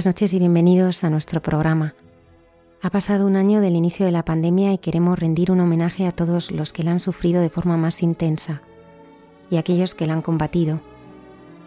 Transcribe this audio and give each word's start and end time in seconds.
Buenas 0.00 0.14
noches 0.14 0.32
y 0.32 0.38
bienvenidos 0.38 1.04
a 1.04 1.10
nuestro 1.10 1.42
programa. 1.42 1.94
Ha 2.80 2.88
pasado 2.88 3.26
un 3.26 3.36
año 3.36 3.60
del 3.60 3.76
inicio 3.76 4.06
de 4.06 4.12
la 4.12 4.24
pandemia 4.24 4.72
y 4.72 4.78
queremos 4.78 5.18
rendir 5.18 5.50
un 5.50 5.60
homenaje 5.60 6.06
a 6.06 6.12
todos 6.12 6.50
los 6.50 6.72
que 6.72 6.84
la 6.84 6.92
han 6.92 7.00
sufrido 7.00 7.42
de 7.42 7.50
forma 7.50 7.76
más 7.76 8.02
intensa 8.02 8.62
y 9.50 9.56
a 9.56 9.60
aquellos 9.60 9.94
que 9.94 10.06
la 10.06 10.14
han 10.14 10.22
combatido. 10.22 10.80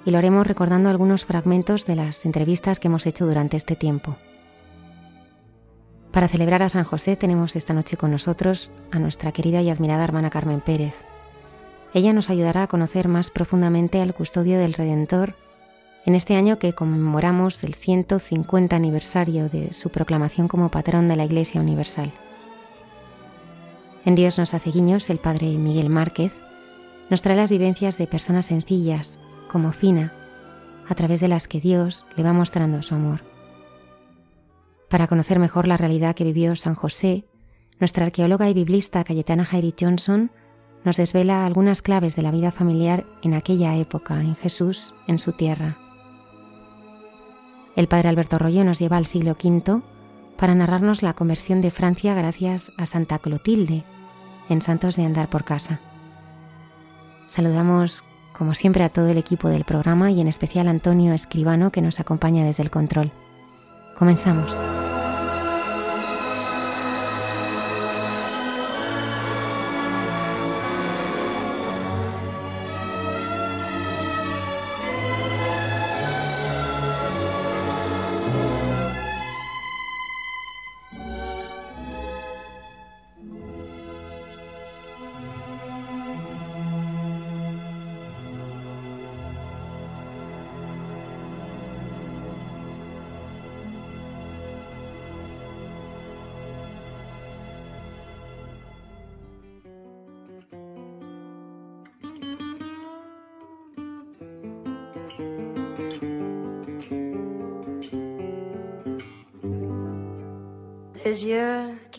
Y 0.04 0.10
lo 0.10 0.18
haremos 0.18 0.48
recordando 0.48 0.90
algunos 0.90 1.26
fragmentos 1.26 1.86
de 1.86 1.94
las 1.94 2.26
entrevistas 2.26 2.80
que 2.80 2.88
hemos 2.88 3.06
hecho 3.06 3.28
durante 3.28 3.56
este 3.56 3.76
tiempo. 3.76 4.16
Para 6.12 6.28
celebrar 6.28 6.64
a 6.64 6.70
San 6.70 6.86
José 6.86 7.16
tenemos 7.16 7.56
esta 7.56 7.76
noche 7.76 7.98
con 7.98 8.10
nosotros 8.10 8.72
a 8.90 8.98
nuestra 8.98 9.32
querida 9.32 9.62
y 9.62 9.70
admirada 9.70 10.06
hermana 10.06 10.32
Carmen 10.32 10.62
Pérez. 10.62 11.04
Ella 11.94 12.14
nos 12.14 12.32
ayudará 12.32 12.64
a 12.64 12.68
conocer 12.68 13.10
más 13.10 13.30
profundamente 13.30 14.02
al 14.02 14.16
custodio 14.16 14.58
del 14.58 14.74
Redentor 14.74 15.36
en 16.06 16.16
este 16.16 16.36
año 16.36 16.60
que 16.60 16.74
conmemoramos 16.74 17.64
el 17.64 17.76
150 17.76 18.76
aniversario 18.76 19.50
de 19.50 19.74
su 19.74 19.90
proclamación 19.90 20.48
como 20.48 20.70
patrón 20.70 21.08
de 21.08 21.16
la 21.16 21.26
Iglesia 21.26 21.62
Universal. 21.62 22.12
En 24.06 24.16
Dios 24.16 24.38
nos 24.38 24.54
hace 24.54 24.72
guiños 24.72 25.10
el 25.10 25.20
Padre 25.20 25.58
Miguel 25.58 25.90
Márquez 25.90 26.34
nos 27.10 27.22
trae 27.22 27.38
las 27.38 27.52
vivencias 27.52 27.98
de 27.98 28.08
personas 28.08 28.48
sencillas, 28.48 29.20
como 29.48 29.72
Fina, 29.72 30.14
a 30.90 30.96
través 30.96 31.20
de 31.20 31.28
las 31.28 31.48
que 31.48 31.62
Dios 31.62 32.06
le 32.16 32.24
va 32.24 32.34
mostrando 32.34 32.82
su 32.82 32.96
amor. 32.96 33.22
Para 34.90 35.08
conocer 35.08 35.40
mejor 35.40 35.68
la 35.68 35.78
realidad 35.78 36.16
que 36.16 36.24
vivió 36.24 36.56
San 36.56 36.76
José, 36.76 37.26
nuestra 37.80 38.06
arqueóloga 38.06 38.50
y 38.50 38.54
biblista 38.54 39.04
Cayetana 39.04 39.46
Jairi 39.46 39.74
Johnson 39.80 40.32
nos 40.84 40.98
desvela 40.98 41.46
algunas 41.46 41.82
claves 41.82 42.16
de 42.16 42.22
la 42.24 42.32
vida 42.32 42.52
familiar 42.52 43.06
en 43.24 43.34
aquella 43.34 43.76
época, 43.78 44.20
en 44.22 44.36
Jesús, 44.36 44.94
en 45.08 45.18
su 45.18 45.32
tierra. 45.32 45.78
El 47.76 47.88
padre 47.88 48.10
Alberto 48.10 48.38
Rollo 48.38 48.64
nos 48.64 48.80
lleva 48.80 48.98
al 48.98 49.06
siglo 49.06 49.32
V 49.32 49.82
para 50.38 50.56
narrarnos 50.56 51.02
la 51.02 51.14
conversión 51.14 51.62
de 51.62 51.72
Francia 51.72 52.14
gracias 52.14 52.72
a 52.78 52.86
Santa 52.86 53.20
Clotilde 53.20 53.84
en 54.50 54.62
Santos 54.62 54.96
de 54.96 55.06
Andar 55.06 55.30
por 55.30 55.44
Casa. 55.44 55.80
Saludamos 57.28 58.04
como 58.38 58.54
siempre 58.56 58.84
a 58.84 58.90
todo 58.90 59.08
el 59.08 59.18
equipo 59.18 59.48
del 59.48 59.64
programa 59.64 60.12
y 60.12 60.22
en 60.22 60.28
especial 60.28 60.68
a 60.68 60.72
Antonio 60.72 61.14
Escribano 61.14 61.72
que 61.72 61.82
nos 61.82 62.00
acompaña 62.00 62.44
desde 62.44 62.64
el 62.64 62.72
control. 62.72 63.12
Comenzamos. 63.98 64.62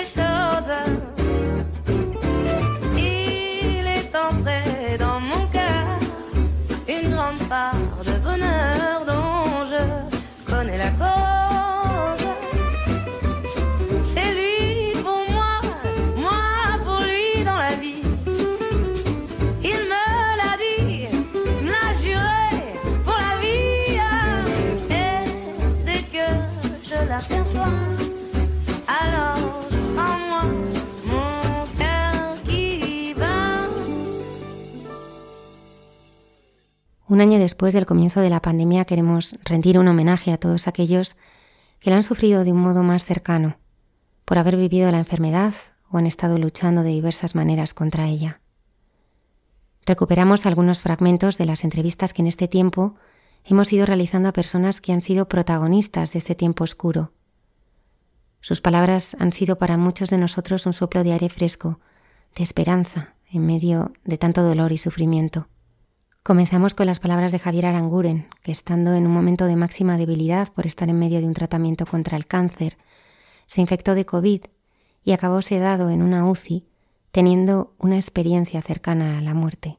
les 0.00 0.06
choses. 0.06 0.99
Un 37.20 37.24
año 37.24 37.38
después 37.38 37.74
del 37.74 37.84
comienzo 37.84 38.22
de 38.22 38.30
la 38.30 38.40
pandemia 38.40 38.86
queremos 38.86 39.36
rendir 39.44 39.78
un 39.78 39.86
homenaje 39.88 40.32
a 40.32 40.38
todos 40.38 40.66
aquellos 40.66 41.18
que 41.78 41.90
la 41.90 41.96
han 41.96 42.02
sufrido 42.02 42.44
de 42.44 42.52
un 42.52 42.60
modo 42.62 42.82
más 42.82 43.04
cercano, 43.04 43.58
por 44.24 44.38
haber 44.38 44.56
vivido 44.56 44.90
la 44.90 45.00
enfermedad 45.00 45.52
o 45.90 45.98
han 45.98 46.06
estado 46.06 46.38
luchando 46.38 46.82
de 46.82 46.88
diversas 46.88 47.34
maneras 47.34 47.74
contra 47.74 48.08
ella. 48.08 48.40
Recuperamos 49.84 50.46
algunos 50.46 50.80
fragmentos 50.80 51.36
de 51.36 51.44
las 51.44 51.62
entrevistas 51.62 52.14
que 52.14 52.22
en 52.22 52.28
este 52.28 52.48
tiempo 52.48 52.94
hemos 53.44 53.70
ido 53.70 53.84
realizando 53.84 54.30
a 54.30 54.32
personas 54.32 54.80
que 54.80 54.94
han 54.94 55.02
sido 55.02 55.28
protagonistas 55.28 56.14
de 56.14 56.20
este 56.20 56.34
tiempo 56.34 56.64
oscuro. 56.64 57.12
Sus 58.40 58.62
palabras 58.62 59.14
han 59.20 59.34
sido 59.34 59.58
para 59.58 59.76
muchos 59.76 60.08
de 60.08 60.16
nosotros 60.16 60.64
un 60.64 60.72
soplo 60.72 61.04
de 61.04 61.12
aire 61.12 61.28
fresco, 61.28 61.80
de 62.34 62.44
esperanza, 62.44 63.12
en 63.30 63.44
medio 63.44 63.92
de 64.04 64.16
tanto 64.16 64.42
dolor 64.42 64.72
y 64.72 64.78
sufrimiento. 64.78 65.48
Comenzamos 66.22 66.74
con 66.74 66.84
las 66.84 67.00
palabras 67.00 67.32
de 67.32 67.38
Javier 67.38 67.64
Aranguren, 67.64 68.28
que 68.42 68.52
estando 68.52 68.92
en 68.92 69.06
un 69.06 69.12
momento 69.12 69.46
de 69.46 69.56
máxima 69.56 69.96
debilidad 69.96 70.52
por 70.52 70.66
estar 70.66 70.90
en 70.90 70.98
medio 70.98 71.18
de 71.18 71.26
un 71.26 71.32
tratamiento 71.32 71.86
contra 71.86 72.18
el 72.18 72.26
cáncer, 72.26 72.76
se 73.46 73.62
infectó 73.62 73.94
de 73.94 74.04
COVID 74.04 74.42
y 75.02 75.12
acabó 75.12 75.40
sedado 75.40 75.88
en 75.88 76.02
una 76.02 76.28
UCI, 76.28 76.66
teniendo 77.10 77.74
una 77.78 77.96
experiencia 77.96 78.60
cercana 78.60 79.16
a 79.16 79.22
la 79.22 79.32
muerte. 79.32 79.78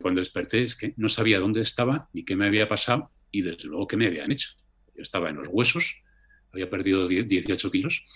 Cuando 0.00 0.20
desperté 0.20 0.64
es 0.64 0.74
que 0.74 0.94
no 0.96 1.10
sabía 1.10 1.38
dónde 1.38 1.60
estaba 1.60 2.08
ni 2.14 2.24
qué 2.24 2.34
me 2.34 2.46
había 2.46 2.66
pasado 2.66 3.10
y 3.30 3.42
desde 3.42 3.68
luego 3.68 3.86
qué 3.86 3.98
me 3.98 4.06
habían 4.06 4.32
hecho. 4.32 4.52
Yo 4.94 5.02
estaba 5.02 5.28
en 5.28 5.36
los 5.36 5.48
huesos, 5.50 6.02
había 6.50 6.70
perdido 6.70 7.06
18 7.06 7.70
kilos, 7.70 8.06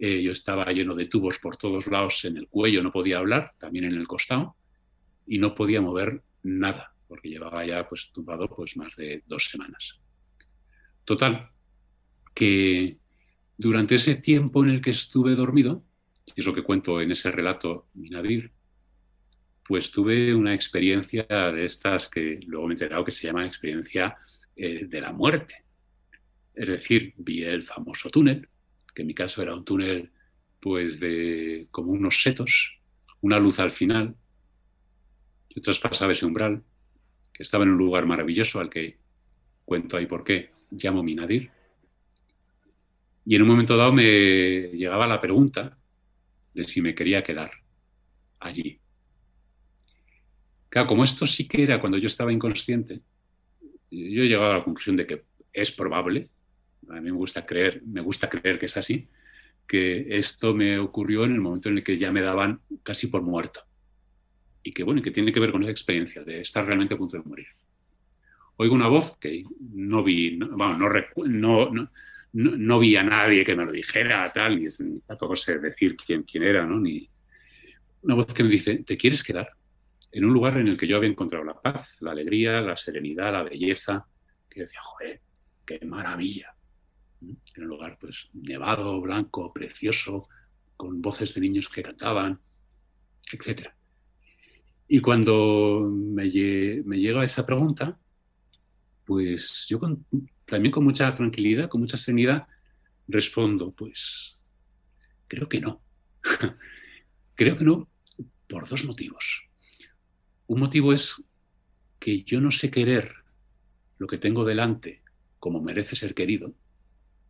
eh, 0.00 0.20
yo 0.22 0.32
estaba 0.32 0.72
lleno 0.72 0.96
de 0.96 1.06
tubos 1.06 1.38
por 1.38 1.56
todos 1.56 1.86
lados 1.86 2.24
en 2.24 2.36
el 2.36 2.48
cuello, 2.48 2.82
no 2.82 2.90
podía 2.90 3.18
hablar, 3.18 3.52
también 3.58 3.84
en 3.84 3.94
el 3.94 4.08
costado, 4.08 4.56
y 5.24 5.38
no 5.38 5.54
podía 5.54 5.80
mover 5.80 6.24
nada, 6.42 6.94
porque 7.06 7.28
llevaba 7.28 7.64
ya 7.66 7.88
pues 7.88 8.10
tumbado 8.12 8.48
pues 8.48 8.76
más 8.76 8.94
de 8.96 9.22
dos 9.26 9.48
semanas. 9.50 9.98
Total, 11.04 11.50
que 12.34 12.98
durante 13.56 13.96
ese 13.96 14.16
tiempo 14.16 14.62
en 14.62 14.70
el 14.70 14.80
que 14.80 14.90
estuve 14.90 15.34
dormido, 15.34 15.84
y 16.36 16.40
es 16.40 16.46
lo 16.46 16.54
que 16.54 16.62
cuento 16.62 17.00
en 17.00 17.10
ese 17.10 17.30
relato 17.30 17.88
Minadir, 17.94 18.52
pues 19.66 19.90
tuve 19.90 20.34
una 20.34 20.54
experiencia 20.54 21.24
de 21.26 21.64
estas 21.64 22.08
que 22.08 22.40
luego 22.46 22.66
me 22.66 22.72
he 22.72 22.76
enterado 22.76 23.04
que 23.04 23.10
se 23.10 23.26
llama 23.26 23.44
experiencia 23.44 24.16
eh, 24.56 24.86
de 24.86 25.00
la 25.00 25.12
muerte. 25.12 25.64
Es 26.54 26.68
decir, 26.68 27.14
vi 27.18 27.44
el 27.44 27.62
famoso 27.62 28.08
túnel, 28.08 28.48
que 28.94 29.02
en 29.02 29.08
mi 29.08 29.14
caso 29.14 29.42
era 29.42 29.54
un 29.54 29.64
túnel 29.64 30.10
pues 30.60 30.98
de 30.98 31.68
como 31.70 31.92
unos 31.92 32.22
setos, 32.22 32.80
una 33.20 33.38
luz 33.38 33.60
al 33.60 33.70
final. 33.70 34.16
Traspasaba 35.60 36.12
ese 36.12 36.26
umbral, 36.26 36.62
que 37.32 37.42
estaba 37.42 37.64
en 37.64 37.70
un 37.70 37.78
lugar 37.78 38.06
maravilloso 38.06 38.60
al 38.60 38.70
que 38.70 38.98
cuento 39.64 39.96
ahí 39.96 40.06
por 40.06 40.24
qué 40.24 40.50
llamo 40.70 41.02
Minadir. 41.02 41.50
Y 43.24 43.36
en 43.36 43.42
un 43.42 43.48
momento 43.48 43.76
dado 43.76 43.92
me 43.92 44.04
llegaba 44.72 45.06
la 45.06 45.20
pregunta 45.20 45.76
de 46.54 46.64
si 46.64 46.80
me 46.80 46.94
quería 46.94 47.22
quedar 47.22 47.50
allí. 48.40 48.80
Claro, 50.68 50.88
como 50.88 51.04
esto 51.04 51.26
sí 51.26 51.46
que 51.46 51.62
era 51.62 51.80
cuando 51.80 51.98
yo 51.98 52.06
estaba 52.06 52.32
inconsciente, 52.32 53.00
yo 53.90 54.22
he 54.22 54.28
llegado 54.28 54.50
a 54.50 54.58
la 54.58 54.64
conclusión 54.64 54.96
de 54.96 55.06
que 55.06 55.24
es 55.52 55.72
probable, 55.72 56.28
a 56.88 56.94
mí 56.94 57.00
me 57.00 57.12
gusta 57.12 57.44
creer, 57.44 57.82
me 57.86 58.00
gusta 58.00 58.28
creer 58.28 58.58
que 58.58 58.66
es 58.66 58.76
así, 58.76 59.08
que 59.66 60.06
esto 60.16 60.54
me 60.54 60.78
ocurrió 60.78 61.24
en 61.24 61.32
el 61.32 61.40
momento 61.40 61.68
en 61.68 61.78
el 61.78 61.84
que 61.84 61.98
ya 61.98 62.10
me 62.10 62.22
daban 62.22 62.60
casi 62.82 63.06
por 63.06 63.22
muerto. 63.22 63.60
Y 64.62 64.72
que 64.72 64.82
bueno, 64.82 65.02
que 65.02 65.10
tiene 65.10 65.32
que 65.32 65.40
ver 65.40 65.52
con 65.52 65.62
esa 65.62 65.70
experiencia 65.70 66.22
de 66.22 66.40
estar 66.40 66.64
realmente 66.64 66.94
a 66.94 66.98
punto 66.98 67.16
de 67.16 67.22
morir. 67.22 67.46
Oigo 68.56 68.74
una 68.74 68.88
voz 68.88 69.16
que 69.18 69.44
no 69.72 70.02
vi, 70.02 70.36
no, 70.36 70.48
no, 70.48 70.88
no, 71.28 71.90
no, 72.32 72.78
vi 72.78 72.96
a 72.96 73.02
nadie 73.02 73.44
que 73.44 73.54
me 73.54 73.64
lo 73.64 73.72
dijera, 73.72 74.30
tal, 74.32 74.60
y 74.60 74.68
tampoco 75.06 75.36
sé 75.36 75.58
decir 75.58 75.96
quién, 75.96 76.24
quién 76.24 76.42
era, 76.42 76.66
¿no? 76.66 76.80
Ni 76.80 77.08
una 78.02 78.16
voz 78.16 78.34
que 78.34 78.42
me 78.42 78.50
dice, 78.50 78.82
¿te 78.84 78.96
quieres 78.96 79.22
quedar? 79.22 79.48
en 80.12 80.24
un 80.24 80.32
lugar 80.32 80.56
en 80.56 80.68
el 80.68 80.76
que 80.76 80.86
yo 80.86 80.96
había 80.96 81.10
encontrado 81.10 81.44
la 81.44 81.60
paz, 81.60 81.96
la 82.00 82.12
alegría, 82.12 82.60
la 82.60 82.76
serenidad, 82.76 83.32
la 83.32 83.42
belleza, 83.42 84.06
que 84.48 84.60
decía, 84.60 84.80
joder, 84.80 85.20
qué 85.66 85.80
maravilla. 85.84 86.54
En 87.20 87.62
un 87.62 87.68
lugar 87.68 87.98
pues 88.00 88.30
nevado, 88.32 89.00
blanco, 89.00 89.52
precioso, 89.52 90.28
con 90.76 91.02
voces 91.02 91.34
de 91.34 91.40
niños 91.40 91.68
que 91.68 91.82
cantaban, 91.82 92.40
etc. 93.32 93.68
Y 94.88 95.00
cuando 95.00 95.86
me, 95.92 96.30
llega 96.30 97.22
esa 97.22 97.44
pregunta, 97.44 97.98
pues 99.04 99.66
yo 99.68 99.78
también 100.46 100.72
con 100.72 100.84
mucha 100.84 101.14
tranquilidad, 101.14 101.68
con 101.68 101.82
mucha 101.82 101.98
serenidad, 101.98 102.48
respondo, 103.06 103.70
pues 103.70 104.38
creo 105.28 105.46
que 105.46 105.60
no. 105.60 105.82
creo 107.34 107.58
que 107.58 107.64
no 107.64 107.88
por 108.48 108.66
dos 108.66 108.84
motivos. 108.86 109.42
Un 110.46 110.60
motivo 110.60 110.94
es 110.94 111.22
que 111.98 112.22
yo 112.22 112.40
no 112.40 112.50
sé 112.50 112.70
querer 112.70 113.12
lo 113.98 114.06
que 114.06 114.16
tengo 114.16 114.44
delante 114.44 115.02
como 115.38 115.60
merece 115.60 115.96
ser 115.96 116.14
querido, 116.14 116.54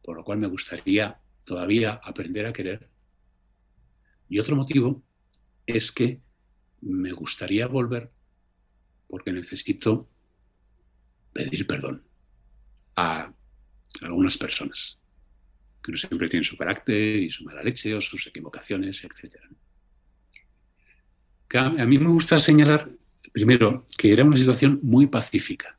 por 0.03 0.17
lo 0.17 0.25
cual 0.25 0.39
me 0.39 0.47
gustaría 0.47 1.21
todavía 1.45 2.01
aprender 2.05 2.47
a 2.47 2.53
querer. 2.53 2.89
Y 4.29 4.39
otro 4.39 4.55
motivo 4.55 5.03
es 5.67 5.91
que 5.91 6.21
me 6.81 7.13
gustaría 7.13 7.67
volver 7.67 8.11
porque 9.09 9.33
necesito 9.33 10.09
pedir 11.33 11.67
perdón 11.67 12.03
a 12.97 13.33
algunas 14.03 14.37
personas 14.37 14.99
que 15.83 15.93
no 15.93 15.99
siempre 15.99 16.29
tienen 16.29 16.45
su 16.45 16.57
carácter 16.57 17.17
y 17.23 17.31
su 17.31 17.45
mala 17.45 17.63
leche 17.63 17.95
o 17.95 18.01
sus 18.01 18.27
equivocaciones, 18.27 19.05
etc. 19.05 19.37
A 21.55 21.87
mí 21.87 21.99
me 21.99 22.09
gusta 22.09 22.39
señalar 22.39 22.91
primero, 23.33 23.87
que 23.97 24.13
era 24.13 24.25
una 24.25 24.37
situación 24.37 24.81
muy 24.83 25.07
pacífica. 25.07 25.79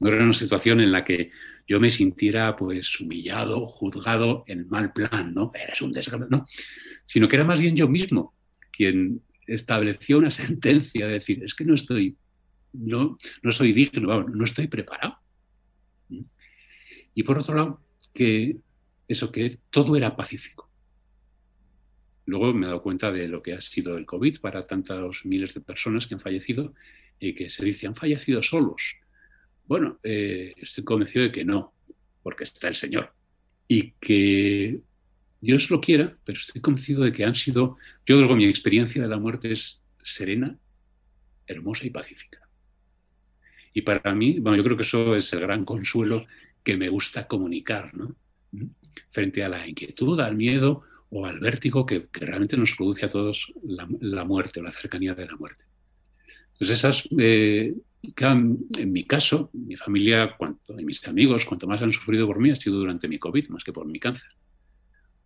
No 0.00 0.08
era 0.08 0.24
una 0.24 0.32
situación 0.32 0.80
en 0.80 0.90
la 0.90 1.04
que 1.04 1.30
yo 1.68 1.78
me 1.78 1.90
sintiera 1.90 2.56
pues 2.56 2.98
humillado, 2.98 3.66
juzgado 3.66 4.44
en 4.46 4.68
mal 4.68 4.92
plan, 4.92 5.32
¿no? 5.32 5.52
Eres 5.54 5.80
un 5.82 5.92
desgraciado, 5.92 6.28
no. 6.30 6.46
Sino 7.04 7.28
que 7.28 7.36
era 7.36 7.44
más 7.44 7.60
bien 7.60 7.76
yo 7.76 7.88
mismo 7.88 8.34
quien 8.72 9.22
estableció 9.46 10.18
una 10.18 10.30
sentencia 10.30 11.06
de 11.06 11.14
decir, 11.14 11.42
es 11.42 11.54
que 11.54 11.64
no 11.64 11.74
estoy, 11.74 12.16
no, 12.72 13.18
no 13.42 13.50
soy 13.50 13.72
digno, 13.72 14.24
no 14.24 14.44
estoy 14.44 14.68
preparado. 14.68 15.18
Y 17.14 17.22
por 17.24 17.38
otro 17.38 17.54
lado, 17.54 17.80
que 18.14 18.56
eso, 19.08 19.30
que 19.30 19.58
todo 19.70 19.96
era 19.96 20.16
pacífico. 20.16 20.70
Luego 22.24 22.54
me 22.54 22.66
he 22.66 22.68
dado 22.68 22.82
cuenta 22.82 23.10
de 23.10 23.28
lo 23.28 23.42
que 23.42 23.52
ha 23.52 23.60
sido 23.60 23.98
el 23.98 24.06
COVID 24.06 24.40
para 24.40 24.66
tantos 24.66 25.24
miles 25.26 25.54
de 25.54 25.60
personas 25.60 26.06
que 26.06 26.14
han 26.14 26.20
fallecido 26.20 26.74
y 27.18 27.34
que 27.34 27.50
se 27.50 27.64
dice, 27.64 27.86
han 27.86 27.96
fallecido 27.96 28.42
solos. 28.42 28.96
Bueno, 29.66 29.98
eh, 30.02 30.54
estoy 30.56 30.84
convencido 30.84 31.24
de 31.24 31.32
que 31.32 31.44
no, 31.44 31.74
porque 32.22 32.44
está 32.44 32.68
el 32.68 32.74
Señor. 32.74 33.12
Y 33.68 33.92
que 33.92 34.80
Dios 35.42 35.70
lo 35.70 35.80
quiera, 35.80 36.16
pero 36.24 36.38
estoy 36.38 36.60
convencido 36.60 37.02
de 37.02 37.12
que 37.12 37.24
han 37.24 37.34
sido, 37.34 37.76
yo 38.06 38.16
digo, 38.16 38.36
mi 38.36 38.44
experiencia 38.44 39.02
de 39.02 39.08
la 39.08 39.18
muerte 39.18 39.50
es 39.50 39.82
serena, 40.00 40.56
hermosa 41.48 41.84
y 41.84 41.90
pacífica. 41.90 42.48
Y 43.74 43.82
para 43.82 44.14
mí, 44.14 44.38
bueno, 44.38 44.56
yo 44.56 44.62
creo 44.62 44.76
que 44.76 44.84
eso 44.84 45.16
es 45.16 45.32
el 45.32 45.40
gran 45.40 45.64
consuelo 45.64 46.26
que 46.62 46.76
me 46.76 46.88
gusta 46.88 47.26
comunicar, 47.26 47.92
¿no? 47.92 48.14
Frente 49.10 49.42
a 49.42 49.48
la 49.48 49.66
inquietud, 49.66 50.20
al 50.20 50.36
miedo 50.36 50.84
o 51.10 51.26
al 51.26 51.40
vértigo 51.40 51.84
que, 51.84 52.06
realmente 52.12 52.56
nos 52.56 52.76
produce 52.76 53.04
a 53.04 53.10
todos 53.10 53.52
la, 53.64 54.24
muerte 54.24 54.60
o 54.60 54.62
la 54.62 54.70
cercanía 54.70 55.16
de 55.16 55.26
la 55.26 55.36
muerte. 55.36 55.64
Entonces, 56.52 56.78
esas, 56.78 57.08
eh, 57.18 57.74
en 58.00 58.92
mi 58.92 59.04
caso, 59.04 59.50
mi 59.54 59.74
familia 59.74 60.36
y 60.78 60.84
mis 60.84 61.08
amigos, 61.08 61.44
cuanto 61.46 61.66
más 61.66 61.82
han 61.82 61.92
sufrido 61.92 62.28
por 62.28 62.38
mí, 62.38 62.50
ha 62.50 62.54
sido 62.56 62.76
durante 62.76 63.08
mi 63.08 63.18
COVID, 63.18 63.48
más 63.48 63.64
que 63.64 63.72
por 63.72 63.86
mi 63.86 63.98
cáncer. 63.98 64.30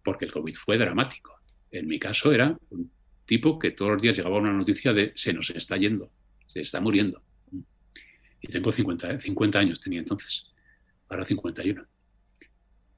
Porque 0.07 0.25
el 0.25 0.33
COVID 0.33 0.55
fue 0.55 0.79
dramático. 0.79 1.41
En 1.69 1.87
mi 1.89 1.99
caso 1.99 2.33
era 2.33 2.57
un 2.71 2.93
tipo 3.25 3.59
que 3.59 3.73
todos 3.73 3.91
los 3.95 4.03
días 4.03 4.17
llegaba 4.17 4.39
una 4.39 4.53
noticia 4.53 4.93
de 4.93 5.11
se 5.17 5.33
nos 5.33 5.51
está 5.51 5.77
yendo, 5.77 6.13
se 6.47 6.61
está 6.61 6.81
muriendo. 6.81 7.25
Y 8.41 8.47
tengo 8.47 8.71
50, 8.71 9.19
50 9.19 9.59
años, 9.59 9.81
tenía 9.81 9.99
entonces, 9.99 10.47
ahora 11.09 11.27
51. 11.27 11.85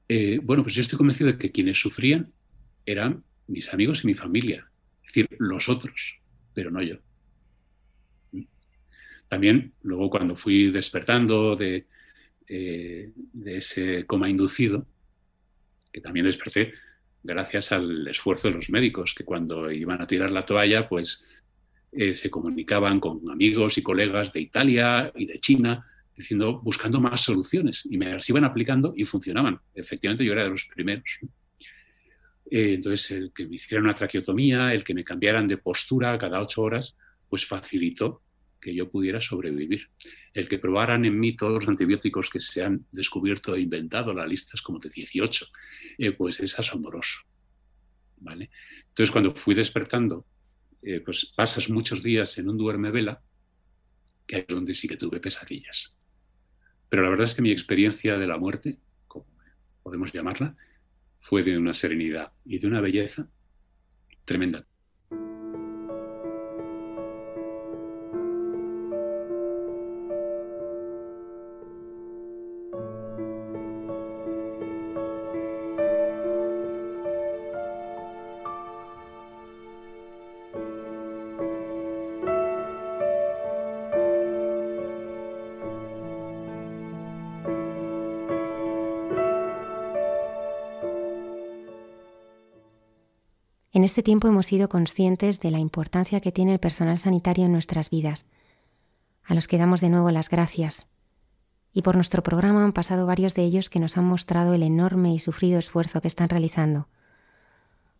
Eh, 0.07 0.39
bueno, 0.43 0.61
pues 0.61 0.75
yo 0.75 0.81
estoy 0.81 0.99
convencido 0.99 1.31
de 1.31 1.39
que 1.39 1.51
quienes 1.51 1.79
sufrían 1.79 2.31
eran 2.85 3.23
mis 3.47 3.73
amigos 3.73 4.03
y 4.03 4.07
mi 4.07 4.13
familia, 4.13 4.69
es 5.01 5.07
decir, 5.07 5.27
los 5.39 5.67
otros, 5.67 6.19
pero 6.53 6.69
no 6.69 6.83
yo. 6.83 6.97
También 9.27 9.73
luego 9.81 10.11
cuando 10.11 10.35
fui 10.35 10.69
despertando 10.69 11.55
de, 11.55 11.87
eh, 12.47 13.11
de 13.15 13.57
ese 13.57 14.05
coma 14.05 14.29
inducido, 14.29 14.85
que 15.91 16.01
también 16.01 16.27
desperté 16.27 16.71
gracias 17.29 17.71
al 17.71 18.07
esfuerzo 18.07 18.49
de 18.49 18.55
los 18.55 18.69
médicos, 18.69 19.13
que 19.13 19.23
cuando 19.23 19.71
iban 19.71 20.01
a 20.01 20.05
tirar 20.05 20.31
la 20.31 20.45
toalla, 20.45 20.89
pues 20.89 21.25
eh, 21.91 22.15
se 22.15 22.29
comunicaban 22.29 22.99
con 22.99 23.21
amigos 23.31 23.77
y 23.77 23.83
colegas 23.83 24.33
de 24.33 24.41
Italia 24.41 25.11
y 25.15 25.25
de 25.25 25.39
China, 25.39 25.85
diciendo, 26.15 26.59
buscando 26.59 26.99
más 26.99 27.21
soluciones, 27.21 27.87
y 27.89 27.97
me 27.97 28.11
las 28.11 28.29
iban 28.29 28.43
aplicando 28.43 28.93
y 28.95 29.05
funcionaban. 29.05 29.59
Efectivamente, 29.73 30.25
yo 30.25 30.33
era 30.33 30.43
de 30.43 30.49
los 30.49 30.65
primeros. 30.65 31.19
Eh, 32.51 32.73
entonces, 32.73 33.11
el 33.11 33.31
que 33.33 33.47
me 33.47 33.55
hicieran 33.55 33.85
una 33.85 33.93
traqueotomía, 33.93 34.73
el 34.73 34.83
que 34.83 34.93
me 34.93 35.03
cambiaran 35.03 35.47
de 35.47 35.57
postura 35.57 36.17
cada 36.17 36.41
ocho 36.41 36.63
horas, 36.63 36.97
pues 37.29 37.45
facilitó 37.45 38.23
que 38.59 38.73
yo 38.73 38.89
pudiera 38.89 39.21
sobrevivir. 39.21 39.89
El 40.33 40.47
que 40.47 40.59
probaran 40.59 41.05
en 41.05 41.19
mí 41.19 41.35
todos 41.35 41.59
los 41.59 41.67
antibióticos 41.67 42.29
que 42.29 42.39
se 42.39 42.63
han 42.63 42.85
descubierto 42.91 43.55
e 43.55 43.61
inventado, 43.61 44.13
la 44.13 44.27
lista 44.27 44.51
es 44.55 44.61
como 44.61 44.79
de 44.79 44.89
18, 44.89 45.45
eh, 45.97 46.11
pues 46.11 46.39
es 46.39 46.57
asombroso. 46.59 47.19
¿vale? 48.17 48.49
Entonces, 48.89 49.11
cuando 49.11 49.33
fui 49.33 49.55
despertando, 49.55 50.25
eh, 50.81 51.01
pues 51.01 51.31
pasas 51.35 51.69
muchos 51.69 52.03
días 52.03 52.37
en 52.37 52.49
un 52.49 52.57
duerme 52.57 52.91
vela, 52.91 53.21
que 54.27 54.39
es 54.39 54.47
donde 54.47 54.73
sí 54.73 54.87
que 54.87 54.97
tuve 54.97 55.19
pesadillas. 55.19 55.95
Pero 56.89 57.03
la 57.03 57.09
verdad 57.09 57.27
es 57.27 57.35
que 57.35 57.41
mi 57.41 57.51
experiencia 57.51 58.17
de 58.17 58.27
la 58.27 58.37
muerte, 58.37 58.77
como 59.07 59.25
podemos 59.83 60.11
llamarla, 60.13 60.55
fue 61.21 61.43
de 61.43 61.57
una 61.57 61.73
serenidad 61.73 62.31
y 62.45 62.59
de 62.59 62.67
una 62.67 62.81
belleza 62.81 63.29
tremenda. 64.25 64.65
Este 93.89 94.03
tiempo 94.03 94.27
hemos 94.27 94.45
sido 94.45 94.69
conscientes 94.69 95.39
de 95.39 95.49
la 95.49 95.57
importancia 95.57 96.19
que 96.19 96.31
tiene 96.31 96.53
el 96.53 96.59
personal 96.59 96.99
sanitario 96.99 97.45
en 97.45 97.51
nuestras 97.51 97.89
vidas, 97.89 98.27
a 99.23 99.33
los 99.33 99.47
que 99.47 99.57
damos 99.57 99.81
de 99.81 99.89
nuevo 99.89 100.11
las 100.11 100.29
gracias. 100.29 100.91
Y 101.73 101.81
por 101.81 101.95
nuestro 101.95 102.21
programa 102.21 102.63
han 102.63 102.71
pasado 102.71 103.07
varios 103.07 103.33
de 103.33 103.41
ellos 103.45 103.71
que 103.71 103.79
nos 103.79 103.97
han 103.97 104.05
mostrado 104.05 104.53
el 104.53 104.61
enorme 104.61 105.11
y 105.11 105.17
sufrido 105.17 105.57
esfuerzo 105.57 106.01
que 106.01 106.07
están 106.07 106.29
realizando. 106.29 106.87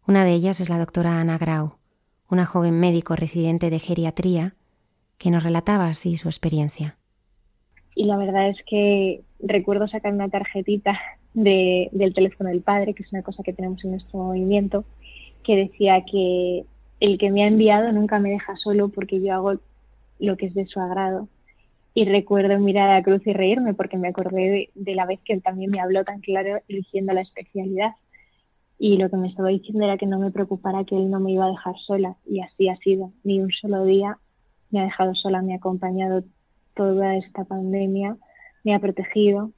Una 0.05 0.25
de 0.25 0.33
ellas 0.33 0.61
es 0.61 0.69
la 0.69 0.77
doctora 0.77 1.19
Ana 1.19 1.39
Grau, 1.39 1.77
una 2.29 2.45
joven 2.45 2.79
médico 2.79 3.15
residente 3.15 3.71
de 3.71 3.79
geriatría, 3.79 4.53
que 5.17 5.31
nos 5.31 5.41
relataba 5.41 5.87
así 5.87 6.17
su 6.17 6.27
experiencia. 6.27 6.97
Y 7.95 8.05
la 8.05 8.15
verdad 8.15 8.47
es 8.49 8.57
que 8.67 9.23
recuerdo 9.39 9.87
sacar 9.87 10.13
una 10.13 10.29
tarjetita 10.29 10.99
del 11.33 12.13
teléfono 12.13 12.51
del 12.51 12.61
padre, 12.61 12.93
que 12.93 13.01
es 13.01 13.11
una 13.11 13.23
cosa 13.23 13.41
que 13.41 13.53
tenemos 13.53 13.83
en 13.83 13.91
nuestro 13.91 14.19
movimiento, 14.19 14.85
que 15.49 15.55
decía 15.55 16.05
que 16.05 16.63
el 16.99 17.17
que 17.17 17.31
me 17.31 17.43
ha 17.43 17.47
enviado 17.47 17.91
nunca 17.91 18.19
me 18.19 18.29
deja 18.29 18.55
solo 18.57 18.89
porque 18.89 19.19
yo 19.19 19.33
hago 19.33 19.53
lo 20.19 20.37
que 20.37 20.45
es 20.45 20.53
de 20.53 20.67
su 20.67 20.79
agrado. 20.79 21.27
Y 21.95 22.05
recuerdo 22.05 22.59
mirar 22.59 22.91
a 22.91 22.93
la 22.97 23.03
cruz 23.03 23.25
y 23.25 23.33
reírme 23.33 23.73
porque 23.73 23.97
me 23.97 24.09
acordé 24.09 24.69
de, 24.75 24.93
la 24.93 25.07
vez 25.07 25.19
que 25.25 25.33
él 25.33 25.41
también 25.41 25.71
me 25.71 25.79
habló 25.79 26.03
tan 26.03 26.19
claro 26.21 26.59
eligiendo 26.67 27.13
la 27.13 27.21
especialidad. 27.21 27.93
Y 28.77 28.97
lo 28.97 29.09
que 29.09 29.17
me 29.17 29.27
estaba 29.27 29.49
diciendo 29.49 29.83
era 29.85 29.97
que 29.97 30.05
no 30.05 30.19
me 30.19 30.29
preocupara 30.29 30.83
que 30.83 30.95
él 30.95 31.09
no 31.09 31.19
me 31.19 31.31
iba 31.31 31.45
a 31.45 31.49
dejar 31.49 31.73
sola. 31.79 32.15
Y 32.27 32.41
así 32.41 32.69
ha 32.69 32.75
sido. 32.75 33.11
Ni 33.23 33.39
un 33.39 33.49
solo 33.49 33.85
día 33.85 34.19
me 34.69 34.81
ha 34.81 34.83
dejado 34.83 35.15
sola, 35.15 35.41
me 35.41 35.53
ha 35.53 35.57
acompañado 35.57 36.25
toda 36.75 37.15
esta 37.15 37.43
pandemia, 37.43 38.17
me 38.63 38.75
ha 38.75 38.79
protegido, 38.79 39.49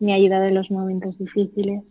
me 0.00 0.12
ha 0.12 0.16
ayudado 0.16 0.46
en 0.46 0.56
los 0.56 0.68
momentos 0.68 1.16
difíciles. 1.16 1.84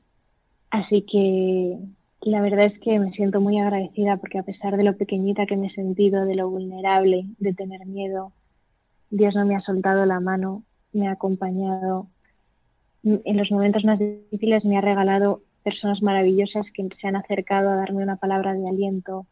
Así 0.69 1.03
que 1.03 1.79
la 2.29 2.41
verdad 2.41 2.65
es 2.65 2.77
que 2.79 2.99
me 2.99 3.11
siento 3.11 3.39
muy 3.39 3.59
agradecida 3.59 4.17
porque 4.17 4.39
a 4.39 4.43
pesar 4.43 4.75
de 4.75 4.83
lo 4.83 4.97
pequeñita 4.97 5.45
que 5.45 5.55
me 5.55 5.67
he 5.67 5.73
sentido, 5.73 6.25
de 6.25 6.35
lo 6.35 6.49
vulnerable, 6.49 7.25
de 7.39 7.53
tener 7.53 7.85
miedo, 7.85 8.33
Dios 9.09 9.33
no 9.35 9.45
me 9.45 9.55
ha 9.55 9.61
soltado 9.61 10.05
la 10.05 10.19
mano, 10.19 10.63
me 10.91 11.07
ha 11.07 11.11
acompañado. 11.11 12.07
En 13.03 13.37
los 13.37 13.49
momentos 13.51 13.85
más 13.85 13.99
difíciles 13.99 14.65
me 14.65 14.77
ha 14.77 14.81
regalado 14.81 15.41
personas 15.63 16.01
maravillosas 16.01 16.65
que 16.73 16.87
se 16.99 17.07
han 17.07 17.15
acercado 17.15 17.69
a 17.69 17.75
darme 17.75 18.03
una 18.03 18.17
palabra 18.17 18.53
de 18.53 18.67
aliento, 18.67 19.25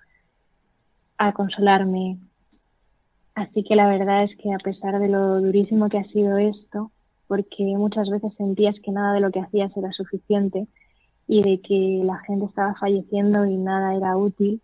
a 1.17 1.33
consolarme. 1.33 2.17
Así 3.33 3.63
que 3.63 3.75
la 3.75 3.87
verdad 3.87 4.23
es 4.23 4.35
que 4.37 4.53
a 4.53 4.57
pesar 4.59 4.99
de 4.99 5.09
lo 5.09 5.41
durísimo 5.41 5.89
que 5.89 5.97
ha 5.97 6.05
sido 6.05 6.37
esto, 6.37 6.91
porque 7.27 7.63
muchas 7.77 8.09
veces 8.09 8.33
sentías 8.37 8.75
que 8.81 8.91
nada 8.91 9.13
de 9.13 9.19
lo 9.19 9.31
que 9.31 9.41
hacías 9.41 9.75
era 9.75 9.91
suficiente, 9.91 10.67
y 11.27 11.41
de 11.41 11.59
que 11.59 12.01
la 12.03 12.17
gente 12.19 12.45
estaba 12.45 12.75
falleciendo 12.75 13.45
y 13.45 13.57
nada 13.57 13.95
era 13.95 14.17
útil, 14.17 14.61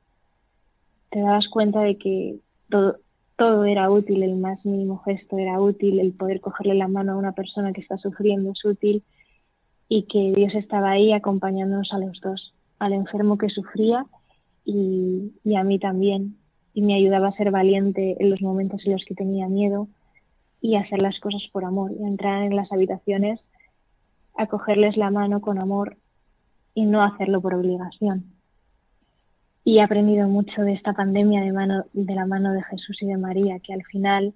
te 1.09 1.19
dabas 1.19 1.47
cuenta 1.49 1.81
de 1.81 1.97
que 1.97 2.37
todo, 2.69 2.97
todo 3.35 3.65
era 3.65 3.89
útil, 3.89 4.23
el 4.23 4.35
más 4.37 4.63
mínimo 4.65 4.99
gesto 4.99 5.37
era 5.37 5.59
útil, 5.59 5.99
el 5.99 6.13
poder 6.13 6.39
cogerle 6.41 6.75
la 6.75 6.87
mano 6.87 7.13
a 7.13 7.17
una 7.17 7.31
persona 7.31 7.73
que 7.73 7.81
está 7.81 7.97
sufriendo 7.97 8.51
es 8.51 8.63
útil 8.63 9.03
y 9.89 10.03
que 10.03 10.31
Dios 10.33 10.53
estaba 10.55 10.91
ahí 10.91 11.11
acompañándonos 11.11 11.91
a 11.91 11.97
los 11.97 12.21
dos, 12.21 12.53
al 12.79 12.93
enfermo 12.93 13.37
que 13.37 13.49
sufría 13.49 14.05
y, 14.63 15.33
y 15.43 15.55
a 15.55 15.63
mí 15.63 15.79
también, 15.79 16.37
y 16.73 16.81
me 16.81 16.95
ayudaba 16.95 17.29
a 17.29 17.33
ser 17.33 17.51
valiente 17.51 18.15
en 18.19 18.29
los 18.29 18.41
momentos 18.41 18.85
en 18.85 18.93
los 18.93 19.03
que 19.03 19.15
tenía 19.15 19.47
miedo 19.47 19.87
y 20.61 20.75
a 20.75 20.81
hacer 20.81 21.01
las 21.01 21.19
cosas 21.19 21.41
por 21.51 21.65
amor, 21.65 21.91
y 21.91 22.03
entrar 22.03 22.43
en 22.43 22.55
las 22.55 22.71
habitaciones, 22.71 23.39
a 24.37 24.45
cogerles 24.45 24.95
la 24.95 25.09
mano 25.09 25.41
con 25.41 25.59
amor 25.59 25.97
y 26.73 26.85
no 26.85 27.03
hacerlo 27.03 27.41
por 27.41 27.53
obligación. 27.53 28.25
Y 29.63 29.77
he 29.77 29.81
aprendido 29.81 30.27
mucho 30.27 30.61
de 30.63 30.73
esta 30.73 30.93
pandemia 30.93 31.41
de, 31.41 31.51
mano, 31.51 31.85
de 31.93 32.15
la 32.15 32.25
mano 32.25 32.53
de 32.53 32.63
Jesús 32.63 33.01
y 33.01 33.07
de 33.07 33.17
María, 33.17 33.59
que 33.59 33.73
al 33.73 33.83
final 33.83 34.33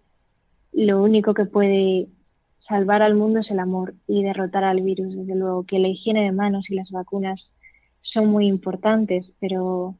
lo 0.71 1.01
único 1.01 1.33
que 1.33 1.45
puede 1.45 2.07
salvar 2.67 3.01
al 3.01 3.15
mundo 3.15 3.39
es 3.39 3.49
el 3.49 3.59
amor 3.59 3.93
y 4.07 4.23
derrotar 4.23 4.63
al 4.63 4.81
virus. 4.81 5.15
Desde 5.15 5.35
luego 5.35 5.63
que 5.63 5.79
la 5.79 5.87
higiene 5.87 6.23
de 6.23 6.31
manos 6.31 6.69
y 6.69 6.75
las 6.75 6.91
vacunas 6.91 7.41
son 8.01 8.27
muy 8.27 8.47
importantes, 8.47 9.25
pero 9.39 9.95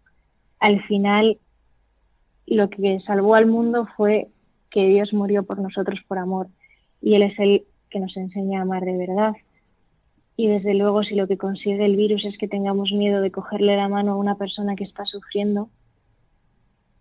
al 0.60 0.82
final 0.84 1.38
lo 2.46 2.70
que 2.70 3.00
salvó 3.02 3.36
al 3.36 3.48
mundo 3.48 3.88
fue 3.98 4.28
que 4.70 4.88
Dios 4.88 5.14
murió 5.14 5.44
por 5.44 5.60
nosotros 5.60 6.00
por 6.08 6.18
amor 6.18 6.48
y 7.02 7.16
Él 7.16 7.24
es 7.24 7.40
el 7.40 7.66
que 7.90 8.00
nos 8.00 8.16
enseña 8.18 8.60
a 8.60 8.64
amar 8.64 8.84
de 8.84 8.98
verdad. 8.98 9.34
Y 10.38 10.48
desde 10.48 10.74
luego, 10.74 11.04
si 11.04 11.16
lo 11.16 11.28
que 11.28 11.38
consigue 11.38 11.86
el 11.86 11.96
virus 11.96 12.26
es 12.26 12.38
que 12.38 12.48
tengamos 12.48 12.92
miedo 12.92 13.22
de 13.22 13.32
cogerle 13.32 13.78
la 13.78 13.88
mano 13.88 14.14
a 14.14 14.18
una 14.18 14.36
persona 14.36 14.76
que 14.76 14.84
está 14.84 15.06
sufriendo, 15.06 15.70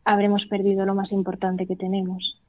habremos 0.05 0.47
perdido 0.47 0.87
lo 0.87 0.95
más 0.95 1.11
importante 1.11 1.67
que 1.67 1.77
tenemos, 1.77 2.41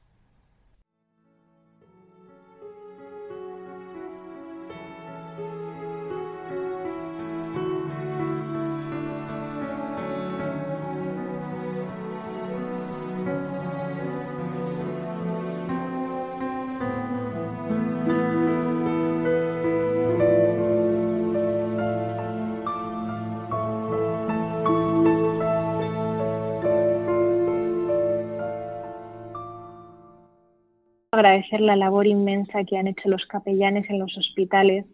agradecer 31.16 31.60
la 31.60 31.76
labor 31.76 32.06
inmensa 32.06 32.64
que 32.64 32.78
han 32.78 32.86
hecho 32.86 33.08
los 33.08 33.26
capellanes 33.26 33.88
en 33.90 33.98
los 33.98 34.16
hospitales 34.16 34.84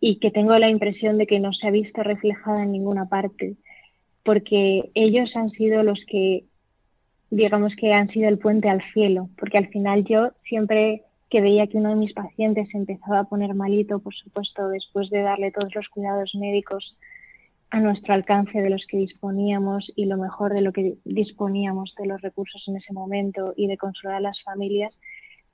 y 0.00 0.18
que 0.18 0.30
tengo 0.30 0.58
la 0.58 0.68
impresión 0.68 1.18
de 1.18 1.26
que 1.26 1.40
no 1.40 1.52
se 1.52 1.66
ha 1.66 1.70
visto 1.70 2.02
reflejada 2.02 2.62
en 2.62 2.72
ninguna 2.72 3.08
parte, 3.08 3.56
porque 4.24 4.90
ellos 4.94 5.34
han 5.36 5.50
sido 5.50 5.82
los 5.82 5.98
que, 6.08 6.44
digamos 7.30 7.74
que 7.76 7.92
han 7.92 8.08
sido 8.08 8.28
el 8.28 8.38
puente 8.38 8.68
al 8.68 8.82
cielo, 8.92 9.28
porque 9.38 9.58
al 9.58 9.68
final 9.68 10.04
yo 10.04 10.32
siempre 10.48 11.02
que 11.30 11.40
veía 11.40 11.66
que 11.66 11.78
uno 11.78 11.90
de 11.90 11.96
mis 11.96 12.12
pacientes 12.12 12.68
empezaba 12.74 13.20
a 13.20 13.24
poner 13.24 13.54
malito, 13.54 13.98
por 13.98 14.14
supuesto, 14.14 14.68
después 14.68 15.10
de 15.10 15.22
darle 15.22 15.50
todos 15.50 15.74
los 15.74 15.88
cuidados 15.88 16.34
médicos 16.34 16.96
a 17.70 17.80
nuestro 17.80 18.14
alcance 18.14 18.60
de 18.60 18.70
los 18.70 18.86
que 18.86 18.96
disponíamos 18.96 19.90
y 19.96 20.04
lo 20.04 20.16
mejor 20.16 20.52
de 20.52 20.60
lo 20.60 20.72
que 20.72 20.94
disponíamos 21.04 21.94
de 21.98 22.06
los 22.06 22.20
recursos 22.22 22.62
en 22.68 22.76
ese 22.76 22.92
momento 22.92 23.54
y 23.56 23.66
de 23.66 23.76
consolar 23.76 24.16
a 24.16 24.20
las 24.20 24.40
familias, 24.44 24.94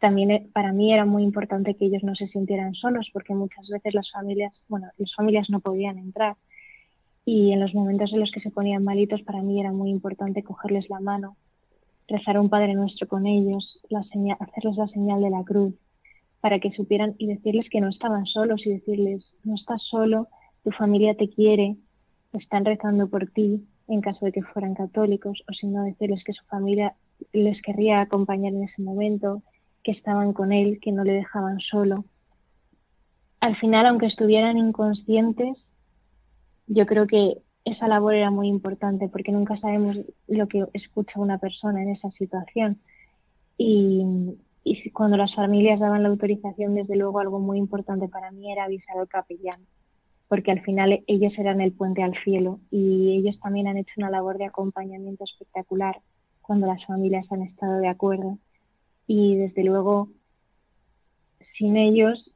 también 0.03 0.33
eh, 0.33 0.49
para 0.53 0.73
mí 0.73 0.93
era 0.93 1.05
muy 1.05 1.23
importante 1.23 1.75
que 1.75 1.87
ellos 1.87 2.03
no 2.03 2.17
se 2.17 2.27
sintieran 2.27 2.75
solos 2.75 3.09
porque 3.13 3.35
muchas 3.35 3.69
veces 3.69 3.95
las 3.95 4.11
familias, 4.11 4.53
bueno, 4.69 4.89
las 4.99 5.15
familias 5.15 5.49
no 5.49 5.61
podían 5.61 5.97
entrar. 5.97 6.35
Y 7.25 7.53
en 7.53 7.61
los 7.61 7.73
momentos 7.73 8.13
en 8.13 8.19
los 8.19 8.33
que 8.33 8.41
se 8.41 8.51
ponían 8.51 8.83
malitos 8.83 9.23
para 9.23 9.43
mí 9.43 9.61
era 9.61 9.71
muy 9.71 9.91
importante 9.91 10.43
cogerles 10.43 10.91
la 10.91 10.99
mano, 10.99 11.37
rezar 12.09 12.37
un 12.41 12.49
Padre 12.49 12.75
Nuestro 12.75 13.07
con 13.07 13.29
ellos, 13.29 13.81
hacerles 14.41 14.77
la 14.77 14.89
señal 14.89 15.23
de 15.23 15.31
la 15.31 15.45
cruz 15.45 15.73
para 16.41 16.59
que 16.59 16.73
supieran 16.73 17.15
y 17.19 17.29
decirles 17.29 17.71
que 17.71 17.81
no 17.81 17.89
estaban 17.89 18.27
solos 18.27 18.67
y 18.67 18.71
decirles, 18.71 19.25
no 19.45 19.55
estás 19.55 19.81
solo, 19.89 20.27
tu 20.65 20.73
familia 20.73 21.15
te 21.15 21.29
quiere, 21.29 21.77
están 22.33 22.65
rezando 22.65 23.09
por 23.09 23.31
ti 23.31 23.65
en 23.87 24.01
caso 24.01 24.27
de 24.27 24.33
que 24.33 24.43
fueran 24.43 24.75
católicos 24.75 25.45
o 25.49 25.53
si 25.53 25.69
no 25.69 25.85
decirles 25.85 26.25
que 26.25 26.33
su 26.33 26.45
familia 26.47 26.97
les 27.33 27.63
querría 27.63 28.01
acompañar 28.01 28.53
en 28.53 28.65
ese 28.65 28.83
momento, 28.83 29.43
que 29.83 29.93
estaban 29.93 30.33
con 30.33 30.53
él, 30.53 30.79
que 30.81 30.93
no 30.93 31.05
le 31.05 31.13
dejaban 31.13 31.61
solo. 31.61 32.05
Al 33.41 33.57
final, 33.57 33.87
aunque 33.87 34.07
estuvieran 34.07 34.57
inconscientes, 34.57 35.59
yo 36.67 36.87
creo 36.87 37.07
que 37.07 37.43
esa 37.65 37.89
labor 37.89 38.15
era 38.15 38.31
muy 38.31 38.49
importante 38.49 39.09
porque 39.09 39.33
nunca 39.33 39.57
sabemos 39.59 39.99
lo 40.27 40.49
que 40.49 40.65
escucha 40.73 41.21
una 41.21 41.39
persona 41.39 41.83
en 41.83 41.91
esa 41.91 42.11
situación. 42.13 42.81
Y, 43.57 44.39
cuando 44.93 45.17
las 45.17 45.35
familias 45.35 45.81
daban 45.81 46.05
la 46.05 46.09
autorización, 46.09 46.75
desde 46.75 46.97
luego 46.97 47.19
algo 47.19 47.41
muy 47.41 47.59
importante 47.59 48.09
para 48.09 48.31
mí 48.31 48.53
era 48.53 48.65
avisar 48.65 48.97
al 48.97 49.09
capellán, 49.09 49.67
porque 50.29 50.53
al 50.53 50.61
final 50.61 51.03
ellos 51.09 51.33
eran 51.37 51.61
el 51.61 51.73
puente 51.73 52.03
al 52.03 52.15
cielo 52.23 52.61
y 52.71 53.17
ellos 53.17 53.39
también 53.41 53.67
han 53.67 53.77
hecho 53.77 53.95
una 53.97 54.11
labor 54.11 54.39
de 54.39 54.45
acompañamiento 54.45 55.25
espectacular 55.25 56.01
cuando 56.43 56.69
las 56.69 56.85
familias 56.87 57.27
han 57.33 57.43
estado 57.43 57.79
de 57.79 57.89
acuerdo 57.89 58.39
y 59.15 59.37
desde 59.37 59.63
luego 59.63 60.09
sin 61.59 61.77
ellos 61.77 62.33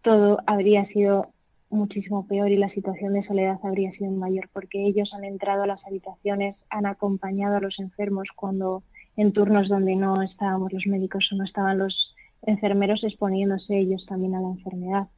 todo 0.00 0.38
habría 0.46 0.86
sido 0.86 1.34
muchísimo 1.68 2.26
peor 2.26 2.50
y 2.50 2.56
la 2.56 2.70
situación 2.70 3.12
de 3.12 3.22
soledad 3.24 3.58
habría 3.62 3.92
sido 3.92 4.10
mayor 4.10 4.48
porque 4.54 4.86
ellos 4.86 5.12
han 5.12 5.24
entrado 5.24 5.64
a 5.64 5.66
las 5.66 5.84
habitaciones, 5.84 6.56
han 6.70 6.86
acompañado 6.86 7.56
a 7.56 7.60
los 7.60 7.78
enfermos 7.78 8.28
cuando 8.34 8.82
en 9.18 9.34
turnos 9.34 9.68
donde 9.68 9.94
no 9.94 10.22
estábamos 10.22 10.72
los 10.72 10.86
médicos 10.86 11.28
o 11.30 11.36
no 11.36 11.44
estaban 11.44 11.76
los 11.76 12.14
enfermeros 12.40 13.04
exponiéndose 13.04 13.76
ellos 13.76 14.06
también 14.06 14.34
a 14.34 14.40
la 14.40 14.48
enfermedad. 14.48 15.08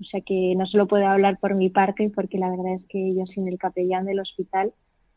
O 0.00 0.04
sea 0.04 0.20
que 0.20 0.52
no 0.56 0.66
solo 0.66 0.88
puedo 0.88 1.06
hablar 1.06 1.38
por 1.38 1.54
mi 1.54 1.70
parte 1.70 2.10
porque 2.12 2.38
la 2.38 2.50
verdad 2.50 2.74
es 2.74 2.84
que 2.88 3.06
ellos 3.06 3.30
sin 3.32 3.46
el 3.46 3.56
capellán 3.56 4.06
del 4.06 4.18
hospital 4.18 4.72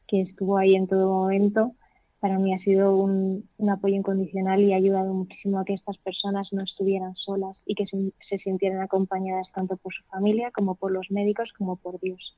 que 0.08 0.22
estuvo 0.22 0.60
ahí 0.60 0.76
en 0.76 0.86
todo 0.86 1.10
momento 1.10 1.74
para 2.22 2.38
mí 2.38 2.54
ha 2.54 2.60
sido 2.60 2.96
un, 2.96 3.50
apoyo 3.68 3.96
incondicional 3.96 4.62
y 4.62 4.74
ha 4.74 4.78
ayudado 4.78 5.12
muchísimo 5.12 5.60
a 5.60 5.66
que 5.66 5.74
estas 5.74 5.98
personas 5.98 6.48
no 6.52 6.64
estuvieran 6.64 7.16
solas 7.16 7.58
y 7.66 7.74
que 7.74 7.86
se, 7.88 8.38
sintieran 8.38 8.80
acompañadas 8.80 9.48
tanto 9.56 9.76
por 9.78 9.92
su 9.92 10.04
familia 10.04 10.52
como 10.52 10.76
por 10.76 10.92
los 10.92 11.10
médicos 11.10 11.52
como 11.58 11.78
por 11.78 12.00
Dios. 12.00 12.38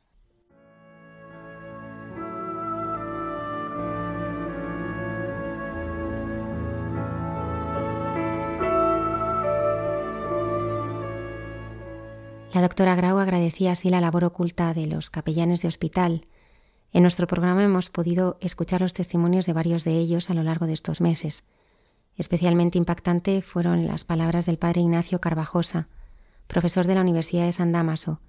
La 12.53 12.61
doctora 12.61 12.95
Grau 12.95 13.17
agradecía 13.17 13.71
así 13.71 13.89
la 13.89 13.99
labor 13.99 14.23
oculta 14.23 14.73
de 14.73 14.87
los 14.87 15.09
capellanes 15.09 15.61
de 15.61 15.67
hospital 15.67 16.21
en 16.93 17.01
nuestro 17.01 17.25
programa 17.25 17.63
hemos 17.63 17.89
podido 17.89 18.37
escuchar 18.39 18.81
los 18.81 18.93
testimonios 18.93 19.47
de 19.47 19.53
varios 19.53 19.83
de 19.83 19.97
ellos 19.97 20.29
a 20.29 20.35
lo 20.35 20.43
largo 20.43 20.67
de 20.67 20.73
estos 20.73 21.01
meses. 21.01 21.43
Especialmente 22.17 22.77
impactante 22.77 23.41
fueron 23.41 23.87
las 23.87 24.03
palabras 24.03 24.45
del 24.45 24.59
padre 24.59 24.81
Ignacio 24.81 25.19
Carvajosa, 25.19 25.89
profesor 26.45 26.85
de 26.85 26.93
la 26.93 27.01
Universidad 27.01 27.45
de 27.45 27.51
San 27.51 27.71
Damaso, 27.71 28.19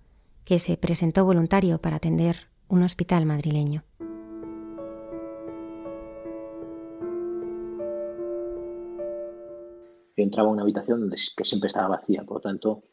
que 0.47 0.59
se 0.59 0.79
presentó 0.79 1.27
voluntario 1.27 1.79
para 1.79 1.97
atender 1.97 2.49
un 2.69 2.83
hospital 2.83 3.27
madrileño. 3.27 3.85
Yo 10.17 10.23
entraba 10.23 10.49
a 10.49 10.53
una 10.53 10.63
habitación 10.63 11.11
que 11.37 11.45
siempre 11.45 11.67
estaba 11.67 11.89
vacía, 11.89 12.25
por 12.25 12.39
lo 12.39 12.41
tanto, 12.41 12.85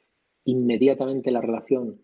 inmediatamente 0.43 1.31
la 1.31 1.39
relación 1.39 2.01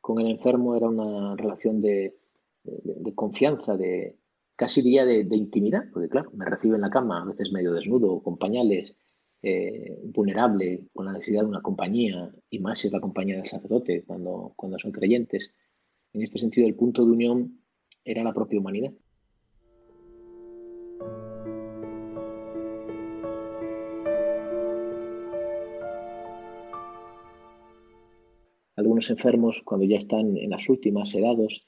con 0.00 0.20
el 0.20 0.28
enfermo 0.28 0.74
era 0.74 0.88
una 0.88 1.36
relación 1.36 1.82
de 1.82 2.19
de, 2.64 3.14
confianza, 3.14 3.76
de 3.76 4.16
casi 4.56 4.82
día 4.82 5.04
de, 5.04 5.24
intimidad, 5.36 5.84
porque 5.92 6.08
claro, 6.08 6.30
me 6.34 6.44
recibe 6.44 6.76
en 6.76 6.82
la 6.82 6.90
cama, 6.90 7.22
a 7.22 7.24
veces 7.24 7.52
medio 7.52 7.72
desnudo, 7.72 8.22
con 8.22 8.36
pañales, 8.36 8.94
eh, 9.42 9.98
vulnerable, 10.04 10.88
con 10.92 11.06
la 11.06 11.12
necesidad 11.12 11.42
de 11.42 11.48
una 11.48 11.62
compañía, 11.62 12.30
y 12.50 12.58
más 12.58 12.78
si 12.78 12.88
es 12.88 12.92
la 12.92 13.00
compañía 13.00 13.36
del 13.36 13.46
sacerdote, 13.46 14.04
cuando, 14.06 14.52
cuando 14.56 14.78
son 14.78 14.92
creyentes. 14.92 15.54
En 16.12 16.22
este 16.22 16.38
sentido, 16.38 16.66
el 16.66 16.74
punto 16.74 17.04
de 17.04 17.12
unión 17.12 17.62
era 18.04 18.22
la 18.22 18.34
propia 18.34 18.60
humanidad. 18.60 18.92
Algunos 28.76 29.10
enfermos, 29.10 29.60
cuando 29.62 29.86
ya 29.86 29.98
están 29.98 30.38
en 30.38 30.50
las 30.50 30.66
últimas 30.70 31.14
edades, 31.14 31.64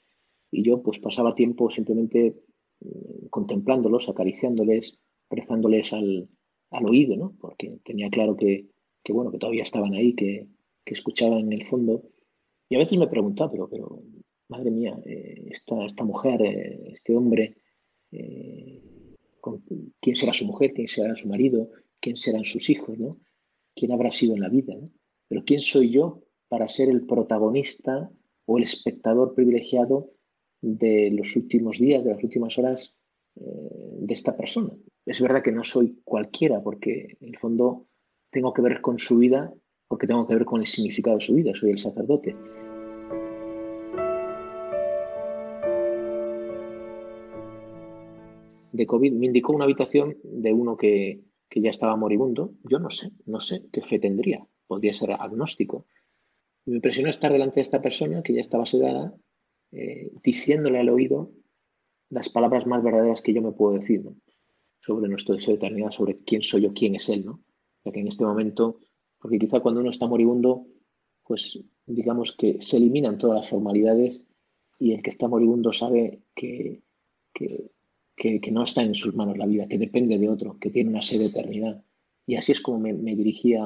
y 0.53 0.63
yo 0.63 0.83
pues 0.83 0.99
pasaba 0.99 1.35
tiempo 1.35 1.69
simplemente 1.71 2.35
mm, 2.79 3.27
contemplándolos, 3.29 4.07
acariciándoles, 4.07 4.99
rezándoles 5.29 5.93
al, 5.93 6.29
al 6.69 6.85
oído, 6.85 7.17
¿no? 7.17 7.35
Porque 7.39 7.79
tenía 7.83 8.09
claro 8.09 8.35
que, 8.35 8.67
que, 9.03 9.13
bueno, 9.13 9.31
que 9.31 9.39
todavía 9.39 9.63
estaban 9.63 9.93
ahí, 9.95 10.13
que, 10.13 10.47
que, 10.85 10.93
escuchaban 10.93 11.39
en 11.39 11.53
el 11.53 11.65
fondo. 11.67 12.03
Y 12.69 12.75
a 12.75 12.79
veces 12.79 12.97
me 12.99 13.07
preguntaba, 13.07 13.51
pero, 13.51 13.67
pero 13.67 14.03
madre 14.47 14.69
mía, 14.69 14.95
eh, 15.05 15.47
esta, 15.49 15.83
esta, 15.85 16.03
mujer, 16.03 16.41
eh, 16.43 16.91
este 16.93 17.15
hombre, 17.15 17.57
eh, 18.11 18.81
¿quién 19.99 20.15
será 20.15 20.33
su 20.33 20.45
mujer? 20.45 20.73
¿Quién 20.73 20.87
será 20.87 21.15
su 21.15 21.27
marido? 21.27 21.69
¿Quién 21.99 22.15
serán 22.15 22.43
sus 22.43 22.69
hijos? 22.69 22.97
¿no? 22.99 23.17
¿Quién 23.75 23.91
habrá 23.91 24.11
sido 24.11 24.35
en 24.35 24.41
la 24.41 24.49
vida? 24.49 24.75
Pero 25.27 25.43
¿quién 25.45 25.61
soy 25.61 25.89
yo 25.89 26.21
para 26.47 26.67
ser 26.67 26.89
el 26.89 27.07
protagonista 27.07 28.11
o 28.45 28.57
el 28.57 28.63
espectador 28.63 29.33
privilegiado 29.33 30.11
de 30.63 31.11
los 31.11 31.35
últimos 31.35 31.77
días, 31.77 32.05
de 32.05 32.11
las 32.11 32.23
últimas 32.23 32.57
horas 32.57 32.97
eh, 33.35 33.41
de 33.99 34.13
esta 34.13 34.35
persona. 34.37 34.71
Es 35.05 35.19
verdad 35.19 35.43
que 35.43 35.51
no 35.51 35.63
soy 35.65 35.99
cualquiera, 36.05 36.61
porque 36.63 37.17
en 37.19 37.29
el 37.29 37.37
fondo 37.37 37.87
tengo 38.31 38.53
que 38.53 38.61
ver 38.61 38.79
con 38.79 38.97
su 38.97 39.17
vida, 39.17 39.53
porque 39.89 40.07
tengo 40.07 40.25
que 40.25 40.35
ver 40.35 40.45
con 40.45 40.61
el 40.61 40.67
significado 40.67 41.17
de 41.17 41.21
su 41.21 41.33
vida, 41.33 41.51
soy 41.53 41.71
el 41.71 41.79
sacerdote. 41.79 42.33
De 48.71 48.87
COVID 48.87 49.11
me 49.11 49.25
indicó 49.25 49.53
una 49.53 49.65
habitación 49.65 50.15
de 50.23 50.53
uno 50.53 50.77
que, 50.77 51.19
que 51.49 51.61
ya 51.61 51.71
estaba 51.71 51.97
moribundo. 51.97 52.53
Yo 52.63 52.79
no 52.79 52.89
sé, 52.89 53.11
no 53.25 53.41
sé 53.41 53.65
qué 53.71 53.81
fe 53.81 53.99
tendría, 53.99 54.47
podría 54.65 54.93
ser 54.93 55.11
agnóstico. 55.11 55.85
Me 56.65 56.75
impresionó 56.75 57.09
estar 57.09 57.33
delante 57.33 57.55
de 57.55 57.61
esta 57.63 57.81
persona 57.81 58.23
que 58.23 58.33
ya 58.33 58.39
estaba 58.39 58.65
sedada 58.65 59.13
eh, 59.75 60.11
diciéndole 60.23 60.79
al 60.79 60.89
oído 60.89 61.31
las 62.09 62.29
palabras 62.29 62.67
más 62.67 62.83
verdaderas 62.83 63.21
que 63.21 63.33
yo 63.33 63.41
me 63.41 63.51
puedo 63.51 63.73
decir 63.79 64.03
sobre 64.81 65.09
nuestro 65.09 65.33
deseo 65.33 65.53
de 65.53 65.57
eternidad, 65.57 65.89
sobre 65.89 66.19
quién 66.19 66.43
soy 66.43 66.61
yo, 66.61 66.73
quién 66.73 66.95
es 66.95 67.09
Él. 67.09 67.25
¿no? 67.25 67.39
Ya 67.83 67.91
que 67.91 68.01
en 68.01 68.07
este 68.07 68.23
momento, 68.23 68.77
porque 69.19 69.39
quizá 69.39 69.61
cuando 69.61 69.81
uno 69.81 69.89
está 69.89 70.05
moribundo, 70.05 70.67
pues 71.23 71.59
digamos 71.87 72.33
que 72.33 72.61
se 72.61 72.77
eliminan 72.77 73.17
todas 73.17 73.41
las 73.41 73.49
formalidades 73.49 74.23
y 74.77 74.93
el 74.93 75.01
que 75.01 75.09
está 75.09 75.27
moribundo 75.27 75.73
sabe 75.73 76.21
que, 76.35 76.83
que, 77.33 77.71
que, 78.15 78.51
no 78.51 78.63
está 78.63 78.83
en 78.83 78.93
sus 78.93 79.15
manos 79.15 79.37
la 79.37 79.47
vida, 79.47 79.67
que 79.67 79.79
depende 79.79 80.19
de 80.19 80.29
otro, 80.29 80.57
que 80.59 80.69
tiene 80.69 80.91
una 80.91 81.01
sed 81.01 81.17
de 81.17 81.25
eternidad. 81.27 81.83
Y 82.27 82.35
así 82.35 82.51
es 82.51 82.61
como 82.61 82.79
me, 82.79 82.93
dirigía 82.93 83.63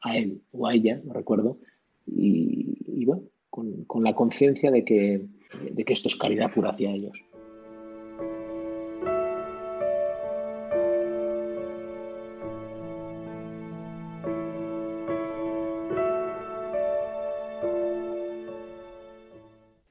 a 0.00 0.16
él 0.16 0.40
o 0.52 0.66
a 0.66 0.74
ella, 0.74 1.02
no 1.04 1.12
recuerdo, 1.12 1.58
y, 2.06 3.04
bueno, 3.04 3.24
con 3.50 4.02
la 4.02 4.14
conciencia 4.14 4.70
de 4.70 4.84
que, 4.84 5.26
de 5.60 5.84
que 5.84 5.92
esto 5.92 6.08
es 6.08 6.16
caridad 6.16 6.52
pura 6.52 6.70
hacia 6.70 6.90
ellos. 6.90 7.12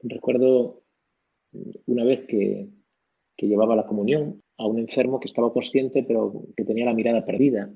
Recuerdo 0.02 0.82
una 1.86 2.04
vez 2.04 2.26
que, 2.26 2.68
que, 3.36 3.46
llevaba 3.46 3.76
la 3.76 3.86
comunión 3.86 4.42
a 4.56 4.66
un 4.66 4.78
enfermo 4.78 5.20
que 5.20 5.26
estaba 5.26 5.52
consciente 5.52 6.02
pero 6.02 6.44
que 6.56 6.64
tenía 6.64 6.86
la 6.86 6.94
mirada 6.94 7.24
perdida. 7.24 7.72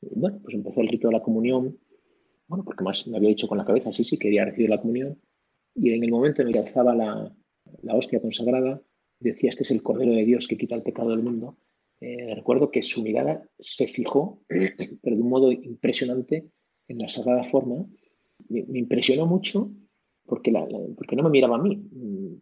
Bueno, 0.00 0.40
pues 0.42 0.54
empezó 0.54 0.80
el 0.80 0.88
rito 0.88 1.08
de 1.08 1.14
la 1.14 1.22
comunión, 1.22 1.78
bueno, 2.48 2.64
porque 2.64 2.84
más 2.84 3.06
me 3.06 3.16
había 3.16 3.30
dicho 3.30 3.48
con 3.48 3.58
la 3.58 3.64
cabeza, 3.64 3.92
sí, 3.92 4.04
sí, 4.04 4.18
quería 4.18 4.44
recibir 4.44 4.70
la 4.70 4.80
comunión, 4.80 5.18
y 5.74 5.92
en 5.92 6.04
el 6.04 6.10
momento 6.10 6.42
en 6.42 6.48
el 6.48 6.54
que 6.54 6.60
alzaba 6.60 6.94
la, 6.94 7.32
la 7.82 7.94
hostia 7.94 8.20
consagrada, 8.20 8.80
decía, 9.18 9.50
este 9.50 9.62
es 9.62 9.70
el 9.70 9.82
Cordero 9.82 10.12
de 10.12 10.24
Dios 10.24 10.46
que 10.48 10.56
quita 10.56 10.74
el 10.74 10.82
pecado 10.82 11.10
del 11.10 11.22
mundo. 11.22 11.56
Eh, 12.00 12.34
recuerdo 12.34 12.70
que 12.70 12.82
su 12.82 13.02
mirada 13.02 13.48
se 13.58 13.86
fijó, 13.88 14.40
pero 14.48 15.16
de 15.16 15.22
un 15.22 15.28
modo 15.28 15.52
impresionante, 15.52 16.50
en 16.88 16.98
la 16.98 17.08
sagrada 17.08 17.44
forma. 17.44 17.86
Me, 18.48 18.78
impresionó 18.78 19.26
mucho 19.26 19.70
porque, 20.26 20.52
porque 20.96 21.16
no 21.16 21.22
me 21.22 21.30
miraba 21.30 21.56
a 21.56 21.62
mí, 21.62 21.82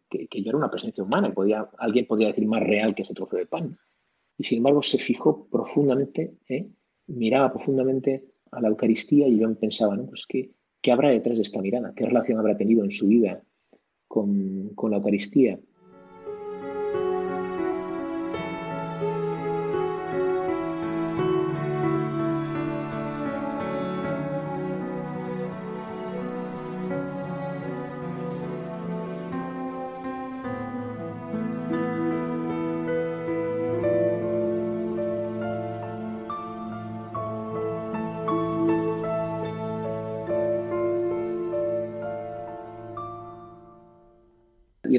que, 0.08 0.42
yo 0.42 0.50
era 0.50 0.58
una 0.58 0.70
presencia 0.70 1.04
humana 1.04 1.28
y 1.28 1.32
podía, 1.32 1.68
alguien 1.78 2.06
podría 2.06 2.28
decir 2.28 2.46
más 2.46 2.62
real 2.62 2.94
que 2.94 3.02
ese 3.02 3.14
trozo 3.14 3.36
de 3.36 3.46
pan. 3.46 3.76
Y 4.38 4.44
sin 4.44 4.58
embargo 4.58 4.82
se 4.82 4.98
fijó 4.98 5.46
profundamente, 5.48 6.38
¿eh? 6.48 6.68
miraba 7.06 7.52
profundamente 7.52 8.24
a 8.50 8.60
la 8.60 8.68
Eucaristía 8.68 9.28
y 9.28 9.38
yo 9.38 9.54
pensaba, 9.54 9.96
¿no? 9.96 10.06
Pues 10.06 10.26
que 10.26 10.50
¿Qué 10.82 10.90
habrá 10.92 11.10
detrás 11.10 11.36
de 11.36 11.42
esta 11.42 11.62
mirada? 11.62 11.94
¿Qué 11.94 12.04
relación 12.04 12.38
habrá 12.38 12.56
tenido 12.56 12.84
en 12.84 12.90
su 12.90 13.06
vida 13.06 13.42
con, 14.08 14.70
con 14.74 14.90
la 14.90 14.96
Eucaristía? 14.98 15.58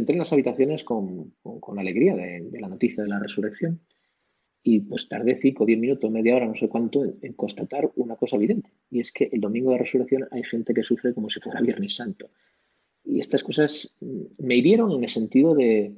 Entré 0.03 0.13
en 0.13 0.19
las 0.19 0.33
habitaciones 0.33 0.83
con, 0.83 1.33
alegría 1.77 2.15
de, 2.15 2.59
la 2.59 2.67
noticia 2.67 3.03
de 3.03 3.09
la 3.09 3.19
resurrección. 3.19 3.81
Y 4.61 4.81
pues 4.81 5.07
tardé 5.09 5.37
cinco, 5.37 5.65
diez 5.65 5.79
minutos, 5.79 6.11
media 6.11 6.35
hora, 6.35 6.45
no 6.45 6.55
sé 6.55 6.69
cuánto, 6.69 7.03
en, 7.03 7.33
constatar 7.33 7.89
una 7.95 8.15
cosa 8.15 8.35
evidente. 8.35 8.69
Y 8.89 8.99
es 8.99 9.11
que 9.11 9.29
el 9.31 9.41
domingo 9.41 9.71
de 9.71 9.77
resurrección 9.77 10.27
hay 10.31 10.43
gente 10.43 10.73
que 10.73 10.83
sufre 10.83 11.13
como 11.13 11.29
si 11.29 11.39
fuera 11.39 11.61
Viernes 11.61 11.95
Santo. 11.95 12.29
Y 13.03 13.19
estas 13.19 13.43
cosas 13.43 13.95
me 14.39 14.55
hirieron 14.55 14.91
en 14.91 15.03
el 15.03 15.09
sentido 15.09 15.55
de, 15.55 15.95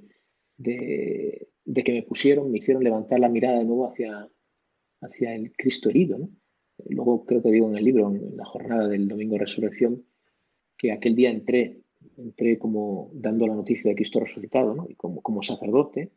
de, 0.57 1.83
que 1.83 1.93
me 1.93 2.03
pusieron, 2.03 2.51
me 2.51 2.59
hicieron 2.59 2.83
levantar 2.83 3.19
la 3.19 3.29
mirada 3.29 3.59
de 3.59 3.65
nuevo 3.65 3.87
hacia, 3.87 4.27
hacia 5.01 5.35
el 5.35 5.51
Cristo 5.51 5.89
herido. 5.89 6.29
Luego 6.89 7.25
creo 7.25 7.41
que 7.41 7.51
digo 7.51 7.69
en 7.69 7.77
el 7.77 7.83
libro, 7.83 8.09
en 8.09 8.37
la 8.37 8.45
jornada 8.45 8.87
del 8.87 9.07
domingo 9.07 9.33
de 9.33 9.45
resurrección, 9.45 10.05
que 10.77 10.91
aquel 10.91 11.15
día 11.15 11.29
entré 11.29 11.84
entré 12.17 12.57
como 12.57 13.09
dando 13.13 13.47
la 13.47 13.55
noticia 13.55 13.89
de 13.89 13.95
Cristo 13.95 14.19
resucitado, 14.19 14.87
y 14.89 14.95
como, 14.95 15.21
como 15.21 15.41
sacerdote, 15.41 16.11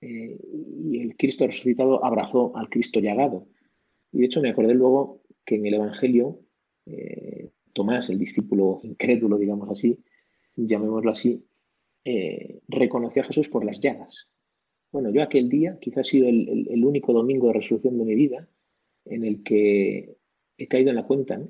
eh, 0.00 0.38
y 0.84 1.00
el 1.00 1.16
Cristo 1.16 1.46
resucitado 1.46 2.04
abrazó 2.04 2.56
al 2.56 2.68
Cristo 2.68 3.00
llagado. 3.00 3.48
Y 4.12 4.20
de 4.20 4.26
hecho 4.26 4.40
me 4.40 4.50
acordé 4.50 4.74
luego 4.74 5.22
que 5.44 5.56
en 5.56 5.66
el 5.66 5.74
Evangelio, 5.74 6.40
eh, 6.86 7.50
Tomás, 7.72 8.08
el 8.10 8.18
discípulo 8.18 8.80
incrédulo, 8.82 9.38
digamos 9.38 9.68
así, 9.70 9.98
llamémoslo 10.56 11.10
así, 11.10 11.44
eh, 12.04 12.60
reconoció 12.68 13.22
a 13.22 13.26
Jesús 13.26 13.48
por 13.48 13.64
las 13.64 13.80
llagas. 13.80 14.28
Bueno, 14.90 15.10
yo 15.10 15.22
aquel 15.22 15.48
día, 15.48 15.78
quizás 15.80 16.06
ha 16.06 16.10
sido 16.10 16.28
el, 16.28 16.84
único 16.84 17.12
domingo 17.12 17.48
de 17.48 17.54
resurrección 17.54 17.98
de 17.98 18.04
mi 18.04 18.14
vida, 18.14 18.48
en 19.04 19.24
el 19.24 19.42
que 19.42 20.16
he 20.56 20.68
caído 20.68 20.90
en 20.90 20.96
la 20.96 21.06
cuenta 21.06 21.40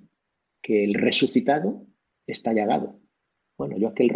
que 0.61 0.84
el 0.84 0.94
resucitado 0.94 1.87
está 2.26 2.52
llagado. 2.52 2.97
Bueno, 3.59 3.77
yo 3.77 3.88
aquel, 3.88 4.09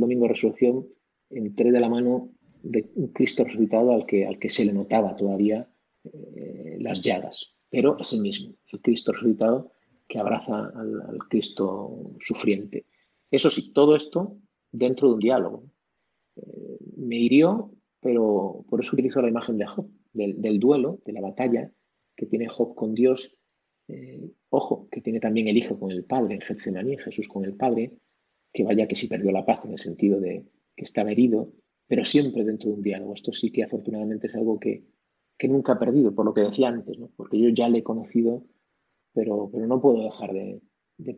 domingo 0.00 0.22
de 0.22 0.28
resurrección 0.28 0.86
entré 1.28 1.72
de 1.72 1.80
la 1.80 1.88
mano 1.88 2.30
de 2.62 2.88
un 2.94 3.08
Cristo 3.08 3.42
resucitado 3.42 3.92
al 3.92 4.06
que, 4.06 4.24
al 4.26 4.38
que 4.38 4.48
se 4.48 4.64
le 4.64 4.72
notaba 4.72 5.16
todavía 5.16 5.68
eh, 6.04 6.76
las 6.78 7.02
llagas, 7.02 7.52
pero 7.68 7.98
es 7.98 8.12
el 8.12 8.20
mismo, 8.20 8.54
el 8.72 8.80
Cristo 8.80 9.12
resucitado 9.12 9.72
que 10.06 10.20
abraza 10.20 10.70
al, 10.76 11.18
Cristo 11.28 12.04
sufriente. 12.20 12.86
Eso 13.28 13.50
sí, 13.50 13.72
todo 13.72 13.96
esto 13.96 14.38
dentro 14.70 15.08
de 15.08 15.14
un 15.14 15.20
diálogo. 15.20 15.64
Eh, 16.36 16.78
me 16.96 17.16
hirió, 17.16 17.72
pero 18.00 18.64
por 18.70 18.80
eso 18.80 18.94
utilizo 18.94 19.20
la 19.20 19.28
imagen 19.28 19.58
de 19.58 19.66
Job, 19.66 19.90
del, 20.12 20.60
duelo, 20.60 21.00
de 21.04 21.12
la 21.12 21.20
batalla 21.20 21.72
que 22.14 22.26
tiene 22.26 22.46
Job 22.46 22.76
con 22.76 22.94
Dios. 22.94 23.36
Eh, 23.88 24.30
ojo, 24.50 24.88
que 24.92 25.00
tiene 25.00 25.18
también 25.18 25.48
el 25.48 25.56
Hijo 25.56 25.76
con 25.76 25.90
el 25.90 26.04
Padre, 26.04 26.34
en 26.34 26.40
Getsemaní, 26.40 26.98
Jesús 26.98 27.26
con 27.26 27.44
el 27.44 27.56
Padre, 27.56 27.92
que 28.56 28.64
vaya 28.64 28.88
que 28.88 28.96
si 28.96 29.06
perdió 29.06 29.30
la 29.32 29.44
paz 29.44 29.60
en 29.66 29.72
el 29.72 29.78
sentido 29.78 30.18
de 30.18 30.46
que 30.74 30.84
estaba 30.84 31.12
herido, 31.12 31.52
pero 31.86 32.06
siempre 32.06 32.42
dentro 32.42 32.70
de 32.70 32.76
un 32.76 32.82
diálogo. 32.82 33.12
Esto 33.12 33.30
sí 33.30 33.52
que 33.52 33.62
afortunadamente 33.62 34.28
es 34.28 34.34
algo 34.34 34.58
que, 34.58 34.82
nunca 35.46 35.74
ha 35.74 35.78
perdido, 35.78 36.14
por 36.14 36.24
lo 36.24 36.32
que 36.32 36.40
decía 36.40 36.68
antes, 36.68 36.96
porque 37.16 37.38
yo 37.38 37.50
ya 37.50 37.68
le 37.68 37.78
he 37.78 37.82
conocido, 37.82 38.46
pero, 39.12 39.50
pero 39.52 39.66
no 39.66 39.82
puedo 39.82 40.02
dejar 40.02 40.32
de, 40.32 40.62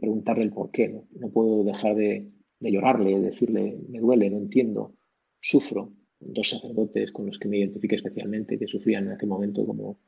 preguntarle 0.01 0.43
el 0.43 0.53
por 0.53 0.73
qué, 0.73 0.89
no, 0.89 1.31
puedo 1.31 1.63
dejar 1.63 1.95
de, 1.95 2.29
llorarle, 2.59 3.11
de 3.11 3.27
decirle, 3.27 3.79
me 3.89 4.01
duele, 4.01 4.31
no 4.31 4.39
entiendo, 4.39 4.97
sufro. 5.41 5.93
Dos 6.19 6.51
sacerdotes 6.51 7.13
con 7.13 7.27
los 7.27 7.39
que 7.39 7.47
me 7.47 7.59
identifique 7.59 7.95
especialmente, 7.95 8.59
que 8.59 8.67
sufrían 8.67 9.07
en 9.07 9.13
aquel 9.13 9.29
momento 9.29 9.65
como, 9.65 10.01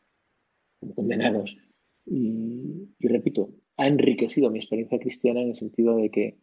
condenados. 0.96 1.56
Y 2.04 2.88
repito, 2.98 3.54
ha 3.76 3.86
enriquecido 3.86 4.50
mi 4.50 4.58
experiencia 4.58 4.98
cristiana 4.98 5.40
en 5.40 5.50
el 5.50 5.56
sentido 5.56 5.96
de 5.96 6.10
que 6.10 6.40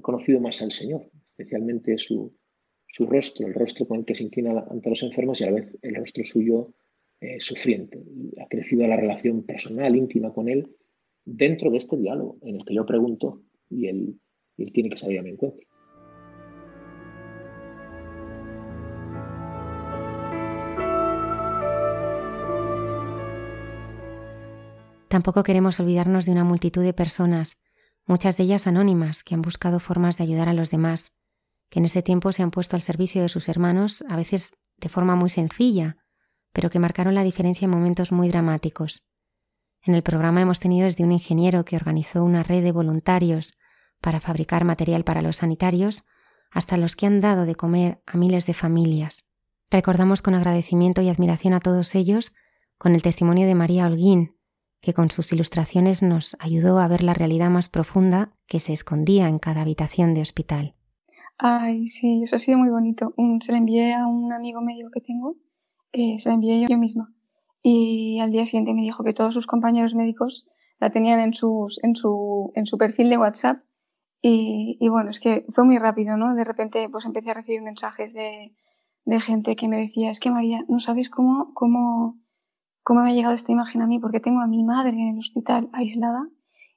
he 0.00 0.02
conocido 0.02 0.40
más 0.40 0.60
al 0.62 0.72
Señor, 0.72 1.10
especialmente 1.36 1.98
su, 1.98 2.34
rostro, 2.98 3.46
el 3.46 3.54
rostro 3.54 3.86
con 3.86 4.00
el 4.00 4.04
que 4.06 4.14
se 4.14 4.24
inclina 4.24 4.64
ante 4.70 4.90
los 4.90 5.02
enfermos 5.02 5.40
y 5.40 5.44
a 5.44 5.50
la 5.50 5.60
vez 5.60 5.76
el 5.82 5.94
rostro 5.94 6.24
suyo 6.24 6.74
eh, 7.20 7.38
sufriente. 7.38 8.02
ha 8.40 8.48
crecido 8.48 8.86
la 8.86 8.96
relación 8.96 9.44
personal, 9.44 9.94
íntima 9.94 10.32
con 10.32 10.48
Él, 10.48 10.74
dentro 11.24 11.70
de 11.70 11.76
este 11.76 11.98
diálogo 11.98 12.38
en 12.42 12.56
el 12.56 12.64
que 12.64 12.74
yo 12.74 12.86
pregunto 12.86 13.42
y 13.68 13.88
Él, 13.88 14.18
tiene 14.72 14.90
que 14.90 14.96
salir 14.96 15.18
a 15.18 15.22
mi 15.22 15.30
encuentro. 15.30 15.66
Tampoco 25.08 25.42
queremos 25.42 25.80
olvidarnos 25.80 26.24
de 26.24 26.32
una 26.32 26.44
multitud 26.44 26.82
de 26.82 26.92
personas 26.92 27.58
muchas 28.06 28.36
de 28.36 28.44
ellas 28.44 28.66
anónimas, 28.66 29.22
que 29.22 29.34
han 29.34 29.42
buscado 29.42 29.80
formas 29.80 30.16
de 30.16 30.24
ayudar 30.24 30.48
a 30.48 30.54
los 30.54 30.70
demás, 30.70 31.12
que 31.68 31.78
en 31.78 31.84
ese 31.84 32.02
tiempo 32.02 32.32
se 32.32 32.42
han 32.42 32.50
puesto 32.50 32.76
al 32.76 32.82
servicio 32.82 33.22
de 33.22 33.28
sus 33.28 33.48
hermanos, 33.48 34.04
a 34.08 34.16
veces 34.16 34.52
de 34.76 34.88
forma 34.88 35.14
muy 35.14 35.30
sencilla, 35.30 35.96
pero 36.52 36.70
que 36.70 36.78
marcaron 36.78 37.14
la 37.14 37.22
diferencia 37.22 37.66
en 37.66 37.70
momentos 37.70 38.12
muy 38.12 38.28
dramáticos. 38.28 39.08
En 39.82 39.94
el 39.94 40.02
programa 40.02 40.42
hemos 40.42 40.60
tenido 40.60 40.84
desde 40.84 41.04
un 41.04 41.12
ingeniero 41.12 41.64
que 41.64 41.76
organizó 41.76 42.24
una 42.24 42.42
red 42.42 42.62
de 42.62 42.72
voluntarios 42.72 43.54
para 44.00 44.20
fabricar 44.20 44.64
material 44.64 45.04
para 45.04 45.22
los 45.22 45.36
sanitarios, 45.36 46.04
hasta 46.50 46.76
los 46.76 46.96
que 46.96 47.06
han 47.06 47.20
dado 47.20 47.46
de 47.46 47.54
comer 47.54 48.02
a 48.06 48.16
miles 48.16 48.46
de 48.46 48.54
familias. 48.54 49.24
Recordamos 49.70 50.20
con 50.20 50.34
agradecimiento 50.34 51.00
y 51.00 51.08
admiración 51.08 51.54
a 51.54 51.60
todos 51.60 51.94
ellos 51.94 52.34
con 52.76 52.94
el 52.94 53.02
testimonio 53.02 53.46
de 53.46 53.54
María 53.54 53.86
Holguín, 53.86 54.36
que 54.80 54.94
con 54.94 55.10
sus 55.10 55.32
ilustraciones 55.32 56.02
nos 56.02 56.36
ayudó 56.40 56.78
a 56.78 56.88
ver 56.88 57.02
la 57.02 57.14
realidad 57.14 57.50
más 57.50 57.68
profunda 57.68 58.30
que 58.46 58.60
se 58.60 58.72
escondía 58.72 59.28
en 59.28 59.38
cada 59.38 59.62
habitación 59.62 60.14
de 60.14 60.22
hospital. 60.22 60.74
Ay, 61.38 61.88
sí, 61.88 62.22
eso 62.22 62.36
ha 62.36 62.38
sido 62.38 62.58
muy 62.58 62.70
bonito. 62.70 63.14
se 63.40 63.52
lo 63.52 63.58
envié 63.58 63.94
a 63.94 64.06
un 64.06 64.32
amigo 64.32 64.60
médico 64.60 64.90
que 64.92 65.00
tengo, 65.00 65.36
eh, 65.92 66.18
se 66.18 66.28
lo 66.28 66.34
envié 66.34 66.66
yo, 66.68 66.78
misma. 66.78 67.12
Y 67.62 68.20
al 68.20 68.30
día 68.30 68.46
siguiente 68.46 68.74
me 68.74 68.82
dijo 68.82 69.04
que 69.04 69.14
todos 69.14 69.34
sus 69.34 69.46
compañeros 69.46 69.94
médicos 69.94 70.46
la 70.78 70.90
tenían 70.90 71.20
en, 71.20 71.34
sus, 71.34 71.82
en, 71.82 71.96
su, 71.96 72.52
en 72.54 72.66
su 72.66 72.78
perfil 72.78 73.10
de 73.10 73.18
WhatsApp. 73.18 73.62
Y, 74.22 74.76
y, 74.80 74.88
bueno, 74.88 75.10
es 75.10 75.20
que 75.20 75.46
fue 75.50 75.64
muy 75.64 75.78
rápido, 75.78 76.16
¿no? 76.16 76.34
De 76.34 76.44
repente 76.44 76.88
pues 76.90 77.06
empecé 77.06 77.30
a 77.30 77.34
recibir 77.34 77.62
mensajes 77.62 78.12
de, 78.12 78.52
de 79.04 79.20
gente 79.20 79.56
que 79.56 79.68
me 79.68 79.78
decía, 79.78 80.10
es 80.10 80.20
que 80.20 80.30
María, 80.30 80.64
no 80.68 80.78
sabes 80.78 81.10
cómo, 81.10 81.52
cómo, 81.54 82.18
cómo 82.82 83.02
me 83.02 83.10
ha 83.10 83.14
llegado 83.14 83.34
esta 83.34 83.52
imagen 83.52 83.82
a 83.82 83.86
mí, 83.86 83.98
porque 83.98 84.20
tengo 84.20 84.40
a 84.40 84.46
mi 84.46 84.64
madre 84.64 84.90
en 84.90 85.08
el 85.08 85.18
hospital 85.18 85.68
aislada 85.72 86.28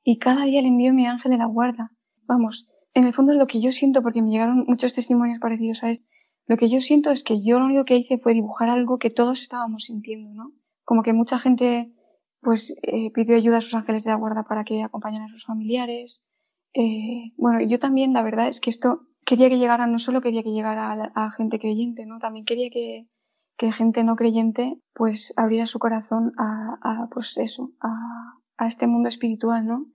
y 0.04 0.20
cada 0.20 0.46
día 0.46 0.62
le 0.62 0.68
envío 0.68 0.94
mi 0.94 1.08
ángel 1.08 1.32
de 1.32 1.38
la 1.38 1.46
guarda. 1.46 1.92
Vamos, 2.24 2.70
en 2.94 3.06
el 3.06 3.14
fondo 3.14 3.34
lo 3.34 3.48
que 3.48 3.62
yo 3.62 3.72
siento, 3.72 4.02
porque 4.02 4.22
me 4.22 4.30
llegaron 4.30 4.66
muchos 4.68 4.94
testimonios 4.94 5.40
parecidos 5.40 5.84
a 5.84 5.90
este, 5.90 6.08
lo 6.46 6.58
que 6.58 6.70
yo 6.70 6.82
siento 6.82 7.10
es 7.10 7.24
que 7.24 7.44
yo 7.44 7.60
lo 7.60 7.66
único 7.66 7.86
que 7.86 7.96
hice 7.96 8.18
fue 8.18 8.34
dibujar 8.34 8.70
algo 8.70 9.00
que 9.00 9.10
todos 9.10 9.42
estábamos 9.42 9.86
sintiendo, 9.86 10.34
¿no? 10.34 10.52
Como 10.84 11.02
que 11.02 11.14
mucha 11.14 11.40
gente 11.40 11.94
pues 12.42 12.78
eh, 12.82 13.10
pidió 13.12 13.38
ayuda 13.38 13.58
a 13.58 13.62
sus 13.62 13.74
ángeles 13.74 14.04
de 14.04 14.12
la 14.12 14.18
guarda 14.18 14.44
para 14.44 14.66
que 14.66 14.84
acompañaran 14.84 15.30
a 15.30 15.32
sus 15.32 15.46
familiares. 15.46 16.26
Eh, 16.74 17.32
bueno, 17.38 17.62
yo 17.62 17.80
también, 17.80 18.12
la 18.12 18.22
verdad 18.22 18.50
es 18.50 18.60
que 18.60 18.70
esto 18.70 19.08
quería 19.26 19.50
que 19.50 19.58
llegara, 19.58 19.88
no 19.88 19.98
solo 20.00 20.22
quería 20.22 20.44
que 20.44 20.52
llegara 20.52 21.12
a 21.16 21.32
gente 21.32 21.60
creyente, 21.60 22.06
¿no? 22.06 22.20
También 22.20 22.44
quería 22.44 22.70
que, 22.70 23.08
que 23.64 23.72
gente 23.72 24.04
no 24.04 24.18
creyente 24.18 24.78
pues 24.94 25.34
abriera 25.38 25.66
su 25.66 25.80
corazón 25.80 26.34
a, 26.38 27.08
pues 27.12 27.38
eso, 27.38 27.72
a, 27.80 28.34
a, 28.58 28.68
este 28.68 28.88
mundo 28.88 29.08
espiritual, 29.08 29.66
¿no? 29.66 29.86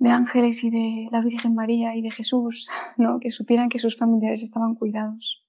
De 0.00 0.10
ángeles 0.10 0.64
y 0.64 0.70
de 0.70 1.08
la 1.12 1.20
Virgen 1.20 1.54
María 1.54 1.94
y 1.94 2.02
de 2.02 2.10
Jesús, 2.10 2.68
¿no? 2.96 3.20
Que 3.20 3.30
supieran 3.30 3.68
que 3.68 3.78
sus 3.78 3.96
familiares 3.96 4.42
estaban 4.42 4.74
cuidados. 4.74 5.41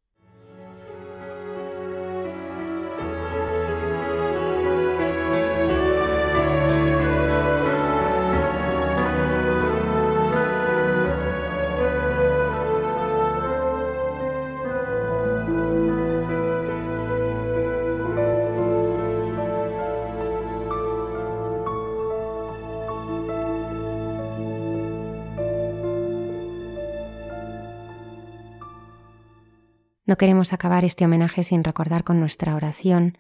No 30.13 30.17
queremos 30.17 30.54
acabar 30.54 30.86
este 30.86 31.06
homenaje 31.06 31.43
sin 31.43 31.63
recordar 31.63 32.04
con 32.04 32.19
nuestra 32.19 32.54
oración 32.54 33.17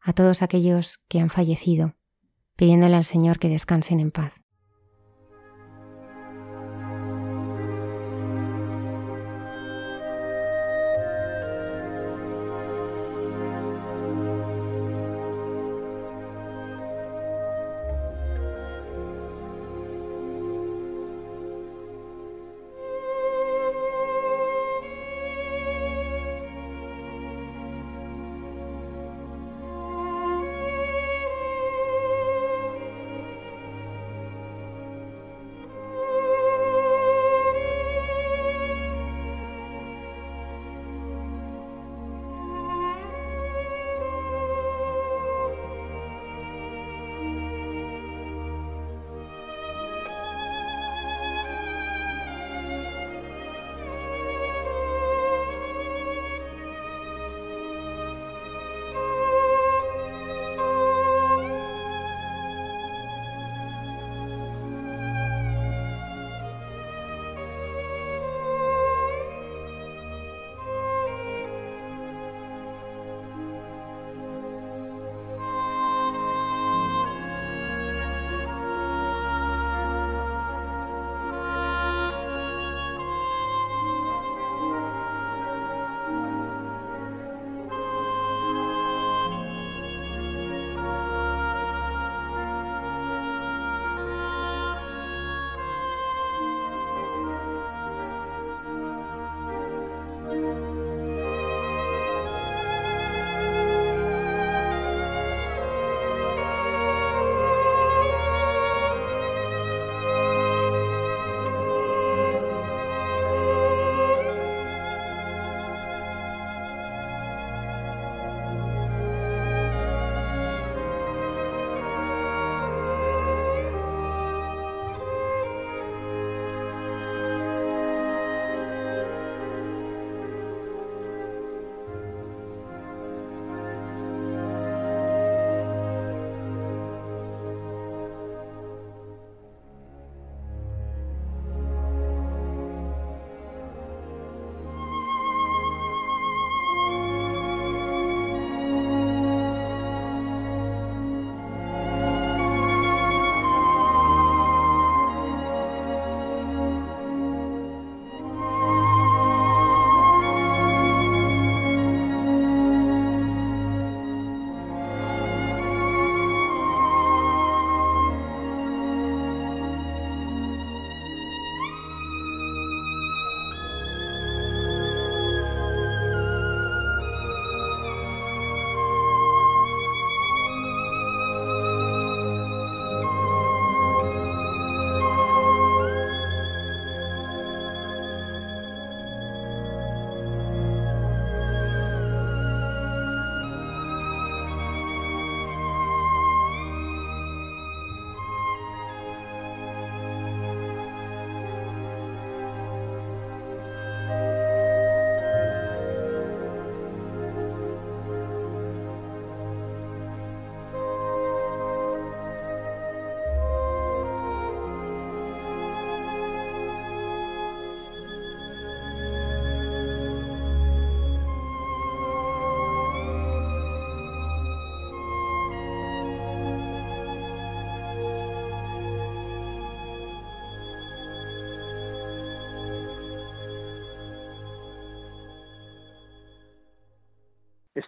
a 0.00 0.12
todos 0.12 0.42
aquellos 0.42 0.98
que 1.08 1.20
han 1.20 1.30
fallecido, 1.30 1.94
pidiéndole 2.56 2.96
al 2.96 3.04
Señor 3.04 3.38
que 3.38 3.48
descansen 3.48 4.00
en 4.00 4.10
paz. 4.10 4.41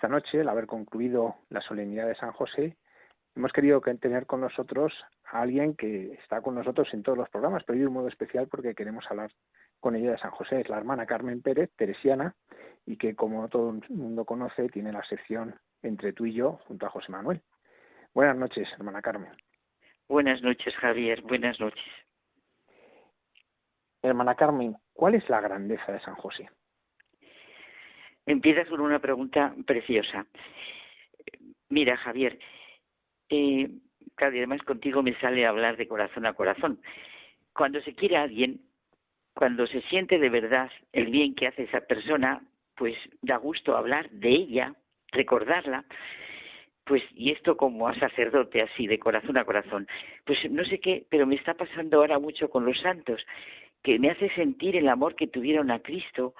Esta 0.04 0.14
noche, 0.14 0.42
al 0.42 0.50
haber 0.50 0.66
concluido 0.66 1.36
la 1.48 1.62
solemnidad 1.62 2.06
de 2.06 2.14
San 2.14 2.32
José, 2.32 2.76
hemos 3.34 3.54
querido 3.54 3.80
tener 3.80 4.26
con 4.26 4.42
nosotros 4.42 4.92
a 5.32 5.40
alguien 5.40 5.74
que 5.74 6.12
está 6.12 6.42
con 6.42 6.54
nosotros 6.56 6.92
en 6.92 7.02
todos 7.02 7.16
los 7.16 7.30
programas, 7.30 7.64
pero 7.64 7.78
de 7.78 7.86
un 7.86 7.94
modo 7.94 8.08
especial 8.08 8.46
porque 8.46 8.74
queremos 8.74 9.06
hablar 9.08 9.30
con 9.80 9.96
ella 9.96 10.10
de 10.10 10.18
San 10.18 10.30
José. 10.32 10.60
Es 10.60 10.68
la 10.68 10.76
hermana 10.76 11.06
Carmen 11.06 11.40
Pérez, 11.40 11.70
teresiana, 11.74 12.34
y 12.84 12.98
que, 12.98 13.16
como 13.16 13.48
todo 13.48 13.70
el 13.70 13.96
mundo 13.96 14.26
conoce, 14.26 14.68
tiene 14.68 14.92
la 14.92 15.02
sección 15.04 15.58
entre 15.80 16.12
tú 16.12 16.26
y 16.26 16.34
yo 16.34 16.60
junto 16.66 16.84
a 16.84 16.90
José 16.90 17.10
Manuel. 17.10 17.40
Buenas 18.12 18.36
noches, 18.36 18.68
hermana 18.74 19.00
Carmen. 19.00 19.32
Buenas 20.06 20.42
noches, 20.42 20.76
Javier. 20.76 21.22
Buenas 21.22 21.58
noches. 21.58 21.82
Hermana 24.02 24.34
Carmen, 24.34 24.76
¿cuál 24.92 25.14
es 25.14 25.26
la 25.30 25.40
grandeza 25.40 25.92
de 25.92 26.00
San 26.00 26.16
José? 26.16 26.50
Empiezas 28.26 28.68
con 28.68 28.80
una 28.80 29.00
pregunta 29.00 29.54
preciosa. 29.66 30.26
Mira, 31.68 31.96
Javier, 31.96 32.38
eh, 33.28 33.68
claro, 34.14 34.36
además 34.36 34.62
contigo 34.62 35.02
me 35.02 35.18
sale 35.20 35.46
hablar 35.46 35.76
de 35.76 35.88
corazón 35.88 36.26
a 36.26 36.34
corazón. 36.34 36.80
Cuando 37.52 37.80
se 37.82 37.94
quiere 37.94 38.16
a 38.16 38.22
alguien, 38.22 38.60
cuando 39.34 39.66
se 39.66 39.82
siente 39.82 40.18
de 40.18 40.28
verdad 40.28 40.70
el 40.92 41.06
bien 41.06 41.34
que 41.34 41.48
hace 41.48 41.64
esa 41.64 41.80
persona, 41.80 42.42
pues 42.76 42.96
da 43.22 43.36
gusto 43.36 43.76
hablar 43.76 44.10
de 44.10 44.30
ella, 44.30 44.74
recordarla, 45.12 45.84
pues 46.84 47.02
y 47.14 47.30
esto 47.30 47.56
como 47.56 47.88
a 47.88 47.94
sacerdote 47.94 48.62
así 48.62 48.86
de 48.86 48.98
corazón 48.98 49.38
a 49.38 49.44
corazón 49.44 49.88
pues 50.24 50.38
no 50.50 50.64
sé 50.64 50.80
qué 50.80 51.06
pero 51.08 51.26
me 51.26 51.34
está 51.34 51.54
pasando 51.54 51.98
ahora 51.98 52.18
mucho 52.18 52.50
con 52.50 52.64
los 52.64 52.78
santos 52.80 53.24
que 53.82 53.98
me 53.98 54.10
hace 54.10 54.28
sentir 54.34 54.76
el 54.76 54.88
amor 54.88 55.14
que 55.14 55.26
tuvieron 55.26 55.70
a 55.70 55.80
Cristo 55.80 56.34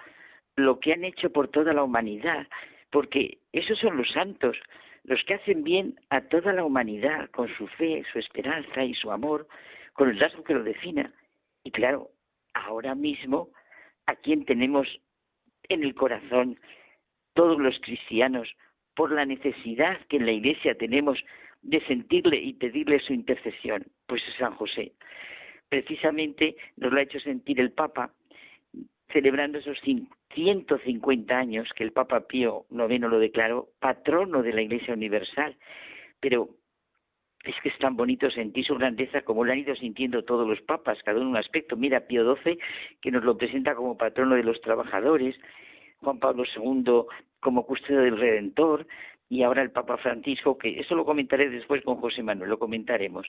lo 0.57 0.81
que 0.81 0.93
han 0.93 1.05
hecho 1.05 1.31
por 1.31 1.49
toda 1.49 1.73
la 1.73 1.83
humanidad 1.83 2.47
porque 2.90 3.38
esos 3.53 3.79
son 3.79 3.97
los 3.97 4.11
santos 4.11 4.57
los 5.05 5.23
que 5.25 5.35
hacen 5.35 5.64
bien 5.64 5.99
a 6.11 6.23
toda 6.23 6.53
la 6.53 6.64
humanidad 6.64 7.31
con 7.31 7.49
su 7.57 7.67
fe 7.67 8.05
su 8.12 8.19
esperanza 8.19 8.85
y 8.85 8.95
su 8.95 9.11
amor 9.11 9.49
con 9.93 10.09
el 10.11 10.19
rasgo 10.19 10.45
que 10.45 10.55
lo 10.55 10.62
defina 10.62 11.12
y 11.62 11.71
claro 11.71 12.11
ahora 12.53 12.95
mismo 12.95 13.49
a 14.07 14.14
quien 14.17 14.45
tenemos 14.45 14.88
en 15.69 15.83
el 15.83 15.95
corazón 15.95 16.59
todos 17.35 17.59
los 17.59 17.79
cristianos 17.81 18.49
por 18.95 19.12
la 19.12 19.25
necesidad 19.27 20.01
que 20.09 20.17
en 20.17 20.27
la 20.27 20.33
Iglesia 20.33 20.77
tenemos 20.77 21.19
de 21.62 21.81
sentirle 21.87 22.37
y 22.37 22.53
pedirle 22.55 23.01
su 23.01 23.12
intercesión, 23.12 23.87
pues 24.07 24.23
es 24.29 24.35
San 24.37 24.55
José. 24.55 24.93
Precisamente 25.69 26.57
nos 26.77 26.93
lo 26.93 26.99
ha 26.99 27.03
hecho 27.03 27.19
sentir 27.21 27.59
el 27.59 27.73
Papa, 27.73 28.12
celebrando 29.14 29.59
esos 29.59 29.79
150 29.81 31.38
años 31.38 31.70
que 31.77 31.85
el 31.85 31.92
Papa 31.92 32.27
Pío 32.27 32.66
IX 32.70 33.00
lo 33.03 33.18
declaró 33.20 33.68
patrono 33.79 34.42
de 34.42 34.53
la 34.53 34.62
Iglesia 34.62 34.92
Universal. 34.92 35.57
Pero 36.18 36.48
es 37.44 37.55
que 37.62 37.68
es 37.68 37.79
tan 37.79 37.96
bonito 37.96 38.29
sentir 38.31 38.66
su 38.66 38.74
grandeza 38.74 39.22
como 39.22 39.44
lo 39.44 39.53
han 39.53 39.61
ido 39.61 39.77
sintiendo 39.77 40.24
todos 40.24 40.48
los 40.48 40.61
papas, 40.62 40.98
cada 41.05 41.20
uno 41.20 41.31
un 41.31 41.37
aspecto. 41.37 41.77
Mira 41.77 42.09
Pío 42.09 42.35
XII, 42.37 42.59
que 43.00 43.11
nos 43.12 43.22
lo 43.22 43.38
presenta 43.38 43.77
como 43.77 43.96
patrono 43.96 44.35
de 44.35 44.42
los 44.42 44.61
trabajadores, 44.61 45.37
Juan 45.98 46.18
Pablo 46.18 46.44
II 46.44 47.05
como 47.38 47.64
custodio 47.64 48.00
del 48.00 48.18
Redentor 48.18 48.85
y 49.29 49.44
ahora 49.44 49.62
el 49.62 49.70
Papa 49.70 49.96
Francisco, 49.98 50.59
que 50.59 50.81
eso 50.81 50.96
lo 50.96 51.05
comentaré 51.05 51.48
después 51.50 51.83
con 51.83 51.96
José 51.96 52.24
Manuel, 52.24 52.50
lo 52.50 52.59
comentaremos, 52.59 53.27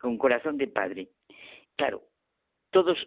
con 0.00 0.16
corazón 0.16 0.56
de 0.56 0.66
padre. 0.66 1.08
Claro, 1.76 2.02
todos 2.70 2.98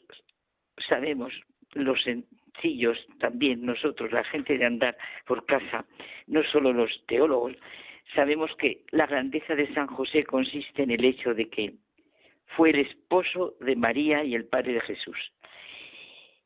sabemos 0.87 1.33
los 1.73 2.01
sencillos 2.03 2.97
también, 3.19 3.65
nosotros, 3.65 4.11
la 4.11 4.23
gente 4.23 4.57
de 4.57 4.65
andar 4.65 4.97
por 5.25 5.45
casa, 5.45 5.85
no 6.27 6.43
solo 6.43 6.73
los 6.73 7.03
teólogos, 7.07 7.53
sabemos 8.15 8.51
que 8.57 8.83
la 8.91 9.07
grandeza 9.07 9.55
de 9.55 9.73
San 9.73 9.87
José 9.87 10.23
consiste 10.23 10.83
en 10.83 10.91
el 10.91 11.03
hecho 11.03 11.33
de 11.33 11.49
que 11.49 11.73
fue 12.55 12.69
el 12.71 12.79
esposo 12.79 13.55
de 13.59 13.75
María 13.75 14.23
y 14.23 14.35
el 14.35 14.45
padre 14.45 14.73
de 14.73 14.81
Jesús 14.81 15.17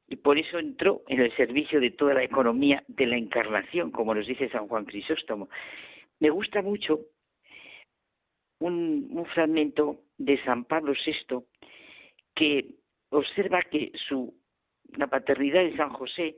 y 0.07 0.15
por 0.15 0.37
eso 0.37 0.57
entró 0.57 1.03
en 1.07 1.19
el 1.19 1.35
servicio 1.35 1.81
de 1.81 1.91
toda 1.91 2.13
la 2.13 2.23
economía 2.23 2.83
de 2.87 3.05
la 3.05 3.17
encarnación, 3.17 3.91
como 3.91 4.15
nos 4.15 4.25
dice 4.25 4.49
San 4.49 4.67
Juan 4.67 4.85
Crisóstomo. 4.85 5.49
Me 6.19 6.29
gusta 6.29 6.61
mucho 6.61 7.01
un, 8.59 9.25
fragmento 9.33 10.01
de 10.17 10.41
San 10.43 10.63
Pablo 10.63 10.93
VI 10.93 11.43
que 12.33 12.75
observa 13.09 13.61
que 13.63 13.91
su, 14.07 14.33
la 14.95 15.07
paternidad 15.07 15.63
de 15.63 15.75
San 15.75 15.89
José 15.89 16.35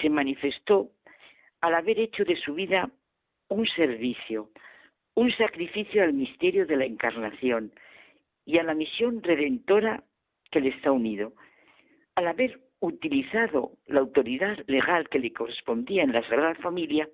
se 0.00 0.08
manifestó 0.08 0.90
al 1.60 1.74
haber 1.74 1.98
hecho 1.98 2.24
de 2.24 2.36
su 2.36 2.54
vida 2.54 2.90
un 3.48 3.66
servicio, 3.66 4.50
un 5.14 5.30
sacrificio 5.32 6.02
al 6.02 6.12
misterio 6.12 6.66
de 6.66 6.76
la 6.76 6.84
encarnación 6.84 7.72
y 8.44 8.58
a 8.58 8.62
la 8.62 8.74
misión 8.74 9.22
redentora 9.22 10.02
que 10.50 10.60
le 10.60 10.70
está 10.70 10.92
unido. 10.92 11.32
Al 12.16 12.28
haber 12.28 12.60
utilizado 12.80 13.72
la 13.86 14.00
autoridad 14.00 14.58
legal 14.66 15.08
que 15.08 15.18
le 15.18 15.32
correspondía 15.32 16.02
en 16.02 16.12
la 16.12 16.22
Sagrada 16.22 16.54
Familia 16.56 17.08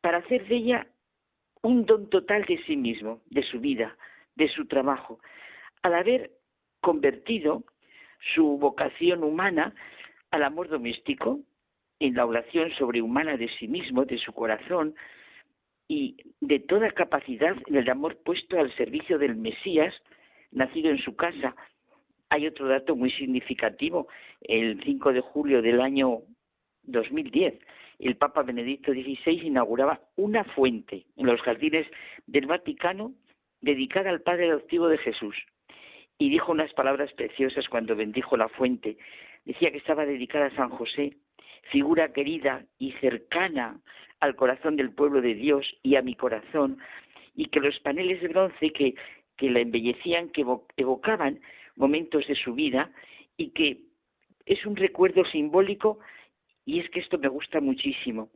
para 0.00 0.18
hacer 0.18 0.46
de 0.48 0.56
ella 0.56 0.86
un 1.62 1.84
don 1.84 2.08
total 2.08 2.44
de 2.46 2.58
sí 2.64 2.76
mismo, 2.76 3.22
de 3.26 3.42
su 3.42 3.60
vida, 3.60 3.96
de 4.34 4.48
su 4.48 4.66
trabajo, 4.66 5.20
al 5.82 5.94
haber 5.94 6.32
convertido 6.80 7.64
su 8.34 8.58
vocación 8.58 9.24
humana 9.24 9.74
al 10.30 10.42
amor 10.44 10.68
doméstico, 10.68 11.40
en 11.98 12.14
la 12.14 12.24
oración 12.24 12.70
sobrehumana 12.78 13.36
de 13.36 13.48
sí 13.58 13.68
mismo, 13.68 14.04
de 14.04 14.18
su 14.18 14.32
corazón, 14.32 14.94
y 15.88 16.16
de 16.40 16.60
toda 16.60 16.90
capacidad 16.92 17.56
en 17.66 17.74
el 17.74 17.90
amor 17.90 18.16
puesto 18.24 18.58
al 18.58 18.74
servicio 18.76 19.18
del 19.18 19.34
Mesías, 19.34 19.92
nacido 20.52 20.90
en 20.90 20.98
su 20.98 21.16
casa, 21.16 21.56
hay 22.28 22.46
otro 22.46 22.68
dato 22.68 22.94
muy 22.94 23.10
significativo. 23.10 24.06
El 24.40 24.80
5 24.84 25.12
de 25.12 25.20
julio 25.20 25.62
del 25.62 25.80
año 25.80 26.20
2010, 26.84 27.58
el 27.98 28.16
Papa 28.16 28.42
Benedicto 28.42 28.92
XVI 28.92 29.46
inauguraba 29.46 30.00
una 30.16 30.44
fuente 30.44 31.06
en 31.16 31.26
los 31.26 31.40
jardines 31.42 31.86
del 32.26 32.46
Vaticano 32.46 33.12
dedicada 33.60 34.10
al 34.10 34.22
Padre 34.22 34.48
adoptivo 34.48 34.88
de 34.88 34.98
Jesús. 34.98 35.36
Y 36.20 36.28
dijo 36.28 36.52
unas 36.52 36.70
palabras 36.74 37.10
preciosas 37.14 37.66
cuando 37.70 37.96
bendijo 37.96 38.36
la 38.36 38.50
fuente. 38.50 38.98
Decía 39.46 39.70
que 39.72 39.78
estaba 39.78 40.04
dedicada 40.04 40.46
a 40.46 40.54
San 40.54 40.68
José, 40.68 41.16
figura 41.72 42.12
querida 42.12 42.62
y 42.78 42.92
cercana 43.00 43.80
al 44.20 44.36
corazón 44.36 44.76
del 44.76 44.92
pueblo 44.92 45.22
de 45.22 45.34
Dios 45.34 45.66
y 45.82 45.96
a 45.96 46.02
mi 46.02 46.14
corazón, 46.14 46.76
y 47.34 47.46
que 47.46 47.60
los 47.60 47.80
paneles 47.80 48.20
de 48.20 48.28
bronce 48.28 48.70
que, 48.70 48.94
que 49.38 49.48
la 49.48 49.60
embellecían, 49.60 50.28
que 50.28 50.44
evocaban 50.76 51.40
momentos 51.74 52.26
de 52.26 52.34
su 52.34 52.52
vida 52.52 52.92
y 53.38 53.52
que 53.52 53.80
es 54.44 54.66
un 54.66 54.76
recuerdo 54.76 55.24
simbólico 55.24 56.00
y 56.66 56.80
es 56.80 56.90
que 56.90 57.00
esto 57.00 57.16
me 57.16 57.28
gusta 57.28 57.60
muchísimo 57.60 58.28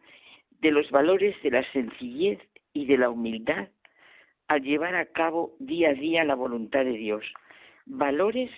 de 0.62 0.70
los 0.70 0.90
valores 0.90 1.36
de 1.42 1.50
la 1.50 1.70
sencillez 1.72 2.38
y 2.72 2.86
de 2.86 2.96
la 2.96 3.10
humildad 3.10 3.68
al 4.48 4.62
llevar 4.62 4.94
a 4.94 5.04
cabo 5.04 5.54
día 5.58 5.90
a 5.90 5.94
día 5.94 6.24
la 6.24 6.34
voluntad 6.34 6.84
de 6.84 6.92
Dios. 6.92 7.24
Valores 7.86 8.50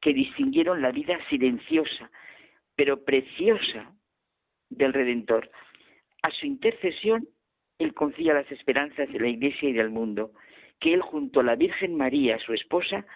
que 0.00 0.14
distinguieron 0.14 0.82
la 0.82 0.92
vida 0.92 1.18
silenciosa, 1.28 2.10
pero 2.74 3.04
preciosa 3.04 3.94
del 4.70 4.92
Redentor. 4.92 5.50
A 6.22 6.30
su 6.30 6.46
intercesión, 6.46 7.28
Él 7.78 7.94
confía 7.94 8.34
las 8.34 8.50
esperanzas 8.50 9.10
de 9.12 9.20
la 9.20 9.28
Iglesia 9.28 9.68
y 9.68 9.72
del 9.72 9.90
mundo, 9.90 10.32
que 10.78 10.94
Él 10.94 11.02
junto 11.02 11.40
a 11.40 11.44
la 11.44 11.56
Virgen 11.56 11.94
María, 11.96 12.38
su 12.38 12.54
esposa, 12.54 13.06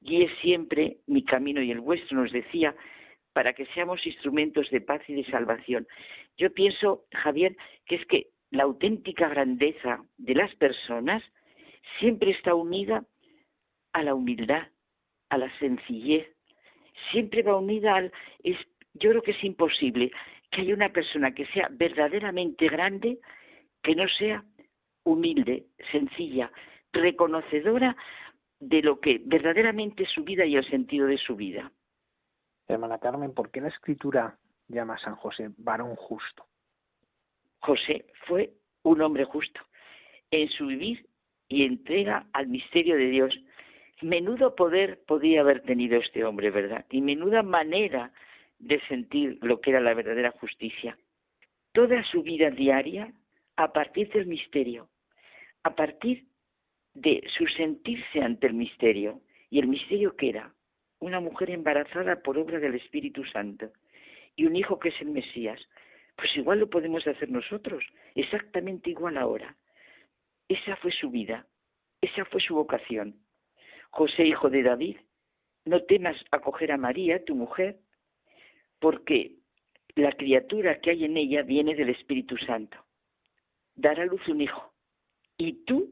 guíe 0.00 0.28
siempre 0.40 0.98
mi 1.06 1.24
camino 1.24 1.62
y 1.62 1.70
el 1.70 1.80
vuestro, 1.80 2.20
nos 2.20 2.32
decía, 2.32 2.74
para 3.32 3.52
que 3.52 3.66
seamos 3.66 4.04
instrumentos 4.06 4.68
de 4.70 4.80
paz 4.80 5.02
y 5.08 5.14
de 5.14 5.24
salvación. 5.30 5.86
Yo 6.36 6.52
pienso, 6.52 7.04
Javier, 7.12 7.56
que 7.86 7.96
es 7.96 8.06
que 8.06 8.28
la 8.50 8.64
auténtica 8.64 9.28
grandeza 9.28 10.02
de 10.18 10.34
las 10.34 10.54
personas 10.56 11.22
siempre 11.98 12.32
está 12.32 12.54
unida 12.54 13.04
a 13.92 14.02
la 14.02 14.14
humildad, 14.14 14.68
a 15.30 15.38
la 15.38 15.58
sencillez, 15.58 16.28
siempre 17.10 17.42
va 17.42 17.56
unida 17.56 17.96
al... 17.96 18.12
Es, 18.42 18.56
yo 18.94 19.10
creo 19.10 19.22
que 19.22 19.30
es 19.30 19.44
imposible 19.44 20.10
que 20.50 20.62
haya 20.62 20.74
una 20.74 20.90
persona 20.90 21.32
que 21.32 21.46
sea 21.46 21.68
verdaderamente 21.70 22.68
grande 22.68 23.18
que 23.82 23.94
no 23.94 24.06
sea 24.08 24.44
humilde, 25.04 25.66
sencilla, 25.90 26.52
reconocedora 26.92 27.96
de 28.58 28.82
lo 28.82 29.00
que 29.00 29.20
verdaderamente 29.24 30.02
es 30.02 30.10
su 30.10 30.22
vida 30.24 30.44
y 30.44 30.56
el 30.56 30.68
sentido 30.68 31.06
de 31.06 31.18
su 31.18 31.36
vida. 31.36 31.72
Hermana 32.68 32.98
Carmen, 32.98 33.32
¿por 33.32 33.50
qué 33.50 33.60
la 33.60 33.68
escritura 33.68 34.38
llama 34.68 34.94
a 34.94 34.98
San 34.98 35.16
José 35.16 35.50
varón 35.56 35.96
justo? 35.96 36.46
José 37.60 38.06
fue 38.26 38.52
un 38.82 39.00
hombre 39.00 39.24
justo 39.24 39.60
en 40.30 40.48
su 40.50 40.66
vivir 40.66 41.06
y 41.48 41.64
entrega 41.64 42.26
al 42.32 42.48
misterio 42.48 42.96
de 42.96 43.06
Dios. 43.06 43.34
Menudo 44.02 44.54
poder 44.54 45.02
podía 45.06 45.40
haber 45.40 45.62
tenido 45.62 45.98
este 45.98 46.24
hombre, 46.24 46.50
¿verdad? 46.50 46.86
Y 46.90 47.02
menuda 47.02 47.42
manera 47.42 48.12
de 48.58 48.80
sentir 48.88 49.38
lo 49.42 49.60
que 49.60 49.70
era 49.70 49.80
la 49.80 49.94
verdadera 49.94 50.30
justicia. 50.30 50.96
Toda 51.72 52.02
su 52.04 52.22
vida 52.22 52.50
diaria 52.50 53.12
a 53.56 53.72
partir 53.72 54.10
del 54.10 54.26
misterio, 54.26 54.88
a 55.62 55.74
partir 55.74 56.24
de 56.94 57.22
su 57.36 57.46
sentirse 57.46 58.22
ante 58.22 58.46
el 58.46 58.54
misterio. 58.54 59.20
¿Y 59.50 59.58
el 59.58 59.68
misterio 59.68 60.16
qué 60.16 60.30
era? 60.30 60.54
Una 60.98 61.20
mujer 61.20 61.50
embarazada 61.50 62.22
por 62.22 62.38
obra 62.38 62.58
del 62.58 62.74
Espíritu 62.74 63.24
Santo 63.24 63.70
y 64.36 64.46
un 64.46 64.56
hijo 64.56 64.78
que 64.78 64.90
es 64.90 65.00
el 65.00 65.10
Mesías. 65.10 65.60
Pues 66.16 66.36
igual 66.36 66.60
lo 66.60 66.70
podemos 66.70 67.06
hacer 67.06 67.30
nosotros, 67.30 67.84
exactamente 68.14 68.90
igual 68.90 69.16
ahora. 69.16 69.56
Esa 70.48 70.76
fue 70.76 70.92
su 70.92 71.10
vida, 71.10 71.46
esa 72.00 72.24
fue 72.26 72.40
su 72.40 72.54
vocación. 72.54 73.16
José, 73.90 74.26
hijo 74.26 74.50
de 74.50 74.62
David, 74.62 74.96
no 75.64 75.82
temas 75.82 76.16
acoger 76.30 76.72
a 76.72 76.76
María, 76.76 77.24
tu 77.24 77.34
mujer, 77.34 77.78
porque 78.78 79.36
la 79.94 80.12
criatura 80.12 80.80
que 80.80 80.90
hay 80.90 81.04
en 81.04 81.16
ella 81.16 81.42
viene 81.42 81.74
del 81.74 81.90
Espíritu 81.90 82.36
Santo. 82.38 82.78
Dará 83.74 84.02
a 84.02 84.06
luz 84.06 84.26
un 84.28 84.40
hijo. 84.40 84.72
Y 85.36 85.64
tú 85.64 85.90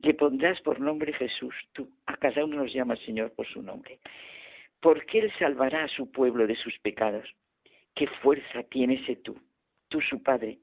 le 0.00 0.14
pondrás 0.14 0.60
por 0.62 0.80
nombre 0.80 1.12
Jesús. 1.12 1.54
Tú, 1.72 1.90
a 2.06 2.16
cada 2.16 2.44
uno 2.44 2.56
nos 2.56 2.72
llama 2.72 2.96
Señor 2.96 3.32
por 3.32 3.46
su 3.46 3.62
nombre. 3.62 3.98
Porque 4.80 5.20
Él 5.20 5.32
salvará 5.38 5.84
a 5.84 5.88
su 5.88 6.10
pueblo 6.10 6.46
de 6.46 6.56
sus 6.56 6.78
pecados. 6.80 7.28
¿Qué 7.94 8.06
fuerza 8.22 8.62
tiene 8.64 8.94
ese 8.94 9.16
tú? 9.16 9.40
Tú, 9.88 10.00
su 10.00 10.22
Padre. 10.22 10.58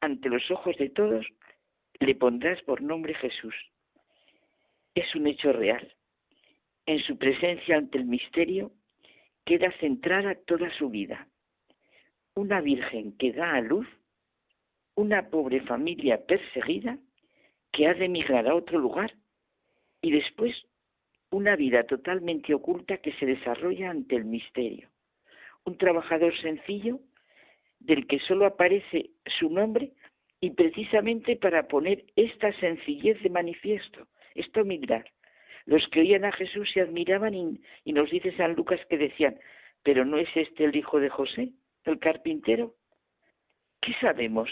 Ante 0.00 0.28
los 0.28 0.50
ojos 0.50 0.76
de 0.78 0.90
todos, 0.90 1.26
le 2.00 2.14
pondrás 2.14 2.62
por 2.62 2.82
nombre 2.82 3.14
Jesús. 3.14 3.54
Es 4.96 5.14
un 5.14 5.26
hecho 5.26 5.52
real. 5.52 5.92
En 6.86 7.00
su 7.00 7.18
presencia 7.18 7.76
ante 7.76 7.98
el 7.98 8.06
misterio 8.06 8.72
queda 9.44 9.70
centrada 9.78 10.34
toda 10.46 10.70
su 10.78 10.88
vida. 10.88 11.28
Una 12.34 12.62
virgen 12.62 13.14
que 13.18 13.32
da 13.32 13.56
a 13.56 13.60
luz, 13.60 13.86
una 14.94 15.28
pobre 15.28 15.60
familia 15.60 16.24
perseguida 16.24 16.98
que 17.72 17.86
ha 17.86 17.92
de 17.92 18.06
emigrar 18.06 18.48
a 18.48 18.54
otro 18.54 18.78
lugar 18.78 19.12
y 20.00 20.12
después 20.12 20.56
una 21.30 21.56
vida 21.56 21.84
totalmente 21.84 22.54
oculta 22.54 22.96
que 22.96 23.12
se 23.16 23.26
desarrolla 23.26 23.90
ante 23.90 24.16
el 24.16 24.24
misterio. 24.24 24.88
Un 25.66 25.76
trabajador 25.76 26.34
sencillo 26.40 27.00
del 27.80 28.06
que 28.06 28.18
solo 28.20 28.46
aparece 28.46 29.10
su 29.38 29.50
nombre 29.50 29.92
y 30.40 30.52
precisamente 30.52 31.36
para 31.36 31.68
poner 31.68 32.06
esta 32.16 32.50
sencillez 32.60 33.22
de 33.22 33.28
manifiesto, 33.28 34.08
esto 34.36 34.64
mirar. 34.64 35.10
Los 35.64 35.86
que 35.88 36.00
oían 36.00 36.24
a 36.24 36.32
Jesús 36.32 36.70
se 36.72 36.80
admiraban 36.80 37.34
y, 37.34 37.60
y 37.84 37.92
nos 37.92 38.10
dice 38.10 38.36
San 38.36 38.54
Lucas 38.54 38.80
que 38.88 38.98
decían, 38.98 39.38
pero 39.82 40.04
¿no 40.04 40.18
es 40.18 40.28
este 40.34 40.64
el 40.64 40.76
hijo 40.76 41.00
de 41.00 41.08
José, 41.08 41.50
el 41.84 41.98
carpintero? 41.98 42.74
¿Qué 43.80 43.92
sabemos 44.00 44.48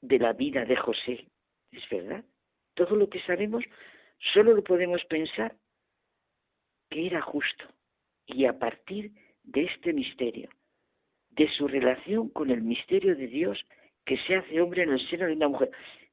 de 0.00 0.18
la 0.18 0.32
vida 0.32 0.64
de 0.64 0.76
José? 0.76 1.28
Es 1.72 1.88
verdad. 1.90 2.24
Todo 2.74 2.96
lo 2.96 3.08
que 3.08 3.20
sabemos 3.22 3.64
solo 4.32 4.54
lo 4.54 4.62
podemos 4.62 5.04
pensar 5.06 5.56
que 6.90 7.06
era 7.06 7.20
justo. 7.20 7.64
Y 8.26 8.44
a 8.44 8.58
partir 8.58 9.12
de 9.42 9.64
este 9.64 9.92
misterio, 9.92 10.50
de 11.30 11.48
su 11.50 11.68
relación 11.68 12.28
con 12.30 12.50
el 12.50 12.62
misterio 12.62 13.14
de 13.16 13.26
Dios 13.26 13.64
que 14.04 14.18
se 14.18 14.36
hace 14.36 14.60
hombre 14.60 14.82
en 14.82 14.90
el 14.90 15.08
seno 15.08 15.26
de 15.26 15.34
una 15.34 15.48
mujer. 15.48 15.70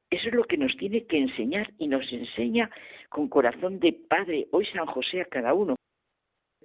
Eso 0.09 0.29
es 0.29 0.33
lo 0.33 0.43
que 0.43 0.57
nos 0.57 0.75
tiene 0.77 1.05
que 1.05 1.17
enseñar 1.17 1.73
y 1.77 1.87
nos 1.87 2.11
enseña 2.11 2.69
con 3.09 3.27
corazón 3.27 3.79
de 3.79 3.93
Padre 3.93 4.47
hoy 4.51 4.65
San 4.67 4.85
José 4.85 5.21
a 5.21 5.25
cada 5.25 5.53
uno. 5.53 5.75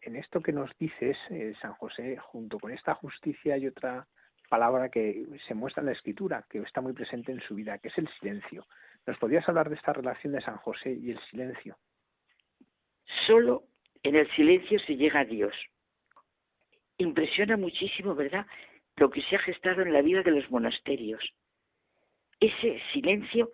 En 0.03 0.16
esto 0.16 0.41
que 0.41 0.53
nos 0.53 0.70
dices, 0.78 1.16
eh, 1.30 1.55
San 1.61 1.74
José, 1.74 2.16
junto 2.16 2.59
con 2.59 2.72
esta 2.72 2.95
justicia 2.95 3.55
hay 3.55 3.66
otra 3.66 4.07
palabra 4.49 4.88
que 4.88 5.26
se 5.47 5.55
muestra 5.55 5.80
en 5.80 5.86
la 5.86 5.93
escritura, 5.93 6.45
que 6.51 6.59
está 6.59 6.80
muy 6.80 6.93
presente 6.93 7.32
en 7.32 7.41
su 7.41 7.55
vida, 7.55 7.78
que 7.78 7.88
es 7.88 7.99
el 7.99 8.09
silencio. 8.18 8.66
¿Nos 9.07 9.18
podrías 9.18 9.49
hablar 9.49 9.68
de 9.68 9.76
esta 9.76 9.93
relación 9.93 10.32
de 10.32 10.41
San 10.41 10.57
José 10.57 10.93
y 10.93 11.11
el 11.11 11.20
silencio? 11.30 11.76
Solo 13.26 13.64
en 14.03 14.16
el 14.16 14.30
silencio 14.32 14.78
se 14.80 14.97
llega 14.97 15.20
a 15.20 15.24
Dios. 15.24 15.55
Impresiona 16.99 17.57
muchísimo, 17.57 18.14
¿verdad?, 18.14 18.47
lo 18.97 19.09
que 19.09 19.22
se 19.22 19.36
ha 19.36 19.38
gestado 19.38 19.82
en 19.82 19.93
la 19.93 20.03
vida 20.03 20.22
de 20.22 20.32
los 20.32 20.51
monasterios. 20.51 21.22
Ese 22.41 22.80
silencio 22.93 23.51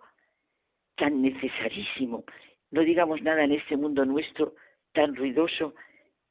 tan 0.95 1.21
necesarísimo, 1.21 2.23
no 2.71 2.81
digamos 2.81 3.21
nada 3.21 3.43
en 3.43 3.51
este 3.51 3.77
mundo 3.77 4.05
nuestro 4.05 4.55
tan 4.93 5.15
ruidoso 5.15 5.75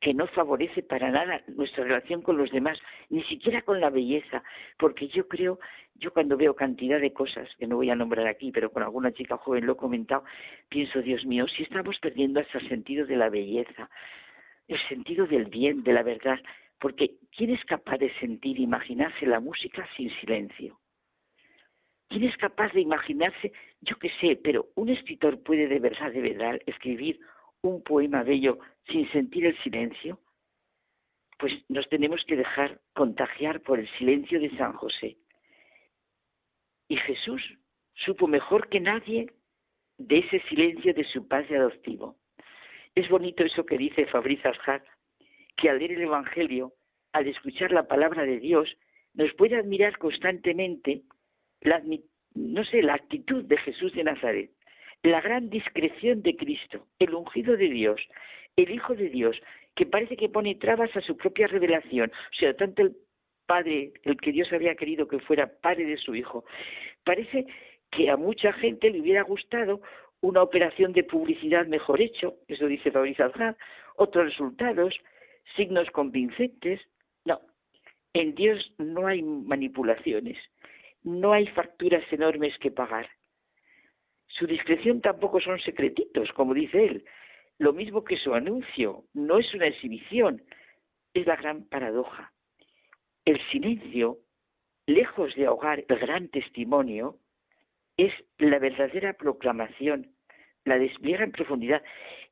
que 0.00 0.12
no 0.12 0.26
favorece 0.26 0.82
para 0.82 1.10
nada 1.10 1.42
nuestra 1.48 1.84
relación 1.84 2.22
con 2.22 2.36
los 2.36 2.50
demás, 2.50 2.78
ni 3.08 3.22
siquiera 3.24 3.62
con 3.62 3.80
la 3.80 3.90
belleza, 3.90 4.42
porque 4.78 5.08
yo 5.08 5.26
creo, 5.26 5.58
yo 5.94 6.12
cuando 6.12 6.36
veo 6.36 6.54
cantidad 6.54 7.00
de 7.00 7.12
cosas, 7.12 7.48
que 7.58 7.66
no 7.66 7.76
voy 7.76 7.90
a 7.90 7.96
nombrar 7.96 8.26
aquí, 8.26 8.52
pero 8.52 8.70
con 8.70 8.82
alguna 8.82 9.12
chica 9.12 9.38
joven 9.38 9.66
lo 9.66 9.72
he 9.72 9.76
comentado, 9.76 10.24
pienso, 10.68 11.00
Dios 11.00 11.24
mío, 11.24 11.46
si 11.48 11.62
estamos 11.62 11.98
perdiendo 11.98 12.40
hasta 12.40 12.58
el 12.58 12.68
sentido 12.68 13.06
de 13.06 13.16
la 13.16 13.30
belleza, 13.30 13.88
el 14.68 14.78
sentido 14.88 15.26
del 15.26 15.46
bien, 15.46 15.82
de 15.82 15.92
la 15.92 16.02
verdad, 16.02 16.38
porque 16.78 17.16
¿quién 17.34 17.50
es 17.50 17.64
capaz 17.64 17.98
de 17.98 18.12
sentir, 18.20 18.58
imaginarse 18.60 19.24
la 19.26 19.40
música 19.40 19.88
sin 19.96 20.10
silencio? 20.20 20.78
¿Quién 22.08 22.24
es 22.24 22.36
capaz 22.36 22.72
de 22.72 22.80
imaginarse, 22.80 23.52
yo 23.80 23.98
qué 23.98 24.10
sé, 24.20 24.38
pero 24.42 24.68
un 24.76 24.88
escritor 24.88 25.42
puede 25.42 25.66
de 25.66 25.80
verdad, 25.80 26.12
de 26.12 26.20
verdad, 26.20 26.60
escribir 26.66 27.18
un 27.62 27.82
poema 27.82 28.22
bello 28.22 28.58
sin 28.88 29.10
sentir 29.10 29.46
el 29.46 29.58
silencio? 29.62 30.20
Pues 31.38 31.52
nos 31.68 31.88
tenemos 31.88 32.24
que 32.24 32.36
dejar 32.36 32.80
contagiar 32.94 33.60
por 33.60 33.78
el 33.78 33.88
silencio 33.98 34.40
de 34.40 34.56
San 34.56 34.72
José. 34.72 35.16
Y 36.88 36.96
Jesús 36.96 37.42
supo 37.94 38.28
mejor 38.28 38.68
que 38.68 38.80
nadie 38.80 39.32
de 39.98 40.18
ese 40.18 40.40
silencio 40.48 40.94
de 40.94 41.04
su 41.04 41.26
padre 41.26 41.56
adoptivo. 41.56 42.16
Es 42.94 43.08
bonito 43.08 43.44
eso 43.44 43.66
que 43.66 43.76
dice 43.76 44.06
Fabriz 44.06 44.44
Azhar, 44.46 44.84
que 45.56 45.68
al 45.68 45.78
leer 45.78 45.92
el 45.92 46.02
Evangelio, 46.02 46.72
al 47.12 47.26
escuchar 47.26 47.72
la 47.72 47.88
palabra 47.88 48.24
de 48.24 48.38
Dios, 48.38 48.76
nos 49.14 49.32
puede 49.34 49.56
admirar 49.56 49.98
constantemente 49.98 51.02
la, 51.60 51.82
no 52.34 52.64
sé, 52.64 52.82
la 52.82 52.94
actitud 52.94 53.44
de 53.44 53.56
Jesús 53.58 53.92
de 53.94 54.04
Nazaret 54.04 54.50
la 55.06 55.20
gran 55.20 55.48
discreción 55.50 56.22
de 56.22 56.36
Cristo, 56.36 56.86
el 56.98 57.14
ungido 57.14 57.56
de 57.56 57.68
Dios, 57.68 58.00
el 58.56 58.70
Hijo 58.70 58.94
de 58.94 59.08
Dios, 59.08 59.36
que 59.74 59.86
parece 59.86 60.16
que 60.16 60.28
pone 60.28 60.54
trabas 60.54 60.94
a 60.96 61.00
su 61.00 61.16
propia 61.16 61.46
revelación. 61.46 62.10
O 62.10 62.34
sea, 62.34 62.54
tanto 62.54 62.82
el 62.82 62.96
Padre, 63.46 63.92
el 64.02 64.16
que 64.16 64.32
Dios 64.32 64.52
había 64.52 64.74
querido 64.74 65.06
que 65.06 65.20
fuera 65.20 65.52
Padre 65.60 65.84
de 65.84 65.98
su 65.98 66.14
Hijo, 66.14 66.44
parece 67.04 67.46
que 67.90 68.10
a 68.10 68.16
mucha 68.16 68.52
gente 68.54 68.90
le 68.90 69.00
hubiera 69.00 69.22
gustado 69.22 69.80
una 70.20 70.42
operación 70.42 70.92
de 70.92 71.04
publicidad 71.04 71.66
mejor 71.66 72.00
hecho, 72.00 72.36
eso 72.48 72.66
dice 72.66 72.90
Fabriz 72.90 73.20
Aljar, 73.20 73.56
otros 73.96 74.24
resultados, 74.24 74.94
signos 75.54 75.88
convincentes. 75.90 76.80
No, 77.24 77.40
en 78.12 78.34
Dios 78.34 78.72
no 78.78 79.06
hay 79.06 79.22
manipulaciones, 79.22 80.36
no 81.06 81.32
hay 81.32 81.46
facturas 81.46 82.02
enormes 82.12 82.58
que 82.58 82.72
pagar. 82.72 83.08
Su 84.26 84.46
discreción 84.46 85.00
tampoco 85.00 85.40
son 85.40 85.60
secretitos, 85.60 86.32
como 86.32 86.52
dice 86.52 86.84
él. 86.84 87.04
Lo 87.58 87.72
mismo 87.72 88.02
que 88.02 88.16
su 88.16 88.34
anuncio, 88.34 89.04
no 89.14 89.38
es 89.38 89.54
una 89.54 89.68
exhibición, 89.68 90.42
es 91.14 91.24
la 91.24 91.36
gran 91.36 91.64
paradoja. 91.68 92.32
El 93.24 93.40
silencio, 93.50 94.18
lejos 94.86 95.32
de 95.36 95.46
ahogar 95.46 95.84
el 95.88 95.96
gran 95.96 96.28
testimonio, 96.28 97.20
es 97.96 98.12
la 98.38 98.58
verdadera 98.58 99.12
proclamación, 99.12 100.12
la 100.64 100.76
despliega 100.76 101.22
en 101.22 101.30
profundidad. 101.30 101.84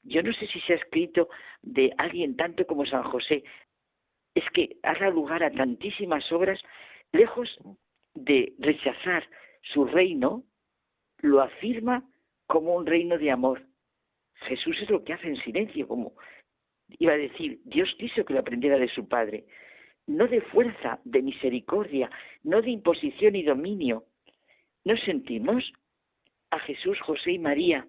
Yo 0.02 0.20
no 0.24 0.32
sé 0.32 0.48
si 0.48 0.60
se 0.62 0.72
ha 0.72 0.76
escrito 0.76 1.28
de 1.62 1.94
alguien 1.96 2.36
tanto 2.36 2.66
como 2.66 2.84
San 2.86 3.04
José, 3.04 3.44
es 4.34 4.44
que 4.52 4.78
ha 4.82 4.94
dado 4.94 5.12
lugar 5.12 5.44
a 5.44 5.52
tantísimas 5.52 6.30
obras, 6.32 6.60
lejos 7.12 7.56
de 8.14 8.54
rechazar 8.58 9.28
su 9.62 9.84
reino, 9.84 10.44
lo 11.18 11.40
afirma 11.40 12.08
como 12.46 12.74
un 12.74 12.86
reino 12.86 13.18
de 13.18 13.30
amor. 13.30 13.62
Jesús 14.46 14.76
es 14.82 14.90
lo 14.90 15.04
que 15.04 15.12
hace 15.12 15.28
en 15.28 15.36
silencio, 15.36 15.88
como 15.88 16.14
iba 16.98 17.12
a 17.12 17.16
decir, 17.16 17.60
Dios 17.64 17.92
quiso 17.98 18.24
que 18.24 18.34
lo 18.34 18.40
aprendiera 18.40 18.78
de 18.78 18.88
su 18.88 19.08
Padre, 19.08 19.46
no 20.06 20.26
de 20.26 20.40
fuerza, 20.40 21.00
de 21.04 21.22
misericordia, 21.22 22.10
no 22.42 22.60
de 22.60 22.70
imposición 22.70 23.36
y 23.36 23.42
dominio. 23.42 24.04
¿No 24.84 24.96
sentimos 24.98 25.72
a 26.50 26.58
Jesús, 26.60 27.00
José 27.00 27.32
y 27.32 27.38
María 27.38 27.88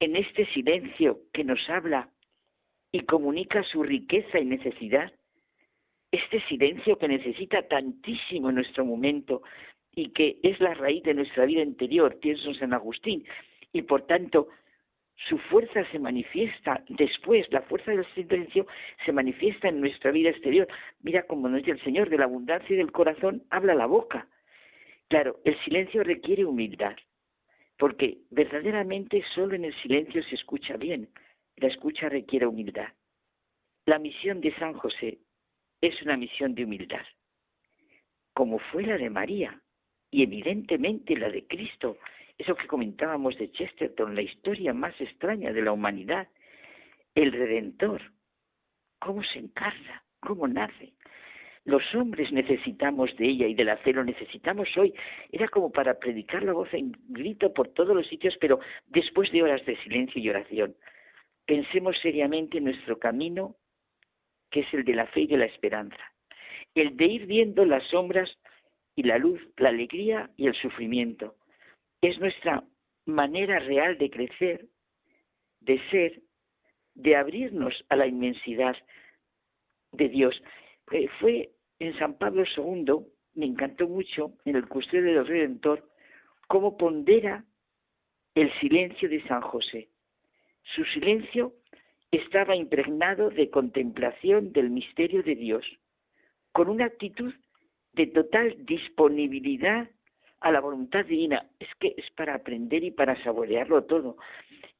en 0.00 0.16
este 0.16 0.46
silencio 0.54 1.20
que 1.32 1.44
nos 1.44 1.68
habla 1.68 2.10
y 2.90 3.00
comunica 3.00 3.62
su 3.64 3.82
riqueza 3.82 4.38
y 4.38 4.46
necesidad? 4.46 5.12
Este 6.12 6.40
silencio 6.48 6.98
que 6.98 7.08
necesita 7.08 7.62
tantísimo 7.68 8.48
en 8.48 8.56
nuestro 8.56 8.84
momento 8.84 9.42
y 9.94 10.10
que 10.10 10.38
es 10.42 10.58
la 10.60 10.74
raíz 10.74 11.02
de 11.04 11.14
nuestra 11.14 11.44
vida 11.44 11.62
interior, 11.62 12.18
pienso 12.20 12.48
en 12.48 12.54
San 12.56 12.72
Agustín, 12.72 13.24
y 13.72 13.82
por 13.82 14.06
tanto 14.06 14.48
su 15.28 15.38
fuerza 15.38 15.84
se 15.90 15.98
manifiesta 15.98 16.82
después, 16.88 17.46
la 17.52 17.62
fuerza 17.62 17.92
del 17.92 18.06
silencio 18.14 18.66
se 19.04 19.12
manifiesta 19.12 19.68
en 19.68 19.80
nuestra 19.80 20.10
vida 20.10 20.30
exterior. 20.30 20.66
Mira 21.00 21.24
como 21.24 21.48
nos 21.48 21.58
dice 21.60 21.72
el 21.72 21.84
Señor, 21.84 22.08
de 22.08 22.18
la 22.18 22.24
abundancia 22.24 22.76
del 22.76 22.90
corazón 22.90 23.44
habla 23.50 23.74
la 23.74 23.86
boca. 23.86 24.26
Claro, 25.08 25.40
el 25.44 25.58
silencio 25.64 26.02
requiere 26.02 26.44
humildad, 26.44 26.96
porque 27.78 28.18
verdaderamente 28.30 29.22
solo 29.34 29.54
en 29.54 29.66
el 29.66 29.74
silencio 29.82 30.22
se 30.24 30.36
escucha 30.36 30.76
bien. 30.76 31.08
La 31.56 31.68
escucha 31.68 32.08
requiere 32.08 32.46
humildad. 32.46 32.88
La 33.86 33.98
misión 33.98 34.40
de 34.40 34.54
San 34.54 34.72
José 34.72 35.18
es 35.80 36.00
una 36.02 36.16
misión 36.16 36.54
de 36.54 36.64
humildad, 36.64 37.04
como 38.34 38.58
fue 38.58 38.84
la 38.84 38.98
de 38.98 39.10
María 39.10 39.60
y 40.10 40.22
evidentemente 40.22 41.16
la 41.16 41.30
de 41.30 41.46
Cristo. 41.46 41.98
Eso 42.38 42.54
que 42.54 42.66
comentábamos 42.66 43.36
de 43.38 43.50
Chesterton, 43.52 44.14
la 44.14 44.22
historia 44.22 44.72
más 44.72 44.98
extraña 45.00 45.52
de 45.52 45.62
la 45.62 45.72
humanidad, 45.72 46.28
el 47.14 47.32
Redentor, 47.32 48.00
cómo 48.98 49.22
se 49.24 49.38
encarna, 49.38 50.04
cómo 50.20 50.46
nace. 50.48 50.94
Los 51.64 51.94
hombres 51.94 52.32
necesitamos 52.32 53.14
de 53.16 53.26
ella 53.28 53.46
y 53.46 53.54
de 53.54 53.64
la 53.64 53.76
fe 53.78 53.92
lo 53.92 54.02
necesitamos 54.02 54.68
hoy. 54.78 54.94
Era 55.30 55.48
como 55.48 55.70
para 55.70 55.98
predicar 55.98 56.42
la 56.42 56.54
voz 56.54 56.72
en 56.72 56.96
grito 57.08 57.52
por 57.52 57.68
todos 57.68 57.94
los 57.94 58.06
sitios, 58.06 58.36
pero 58.40 58.60
después 58.86 59.30
de 59.30 59.42
horas 59.42 59.64
de 59.66 59.76
silencio 59.82 60.20
y 60.20 60.30
oración. 60.30 60.74
Pensemos 61.44 61.98
seriamente 61.98 62.58
en 62.58 62.64
nuestro 62.64 62.98
camino, 62.98 63.56
que 64.50 64.60
es 64.60 64.74
el 64.74 64.84
de 64.84 64.94
la 64.94 65.06
fe 65.06 65.22
y 65.22 65.26
de 65.26 65.38
la 65.38 65.46
esperanza. 65.46 65.98
El 66.74 66.96
de 66.96 67.06
ir 67.06 67.26
viendo 67.26 67.64
las 67.64 67.84
sombras 67.88 68.30
y 68.96 69.02
la 69.02 69.18
luz, 69.18 69.40
la 69.56 69.70
alegría 69.70 70.30
y 70.36 70.46
el 70.46 70.54
sufrimiento. 70.54 71.36
Es 72.02 72.18
nuestra 72.18 72.64
manera 73.06 73.58
real 73.60 73.98
de 73.98 74.10
crecer, 74.10 74.66
de 75.60 75.80
ser, 75.90 76.20
de 76.94 77.16
abrirnos 77.16 77.84
a 77.88 77.96
la 77.96 78.06
inmensidad 78.06 78.76
de 79.92 80.08
Dios. 80.08 80.40
Eh, 80.92 81.08
fue 81.20 81.50
en 81.78 81.98
San 81.98 82.18
Pablo 82.18 82.44
II, 82.56 83.06
me 83.34 83.46
encantó 83.46 83.88
mucho, 83.88 84.32
en 84.44 84.56
el 84.56 84.68
Custodio 84.68 85.14
del 85.14 85.26
Redentor, 85.26 85.88
cómo 86.46 86.76
pondera 86.76 87.44
el 88.34 88.52
silencio 88.60 89.08
de 89.08 89.22
San 89.26 89.40
José. 89.40 89.88
Su 90.74 90.84
silencio 90.84 91.54
estaba 92.10 92.56
impregnado 92.56 93.30
de 93.30 93.50
contemplación 93.50 94.52
del 94.52 94.70
misterio 94.70 95.22
de 95.22 95.36
Dios, 95.36 95.64
con 96.52 96.68
una 96.68 96.86
actitud 96.86 97.32
de 97.92 98.06
total 98.08 98.56
disponibilidad 98.66 99.88
a 100.40 100.50
la 100.50 100.60
voluntad 100.60 101.04
divina. 101.04 101.46
Es 101.58 101.68
que 101.78 101.94
es 101.96 102.10
para 102.12 102.34
aprender 102.34 102.82
y 102.82 102.90
para 102.90 103.22
saborearlo 103.22 103.84
todo. 103.84 104.16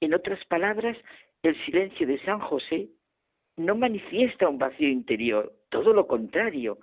En 0.01 0.15
otras 0.15 0.45
palabras, 0.47 0.97
el 1.43 1.57
silencio 1.65 2.07
de 2.07 2.21
San 2.25 2.41
José 2.41 2.89
no 3.57 3.75
manifiesta 3.75 4.49
un 4.49 4.59
vacío 4.59 4.89
interior, 4.89 5.53
todo 5.69 5.93
lo 5.93 6.07
contrario, 6.07 6.79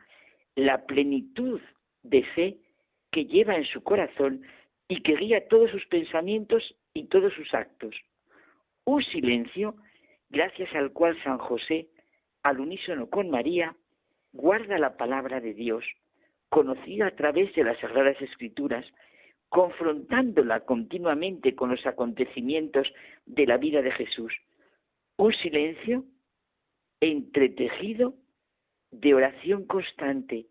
la 0.55 0.85
plenitud 0.85 1.59
de 2.03 2.23
fe 2.23 2.57
que 3.11 3.25
lleva 3.25 3.55
en 3.55 3.65
su 3.65 3.83
corazón 3.83 4.43
y 4.87 5.01
que 5.01 5.15
guía 5.15 5.47
todos 5.47 5.71
sus 5.71 5.85
pensamientos 5.87 6.75
y 6.93 7.05
todos 7.05 7.33
sus 7.33 7.53
actos. 7.53 7.95
Un 8.85 9.03
silencio 9.03 9.75
gracias 10.29 10.73
al 10.75 10.91
cual 10.91 11.21
San 11.23 11.37
José, 11.37 11.87
al 12.43 12.59
unísono 12.59 13.09
con 13.09 13.29
María, 13.29 13.75
guarda 14.33 14.77
la 14.77 14.97
palabra 14.97 15.39
de 15.39 15.53
Dios, 15.53 15.83
conocida 16.49 17.07
a 17.07 17.15
través 17.15 17.53
de 17.55 17.63
las 17.63 17.79
Sagradas 17.79 18.21
Escrituras, 18.21 18.85
confrontándola 19.49 20.61
continuamente 20.61 21.55
con 21.55 21.71
los 21.71 21.85
acontecimientos 21.85 22.87
de 23.25 23.45
la 23.45 23.57
vida 23.57 23.81
de 23.81 23.91
Jesús. 23.91 24.33
Un 25.17 25.33
silencio 25.33 26.03
entretejido 26.99 28.15
de 28.91 29.13
oración 29.13 29.65
constante, 29.65 30.47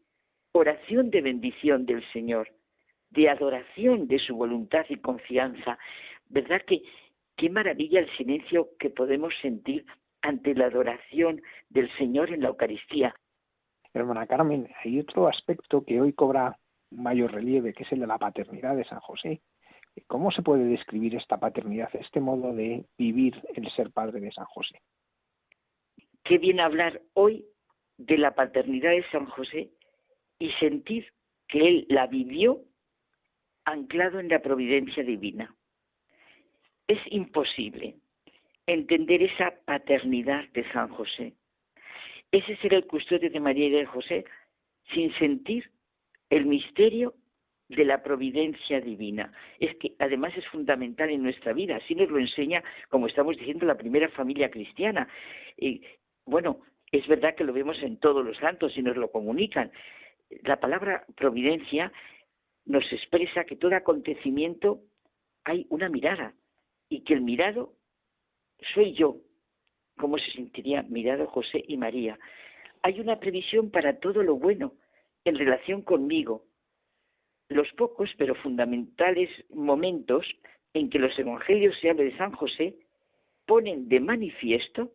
oración 0.52 1.10
de 1.10 1.20
bendición 1.20 1.86
del 1.86 2.04
Señor, 2.12 2.48
de 3.10 3.28
adoración 3.28 4.08
de 4.08 4.18
su 4.18 4.36
voluntad 4.36 4.86
y 4.88 4.96
confianza. 4.96 5.78
¿Verdad 6.28 6.62
que 6.66 6.82
qué 7.36 7.50
maravilla 7.50 8.00
el 8.00 8.16
silencio 8.16 8.70
que 8.78 8.90
podemos 8.90 9.34
sentir 9.40 9.84
ante 10.22 10.54
la 10.54 10.66
adoración 10.66 11.42
del 11.68 11.90
Señor 11.96 12.32
en 12.32 12.42
la 12.42 12.48
Eucaristía? 12.48 13.14
Hermana 13.92 14.26
Carmen, 14.26 14.68
hay 14.82 15.00
otro 15.00 15.28
aspecto 15.28 15.84
que 15.84 16.00
hoy 16.00 16.12
cobra 16.12 16.58
mayor 16.90 17.32
relieve, 17.32 17.72
que 17.72 17.84
es 17.84 17.92
el 17.92 18.00
de 18.00 18.06
la 18.06 18.18
paternidad 18.18 18.76
de 18.76 18.84
San 18.84 19.00
José. 19.00 19.40
¿Cómo 20.06 20.30
se 20.30 20.42
puede 20.42 20.64
describir 20.64 21.14
esta 21.14 21.38
paternidad, 21.38 21.88
este 21.94 22.20
modo 22.20 22.52
de 22.52 22.84
vivir 22.98 23.34
el 23.54 23.70
ser 23.70 23.90
padre 23.90 24.20
de 24.20 24.32
San 24.32 24.44
José? 24.44 24.82
Qué 26.22 26.38
bien 26.38 26.60
hablar 26.60 27.00
hoy 27.14 27.46
de 27.96 28.18
la 28.18 28.34
paternidad 28.34 28.90
de 28.90 29.08
San 29.10 29.26
José 29.26 29.70
y 30.38 30.50
sentir 30.52 31.06
que 31.48 31.66
él 31.66 31.86
la 31.88 32.06
vivió 32.06 32.60
anclado 33.64 34.20
en 34.20 34.28
la 34.28 34.40
providencia 34.40 35.02
divina. 35.02 35.55
Es 36.88 36.98
imposible 37.10 37.96
entender 38.66 39.22
esa 39.22 39.54
paternidad 39.64 40.48
de 40.50 40.70
San 40.72 40.88
José. 40.88 41.34
Ese 42.30 42.56
ser 42.56 42.74
el 42.74 42.86
custodio 42.86 43.30
de 43.30 43.40
María 43.40 43.66
y 43.66 43.70
de 43.70 43.86
José 43.86 44.24
sin 44.92 45.12
sentir 45.14 45.70
el 46.30 46.46
misterio 46.46 47.14
de 47.68 47.84
la 47.84 48.02
providencia 48.02 48.80
divina. 48.80 49.32
Es 49.58 49.74
que 49.76 49.94
además 49.98 50.36
es 50.36 50.46
fundamental 50.48 51.10
en 51.10 51.22
nuestra 51.22 51.52
vida, 51.52 51.76
así 51.76 51.94
nos 51.94 52.08
lo 52.08 52.18
enseña, 52.18 52.62
como 52.88 53.08
estamos 53.08 53.36
diciendo, 53.36 53.66
la 53.66 53.76
primera 53.76 54.08
familia 54.10 54.50
cristiana. 54.50 55.08
Y, 55.56 55.82
bueno, 56.24 56.60
es 56.92 57.06
verdad 57.08 57.34
que 57.34 57.44
lo 57.44 57.52
vemos 57.52 57.82
en 57.82 57.98
todos 57.98 58.24
los 58.24 58.36
santos 58.36 58.76
y 58.76 58.82
nos 58.82 58.96
lo 58.96 59.10
comunican. 59.10 59.72
La 60.44 60.60
palabra 60.60 61.04
providencia 61.16 61.92
nos 62.64 62.92
expresa 62.92 63.44
que 63.44 63.56
todo 63.56 63.74
acontecimiento 63.74 64.80
hay 65.44 65.66
una 65.70 65.88
mirada 65.88 66.34
y 66.88 67.02
que 67.02 67.14
el 67.14 67.22
mirado 67.22 67.72
soy 68.74 68.94
yo. 68.94 69.16
¿Cómo 69.98 70.18
se 70.18 70.30
sentiría 70.32 70.82
mirado 70.82 71.26
José 71.26 71.64
y 71.66 71.76
María? 71.76 72.18
Hay 72.82 73.00
una 73.00 73.18
previsión 73.18 73.70
para 73.70 73.98
todo 73.98 74.22
lo 74.22 74.36
bueno 74.36 74.74
en 75.24 75.36
relación 75.36 75.82
conmigo. 75.82 76.44
Los 77.48 77.70
pocos 77.72 78.10
pero 78.18 78.34
fundamentales 78.34 79.30
momentos 79.50 80.26
en 80.74 80.90
que 80.90 80.98
los 80.98 81.18
evangelios 81.18 81.78
se 81.80 81.90
habla 81.90 82.04
de 82.04 82.16
San 82.16 82.32
José 82.32 82.76
ponen 83.46 83.88
de 83.88 84.00
manifiesto 84.00 84.92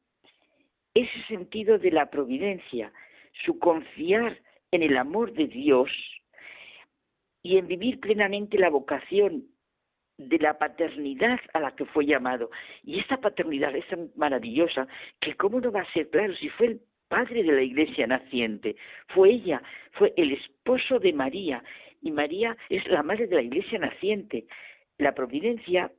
ese 0.93 1.23
sentido 1.27 1.79
de 1.79 1.91
la 1.91 2.09
providencia, 2.09 2.91
su 3.45 3.57
confiar 3.59 4.39
en 4.71 4.83
el 4.83 4.97
amor 4.97 5.33
de 5.33 5.47
Dios 5.47 5.89
y 7.43 7.57
en 7.57 7.67
vivir 7.67 7.99
plenamente 7.99 8.57
la 8.59 8.69
vocación 8.69 9.47
de 10.28 10.39
la 10.39 10.57
paternidad 10.57 11.39
a 11.53 11.59
la 11.59 11.76
que 11.76 11.86
fue 11.86 12.05
llamado. 12.05 12.49
Y 12.84 12.99
esta 12.99 13.17
paternidad 13.17 13.76
es 13.76 13.88
tan 13.88 14.09
maravillosa 14.15 14.88
que 15.19 15.36
cómo 15.36 15.59
no 15.59 15.72
va 15.72 15.82
a 15.82 15.93
ser 15.93 16.09
claro 16.09 16.36
si 16.36 16.49
fue 16.49 16.67
el 16.67 16.82
padre 17.07 17.43
de 17.43 17.51
la 17.51 17.61
iglesia 17.61 18.07
naciente, 18.07 18.76
fue 19.09 19.32
ella, 19.32 19.61
fue 19.91 20.13
el 20.15 20.32
esposo 20.32 20.97
de 20.99 21.11
María, 21.11 21.61
y 22.01 22.11
María 22.11 22.55
es 22.69 22.88
la 22.88 23.03
madre 23.03 23.28
de 23.28 23.36
la 23.36 23.41
iglesia 23.41 23.80
naciente. 23.80 24.45
La 24.97 25.13
providencia 25.13 25.91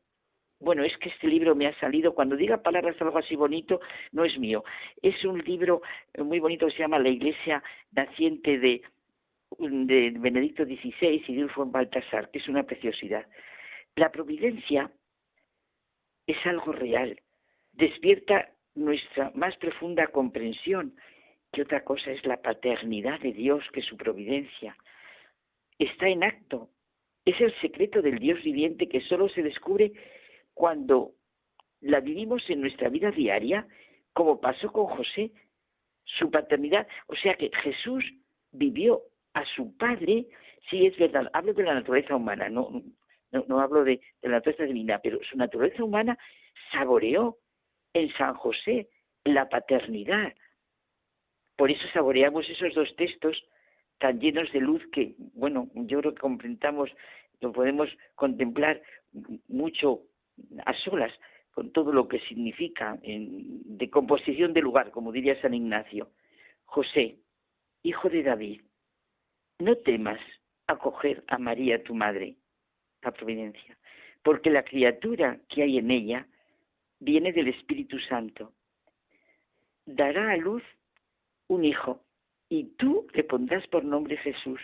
bueno, 0.58 0.84
es 0.84 0.96
que 0.98 1.08
este 1.08 1.26
libro 1.26 1.56
me 1.56 1.66
ha 1.66 1.78
salido, 1.80 2.14
cuando 2.14 2.36
diga 2.36 2.62
palabras 2.62 2.96
algo 3.00 3.18
así 3.18 3.34
bonito, 3.34 3.80
no 4.12 4.24
es 4.24 4.38
mío. 4.38 4.62
Es 5.02 5.24
un 5.24 5.40
libro 5.40 5.82
muy 6.16 6.38
bonito 6.38 6.66
que 6.66 6.72
se 6.72 6.78
llama 6.78 7.00
La 7.00 7.08
Iglesia 7.08 7.62
Naciente 7.90 8.60
de, 8.60 8.82
de 9.58 10.14
Benedicto 10.16 10.64
XVI 10.64 11.24
y 11.26 11.34
de 11.34 11.44
Ulfon 11.44 11.72
Baltasar, 11.72 12.30
que 12.30 12.38
es 12.38 12.46
una 12.46 12.62
preciosidad. 12.62 13.26
La 13.96 14.10
providencia 14.10 14.90
es 16.26 16.36
algo 16.46 16.72
real, 16.72 17.20
despierta 17.72 18.50
nuestra 18.74 19.30
más 19.34 19.56
profunda 19.58 20.06
comprensión, 20.06 20.96
que 21.52 21.62
otra 21.62 21.84
cosa 21.84 22.10
es 22.10 22.24
la 22.24 22.40
paternidad 22.40 23.20
de 23.20 23.32
Dios, 23.32 23.62
que 23.72 23.82
su 23.82 23.96
providencia. 23.96 24.76
Está 25.78 26.08
en 26.08 26.24
acto, 26.24 26.70
es 27.26 27.38
el 27.40 27.54
secreto 27.60 28.00
del 28.00 28.18
Dios 28.18 28.42
viviente 28.42 28.88
que 28.88 29.02
solo 29.02 29.28
se 29.28 29.42
descubre 29.42 29.92
cuando 30.54 31.12
la 31.80 32.00
vivimos 32.00 32.48
en 32.48 32.62
nuestra 32.62 32.88
vida 32.88 33.10
diaria, 33.10 33.66
como 34.14 34.40
pasó 34.40 34.72
con 34.72 34.86
José, 34.86 35.32
su 36.04 36.30
paternidad, 36.30 36.86
o 37.08 37.16
sea 37.16 37.34
que 37.34 37.50
Jesús 37.62 38.04
vivió 38.52 39.02
a 39.34 39.44
su 39.44 39.76
padre, 39.76 40.26
sí 40.70 40.86
es 40.86 40.96
verdad, 40.96 41.30
hablo 41.32 41.52
de 41.52 41.62
la 41.62 41.74
naturaleza 41.74 42.16
humana, 42.16 42.48
no, 42.48 42.82
no, 43.32 43.60
hablo 43.60 43.84
de, 43.84 44.00
de 44.20 44.28
la 44.28 44.36
naturaleza 44.36 44.64
divina, 44.64 45.00
pero 45.02 45.18
su 45.28 45.36
naturaleza 45.36 45.84
humana 45.84 46.18
saboreó 46.70 47.38
en 47.94 48.12
San 48.14 48.34
José 48.34 48.88
la 49.24 49.48
paternidad. 49.48 50.34
Por 51.56 51.70
eso 51.70 51.86
saboreamos 51.92 52.48
esos 52.48 52.74
dos 52.74 52.94
textos 52.96 53.42
tan 53.98 54.20
llenos 54.20 54.50
de 54.52 54.60
luz 54.60 54.82
que, 54.92 55.14
bueno, 55.34 55.70
yo 55.74 56.00
creo 56.00 56.14
que 56.14 56.20
comprendamos, 56.20 56.90
lo 57.40 57.52
podemos 57.52 57.88
contemplar 58.14 58.82
mucho 59.48 60.02
a 60.64 60.74
solas 60.74 61.12
con 61.52 61.70
todo 61.72 61.92
lo 61.92 62.08
que 62.08 62.18
significa 62.20 62.98
en, 63.02 63.60
de 63.78 63.90
composición 63.90 64.52
de 64.54 64.62
lugar, 64.62 64.90
como 64.90 65.12
diría 65.12 65.40
San 65.40 65.54
Ignacio. 65.54 66.10
José, 66.64 67.18
hijo 67.82 68.08
de 68.08 68.22
David, 68.22 68.62
no 69.58 69.76
temas 69.76 70.20
acoger 70.66 71.22
a 71.28 71.38
María, 71.38 71.82
tu 71.84 71.94
madre, 71.94 72.36
la 73.02 73.10
providencia, 73.12 73.76
porque 74.22 74.50
la 74.50 74.62
criatura 74.62 75.38
que 75.48 75.62
hay 75.62 75.78
en 75.78 75.90
ella 75.90 76.26
viene 77.00 77.32
del 77.32 77.48
Espíritu 77.48 77.98
Santo. 77.98 78.52
Dará 79.86 80.32
a 80.32 80.36
luz 80.36 80.62
un 81.48 81.64
hijo 81.64 82.02
y 82.48 82.64
tú 82.76 83.06
le 83.12 83.24
pondrás 83.24 83.66
por 83.66 83.84
nombre 83.84 84.16
Jesús, 84.18 84.60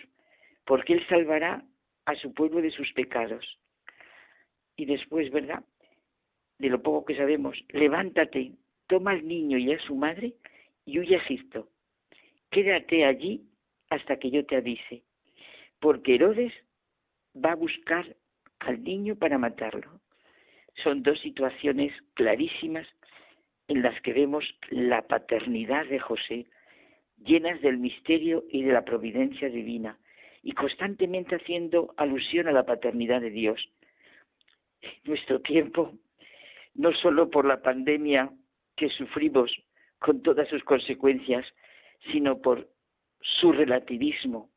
porque 0.65 0.93
él 0.95 1.07
salvará 1.09 1.65
a 2.05 2.15
su 2.15 2.33
pueblo 2.33 2.61
de 2.63 2.71
sus 2.71 2.93
pecados. 2.93 3.59
Y 4.77 4.85
después, 4.85 5.31
¿verdad? 5.31 5.65
De 6.59 6.69
lo 6.69 6.83
poco 6.83 7.05
que 7.07 7.17
sabemos, 7.17 7.59
levántate, 7.71 8.53
toma 8.87 9.13
al 9.13 9.27
niño 9.27 9.59
y 9.59 9.73
a 9.73 9.81
su 9.81 9.97
madre 9.97 10.35
y 10.85 10.99
huye 10.99 11.17
a 11.17 11.19
Egipto. 11.19 11.69
Quédate 12.51 13.05
allí 13.05 13.43
hasta 13.91 14.19
que 14.19 14.31
yo 14.31 14.47
te 14.47 14.57
avise, 14.57 15.03
porque 15.81 16.15
Herodes 16.15 16.53
va 17.35 17.53
a 17.53 17.57
buscar 17.57 18.17
al 18.61 18.83
niño 18.83 19.17
para 19.17 19.39
matarlo. 19.39 20.01
Son 20.83 21.03
dos 21.03 21.21
situaciones 21.21 21.93
clarísimas 22.15 22.87
en 23.69 23.83
las 23.83 24.01
que 24.03 24.13
vemos 24.13 24.45
la 24.71 25.03
paternidad 25.03 25.87
de 25.87 25.99
José, 25.99 26.47
llenas 27.25 27.61
del 27.61 27.79
misterio 27.79 28.45
y 28.51 28.63
de 28.63 28.73
la 28.73 28.85
providencia 28.85 29.49
divina, 29.49 29.99
y 30.43 30.53
constantemente 30.53 31.37
haciendo 31.37 31.93
alusión 31.97 32.49
a 32.49 32.53
la 32.53 32.65
paternidad 32.65 33.21
de 33.21 33.31
Dios. 33.31 33.69
Nuestro 35.05 35.41
tiempo, 35.41 35.93
no 36.75 36.93
solo 36.93 37.29
por 37.29 37.45
la 37.45 37.61
pandemia 37.61 38.31
que 38.77 38.89
sufrimos 38.89 39.53
con 39.99 40.23
todas 40.23 40.49
sus 40.49 40.63
consecuencias, 40.63 41.45
sino 42.13 42.41
por 42.41 42.69
su 43.21 43.53
relativismo, 43.53 44.51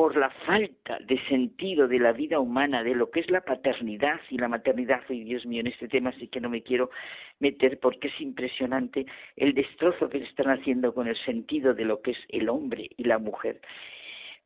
por 0.00 0.16
la 0.16 0.30
falta 0.30 0.98
de 1.00 1.22
sentido 1.26 1.86
de 1.86 1.98
la 1.98 2.12
vida 2.12 2.40
humana, 2.40 2.82
de 2.82 2.94
lo 2.94 3.10
que 3.10 3.20
es 3.20 3.30
la 3.30 3.42
paternidad 3.42 4.18
y 4.30 4.38
la 4.38 4.48
maternidad. 4.48 5.02
Y 5.10 5.24
Dios 5.24 5.44
mío, 5.44 5.60
en 5.60 5.66
este 5.66 5.88
tema 5.88 6.10
sí 6.12 6.26
que 6.28 6.40
no 6.40 6.48
me 6.48 6.62
quiero 6.62 6.88
meter 7.38 7.78
porque 7.78 8.08
es 8.08 8.18
impresionante 8.18 9.04
el 9.36 9.52
destrozo 9.52 10.08
que 10.08 10.16
están 10.16 10.48
haciendo 10.58 10.94
con 10.94 11.06
el 11.06 11.18
sentido 11.18 11.74
de 11.74 11.84
lo 11.84 12.00
que 12.00 12.12
es 12.12 12.18
el 12.30 12.48
hombre 12.48 12.88
y 12.96 13.04
la 13.04 13.18
mujer, 13.18 13.60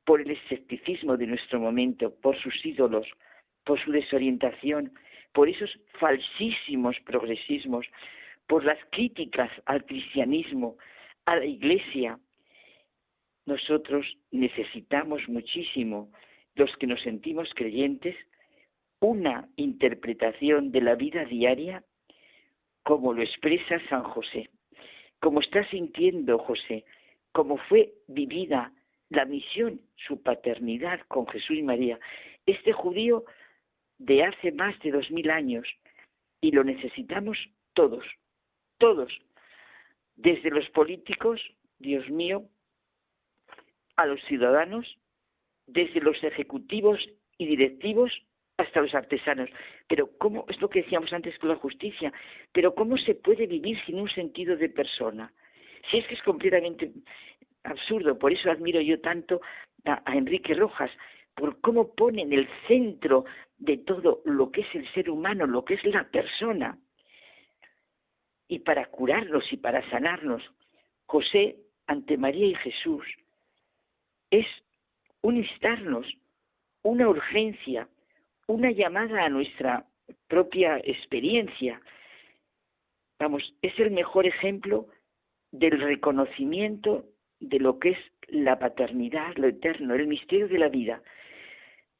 por 0.05 0.21
el 0.21 0.33
escepticismo 0.33 1.17
de 1.17 1.29
nuestro 1.29 1.61
momento, 1.61 2.13
por 2.21 2.37
sus 2.37 2.67
ídolos, 2.67 3.07
por 3.63 3.79
su 3.79 3.93
desorientación, 3.93 4.91
por 5.33 5.49
esos 5.49 5.71
falsísimos 6.01 6.97
progresismos, 7.07 7.87
por 8.49 8.65
las 8.65 8.79
críticas 8.91 9.53
al 9.67 9.85
cristianismo, 9.85 10.79
a 11.27 11.37
la 11.37 11.45
iglesia, 11.45 12.19
nosotros 13.47 14.07
necesitamos 14.31 15.29
muchísimo, 15.29 16.11
los 16.55 16.75
que 16.77 16.87
nos 16.87 17.03
sentimos 17.03 17.53
creyentes, 17.55 18.17
una 19.01 19.49
interpretación 19.57 20.73
de 20.73 20.81
la 20.81 20.95
vida 20.95 21.25
diaria 21.25 21.85
como 22.83 23.13
lo 23.13 23.23
expresa 23.23 23.81
San 23.89 24.03
José, 24.03 24.51
como 25.21 25.41
está 25.41 25.69
sintiendo 25.71 26.39
José, 26.39 26.85
como 27.33 27.57
fue 27.57 27.93
vivida 28.07 28.73
la 29.11 29.25
misión, 29.25 29.81
su 29.97 30.23
paternidad 30.23 31.01
con 31.09 31.27
Jesús 31.27 31.57
y 31.57 31.63
María. 31.63 31.99
Este 32.47 32.73
judío 32.73 33.25
de 33.99 34.25
hace 34.25 34.53
más 34.53 34.79
de 34.81 34.91
dos 34.91 35.11
mil 35.11 35.31
años 35.31 35.67
y 36.41 36.51
lo 36.51 36.65
necesitamos 36.65 37.39
todos, 37.73 38.05
todos, 38.79 39.13
desde 40.17 40.51
los 40.51 40.69
políticos, 40.71 41.41
Dios 41.79 42.09
mío, 42.11 42.45
a 43.97 44.07
los 44.07 44.21
ciudadanos, 44.25 44.99
desde 45.67 46.01
los 46.01 46.23
ejecutivos 46.23 47.01
y 47.39 47.47
directivos 47.47 48.13
hasta 48.57 48.81
los 48.81 48.95
artesanos. 48.95 49.51
Pero 49.89 50.11
¿cómo, 50.19 50.45
es 50.49 50.61
lo 50.61 50.69
que 50.69 50.83
decíamos 50.83 51.13
antes 51.13 51.39
con 51.39 51.49
la 51.49 51.57
justicia, 51.57 52.13
pero 52.53 52.75
¿cómo 52.75 52.97
se 52.99 53.15
puede 53.15 53.47
vivir 53.47 53.79
sin 53.85 53.99
un 53.99 54.11
sentido 54.11 54.57
de 54.57 54.69
persona? 54.69 55.33
Si 55.91 55.99
es 55.99 56.07
que 56.07 56.15
es 56.15 56.23
completamente 56.23 56.93
absurdo, 57.65 58.19
por 58.19 58.33
eso 58.33 58.51
admiro 58.51 58.81
yo 58.81 59.01
tanto 59.01 59.41
a, 59.85 60.03
a 60.05 60.17
Enrique 60.17 60.55
Rojas, 60.55 60.91
por 61.35 61.61
cómo 61.61 61.95
pone 61.95 62.23
en 62.23 62.33
el 62.33 62.49
centro 62.69 63.25
de 63.59 63.79
todo 63.79 64.23
lo 64.25 64.51
que 64.51 64.61
es 64.61 64.75
el 64.75 64.89
ser 64.93 65.11
humano, 65.11 65.47
lo 65.47 65.65
que 65.65 65.75
es 65.75 65.85
la 65.85 66.05
persona. 66.05 66.79
Y 68.47 68.61
para 68.61 68.87
curarnos 68.87 69.53
y 69.53 69.57
para 69.57 69.89
sanarnos, 69.91 70.43
José 71.07 71.57
ante 71.87 72.17
María 72.17 72.47
y 72.47 72.55
Jesús 72.55 73.05
es 74.39 74.47
un 75.23 75.37
instarnos, 75.37 76.07
una 76.83 77.09
urgencia, 77.09 77.89
una 78.47 78.71
llamada 78.71 79.25
a 79.25 79.29
nuestra 79.29 79.87
propia 80.29 80.79
experiencia. 80.79 81.81
Vamos, 83.19 83.55
es 83.63 83.79
el 83.79 83.91
mejor 83.91 84.27
ejemplo 84.27 84.89
del 85.53 85.81
reconocimiento 85.81 87.07
de 87.41 87.59
lo 87.59 87.79
que 87.79 87.91
es 87.91 87.99
la 88.29 88.59
paternidad, 88.59 89.37
lo 89.37 89.49
eterno, 89.49 89.95
el 89.95 90.09
misterio 90.09 90.49
de 90.49 90.59
la 90.59 90.69
vida, 90.69 91.03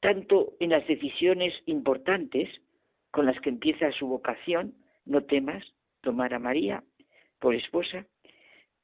tanto 0.01 0.55
en 0.59 0.71
las 0.71 0.87
decisiones 0.87 1.55
importantes 1.67 2.49
con 3.11 3.27
las 3.27 3.41
que 3.41 3.51
empieza 3.51 3.93
su 3.93 4.09
vocación, 4.09 4.75
no 5.07 5.23
temas 5.23 5.65
tomar 6.01 6.35
a 6.35 6.39
María 6.39 6.83
por 7.39 7.55
esposa, 7.55 8.07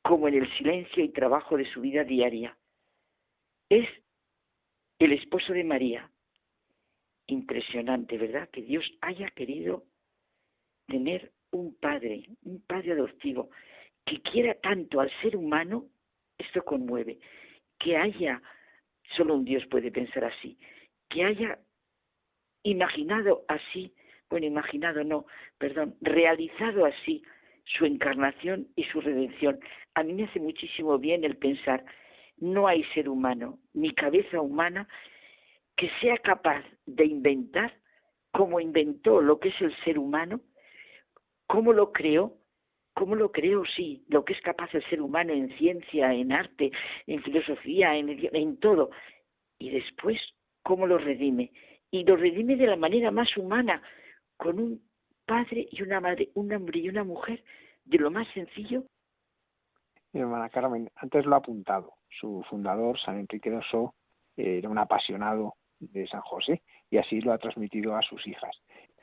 como 0.03 0.29
en 0.29 0.35
el 0.35 0.57
silencio 0.57 1.03
y 1.05 1.09
trabajo 1.09 1.57
de 1.57 1.71
su 1.73 1.81
vida 1.81 2.05
diaria, 2.05 2.57
es 3.71 3.89
el 4.99 5.13
esposo 5.13 5.55
de 5.55 5.65
María. 5.65 6.11
Impresionante, 7.29 8.19
¿verdad? 8.19 8.51
Que 8.51 8.63
Dios 8.63 8.85
haya 9.01 9.31
querido 9.31 9.85
tener 10.87 11.33
un 11.53 11.75
padre, 11.77 12.29
un 12.43 12.61
padre 12.67 12.93
adoptivo, 12.93 13.51
que 14.05 14.21
quiera 14.21 14.55
tanto 14.55 15.01
al 15.01 15.11
ser 15.23 15.37
humano, 15.37 15.87
esto 16.37 16.63
conmueve, 16.65 17.19
que 17.79 17.97
haya, 17.97 18.43
solo 19.17 19.35
un 19.35 19.45
Dios 19.45 19.65
puede 19.67 19.91
pensar 19.93 20.25
así, 20.25 20.59
que 21.09 21.25
haya 21.25 21.59
imaginado 22.65 23.45
así, 23.49 23.95
bueno, 24.29 24.47
imaginado 24.47 25.05
no, 25.05 25.27
perdón, 25.59 25.97
realizado 26.01 26.85
así 26.85 27.23
su 27.65 27.85
encarnación 27.85 28.69
y 28.75 28.85
su 28.85 29.01
redención. 29.01 29.61
A 29.95 30.03
mí 30.03 30.13
me 30.13 30.25
hace 30.25 30.41
muchísimo 30.41 30.99
bien 30.99 31.25
el 31.25 31.37
pensar 31.37 31.85
no 32.41 32.67
hay 32.67 32.85
ser 32.95 33.09
humano 33.09 33.59
ni 33.73 33.93
cabeza 33.95 34.41
humana 34.41 34.89
que 35.77 35.91
sea 36.01 36.17
capaz 36.19 36.65
de 36.87 37.05
inventar 37.05 37.73
como 38.33 38.61
inventó 38.61 39.21
lo 39.21 39.39
que 39.41 39.49
es 39.49 39.61
el 39.61 39.75
ser 39.85 39.99
humano, 39.99 40.41
cómo 41.47 41.73
lo 41.73 41.91
creó, 41.93 42.37
cómo 42.95 43.15
lo 43.15 43.33
creó, 43.33 43.65
sí, 43.65 44.05
lo 44.09 44.25
que 44.25 44.35
es 44.35 44.41
capaz 44.41 44.73
el 44.75 44.85
ser 44.89 45.01
humano 45.01 45.33
en 45.33 45.49
ciencia, 45.59 46.13
en 46.13 46.33
arte, 46.33 46.71
en 47.07 47.23
filosofía, 47.23 47.97
en, 47.97 48.29
en 48.33 48.57
todo, 48.59 48.91
y 49.59 49.71
después 49.71 50.21
cómo 50.63 50.87
lo 50.87 50.99
redime. 50.99 51.51
Y 51.91 52.05
lo 52.05 52.17
redime 52.17 52.55
de 52.55 52.67
la 52.67 52.77
manera 52.77 53.11
más 53.11 53.37
humana, 53.37 53.83
con 54.37 54.61
un 54.61 54.81
padre 55.27 55.67
y 55.73 55.83
una 55.83 56.01
madre, 56.01 56.31
un 56.35 56.53
hombre 56.53 56.79
y 56.79 56.89
una 56.89 57.03
mujer, 57.03 57.43
de 57.85 57.99
lo 57.99 58.13
más 58.13 58.29
sencillo 58.33 58.85
mi 60.13 60.21
hermana 60.21 60.49
Carmen, 60.49 60.91
antes 60.97 61.25
lo 61.25 61.35
ha 61.35 61.39
apuntado. 61.39 61.95
Su 62.19 62.45
fundador, 62.49 62.99
San 62.99 63.19
Enrique 63.19 63.51
de 63.51 63.61
era 64.37 64.69
un 64.69 64.79
apasionado 64.79 65.55
de 65.79 66.07
San 66.07 66.21
José 66.21 66.63
y 66.91 66.99
así 66.99 67.21
lo 67.21 67.33
ha 67.33 67.39
transmitido 67.39 67.97
a 67.97 68.03
sus 68.03 68.27
hijas. 68.27 68.57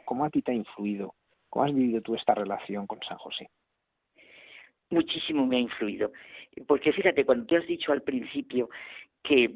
¿Cómo 0.06 0.26
a 0.26 0.30
ti 0.30 0.42
te 0.42 0.52
ha 0.52 0.56
influido? 0.56 1.16
¿Cómo 1.50 1.66
has 1.66 1.74
vivido 1.74 2.02
tú 2.02 2.16
esta 2.16 2.34
relación 2.34 2.88
con 2.88 3.00
San 3.08 3.18
José? 3.18 3.50
Muchísimo 4.90 5.46
me 5.46 5.58
ha 5.58 5.60
influido. 5.60 6.12
Porque 6.66 6.94
fíjate, 6.94 7.26
cuando 7.26 7.46
tú 7.46 7.56
has 7.56 7.68
dicho 7.68 7.92
al 7.92 8.02
principio 8.02 8.70
que 9.24 9.56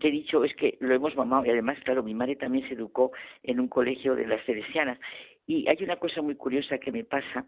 te 0.00 0.08
he 0.08 0.10
dicho 0.10 0.44
es 0.44 0.54
que 0.56 0.76
lo 0.80 0.94
hemos 0.94 1.14
mamado 1.14 1.46
y 1.46 1.50
además, 1.50 1.78
claro, 1.84 2.02
mi 2.02 2.14
madre 2.14 2.36
también 2.36 2.66
se 2.66 2.74
educó 2.74 3.12
en 3.42 3.60
un 3.60 3.68
colegio 3.68 4.16
de 4.16 4.26
las 4.26 4.44
Teresianas 4.44 4.98
y 5.46 5.68
hay 5.68 5.76
una 5.82 5.96
cosa 5.96 6.22
muy 6.22 6.34
curiosa 6.34 6.78
que 6.78 6.90
me 6.90 7.04
pasa 7.04 7.46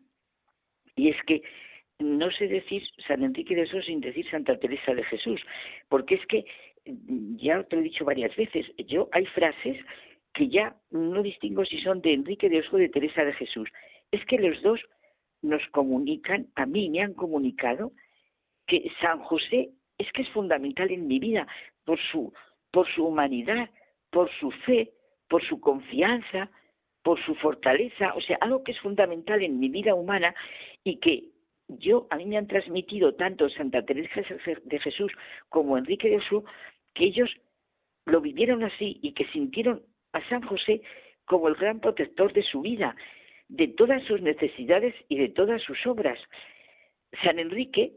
y 0.94 1.10
es 1.10 1.16
que 1.26 1.42
no 1.98 2.30
sé 2.30 2.48
decir 2.48 2.82
San 3.06 3.22
Enrique 3.22 3.54
de 3.54 3.62
Osos 3.62 3.86
sin 3.86 4.00
decir 4.00 4.28
Santa 4.30 4.58
Teresa 4.58 4.94
de 4.94 5.04
Jesús, 5.04 5.40
porque 5.88 6.16
es 6.16 6.26
que, 6.26 6.44
ya 6.84 7.62
te 7.64 7.76
lo 7.76 7.82
he 7.82 7.84
dicho 7.84 8.04
varias 8.04 8.34
veces, 8.36 8.66
yo 8.86 9.08
hay 9.12 9.26
frases 9.26 9.76
que 10.32 10.48
ya 10.48 10.76
no 10.90 11.22
distingo 11.22 11.64
si 11.64 11.80
son 11.80 12.00
de 12.02 12.12
Enrique 12.12 12.48
de 12.48 12.60
Osos 12.60 12.74
o 12.74 12.76
de 12.78 12.88
Teresa 12.88 13.24
de 13.24 13.32
Jesús. 13.32 13.68
Es 14.10 14.24
que 14.26 14.38
los 14.38 14.60
dos 14.62 14.80
nos 15.42 15.66
comunican, 15.68 16.48
a 16.54 16.66
mí 16.66 16.90
me 16.90 17.02
han 17.02 17.14
comunicado, 17.14 17.92
que 18.66 18.90
San 19.00 19.20
José 19.20 19.70
es 19.98 20.10
que 20.12 20.22
es 20.22 20.28
fundamental 20.30 20.90
en 20.90 21.06
mi 21.06 21.18
vida 21.18 21.46
por 21.84 21.98
su, 22.10 22.32
por 22.70 22.86
su 22.92 23.06
humanidad, 23.06 23.70
por 24.10 24.30
su 24.38 24.50
fe, 24.50 24.90
por 25.28 25.42
su 25.46 25.60
confianza, 25.60 26.50
por 27.02 27.24
su 27.24 27.34
fortaleza, 27.36 28.12
o 28.14 28.20
sea, 28.20 28.36
algo 28.40 28.64
que 28.64 28.72
es 28.72 28.80
fundamental 28.80 29.42
en 29.42 29.60
mi 29.60 29.68
vida 29.68 29.94
humana 29.94 30.34
y 30.82 30.96
que 30.96 31.35
yo, 31.68 32.06
a 32.10 32.16
mí 32.16 32.26
me 32.26 32.36
han 32.36 32.46
transmitido 32.46 33.14
tanto 33.14 33.48
Santa 33.50 33.82
Teresa 33.82 34.22
de 34.64 34.78
Jesús 34.78 35.12
como 35.48 35.76
Enrique 35.76 36.08
de 36.08 36.20
Jesús 36.20 36.44
que 36.94 37.04
ellos 37.04 37.30
lo 38.06 38.20
vivieron 38.20 38.62
así 38.62 38.98
y 39.02 39.12
que 39.12 39.26
sintieron 39.26 39.82
a 40.12 40.26
San 40.28 40.42
José 40.42 40.80
como 41.24 41.48
el 41.48 41.54
gran 41.54 41.80
protector 41.80 42.32
de 42.32 42.42
su 42.42 42.60
vida, 42.60 42.96
de 43.48 43.68
todas 43.68 44.02
sus 44.04 44.20
necesidades 44.22 44.94
y 45.08 45.18
de 45.18 45.28
todas 45.28 45.60
sus 45.62 45.84
obras. 45.86 46.18
San 47.22 47.38
Enrique 47.38 47.92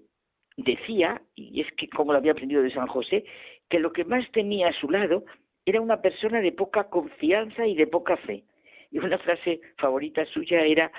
decía, 0.58 1.22
y 1.36 1.62
es 1.62 1.72
que 1.74 1.88
como 1.90 2.12
lo 2.12 2.20
había 2.20 2.32
aprendido 2.32 2.62
de 2.62 2.74
San 2.74 2.88
José, 2.88 3.24
que 3.70 3.80
lo 3.80 3.94
que 3.94 4.04
más 4.04 4.30
tenía 4.32 4.70
a 4.70 4.74
su 4.74 4.90
lado 4.90 5.26
era 5.66 5.82
una 5.82 6.02
persona 6.02 6.42
de 6.42 6.52
poca 6.52 6.90
confianza 6.90 7.68
y 7.68 7.76
de 7.76 7.88
poca 7.88 8.18
fe. 8.18 8.44
Y 8.92 8.98
una 8.98 9.20
frase 9.20 9.62
favorita 9.78 10.26
suya 10.26 10.62
era, 10.62 10.92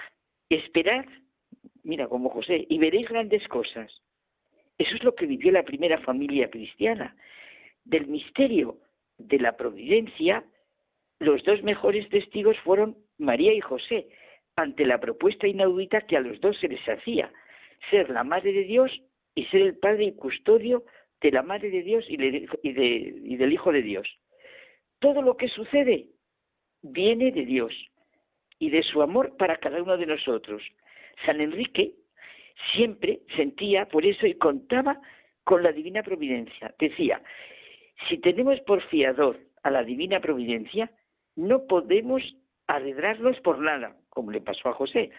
esperad, 0.48 1.04
mira 1.82 2.08
como 2.08 2.30
José, 2.30 2.66
y 2.68 2.78
veréis 2.78 3.08
grandes 3.08 3.46
cosas. 3.48 3.90
Eso 4.78 4.94
es 4.94 5.04
lo 5.04 5.14
que 5.14 5.26
vivió 5.26 5.52
la 5.52 5.62
primera 5.62 5.98
familia 5.98 6.50
cristiana. 6.50 7.16
Del 7.84 8.06
misterio 8.06 8.78
de 9.18 9.38
la 9.38 9.56
providencia, 9.56 10.44
los 11.18 11.42
dos 11.44 11.62
mejores 11.62 12.08
testigos 12.08 12.56
fueron 12.60 12.96
María 13.18 13.52
y 13.52 13.60
José, 13.60 14.08
ante 14.56 14.86
la 14.86 14.98
propuesta 14.98 15.46
inaudita 15.46 16.02
que 16.02 16.16
a 16.16 16.20
los 16.20 16.40
dos 16.40 16.58
se 16.58 16.68
les 16.68 16.84
hacía, 16.88 17.32
ser 17.90 18.10
la 18.10 18.24
Madre 18.24 18.52
de 18.52 18.64
Dios 18.64 18.90
y 19.34 19.44
ser 19.46 19.62
el 19.62 19.78
Padre 19.78 20.04
y 20.04 20.12
custodio 20.12 20.84
de 21.20 21.30
la 21.30 21.42
Madre 21.42 21.70
de 21.70 21.82
Dios 21.82 22.04
y, 22.08 22.14
y 22.62 23.36
del 23.36 23.52
Hijo 23.52 23.72
de 23.72 23.82
Dios. 23.82 24.08
Todo 24.98 25.22
lo 25.22 25.36
que 25.36 25.48
sucede 25.48 26.06
viene 26.82 27.32
de 27.32 27.44
Dios 27.44 27.74
y 28.58 28.70
de 28.70 28.82
su 28.82 29.02
amor 29.02 29.36
para 29.36 29.56
cada 29.56 29.82
uno 29.82 29.96
de 29.96 30.06
nosotros. 30.06 30.62
San 31.24 31.40
Enrique 31.40 31.94
siempre 32.72 33.20
sentía 33.36 33.86
por 33.86 34.04
eso 34.04 34.26
y 34.26 34.34
contaba 34.34 35.00
con 35.44 35.62
la 35.62 35.72
divina 35.72 36.02
providencia. 36.02 36.74
Decía, 36.78 37.22
si 38.08 38.18
tenemos 38.18 38.60
por 38.60 38.82
fiador 38.88 39.38
a 39.62 39.70
la 39.70 39.82
divina 39.82 40.20
providencia, 40.20 40.90
no 41.36 41.66
podemos 41.66 42.22
arredrarnos 42.66 43.38
por 43.40 43.58
nada, 43.58 43.96
como 44.08 44.30
le 44.30 44.40
pasó 44.40 44.68
a 44.68 44.74
José. 44.74 45.10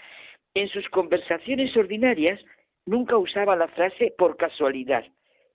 En 0.53 0.67
sus 0.69 0.87
conversaciones 0.89 1.75
ordinarias 1.75 2.39
nunca 2.85 3.17
usaba 3.17 3.55
la 3.55 3.67
frase 3.69 4.13
por 4.17 4.37
casualidad, 4.37 5.05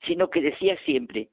sino 0.07 0.31
que 0.31 0.41
decía 0.41 0.77
siempre, 0.85 1.29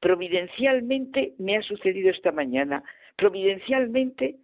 providencialmente 0.00 1.34
me 1.38 1.56
ha 1.56 1.62
sucedido 1.62 2.10
esta 2.10 2.32
mañana, 2.32 2.82
providencialmente, 3.16 4.36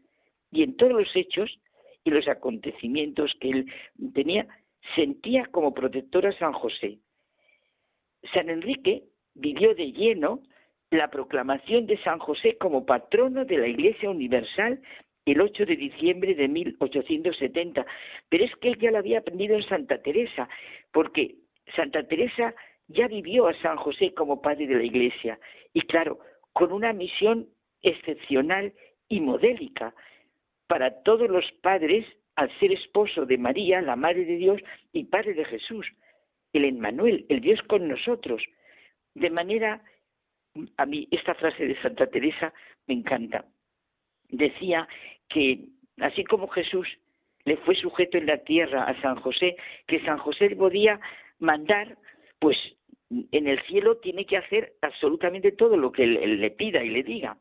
y 0.51 0.63
en 0.63 0.77
todos 0.77 0.93
los 0.93 1.15
hechos 1.15 1.61
y 2.09 2.11
los 2.11 2.27
acontecimientos 2.29 3.35
que 3.41 3.51
él 3.51 3.73
tenía, 4.15 4.47
sentía 4.95 5.47
como 5.47 5.75
protector 5.75 6.27
a 6.27 6.33
San 6.33 6.53
José. 6.53 6.99
San 8.33 8.49
Enrique 8.51 9.05
vivió 9.35 9.75
de 9.75 9.93
lleno 9.93 10.43
la 10.91 11.11
proclamación 11.11 11.87
de 11.87 11.99
San 11.99 12.19
José 12.19 12.57
como 12.59 12.87
patrono 12.87 13.45
de 13.45 13.59
la 13.59 13.69
Iglesia 13.69 14.11
Universal 14.11 14.81
el 15.27 15.41
8 15.43 15.67
de 15.67 15.77
diciembre 15.77 16.35
de 16.35 16.49
1870. 16.49 17.85
Pero 18.31 18.45
es 18.45 18.57
que 18.57 18.69
él 18.71 18.79
ya 18.79 18.91
lo 18.91 18.99
había 18.99 19.19
aprendido 19.19 19.57
en 19.57 19.63
Santa 19.65 20.01
Teresa, 20.01 20.49
porque 20.91 21.37
Santa 21.77 22.03
Teresa 22.09 22.55
ya 22.89 23.07
vivió 23.09 23.47
a 23.47 23.61
San 23.61 23.77
José 23.77 24.15
como 24.15 24.41
padre 24.41 24.67
de 24.67 24.77
la 24.77 24.83
Iglesia. 24.83 25.39
Y 25.75 25.83
claro, 25.83 26.21
con 26.55 26.73
una 26.73 26.95
misión 26.95 27.49
excepcional 27.83 28.73
y 29.09 29.21
modélica 29.21 29.95
para 30.69 31.03
todos 31.03 31.29
los 31.29 31.51
padres 31.63 32.07
al 32.37 32.57
ser 32.61 32.71
esposo 32.73 33.27
de 33.27 33.37
María, 33.37 33.83
la 33.83 33.97
Madre 33.97 34.25
de 34.25 34.37
Dios 34.37 34.61
y 34.93 35.05
Padre 35.05 35.35
de 35.35 35.45
Jesús, 35.45 35.87
el 36.53 36.65
Emmanuel, 36.65 37.27
el 37.29 37.41
Dios 37.41 37.61
con 37.63 37.89
nosotros. 37.89 38.43
De 39.15 39.31
manera, 39.31 39.83
a 40.77 40.87
mí 40.87 41.09
esta 41.11 41.35
frase 41.35 41.67
de 41.67 41.81
Santa 41.83 42.07
Teresa 42.07 42.53
me 42.87 42.95
encanta. 42.95 43.45
Decía 44.29 44.87
que 45.29 45.69
así 45.99 46.23
como 46.25 46.47
Jesús 46.49 46.87
le 47.45 47.57
fue 47.57 47.75
sujeto 47.75 48.19
en 48.19 48.27
la 48.27 48.39
tierra 48.39 48.85
a 48.85 49.01
San 49.01 49.17
José, 49.17 49.57
que 49.87 50.05
San 50.05 50.19
José 50.19 50.55
podía 50.55 51.01
mandar, 51.39 51.97
pues 52.39 52.57
en 53.11 53.47
el 53.47 53.61
cielo 53.63 53.97
tiene 53.99 54.27
que 54.27 54.37
hacer 54.37 54.75
absolutamente 54.83 55.53
todo 55.53 55.77
lo 55.77 55.91
que 55.93 56.05
él, 56.05 56.41
le 56.41 56.51
pida 56.51 56.85
y 56.85 56.91
le 56.91 57.03
diga. 57.03 57.37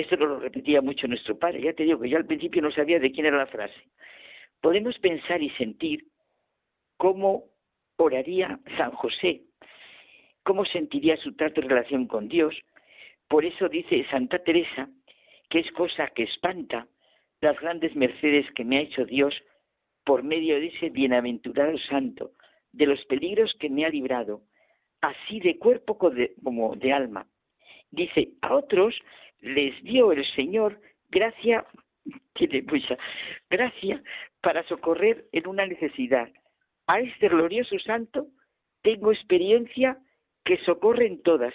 Esto 0.00 0.16
lo 0.16 0.38
repetía 0.38 0.80
mucho 0.80 1.06
nuestro 1.06 1.38
padre. 1.38 1.62
Ya 1.62 1.72
te 1.72 1.84
digo 1.84 2.00
que 2.00 2.08
yo 2.08 2.16
al 2.16 2.26
principio 2.26 2.62
no 2.62 2.70
sabía 2.70 2.98
de 2.98 3.12
quién 3.12 3.26
era 3.26 3.36
la 3.36 3.46
frase 3.46 3.80
podemos 4.60 4.98
pensar 4.98 5.42
y 5.42 5.50
sentir 5.50 6.06
cómo 6.96 7.44
oraría 7.96 8.60
San 8.76 8.92
José, 8.92 9.42
cómo 10.42 10.64
sentiría 10.64 11.16
su 11.16 11.34
trato 11.34 11.60
y 11.60 11.64
relación 11.64 12.06
con 12.06 12.28
Dios. 12.28 12.54
Por 13.28 13.44
eso 13.44 13.68
dice 13.68 14.06
Santa 14.10 14.42
Teresa 14.42 14.88
que 15.48 15.60
es 15.60 15.72
cosa 15.72 16.08
que 16.14 16.22
espanta 16.22 16.86
las 17.40 17.58
grandes 17.60 17.96
mercedes 17.96 18.46
que 18.54 18.64
me 18.64 18.78
ha 18.78 18.82
hecho 18.82 19.04
Dios 19.04 19.34
por 20.04 20.22
medio 20.22 20.60
de 20.60 20.68
ese 20.68 20.90
bienaventurado 20.90 21.76
santo, 21.78 22.32
de 22.72 22.86
los 22.86 23.04
peligros 23.06 23.54
que 23.58 23.68
me 23.68 23.84
ha 23.84 23.88
librado, 23.88 24.42
así 25.00 25.40
de 25.40 25.58
cuerpo 25.58 25.98
como 25.98 26.76
de 26.76 26.92
alma. 26.92 27.26
Dice, 27.90 28.34
a 28.42 28.54
otros 28.54 28.94
les 29.40 29.82
dio 29.82 30.12
el 30.12 30.24
Señor 30.34 30.80
gracia 31.10 31.66
tiene 32.34 32.62
mucha 32.62 32.96
gracia 33.48 34.02
para 34.40 34.62
socorrer 34.64 35.26
en 35.32 35.46
una 35.46 35.66
necesidad. 35.66 36.30
A 36.86 37.00
este 37.00 37.28
glorioso 37.28 37.78
santo 37.78 38.28
tengo 38.82 39.12
experiencia 39.12 39.98
que 40.44 40.56
socorre 40.64 41.06
en 41.06 41.22
todas. 41.22 41.54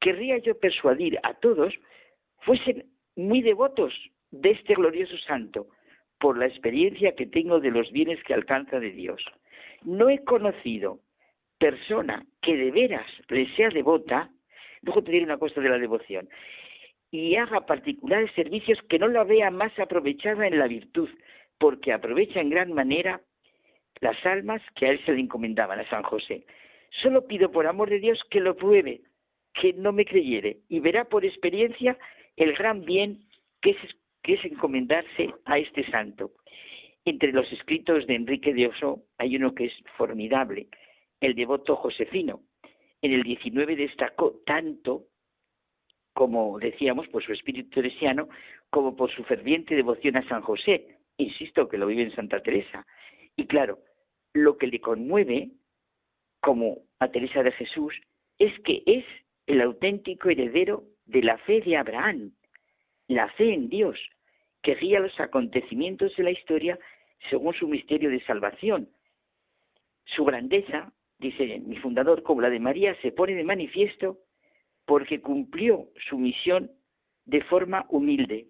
Querría 0.00 0.38
yo 0.38 0.58
persuadir 0.58 1.18
a 1.22 1.34
todos 1.34 1.74
fuesen 2.40 2.86
muy 3.16 3.42
devotos 3.42 3.94
de 4.30 4.50
este 4.50 4.74
glorioso 4.74 5.16
santo 5.18 5.68
por 6.18 6.36
la 6.36 6.46
experiencia 6.46 7.14
que 7.14 7.26
tengo 7.26 7.60
de 7.60 7.70
los 7.70 7.90
bienes 7.92 8.22
que 8.24 8.34
alcanza 8.34 8.80
de 8.80 8.90
Dios. 8.90 9.24
No 9.82 10.08
he 10.08 10.24
conocido 10.24 11.00
persona 11.58 12.24
que 12.42 12.56
de 12.56 12.70
veras 12.70 13.06
le 13.28 13.48
sea 13.54 13.70
devota, 13.70 14.30
luego 14.82 15.02
te 15.02 15.12
diré 15.12 15.24
una 15.24 15.38
cosa 15.38 15.60
de 15.60 15.68
la 15.68 15.78
devoción, 15.78 16.28
y 17.10 17.36
haga 17.36 17.66
particulares 17.66 18.30
servicios 18.34 18.78
que 18.88 18.98
no 18.98 19.08
la 19.08 19.24
vea 19.24 19.50
más 19.50 19.76
aprovechada 19.78 20.46
en 20.46 20.58
la 20.58 20.66
virtud, 20.66 21.08
porque 21.58 21.92
aprovecha 21.92 22.40
en 22.40 22.50
gran 22.50 22.72
manera 22.72 23.20
las 24.00 24.24
almas 24.26 24.62
que 24.76 24.86
a 24.86 24.90
él 24.90 25.00
se 25.04 25.12
le 25.12 25.20
encomendaban, 25.20 25.80
a 25.80 25.88
San 25.88 26.02
José. 26.02 26.46
Solo 27.02 27.26
pido 27.26 27.50
por 27.50 27.66
amor 27.66 27.90
de 27.90 27.98
Dios 27.98 28.22
que 28.30 28.40
lo 28.40 28.56
pruebe, 28.56 29.02
que 29.54 29.72
no 29.72 29.92
me 29.92 30.04
creyere, 30.04 30.58
y 30.68 30.80
verá 30.80 31.04
por 31.04 31.24
experiencia 31.24 31.98
el 32.36 32.54
gran 32.54 32.84
bien 32.84 33.24
que 33.60 33.70
es, 33.70 34.44
encomendarse 34.44 35.34
a 35.46 35.58
este 35.58 35.90
santo. 35.90 36.32
Entre 37.04 37.32
los 37.32 37.50
escritos 37.50 38.06
de 38.06 38.14
Enrique 38.14 38.52
de 38.52 38.66
Oso 38.66 39.04
hay 39.16 39.36
uno 39.36 39.54
que 39.54 39.66
es 39.66 39.72
formidable, 39.96 40.68
el 41.20 41.34
devoto 41.34 41.76
Josefino. 41.76 42.42
En 43.00 43.12
el 43.12 43.22
19 43.22 43.74
destacó 43.74 44.42
tanto 44.44 45.04
como 46.18 46.58
decíamos, 46.58 47.06
por 47.06 47.22
su 47.22 47.32
espíritu 47.32 47.70
teresiano, 47.70 48.28
como 48.70 48.96
por 48.96 49.08
su 49.08 49.22
ferviente 49.22 49.76
devoción 49.76 50.16
a 50.16 50.28
San 50.28 50.42
José. 50.42 50.96
Insisto 51.16 51.68
que 51.68 51.78
lo 51.78 51.86
vive 51.86 52.02
en 52.02 52.10
Santa 52.10 52.42
Teresa. 52.42 52.84
Y 53.36 53.46
claro, 53.46 53.78
lo 54.32 54.58
que 54.58 54.66
le 54.66 54.80
conmueve, 54.80 55.50
como 56.40 56.78
a 56.98 57.06
Teresa 57.12 57.44
de 57.44 57.52
Jesús, 57.52 57.94
es 58.36 58.52
que 58.64 58.82
es 58.84 59.04
el 59.46 59.60
auténtico 59.60 60.28
heredero 60.28 60.82
de 61.06 61.22
la 61.22 61.38
fe 61.38 61.60
de 61.60 61.76
Abraham, 61.76 62.32
la 63.06 63.28
fe 63.34 63.54
en 63.54 63.68
Dios, 63.68 63.96
que 64.60 64.74
guía 64.74 64.98
los 64.98 65.20
acontecimientos 65.20 66.16
de 66.16 66.24
la 66.24 66.32
historia 66.32 66.80
según 67.30 67.54
su 67.54 67.68
misterio 67.68 68.10
de 68.10 68.24
salvación. 68.24 68.88
Su 70.04 70.24
grandeza, 70.24 70.92
dice 71.20 71.60
mi 71.60 71.76
fundador, 71.76 72.24
como 72.24 72.40
la 72.40 72.50
de 72.50 72.58
María, 72.58 73.00
se 73.02 73.12
pone 73.12 73.36
de 73.36 73.44
manifiesto 73.44 74.18
porque 74.88 75.20
cumplió 75.20 75.90
su 76.08 76.16
misión 76.16 76.70
de 77.26 77.42
forma 77.42 77.84
humilde, 77.90 78.46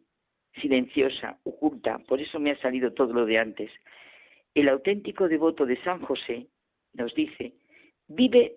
silenciosa, 0.62 1.40
oculta, 1.42 1.98
por 2.06 2.20
eso 2.20 2.38
me 2.38 2.52
ha 2.52 2.60
salido 2.60 2.92
todo 2.92 3.12
lo 3.12 3.26
de 3.26 3.38
antes. 3.38 3.72
El 4.54 4.68
auténtico 4.68 5.28
devoto 5.28 5.66
de 5.66 5.82
San 5.82 6.00
José 6.00 6.46
nos 6.92 7.12
dice, 7.16 7.54
vive 8.06 8.54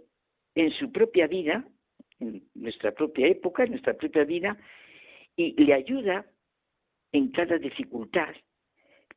en 0.53 0.69
su 0.73 0.91
propia 0.91 1.25
vida, 1.25 1.65
en 2.19 2.43
nuestra 2.53 2.91
propia 2.91 3.25
época, 3.25 3.63
en 3.63 3.71
nuestra 3.71 3.95
propia 3.95 4.25
vida, 4.25 4.55
y 5.35 5.53
le 5.63 5.73
ayuda 5.73 6.27
en 7.11 7.31
cada 7.31 7.57
dificultad. 7.57 8.35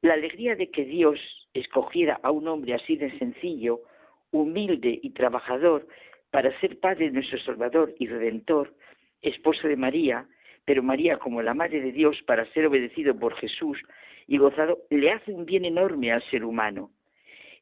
La 0.01 0.15
alegría 0.15 0.57
de 0.57 0.71
que 0.71 0.87
Dios 0.87 1.21
escogiera 1.53 2.19
a 2.23 2.31
un 2.31 2.49
hombre 2.49 2.73
así 2.73 2.97
de 2.97 3.11
sencillo, 3.19 3.83
humilde 4.31 5.01
y 5.03 5.11
trabajador 5.11 5.87
para 6.35 6.51
ser 6.59 6.80
Padre 6.80 7.07
de 7.07 7.12
nuestro 7.12 7.39
Salvador 7.39 7.95
y 7.97 8.09
Redentor, 8.09 8.74
esposo 9.22 9.68
de 9.68 9.76
María, 9.76 10.26
pero 10.64 10.82
María 10.82 11.16
como 11.16 11.41
la 11.43 11.55
Madre 11.55 11.80
de 11.80 11.93
Dios 11.93 12.20
para 12.26 12.45
ser 12.47 12.66
obedecido 12.66 13.16
por 13.16 13.37
Jesús 13.37 13.80
y 14.26 14.39
gozado, 14.39 14.80
le 14.91 15.12
hace 15.12 15.32
un 15.32 15.45
bien 15.47 15.64
enorme 15.64 16.11
al 16.11 16.28
ser 16.30 16.45
humano 16.45 16.91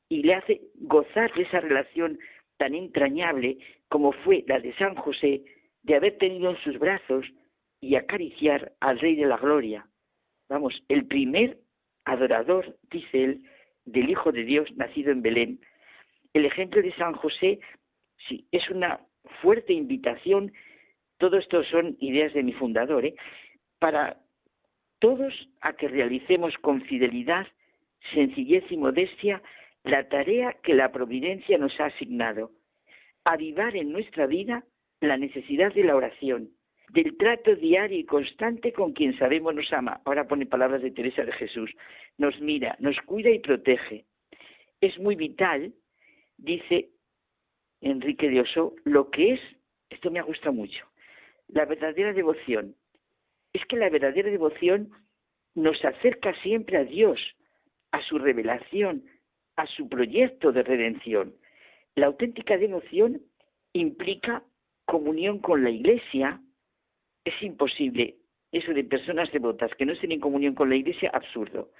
y 0.08 0.22
le 0.22 0.36
hace 0.36 0.62
gozar 0.76 1.30
de 1.34 1.42
esa 1.42 1.60
relación 1.60 2.18
tan 2.56 2.74
entrañable 2.74 3.58
como 3.90 4.12
fue 4.12 4.42
la 4.46 4.58
de 4.58 4.72
San 4.76 4.94
José 4.94 5.42
de 5.82 5.94
haber 5.94 6.16
tenido 6.16 6.48
en 6.48 6.56
sus 6.64 6.78
brazos 6.78 7.26
y 7.78 7.96
acariciar 7.96 8.72
al 8.80 8.98
Rey 9.00 9.16
de 9.16 9.26
la 9.26 9.36
Gloria. 9.36 9.86
Vamos, 10.48 10.82
el 10.88 11.06
primer 11.06 11.58
adorador, 12.06 12.78
dice 12.90 13.22
él, 13.22 13.42
del 13.84 14.08
Hijo 14.08 14.32
de 14.32 14.44
Dios 14.44 14.74
nacido 14.76 15.12
en 15.12 15.20
Belén. 15.20 15.60
El 16.32 16.46
ejemplo 16.46 16.80
de 16.80 16.94
San 16.94 17.12
José, 17.12 17.60
sí, 18.28 18.46
es 18.52 18.68
una 18.70 19.00
fuerte 19.40 19.72
invitación, 19.72 20.52
todo 21.18 21.36
esto 21.38 21.62
son 21.64 21.96
ideas 22.00 22.32
de 22.34 22.42
mi 22.42 22.52
fundador, 22.52 23.04
¿eh? 23.04 23.14
para 23.78 24.18
todos 24.98 25.32
a 25.60 25.72
que 25.72 25.88
realicemos 25.88 26.54
con 26.58 26.82
fidelidad, 26.82 27.46
sencillez 28.14 28.64
y 28.70 28.76
modestia 28.76 29.42
la 29.84 30.08
tarea 30.08 30.56
que 30.62 30.74
la 30.74 30.92
providencia 30.92 31.58
nos 31.58 31.78
ha 31.80 31.86
asignado, 31.86 32.52
avivar 33.24 33.76
en 33.76 33.92
nuestra 33.92 34.26
vida 34.26 34.64
la 35.00 35.16
necesidad 35.16 35.74
de 35.74 35.84
la 35.84 35.96
oración, 35.96 36.50
del 36.90 37.16
trato 37.16 37.56
diario 37.56 37.98
y 37.98 38.04
constante 38.04 38.72
con 38.72 38.92
quien 38.92 39.18
sabemos 39.18 39.54
nos 39.54 39.72
ama. 39.72 40.00
Ahora 40.04 40.28
pone 40.28 40.46
palabras 40.46 40.82
de 40.82 40.90
Teresa 40.90 41.24
de 41.24 41.32
Jesús. 41.32 41.74
Nos 42.18 42.40
mira, 42.40 42.76
nos 42.78 42.96
cuida 43.00 43.30
y 43.30 43.40
protege. 43.40 44.04
Es 44.80 44.98
muy 44.98 45.16
vital, 45.16 45.72
dice 46.36 46.90
Enrique 47.82 48.30
de 48.30 48.40
Oso, 48.40 48.74
lo 48.84 49.10
que 49.10 49.34
es, 49.34 49.40
esto 49.90 50.10
me 50.10 50.22
gusta 50.22 50.50
mucho, 50.50 50.86
la 51.48 51.66
verdadera 51.66 52.12
devoción. 52.12 52.74
Es 53.52 53.64
que 53.66 53.76
la 53.76 53.90
verdadera 53.90 54.30
devoción 54.30 54.90
nos 55.54 55.84
acerca 55.84 56.34
siempre 56.42 56.78
a 56.78 56.84
Dios, 56.84 57.20
a 57.90 58.02
su 58.02 58.18
revelación, 58.18 59.04
a 59.56 59.66
su 59.66 59.88
proyecto 59.88 60.52
de 60.52 60.62
redención. 60.62 61.34
La 61.94 62.06
auténtica 62.06 62.56
devoción 62.56 63.20
implica 63.74 64.42
comunión 64.86 65.38
con 65.40 65.62
la 65.62 65.70
Iglesia, 65.70 66.40
es 67.24 67.42
imposible 67.42 68.16
eso 68.52 68.74
de 68.74 68.84
personas 68.84 69.32
devotas 69.32 69.74
que 69.74 69.86
no 69.86 69.92
estén 69.92 70.12
en 70.12 70.20
comunión 70.20 70.54
con 70.54 70.68
la 70.68 70.76
Iglesia, 70.76 71.10
absurdo. 71.12 71.70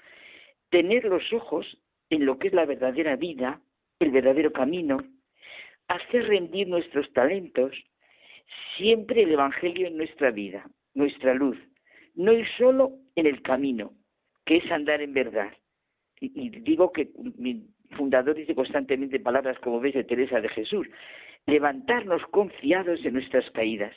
Tener 0.69 1.05
los 1.05 1.31
ojos 1.31 1.77
en 2.09 2.25
lo 2.25 2.39
que 2.39 2.47
es 2.47 2.53
la 2.53 2.65
verdadera 2.65 3.15
vida, 3.15 3.61
el 3.99 4.11
verdadero 4.11 4.51
camino, 4.51 4.97
rendir 6.21 6.67
nuestros 6.67 7.11
talentos, 7.13 7.71
siempre 8.77 9.23
el 9.23 9.31
Evangelio 9.31 9.87
en 9.87 9.97
nuestra 9.97 10.31
vida, 10.31 10.69
nuestra 10.93 11.33
luz, 11.33 11.57
no 12.15 12.33
ir 12.33 12.47
solo 12.57 12.93
en 13.15 13.25
el 13.25 13.41
camino, 13.41 13.93
que 14.45 14.57
es 14.57 14.71
andar 14.71 15.01
en 15.01 15.13
verdad. 15.13 15.51
Y, 16.19 16.49
digo 16.49 16.91
que 16.91 17.09
mi 17.37 17.67
fundador 17.97 18.35
dice 18.35 18.55
constantemente 18.55 19.19
palabras 19.19 19.57
como 19.59 19.79
ves 19.79 19.93
de 19.93 20.03
Teresa 20.03 20.41
de 20.41 20.49
Jesús, 20.49 20.87
levantarnos 21.45 22.21
confiados 22.27 23.03
en 23.03 23.13
nuestras 23.13 23.49
caídas. 23.51 23.95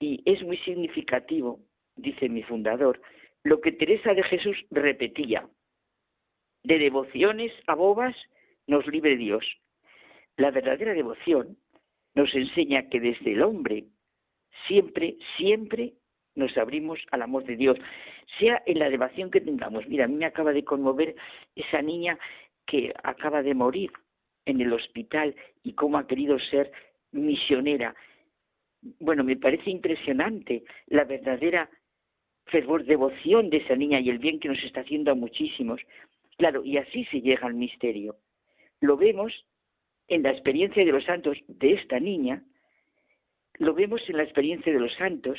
Y 0.00 0.22
es 0.24 0.42
muy 0.42 0.56
significativo, 0.58 1.60
dice 1.96 2.28
mi 2.28 2.42
fundador, 2.42 3.00
lo 3.42 3.60
que 3.60 3.72
Teresa 3.72 4.14
de 4.14 4.22
Jesús 4.22 4.56
repetía. 4.70 5.46
De 6.62 6.78
devociones 6.78 7.52
a 7.66 7.74
bobas 7.74 8.16
nos 8.66 8.86
libre 8.86 9.16
Dios. 9.16 9.44
La 10.36 10.50
verdadera 10.50 10.94
devoción 10.94 11.56
nos 12.14 12.34
enseña 12.34 12.88
que 12.88 13.00
desde 13.00 13.32
el 13.32 13.42
hombre 13.42 13.84
siempre, 14.66 15.16
siempre 15.36 15.94
nos 16.34 16.56
abrimos 16.56 16.98
al 17.10 17.22
amor 17.22 17.44
de 17.44 17.56
Dios, 17.56 17.78
sea 18.38 18.62
en 18.66 18.78
la 18.78 18.90
devoción 18.90 19.30
que 19.30 19.40
tengamos. 19.40 19.86
Mira, 19.88 20.04
a 20.04 20.08
mí 20.08 20.16
me 20.16 20.26
acaba 20.26 20.52
de 20.52 20.64
conmover 20.64 21.14
esa 21.54 21.82
niña 21.82 22.18
que 22.66 22.92
acaba 23.02 23.42
de 23.42 23.54
morir 23.54 23.92
en 24.46 24.60
el 24.60 24.72
hospital 24.72 25.34
y 25.62 25.74
cómo 25.74 25.98
ha 25.98 26.06
querido 26.06 26.38
ser 26.38 26.72
misionera. 27.12 27.94
Bueno, 28.98 29.24
me 29.24 29.36
parece 29.36 29.70
impresionante 29.70 30.64
la 30.86 31.04
verdadera 31.04 31.70
fervor, 32.46 32.84
devoción 32.84 33.50
de 33.50 33.58
esa 33.58 33.76
niña 33.76 34.00
y 34.00 34.10
el 34.10 34.18
bien 34.18 34.40
que 34.40 34.48
nos 34.48 34.62
está 34.62 34.80
haciendo 34.80 35.12
a 35.12 35.14
muchísimos. 35.14 35.80
Claro, 36.36 36.64
y 36.64 36.76
así 36.76 37.04
se 37.06 37.20
llega 37.20 37.46
al 37.46 37.54
misterio. 37.54 38.16
Lo 38.80 38.96
vemos 38.96 39.32
en 40.08 40.22
la 40.22 40.30
experiencia 40.30 40.84
de 40.84 40.92
los 40.92 41.04
santos 41.04 41.38
de 41.48 41.74
esta 41.74 41.98
niña, 41.98 42.42
lo 43.58 43.74
vemos 43.74 44.02
en 44.08 44.16
la 44.16 44.24
experiencia 44.24 44.72
de 44.72 44.80
los 44.80 44.94
santos 44.94 45.38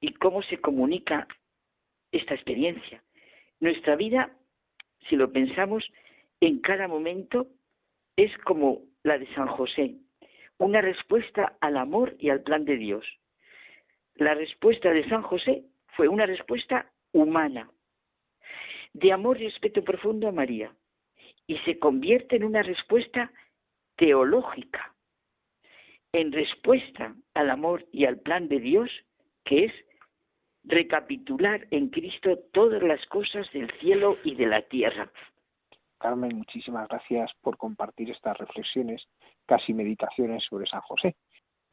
y 0.00 0.12
cómo 0.14 0.42
se 0.42 0.58
comunica 0.58 1.26
esta 2.12 2.34
experiencia. 2.34 3.02
Nuestra 3.60 3.96
vida, 3.96 4.36
si 5.08 5.16
lo 5.16 5.32
pensamos, 5.32 5.84
en 6.40 6.60
cada 6.60 6.86
momento 6.86 7.48
es 8.16 8.36
como 8.38 8.82
la 9.02 9.18
de 9.18 9.26
San 9.34 9.48
José, 9.48 9.96
una 10.58 10.80
respuesta 10.80 11.56
al 11.60 11.76
amor 11.76 12.16
y 12.18 12.30
al 12.30 12.42
plan 12.42 12.64
de 12.64 12.76
Dios. 12.76 13.06
La 14.14 14.34
respuesta 14.34 14.90
de 14.90 15.08
San 15.08 15.22
José 15.22 15.64
fue 15.96 16.08
una 16.08 16.26
respuesta 16.26 16.90
humana, 17.12 17.70
de 18.92 19.12
amor 19.12 19.40
y 19.40 19.46
respeto 19.46 19.84
profundo 19.84 20.28
a 20.28 20.32
María, 20.32 20.72
y 21.46 21.58
se 21.58 21.78
convierte 21.78 22.36
en 22.36 22.44
una 22.44 22.62
respuesta 22.62 23.30
teológica, 23.96 24.94
en 26.12 26.32
respuesta 26.32 27.14
al 27.34 27.50
amor 27.50 27.86
y 27.92 28.04
al 28.04 28.18
plan 28.20 28.48
de 28.48 28.60
Dios, 28.60 28.90
que 29.44 29.66
es 29.66 29.72
recapitular 30.64 31.66
en 31.70 31.88
Cristo 31.88 32.38
todas 32.52 32.82
las 32.82 33.04
cosas 33.06 33.50
del 33.52 33.70
cielo 33.80 34.18
y 34.24 34.34
de 34.34 34.46
la 34.46 34.62
tierra. 34.62 35.10
Carmen, 35.98 36.36
muchísimas 36.36 36.88
gracias 36.88 37.30
por 37.40 37.56
compartir 37.56 38.10
estas 38.10 38.36
reflexiones, 38.36 39.06
casi 39.46 39.72
meditaciones 39.72 40.44
sobre 40.44 40.66
San 40.66 40.80
José. 40.82 41.16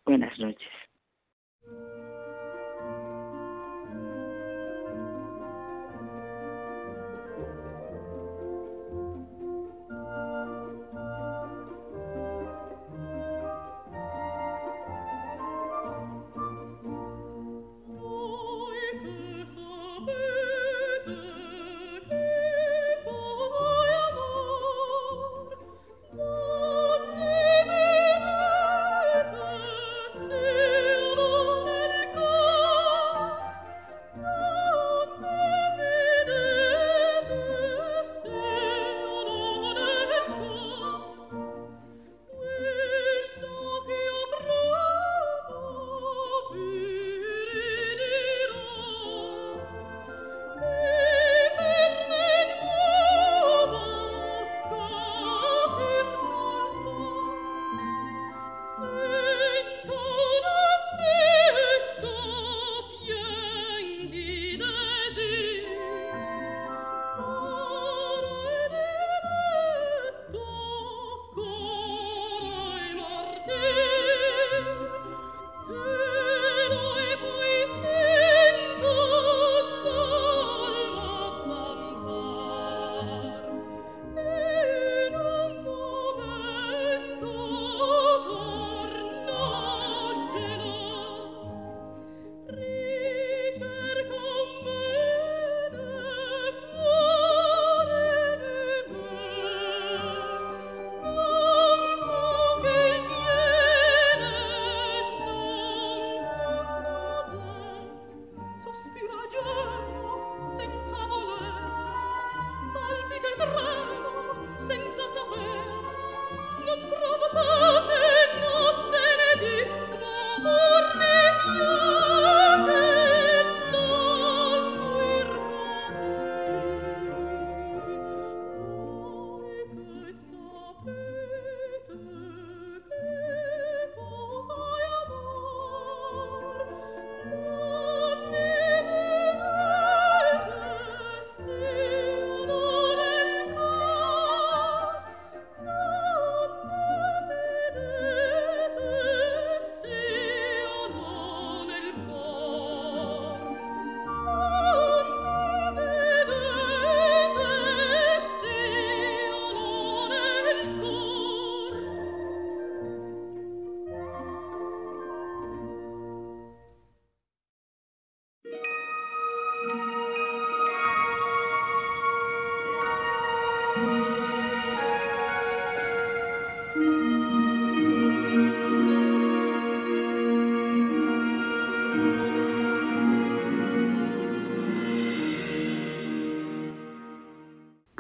Buenas 0.06 0.38
noches. 0.40 0.70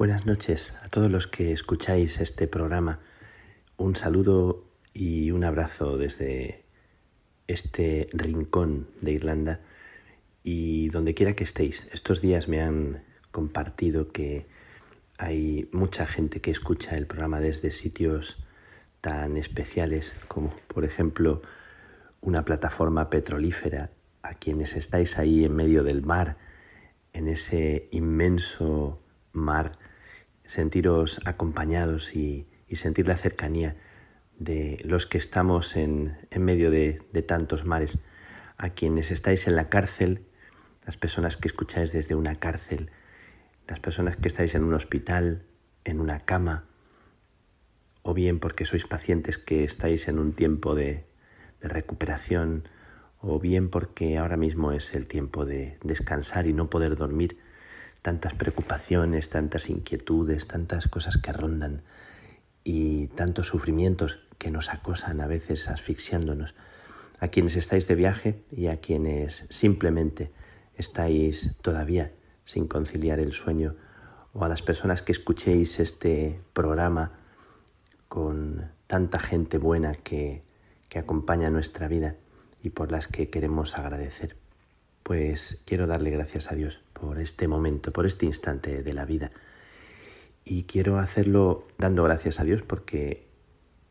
Buenas 0.03 0.25
noches 0.25 0.73
a 0.83 0.89
todos 0.89 1.09
los 1.09 1.27
que 1.27 1.53
escucháis 1.53 2.19
este 2.19 2.45
programa. 2.45 2.99
Un 3.77 3.95
saludo 3.95 4.65
y 4.93 5.31
un 5.31 5.45
abrazo 5.45 5.97
desde 5.97 6.65
este 7.47 8.09
rincón 8.11 8.89
de 8.99 9.13
Irlanda 9.13 9.61
y 10.43 10.89
donde 10.89 11.13
quiera 11.13 11.37
que 11.37 11.45
estéis. 11.45 11.87
Estos 11.93 12.19
días 12.19 12.49
me 12.49 12.61
han 12.61 13.05
compartido 13.31 14.11
que 14.11 14.45
hay 15.17 15.69
mucha 15.71 16.05
gente 16.05 16.41
que 16.41 16.51
escucha 16.51 16.97
el 16.97 17.07
programa 17.07 17.39
desde 17.39 17.71
sitios 17.71 18.45
tan 18.99 19.37
especiales 19.37 20.15
como 20.27 20.53
por 20.67 20.83
ejemplo 20.83 21.41
una 22.19 22.43
plataforma 22.43 23.09
petrolífera 23.09 23.89
a 24.21 24.33
quienes 24.33 24.75
estáis 24.75 25.17
ahí 25.17 25.45
en 25.45 25.55
medio 25.55 25.81
del 25.81 26.01
mar, 26.01 26.35
en 27.13 27.29
ese 27.29 27.87
inmenso 27.91 28.99
mar, 29.31 29.77
sentiros 30.47 31.19
acompañados 31.25 32.15
y, 32.15 32.47
sentir 32.73 33.07
la 33.07 33.17
cercanía 33.17 33.75
de 34.39 34.79
los 34.83 35.05
que 35.05 35.19
estamos 35.19 35.75
en, 35.75 36.17
medio 36.39 36.71
de, 36.71 37.03
de 37.13 37.21
tantos 37.21 37.65
mares, 37.65 37.99
a 38.57 38.71
quienes 38.71 39.11
estáis 39.11 39.45
en 39.47 39.55
la 39.55 39.69
cárcel, 39.69 40.25
las 40.83 40.97
personas 40.97 41.37
que 41.37 41.47
escucháis 41.47 41.91
desde 41.91 42.15
una 42.15 42.35
cárcel, 42.37 42.89
las 43.67 43.79
personas 43.79 44.15
que 44.17 44.27
estáis 44.27 44.55
en 44.55 44.63
un 44.63 44.73
hospital, 44.73 45.45
en 45.83 45.99
una 45.99 46.19
cama, 46.19 46.65
o 48.01 48.15
bien 48.15 48.39
porque 48.39 48.65
sois 48.65 48.85
pacientes 48.85 49.37
que 49.37 49.63
estáis 49.63 50.07
en 50.07 50.17
un 50.17 50.33
tiempo 50.33 50.73
de, 50.73 51.05
de 51.61 51.69
recuperación, 51.69 52.67
o 53.19 53.39
bien 53.39 53.69
porque 53.69 54.17
ahora 54.17 54.35
mismo 54.35 54.71
es 54.73 54.93
el 54.95 55.07
tiempo 55.07 55.45
de 55.45 55.77
descansar 55.83 56.47
y 56.47 56.53
no 56.53 56.69
poder 56.69 56.95
dormir, 56.97 57.37
tantas 58.03 58.33
preocupaciones, 58.33 59.29
tantas 59.29 59.69
inquietudes, 59.69 60.45
tantas 60.45 60.87
cosas 60.87 61.17
que 61.17 61.31
rondan 61.31 61.81
y 62.63 63.07
tantos 63.07 63.47
sufrimientos 63.47 64.19
que 64.37 64.51
nos 64.51 64.69
acosan 64.69 65.21
a 65.21 65.27
veces 65.27 65.69
asfixiándonos. 65.69 66.53
A 67.19 67.29
quienes 67.29 67.55
estáis 67.55 67.87
de 67.87 67.95
viaje 67.95 68.43
y 68.51 68.67
a 68.67 68.81
quienes 68.81 69.45
simplemente 69.49 70.31
estáis 70.75 71.57
todavía 71.61 72.11
sin 72.43 72.67
conciliar 72.67 73.19
el 73.19 73.31
sueño, 73.31 73.75
o 74.33 74.43
a 74.43 74.49
las 74.49 74.61
personas 74.61 75.01
que 75.01 75.13
escuchéis 75.13 75.79
este 75.79 76.41
programa 76.51 77.13
con 78.09 78.69
tanta 78.87 79.17
gente 79.17 79.57
buena 79.59 79.93
que, 79.93 80.43
que 80.89 80.99
acompaña 80.99 81.49
nuestra 81.49 81.87
vida 81.87 82.17
y 82.61 82.71
por 82.71 82.91
las 82.91 83.07
que 83.07 83.29
queremos 83.29 83.77
agradecer. 83.77 84.35
Pues 85.03 85.61
quiero 85.65 85.87
darle 85.87 86.09
gracias 86.09 86.51
a 86.51 86.55
Dios 86.55 86.82
por 86.93 87.19
este 87.19 87.47
momento, 87.47 87.91
por 87.91 88.05
este 88.05 88.25
instante 88.25 88.83
de 88.83 88.93
la 88.93 89.05
vida. 89.05 89.31
Y 90.45 90.63
quiero 90.63 90.97
hacerlo 90.97 91.67
dando 91.77 92.03
gracias 92.03 92.39
a 92.39 92.43
Dios 92.43 92.61
porque 92.61 93.27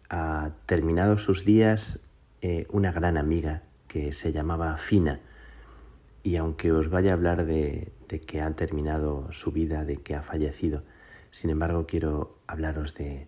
ha 0.08 0.52
terminado 0.66 1.18
sus 1.18 1.44
días 1.44 2.00
eh, 2.40 2.66
una 2.70 2.92
gran 2.92 3.16
amiga 3.16 3.62
que 3.88 4.12
se 4.12 4.32
llamaba 4.32 4.76
Fina. 4.76 5.20
Y 6.22 6.36
aunque 6.36 6.72
os 6.72 6.88
vaya 6.88 7.10
a 7.10 7.14
hablar 7.14 7.46
de, 7.46 7.92
de, 8.08 8.20
que 8.20 8.40
ha 8.40 8.50
terminado 8.54 9.32
su 9.32 9.52
vida, 9.52 9.84
de 9.84 9.96
que 9.96 10.14
ha 10.14 10.22
fallecido, 10.22 10.84
sin 11.30 11.50
embargo 11.50 11.86
quiero 11.86 12.38
hablaros 12.46 12.94
de, 12.94 13.26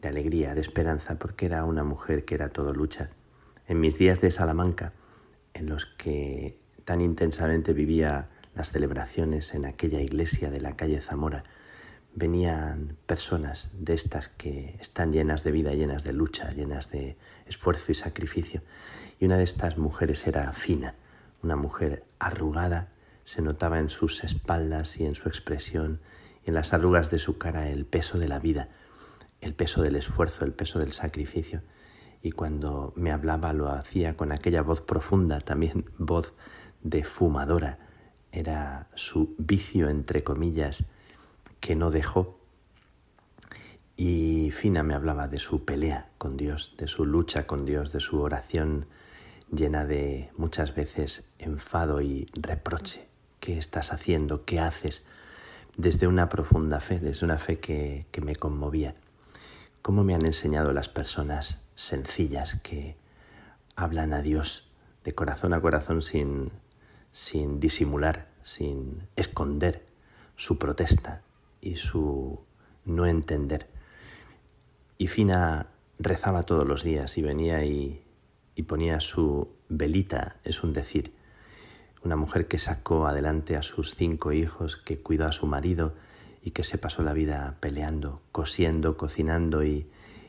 de 0.00 0.08
alegría, 0.08 0.54
de 0.54 0.60
esperanza, 0.60 1.18
porque 1.18 1.46
era 1.46 1.64
una 1.64 1.84
mujer 1.84 2.24
que 2.24 2.34
era 2.34 2.50
todo 2.50 2.72
lucha 2.72 3.10
en 3.66 3.80
mis 3.80 3.98
días 3.98 4.20
de 4.20 4.30
Salamanca, 4.30 4.92
en 5.54 5.66
los 5.66 5.86
que 5.86 6.58
tan 6.84 7.00
intensamente 7.00 7.72
vivía 7.72 8.30
las 8.56 8.72
celebraciones 8.72 9.54
en 9.54 9.66
aquella 9.66 10.00
iglesia 10.00 10.50
de 10.50 10.60
la 10.60 10.74
calle 10.74 11.00
Zamora, 11.00 11.44
venían 12.14 12.96
personas 13.06 13.70
de 13.78 13.94
estas 13.94 14.28
que 14.28 14.74
están 14.80 15.12
llenas 15.12 15.44
de 15.44 15.52
vida, 15.52 15.74
llenas 15.74 16.02
de 16.02 16.12
lucha, 16.12 16.50
llenas 16.50 16.90
de 16.90 17.16
esfuerzo 17.46 17.92
y 17.92 17.94
sacrificio. 17.94 18.62
Y 19.20 19.26
una 19.26 19.36
de 19.36 19.44
estas 19.44 19.78
mujeres 19.78 20.26
era 20.26 20.52
Fina, 20.52 20.94
una 21.42 21.54
mujer 21.56 22.04
arrugada, 22.18 22.88
se 23.24 23.42
notaba 23.42 23.78
en 23.78 23.90
sus 23.90 24.24
espaldas 24.24 24.98
y 24.98 25.06
en 25.06 25.14
su 25.14 25.28
expresión 25.28 26.00
en 26.44 26.54
las 26.54 26.72
arrugas 26.72 27.10
de 27.10 27.18
su 27.18 27.38
cara 27.38 27.68
el 27.68 27.86
peso 27.86 28.18
de 28.18 28.28
la 28.28 28.38
vida, 28.38 28.70
el 29.40 29.54
peso 29.54 29.82
del 29.82 29.96
esfuerzo, 29.96 30.44
el 30.44 30.52
peso 30.52 30.78
del 30.78 30.92
sacrificio 30.92 31.62
y 32.26 32.32
cuando 32.32 32.92
me 32.96 33.12
hablaba 33.12 33.52
lo 33.52 33.70
hacía 33.70 34.16
con 34.16 34.32
aquella 34.32 34.60
voz 34.62 34.80
profunda, 34.80 35.40
también 35.40 35.84
voz 35.96 36.34
de 36.82 37.04
fumadora. 37.04 37.78
Era 38.36 38.86
su 38.94 39.34
vicio, 39.38 39.88
entre 39.88 40.22
comillas, 40.22 40.84
que 41.58 41.74
no 41.74 41.90
dejó. 41.90 42.38
Y 43.96 44.50
Fina 44.50 44.82
me 44.82 44.92
hablaba 44.92 45.26
de 45.26 45.38
su 45.38 45.64
pelea 45.64 46.10
con 46.18 46.36
Dios, 46.36 46.74
de 46.76 46.86
su 46.86 47.06
lucha 47.06 47.46
con 47.46 47.64
Dios, 47.64 47.92
de 47.92 48.00
su 48.00 48.20
oración 48.20 48.84
llena 49.50 49.86
de 49.86 50.30
muchas 50.36 50.74
veces 50.74 51.30
enfado 51.38 52.02
y 52.02 52.26
reproche. 52.34 53.08
¿Qué 53.40 53.56
estás 53.56 53.94
haciendo? 53.94 54.44
¿Qué 54.44 54.60
haces? 54.60 55.02
Desde 55.78 56.06
una 56.06 56.28
profunda 56.28 56.80
fe, 56.80 57.00
desde 57.00 57.24
una 57.24 57.38
fe 57.38 57.58
que, 57.58 58.04
que 58.10 58.20
me 58.20 58.36
conmovía. 58.36 58.96
¿Cómo 59.80 60.04
me 60.04 60.14
han 60.14 60.26
enseñado 60.26 60.74
las 60.74 60.90
personas 60.90 61.62
sencillas 61.74 62.56
que 62.62 62.96
hablan 63.76 64.12
a 64.12 64.20
Dios 64.20 64.68
de 65.04 65.14
corazón 65.14 65.54
a 65.54 65.60
corazón 65.62 66.02
sin, 66.02 66.50
sin 67.16 67.60
disimular, 67.60 68.28
sin 68.42 69.08
esconder 69.16 69.82
su 70.36 70.58
protesta 70.58 71.22
y 71.62 71.76
su 71.76 72.38
no 72.84 73.06
entender. 73.06 73.70
Y 74.98 75.06
Fina 75.06 75.68
rezaba 75.98 76.42
todos 76.42 76.68
los 76.68 76.84
días 76.84 77.16
y 77.16 77.22
venía 77.22 77.64
y, 77.64 78.02
y 78.54 78.62
ponía 78.64 79.00
su 79.00 79.48
velita, 79.70 80.36
es 80.44 80.62
un 80.62 80.74
decir, 80.74 81.14
una 82.04 82.16
mujer 82.16 82.48
que 82.48 82.58
sacó 82.58 83.06
adelante 83.06 83.56
a 83.56 83.62
sus 83.62 83.94
cinco 83.94 84.32
hijos, 84.32 84.76
que 84.76 84.98
cuidó 84.98 85.24
a 85.24 85.32
su 85.32 85.46
marido 85.46 85.94
y 86.42 86.50
que 86.50 86.64
se 86.64 86.76
pasó 86.76 87.02
la 87.02 87.14
vida 87.14 87.56
peleando, 87.60 88.20
cosiendo, 88.30 88.98
cocinando 88.98 89.64
y, 89.64 89.88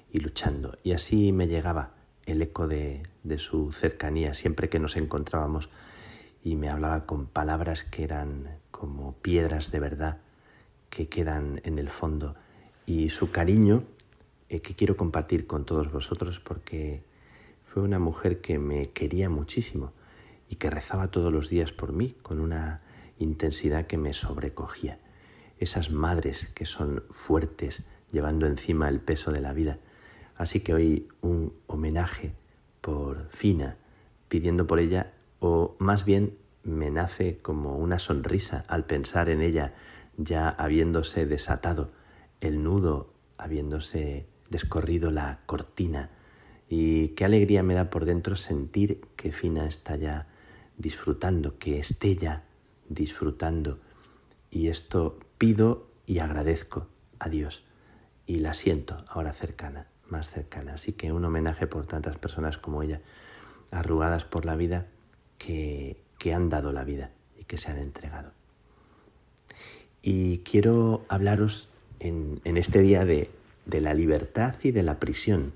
y 0.09 0.19
luchando. 0.19 0.77
Y 0.83 0.93
así 0.93 1.33
me 1.33 1.49
llegaba 1.49 1.91
el 2.25 2.41
eco 2.41 2.65
de, 2.65 3.03
de 3.23 3.39
su 3.39 3.73
cercanía 3.73 4.33
siempre 4.33 4.69
que 4.69 4.79
nos 4.79 4.95
encontrábamos 4.95 5.69
y 6.43 6.55
me 6.55 6.69
hablaba 6.69 7.05
con 7.05 7.27
palabras 7.27 7.83
que 7.83 8.03
eran 8.03 8.59
como 8.71 9.13
piedras 9.13 9.71
de 9.71 9.79
verdad 9.79 10.17
que 10.89 11.09
quedan 11.09 11.61
en 11.63 11.79
el 11.79 11.89
fondo 11.89 12.35
y 12.85 13.09
su 13.09 13.31
cariño 13.31 13.83
eh, 14.49 14.61
que 14.61 14.75
quiero 14.75 14.95
compartir 14.95 15.47
con 15.47 15.65
todos 15.65 15.91
vosotros 15.91 16.39
porque 16.39 17.03
fue 17.65 17.83
una 17.83 17.99
mujer 17.99 18.39
que 18.39 18.59
me 18.59 18.89
quería 18.91 19.29
muchísimo 19.29 19.91
y 20.49 20.55
que 20.55 20.69
rezaba 20.69 21.11
todos 21.11 21.31
los 21.31 21.49
días 21.49 21.71
por 21.71 21.91
mí 21.91 22.15
con 22.21 22.39
una 22.39 22.81
intensidad 23.19 23.87
que 23.87 23.97
me 23.97 24.13
sobrecogía. 24.13 24.99
Esas 25.59 25.91
madres 25.91 26.47
que 26.55 26.65
son 26.65 27.03
fuertes 27.09 27.83
llevando 28.11 28.45
encima 28.45 28.87
el 28.87 29.01
peso 29.01 29.31
de 29.31 29.41
la 29.41 29.53
vida 29.53 29.79
Así 30.37 30.59
que 30.59 30.73
hoy 30.73 31.07
un 31.21 31.53
homenaje 31.65 32.33
por 32.81 33.27
Fina, 33.29 33.77
pidiendo 34.29 34.67
por 34.67 34.79
ella, 34.79 35.13
o 35.39 35.75
más 35.79 36.05
bien 36.05 36.37
me 36.63 36.89
nace 36.91 37.37
como 37.37 37.77
una 37.77 37.99
sonrisa 37.99 38.65
al 38.67 38.85
pensar 38.85 39.29
en 39.29 39.41
ella 39.41 39.73
ya 40.17 40.49
habiéndose 40.49 41.25
desatado 41.25 41.91
el 42.41 42.63
nudo, 42.63 43.13
habiéndose 43.37 44.27
descorrido 44.49 45.11
la 45.11 45.39
cortina. 45.45 46.11
Y 46.69 47.09
qué 47.09 47.25
alegría 47.25 47.63
me 47.63 47.73
da 47.73 47.89
por 47.89 48.05
dentro 48.05 48.35
sentir 48.35 49.01
que 49.15 49.31
Fina 49.31 49.65
está 49.65 49.95
ya 49.95 50.27
disfrutando, 50.77 51.57
que 51.57 51.79
esté 51.79 52.15
ya 52.15 52.43
disfrutando. 52.89 53.79
Y 54.49 54.67
esto 54.67 55.19
pido 55.37 55.87
y 56.05 56.19
agradezco 56.19 56.87
a 57.19 57.29
Dios. 57.29 57.63
Y 58.25 58.35
la 58.39 58.53
siento 58.53 58.97
ahora 59.07 59.33
cercana 59.33 59.87
más 60.09 60.29
cercana. 60.29 60.73
Así 60.73 60.93
que 60.93 61.11
un 61.11 61.25
homenaje 61.25 61.67
por 61.67 61.85
tantas 61.85 62.17
personas 62.17 62.57
como 62.57 62.83
ella, 62.83 63.01
arrugadas 63.71 64.25
por 64.25 64.45
la 64.45 64.55
vida, 64.55 64.87
que, 65.37 65.97
han 66.33 66.49
dado 66.49 66.73
la 66.73 66.83
vida 66.83 67.11
y 67.39 67.45
que 67.45 67.57
se 67.57 67.71
han 67.71 67.77
entregado. 67.77 68.31
Y 70.01 70.39
quiero 70.39 71.05
hablaros 71.07 71.69
en, 71.99 72.41
este 72.43 72.81
día 72.81 73.05
de, 73.05 73.31
de, 73.65 73.79
la 73.79 73.93
libertad 73.93 74.55
y 74.61 74.71
de 74.71 74.83
la 74.83 74.99
prisión, 74.99 75.53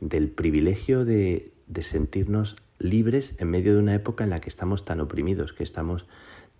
del 0.00 0.28
privilegio 0.28 1.06
de, 1.06 1.52
de 1.68 1.82
sentirnos 1.82 2.56
libres 2.78 3.34
en 3.38 3.48
medio 3.48 3.74
de 3.74 3.80
una 3.80 3.94
época 3.94 4.24
en 4.24 4.30
la 4.30 4.40
que 4.40 4.48
estamos 4.48 4.84
tan 4.84 5.00
oprimidos, 5.00 5.52
que 5.52 5.62
estamos 5.62 6.06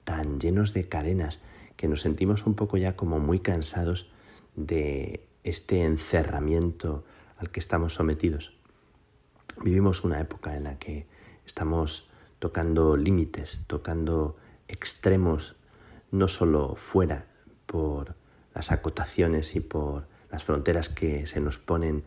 tan 0.04 0.40
llenos 0.40 0.72
de 0.72 0.88
cadenas, 0.88 1.40
que 1.76 1.88
nos 1.88 2.02
sentimos 2.02 2.46
un 2.46 2.54
poco 2.54 2.76
ya 2.76 2.96
como 2.96 3.18
muy 3.18 3.40
cansados 3.40 4.10
de 4.54 5.26
este 5.44 5.84
encerramiento 5.84 7.04
al 7.38 7.50
que 7.50 7.60
estamos 7.60 7.94
sometidos. 7.94 8.54
Vivimos 9.62 10.04
una 10.04 10.20
época 10.20 10.56
en 10.56 10.64
la 10.64 10.78
que 10.78 11.06
estamos 11.46 12.09
tocando 12.40 12.96
límites, 12.96 13.62
tocando 13.68 14.36
extremos, 14.66 15.54
no 16.10 16.26
solo 16.26 16.74
fuera 16.74 17.26
por 17.66 18.16
las 18.52 18.72
acotaciones 18.72 19.54
y 19.54 19.60
por 19.60 20.08
las 20.30 20.42
fronteras 20.42 20.88
que 20.88 21.26
se 21.26 21.40
nos 21.40 21.58
ponen 21.58 22.02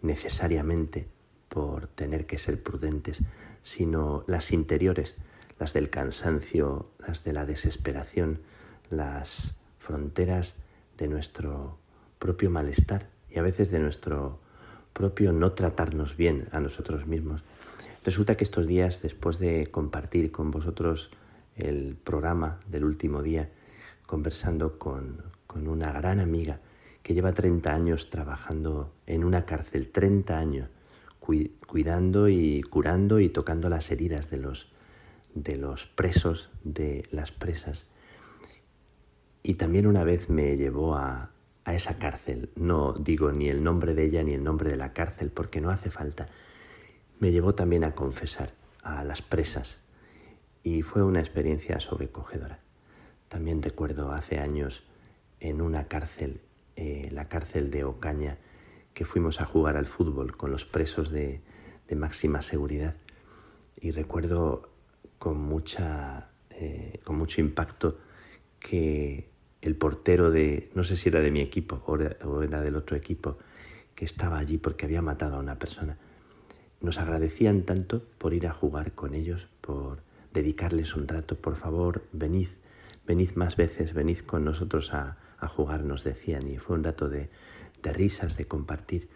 necesariamente 0.00 1.06
por 1.48 1.86
tener 1.86 2.24
que 2.26 2.38
ser 2.38 2.62
prudentes, 2.62 3.22
sino 3.62 4.24
las 4.26 4.52
interiores, 4.52 5.16
las 5.58 5.74
del 5.74 5.90
cansancio, 5.90 6.90
las 6.98 7.24
de 7.24 7.34
la 7.34 7.44
desesperación, 7.44 8.40
las 8.88 9.56
fronteras 9.78 10.56
de 10.96 11.08
nuestro 11.08 11.78
propio 12.18 12.50
malestar 12.50 13.10
y 13.28 13.38
a 13.38 13.42
veces 13.42 13.70
de 13.70 13.80
nuestro 13.80 14.38
propio 14.92 15.32
no 15.32 15.52
tratarnos 15.52 16.16
bien 16.16 16.48
a 16.52 16.60
nosotros 16.60 17.06
mismos. 17.06 17.44
Resulta 18.04 18.36
que 18.36 18.42
estos 18.42 18.66
días, 18.66 19.00
después 19.00 19.38
de 19.38 19.68
compartir 19.68 20.32
con 20.32 20.50
vosotros 20.50 21.10
el 21.54 21.94
programa 21.94 22.58
del 22.68 22.84
último 22.84 23.22
día, 23.22 23.50
conversando 24.06 24.78
con, 24.78 25.22
una 25.54 25.92
gran 25.92 26.18
amiga 26.18 26.60
que 27.02 27.14
lleva 27.14 27.32
30 27.32 27.72
años 27.72 28.10
trabajando 28.10 28.92
en 29.06 29.22
una 29.22 29.44
cárcel, 29.44 29.90
30 29.92 30.38
años, 30.38 30.68
cuidando 31.20 32.28
y 32.28 32.62
curando 32.62 33.20
y 33.20 33.28
tocando 33.28 33.68
las 33.68 33.90
heridas 33.90 34.30
de 34.30 34.38
los, 34.38 35.86
presos, 35.86 36.50
de 36.64 37.04
las 37.12 37.30
presas. 37.30 37.86
Y 39.44 39.54
también 39.54 39.86
una 39.86 40.02
vez 40.02 40.28
me 40.28 40.56
llevó 40.56 40.96
a 40.96 41.30
esa 41.66 41.98
cárcel. 41.98 42.50
No 42.56 42.94
digo 42.94 43.30
ni 43.30 43.48
el 43.48 43.62
nombre 43.62 43.94
de 43.94 44.06
ella 44.06 44.24
ni 44.24 44.32
el 44.32 44.42
nombre 44.42 44.70
de 44.70 44.76
la 44.76 44.92
cárcel 44.92 45.30
porque 45.30 45.60
no 45.60 45.70
hace 45.70 45.90
falta. 45.90 46.28
Me 47.22 47.30
llevó 47.30 47.54
también 47.54 47.84
a 47.84 47.94
confesar 47.94 48.50
a 48.82 49.04
las 49.04 49.22
presas 49.22 49.78
y 50.64 50.82
fue 50.82 51.04
una 51.04 51.20
experiencia 51.20 51.78
sobrecogedora. 51.78 52.58
También 53.28 53.62
recuerdo 53.62 54.10
hace 54.10 54.40
años 54.40 54.82
en 55.38 55.60
una 55.60 55.86
cárcel, 55.86 56.40
eh, 56.74 57.10
la 57.12 57.28
cárcel 57.28 57.70
de 57.70 57.84
Ocaña, 57.84 58.38
que 58.92 59.04
fuimos 59.04 59.40
a 59.40 59.44
jugar 59.44 59.76
al 59.76 59.86
fútbol 59.86 60.36
con 60.36 60.50
los 60.50 60.64
presos 60.64 61.10
de, 61.10 61.40
máxima 61.94 62.42
seguridad 62.42 62.96
y 63.80 63.92
recuerdo 63.92 64.70
con, 65.20 65.40
mucha, 65.40 66.30
eh, 66.50 66.98
con 67.04 67.14
mucho 67.18 67.40
impacto 67.40 68.00
que 68.58 69.30
el 69.60 69.76
portero 69.76 70.32
de, 70.32 70.72
no 70.74 70.82
sé 70.82 70.96
si 70.96 71.08
era 71.08 71.20
de 71.20 71.30
mi 71.30 71.40
equipo 71.40 71.84
o 71.86 72.42
era 72.42 72.62
del 72.62 72.74
otro 72.74 72.96
equipo, 72.96 73.38
que 73.94 74.06
estaba 74.06 74.38
allí 74.38 74.58
porque 74.58 74.86
había 74.86 75.02
matado 75.02 75.36
a 75.36 75.38
una 75.38 75.56
persona, 75.56 75.96
nos 76.82 76.98
agradecían 76.98 77.62
tanto 77.62 78.02
por 78.18 78.34
ir 78.34 78.46
a 78.46 78.52
jugar 78.52 78.92
con 78.92 79.14
ellos, 79.14 79.48
por 79.60 80.02
dedicarles 80.34 80.94
un 80.94 81.08
rato, 81.08 81.36
por 81.36 81.56
favor, 81.56 82.04
venid, 82.12 82.48
venid 83.06 83.32
más 83.34 83.56
veces, 83.56 83.94
venid 83.94 84.18
con 84.18 84.44
nosotros 84.44 84.92
a, 84.92 85.16
jugar, 85.48 85.82
nos 85.82 86.04
decían, 86.04 86.46
y 86.46 86.58
fue 86.58 86.76
un 86.76 86.84
rato 86.84 87.08
de, 87.08 87.28
risas, 87.82 88.36
de 88.36 88.46
compartir. 88.46 89.08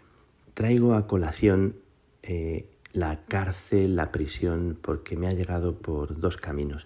Traigo 0.53 0.93
a 0.93 1.07
colación 1.07 1.77
eh, 2.21 2.67
la 2.91 3.23
cárcel, 3.29 3.95
la 3.95 4.11
prisión, 4.11 4.77
porque 4.81 5.15
me 5.15 5.27
ha 5.27 5.31
llegado 5.31 5.77
por 5.77 6.19
dos 6.19 6.35
caminos. 6.35 6.85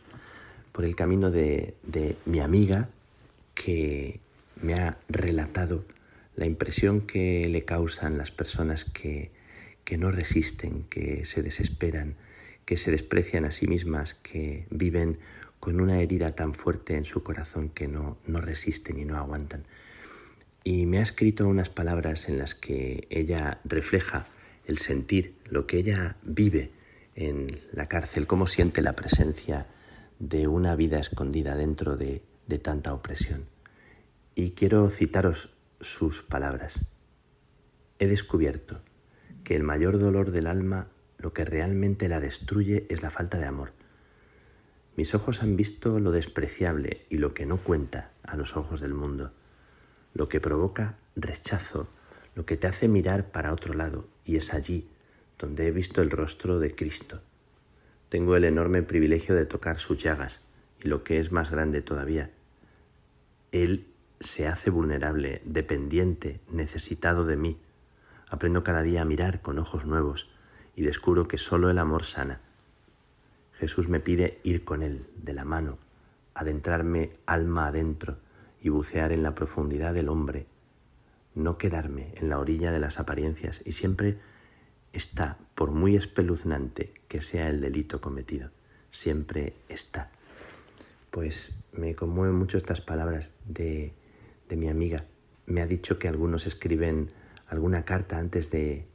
Por 0.71 0.85
el 0.85 0.95
camino 0.95 1.31
de 1.31 1.73
mi 2.25 2.39
amiga, 2.39 2.89
que 3.55 4.19
me 4.61 4.75
ha 4.75 4.99
relatado 5.09 5.85
la 6.35 6.45
impresión 6.45 7.01
que 7.01 7.47
le 7.49 7.65
causan 7.65 8.17
las 8.17 8.31
personas 8.31 8.85
que, 8.85 9.31
que 9.83 9.97
no 9.97 10.11
resisten, 10.11 10.83
que 10.83 11.25
se 11.25 11.41
desesperan, 11.41 12.15
que 12.65 12.77
se 12.77 12.91
desprecian 12.91 13.45
a 13.45 13.51
sí 13.51 13.67
mismas, 13.67 14.13
que 14.13 14.65
viven 14.69 15.19
con 15.59 15.79
una 15.79 16.01
herida 16.01 16.35
tan 16.35 16.53
fuerte 16.53 16.95
en 16.95 17.05
su 17.05 17.23
corazón 17.23 17.69
que 17.69 17.87
no, 17.87 18.17
no 18.25 18.41
resisten 18.41 18.97
y 18.97 19.05
no 19.05 19.17
aguantan. 19.17 19.63
Y 20.63 20.85
me 20.85 20.99
ha 20.99 21.01
escrito 21.01 21.47
unas 21.47 21.69
palabras 21.69 22.29
en 22.29 22.37
las 22.37 22.55
que 22.55 23.07
ella 23.09 23.59
refleja 23.63 24.27
el 24.65 24.77
sentir, 24.77 25.35
lo 25.45 25.67
que 25.67 25.77
ella 25.77 26.15
vive 26.23 26.71
en 27.15 27.47
la 27.73 27.87
cárcel, 27.87 28.27
cómo 28.27 28.47
siente 28.47 28.81
la 28.81 28.95
presencia 28.95 29.67
de 30.19 30.47
una 30.47 30.75
vida 30.75 30.99
escondida 30.99 31.55
dentro 31.55 31.97
de, 31.97 32.21
de 32.47 32.59
tanta 32.59 32.93
opresión. 32.93 33.45
Y 34.35 34.51
quiero 34.51 34.89
citaros 34.89 35.49
sus 35.79 36.21
palabras. 36.21 36.85
He 37.99 38.07
descubierto 38.07 38.81
que 39.43 39.55
el 39.55 39.63
mayor 39.63 39.99
dolor 39.99 40.31
del 40.31 40.47
alma, 40.47 40.87
lo 41.17 41.33
que 41.33 41.45
realmente 41.45 42.09
la 42.09 42.19
destruye, 42.19 42.85
es 42.89 43.01
la 43.01 43.09
falta 43.09 43.37
de 43.37 43.45
amor. 43.45 43.73
Mis 44.95 45.15
ojos 45.15 45.41
han 45.41 45.55
visto 45.55 45.99
lo 45.99 46.11
despreciable 46.11 47.05
y 47.09 47.17
lo 47.17 47.33
que 47.33 47.45
no 47.45 47.57
cuenta 47.57 48.11
a 48.23 48.35
los 48.35 48.57
ojos 48.57 48.81
del 48.81 48.93
mundo, 48.93 49.31
lo 50.13 50.27
que 50.29 50.41
provoca 50.41 50.97
rechazo, 51.15 51.87
lo 52.35 52.45
que 52.45 52.57
te 52.57 52.67
hace 52.67 52.87
mirar 52.87 53.31
para 53.31 53.53
otro 53.53 53.73
lado, 53.73 54.07
y 54.25 54.35
es 54.37 54.53
allí 54.53 54.89
donde 55.39 55.67
he 55.67 55.71
visto 55.71 56.01
el 56.01 56.11
rostro 56.11 56.59
de 56.59 56.75
Cristo. 56.75 57.21
Tengo 58.09 58.35
el 58.35 58.43
enorme 58.43 58.83
privilegio 58.83 59.35
de 59.35 59.45
tocar 59.45 59.79
sus 59.79 60.01
llagas, 60.01 60.41
y 60.83 60.87
lo 60.87 61.03
que 61.03 61.19
es 61.19 61.31
más 61.31 61.51
grande 61.51 61.81
todavía, 61.81 62.31
Él 63.51 63.87
se 64.19 64.47
hace 64.47 64.69
vulnerable, 64.69 65.41
dependiente, 65.45 66.41
necesitado 66.51 67.25
de 67.25 67.37
mí. 67.37 67.57
Aprendo 68.31 68.63
cada 68.63 68.81
día 68.81 69.03
a 69.03 69.05
mirar 69.05 69.43
con 69.43 69.59
ojos 69.59 69.85
nuevos 69.85 70.31
y 70.75 70.81
descubro 70.81 71.27
que 71.27 71.37
solo 71.37 71.69
el 71.69 71.77
amor 71.77 72.03
sana. 72.03 72.41
Jesús 73.53 73.87
me 73.87 73.99
pide 73.99 74.39
ir 74.43 74.63
con 74.63 74.81
Él, 74.81 75.07
de 75.17 75.33
la 75.33 75.45
mano, 75.45 75.77
adentrarme 76.33 77.11
alma 77.27 77.67
adentro 77.67 78.17
y 78.59 78.69
bucear 78.69 79.11
en 79.11 79.21
la 79.21 79.35
profundidad 79.35 79.93
del 79.93 80.09
hombre, 80.09 80.47
no 81.35 81.59
quedarme 81.59 82.15
en 82.17 82.29
la 82.29 82.39
orilla 82.39 82.71
de 82.71 82.79
las 82.79 82.97
apariencias 82.99 83.61
y 83.63 83.73
siempre 83.73 84.17
está, 84.93 85.37
por 85.53 85.69
muy 85.69 85.95
espeluznante 85.95 86.91
que 87.07 87.21
sea 87.21 87.49
el 87.49 87.61
delito 87.61 88.01
cometido, 88.01 88.49
siempre 88.89 89.53
está. 89.69 90.09
Pues 91.11 91.53
me 91.71 91.93
conmueven 91.93 92.35
mucho 92.35 92.57
estas 92.57 92.81
palabras 92.81 93.31
de 93.45 93.93
de 94.51 94.57
mi 94.57 94.67
amiga. 94.67 95.05
Me 95.45 95.61
ha 95.61 95.65
dicho 95.65 95.97
que 95.97 96.09
algunos 96.09 96.45
escriben 96.45 97.07
alguna 97.51 97.83
carta 97.83 98.17
antes 98.17 98.49
de, 98.49 98.87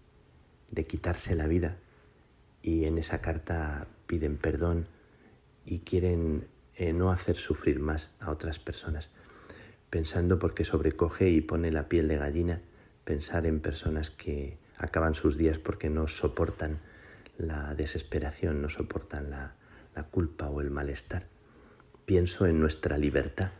de 0.72 0.84
quitarse 0.84 1.34
la 1.34 1.46
vida 1.46 1.76
y 2.62 2.86
en 2.86 2.96
esa 2.96 3.20
carta 3.20 3.86
piden 4.06 4.38
perdón 4.38 4.86
y 5.66 5.80
quieren 5.80 6.48
eh, 6.74 6.94
no 6.94 7.10
hacer 7.10 7.36
sufrir 7.36 7.80
más 7.80 8.16
a 8.18 8.30
otras 8.30 8.58
personas. 8.58 9.10
Pensando 9.90 10.38
porque 10.38 10.64
sobrecoge 10.64 11.28
y 11.28 11.42
pone 11.42 11.70
la 11.70 11.88
piel 11.90 12.08
de 12.08 12.16
gallina 12.16 12.62
pensar 13.04 13.46
en 13.46 13.60
personas 13.60 14.10
que 14.10 14.58
acaban 14.78 15.14
sus 15.14 15.36
días 15.36 15.58
porque 15.58 15.90
no 15.90 16.08
soportan 16.08 16.80
la 17.36 17.74
desesperación, 17.74 18.62
no 18.62 18.70
soportan 18.70 19.28
la, 19.28 19.54
la 19.94 20.04
culpa 20.04 20.48
o 20.48 20.62
el 20.62 20.70
malestar. 20.70 21.24
Pienso 22.06 22.46
en 22.46 22.58
nuestra 22.58 22.96
libertad, 22.96 23.50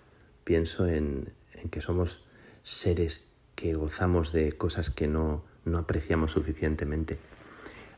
pienso 0.42 0.86
en, 0.86 1.34
en 1.52 1.68
que 1.68 1.82
somos 1.82 2.24
seres 2.62 3.25
que 3.56 3.74
gozamos 3.74 4.32
de 4.32 4.52
cosas 4.52 4.90
que 4.90 5.08
no, 5.08 5.42
no 5.64 5.78
apreciamos 5.78 6.32
suficientemente. 6.32 7.18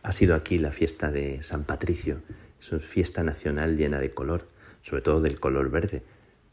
Ha 0.02 0.12
sido 0.12 0.35
aquí 0.35 0.59
la 0.59 0.72
fiesta 0.72 1.10
de 1.10 1.43
San 1.43 1.64
Patricio, 1.64 2.22
es 2.60 2.72
una 2.72 2.80
fiesta 2.80 3.22
nacional 3.22 3.76
llena 3.76 4.01
de 4.01 4.14
color, 4.14 4.48
sobre 4.82 5.02
todo 5.02 5.20
del 5.20 5.39
color 5.39 5.70
verde, 5.70 6.02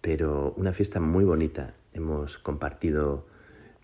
pero 0.01 0.53
una 0.57 0.73
fiesta 0.73 0.99
muy 0.99 1.23
bonita. 1.23 1.73
Hemos 1.93 2.37
compartido 2.37 3.25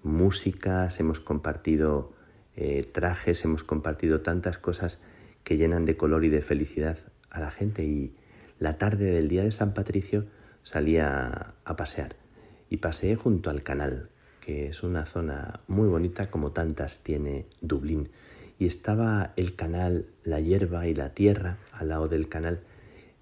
músicas, 0.03 0.99
hemos 0.99 1.19
compartido 1.19 2.13
eh, 2.55 2.83
trajes, 2.83 3.43
hemos 3.45 3.63
compartido 3.63 4.21
tantas 4.21 4.57
cosas 4.57 5.01
que 5.43 5.57
llenan 5.57 5.85
de 5.85 5.97
color 5.97 6.25
y 6.25 6.29
de 6.29 6.41
felicidad 6.41 6.97
a 7.29 7.39
la 7.39 7.51
gente. 7.51 7.83
Y 7.83 8.15
la 8.59 8.77
tarde 8.77 9.05
del 9.05 9.27
día 9.27 9.43
de 9.43 9.51
San 9.51 9.73
Patricio 9.73 10.25
salía 10.63 11.55
a 11.63 11.75
pasear. 11.75 12.15
Y 12.69 12.77
paseé 12.77 13.15
junto 13.15 13.49
al 13.49 13.63
canal, 13.63 14.09
que 14.41 14.67
es 14.67 14.83
una 14.83 15.05
zona 15.05 15.61
muy 15.67 15.87
bonita 15.87 16.29
como 16.29 16.51
tantas 16.51 16.99
tiene 16.99 17.45
Dublín. 17.61 18.09
Y 18.59 18.65
estaba 18.65 19.33
el 19.37 19.55
canal, 19.55 20.05
la 20.23 20.39
hierba 20.39 20.87
y 20.87 20.93
la 20.93 21.13
tierra 21.13 21.57
al 21.71 21.89
lado 21.89 22.07
del 22.07 22.27
canal 22.27 22.59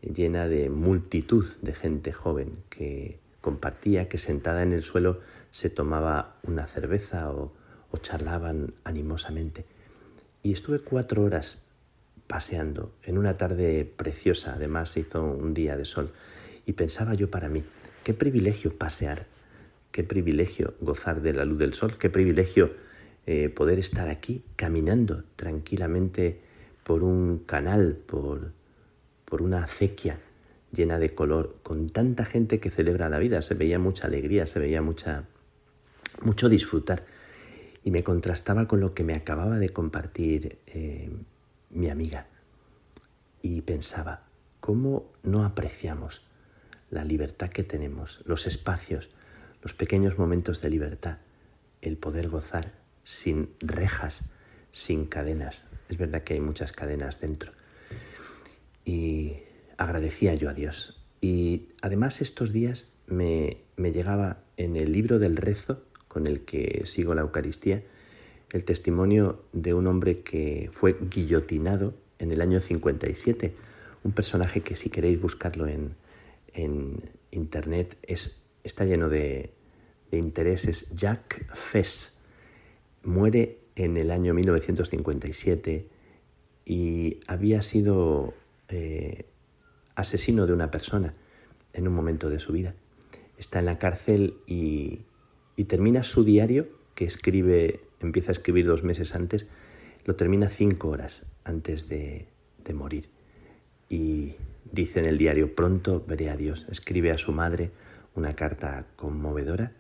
llena 0.02 0.48
de 0.48 0.70
multitud 0.70 1.46
de 1.62 1.74
gente 1.74 2.14
joven 2.14 2.54
que 2.70 3.20
compartía, 3.42 4.08
que 4.08 4.18
sentada 4.18 4.64
en 4.64 4.74
el 4.74 4.82
suelo 4.82 5.20
se 5.52 5.70
tomaba 5.70 6.38
una 6.44 6.68
cerveza 6.68 7.32
o, 7.32 7.54
o 7.92 7.98
charlaban 7.98 8.74
animosamente. 8.84 9.66
Y 10.42 10.54
estuve 10.54 10.80
cuatro 10.80 11.24
horas 11.24 11.60
paseando 12.28 12.94
en 13.04 13.18
una 13.18 13.38
tarde 13.38 13.86
preciosa, 13.86 14.54
además 14.54 14.92
se 14.92 15.02
hizo 15.02 15.24
un 15.24 15.54
día 15.54 15.76
de 15.76 15.86
sol, 15.86 16.12
y 16.66 16.74
pensaba 16.74 17.14
yo 17.14 17.32
para 17.32 17.50
mí, 17.50 17.64
qué 18.04 18.14
privilegio 18.14 18.78
pasear 18.78 19.26
Qué 20.00 20.06
privilegio 20.06 20.76
gozar 20.80 21.22
de 21.22 21.34
la 21.34 21.44
luz 21.44 21.60
del 21.60 21.74
sol, 21.74 21.98
qué 21.98 22.10
privilegio 22.10 22.72
eh, 23.26 23.50
poder 23.50 23.80
estar 23.80 24.08
aquí 24.08 24.46
caminando 24.56 25.26
tranquilamente 25.36 26.40
por 26.86 27.04
un 27.04 27.40
canal, 27.40 27.98
por, 28.06 28.54
por 29.26 29.42
una 29.42 29.66
acequia 29.66 30.22
llena 30.72 31.00
de 31.00 31.14
color, 31.14 31.58
con 31.64 31.90
tanta 31.90 32.24
gente 32.24 32.62
que 32.62 32.70
celebra 32.70 33.10
la 33.10 33.20
vida. 33.20 33.42
Se 33.42 33.56
veía 33.56 33.78
mucha 33.78 34.08
alegría, 34.08 34.48
se 34.48 34.60
veía 34.60 34.82
mucha, 34.82 35.26
mucho 36.22 36.48
disfrutar. 36.48 37.04
Y 37.84 37.92
me 37.92 38.02
contrastaba 38.02 38.70
con 38.70 38.80
lo 38.80 38.94
que 38.94 39.04
me 39.04 39.16
acababa 39.16 39.60
de 39.60 39.68
compartir 39.68 40.60
eh, 40.68 41.10
mi 41.72 41.90
amiga. 41.90 42.26
Y 43.42 43.64
pensaba, 43.64 44.24
¿cómo 44.62 45.12
no 45.24 45.44
apreciamos 45.44 46.24
la 46.90 47.04
libertad 47.04 47.50
que 47.50 47.66
tenemos, 47.66 48.22
los 48.24 48.48
espacios, 48.48 49.10
los 49.62 49.74
pequeños 49.74 50.18
momentos 50.18 50.62
de 50.62 50.70
libertad, 50.70 51.18
el 51.82 51.98
poder 51.98 52.30
gozar 52.30 52.74
sin 53.04 53.50
rejas, 53.60 54.30
sin 54.72 55.06
cadenas? 55.06 55.66
Es 55.90 55.98
verdad 55.98 56.24
que 56.24 56.36
hay 56.36 56.40
muchas 56.40 56.72
cadenas 56.72 57.20
dentro. 57.20 57.52
Y 58.86 59.38
agradecía 59.78 60.36
yo 60.36 60.50
a 60.50 60.54
Dios. 60.54 61.02
Y 61.22 61.70
además 61.82 62.22
estos 62.22 62.54
días 62.54 62.88
me, 63.08 63.58
me 63.76 63.92
llegaba 63.92 64.44
en 64.58 64.76
el 64.76 64.92
libro 64.92 65.20
del 65.20 65.38
rezo 65.38 65.84
con 66.08 66.28
el 66.28 66.42
que 66.42 66.84
sigo 66.86 67.14
la 67.14 67.22
Eucaristía, 67.22 67.84
el 68.52 68.66
testimonio 68.66 69.46
de 69.54 69.74
un 69.74 69.88
hombre 69.88 70.22
que 70.22 70.70
fue 70.74 70.98
guillotinado 71.00 71.94
en 72.18 72.32
el 72.32 72.42
año 72.42 72.60
57, 72.60 73.54
un 74.04 74.12
personaje 74.12 74.62
que 74.62 74.76
si 74.76 74.90
queréis 74.90 75.22
buscarlo 75.22 75.68
en, 75.68 75.96
internet 77.32 77.98
es, 78.02 78.36
está 78.64 78.86
lleno 78.86 79.10
de, 79.10 79.54
intereses, 80.12 80.90
Jack 80.94 81.54
Fess, 81.56 82.18
muere 83.04 83.60
en 83.76 83.98
el 83.98 84.12
año 84.12 84.34
1957 84.34 85.88
y 86.66 87.20
había 87.28 87.62
sido 87.62 88.34
eh, 88.70 89.26
asesino 89.96 90.48
de 90.48 90.54
una 90.54 90.72
persona 90.72 91.14
en 91.74 91.88
un 91.88 91.94
momento 91.94 92.30
de 92.30 92.40
su 92.40 92.54
vida. 92.54 92.74
Está 93.38 93.60
en 93.60 93.66
la 93.66 93.78
cárcel 93.78 94.38
y 94.48 95.02
y 95.60 95.66
termina 95.66 96.04
su 96.04 96.24
diario, 96.24 96.70
que 96.96 97.04
escribe, 97.04 97.82
empieza 98.00 98.32
a 98.32 98.32
escribir 98.32 98.66
dos 98.66 98.86
meses 98.86 99.14
antes, 99.14 99.46
lo 100.06 100.16
termina 100.16 100.50
cinco 100.50 100.88
horas 100.88 101.26
antes 101.44 101.90
de, 101.90 102.28
de 102.64 102.74
morir. 102.74 103.10
Y 103.90 104.36
dice 104.72 105.02
en 105.02 105.06
el 105.06 105.18
diario, 105.18 105.56
pronto 105.56 106.02
veré 106.08 106.30
a 106.30 106.38
Dios. 106.38 106.66
Escribe 106.70 107.12
a 107.12 107.18
su 107.18 107.34
madre 107.34 107.72
una 108.16 108.34
carta 108.34 108.86
conmovedora 108.96 109.74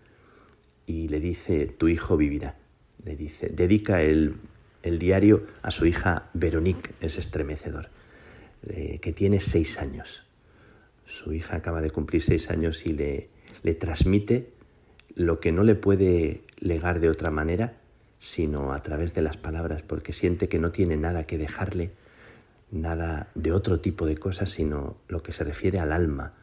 y 0.86 1.08
le 1.08 1.20
dice, 1.20 1.68
tu 1.68 1.88
hijo 1.88 2.18
vivirá. 2.18 2.56
Le 3.04 3.16
dice, 3.16 3.50
dedica 3.50 4.02
el, 4.02 4.38
el 4.84 5.00
diario 5.00 5.46
a 5.62 5.72
su 5.72 5.86
hija 5.86 6.30
Veronique, 6.34 6.92
es 7.00 7.18
estremecedor, 7.18 7.90
eh, 8.68 9.00
que 9.02 9.14
tiene 9.14 9.40
seis 9.40 9.80
años. 9.80 10.26
Su 11.06 11.34
hija 11.34 11.58
acaba 11.58 11.82
de 11.82 11.92
cumplir 11.92 12.22
seis 12.22 12.50
años 12.50 12.86
y 12.86 12.94
le, 12.94 13.30
le 13.64 13.76
transmite 13.76 14.52
lo 15.16 15.40
que 15.40 15.52
no 15.52 15.64
le 15.64 15.76
puede 15.76 16.42
legar 16.60 17.00
de 17.00 17.10
otra 17.10 17.30
manera, 17.30 17.78
sino 18.20 18.74
a 18.74 18.82
través 18.82 19.14
de 19.14 19.22
las 19.22 19.38
palabras, 19.38 19.82
porque 19.82 20.14
siente 20.14 20.50
que 20.50 20.60
no 20.60 20.72
tiene 20.72 20.98
nada 20.98 21.26
que 21.26 21.38
dejarle, 21.38 21.92
nada 22.72 23.30
de 23.36 23.52
otro 23.52 23.80
tipo 23.80 24.06
de 24.06 24.18
cosas, 24.18 24.50
sino 24.50 24.98
lo 25.08 25.24
que 25.24 25.32
se 25.32 25.44
refiere 25.44 25.80
al 25.80 25.92
alma, 25.92 26.34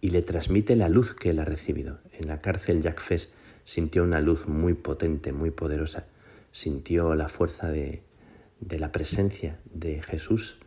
y 0.00 0.10
le 0.10 0.22
transmite 0.22 0.76
la 0.76 0.88
luz 0.88 1.14
que 1.14 1.30
él 1.30 1.38
ha 1.38 1.44
recibido. 1.44 1.98
En 2.12 2.28
la 2.28 2.40
cárcel 2.40 2.80
Jack 2.80 3.00
Fess 3.00 3.32
sintió 3.64 4.02
una 4.02 4.20
luz 4.20 4.48
muy 4.48 4.74
potente, 4.74 5.32
muy 5.32 5.50
poderosa, 5.50 6.06
sintió 6.52 7.14
la 7.14 7.28
fuerza 7.28 7.70
de, 7.70 8.02
de 8.60 8.78
la 8.78 8.92
presencia 8.92 9.58
de 9.72 10.02
Jesús 10.02 10.58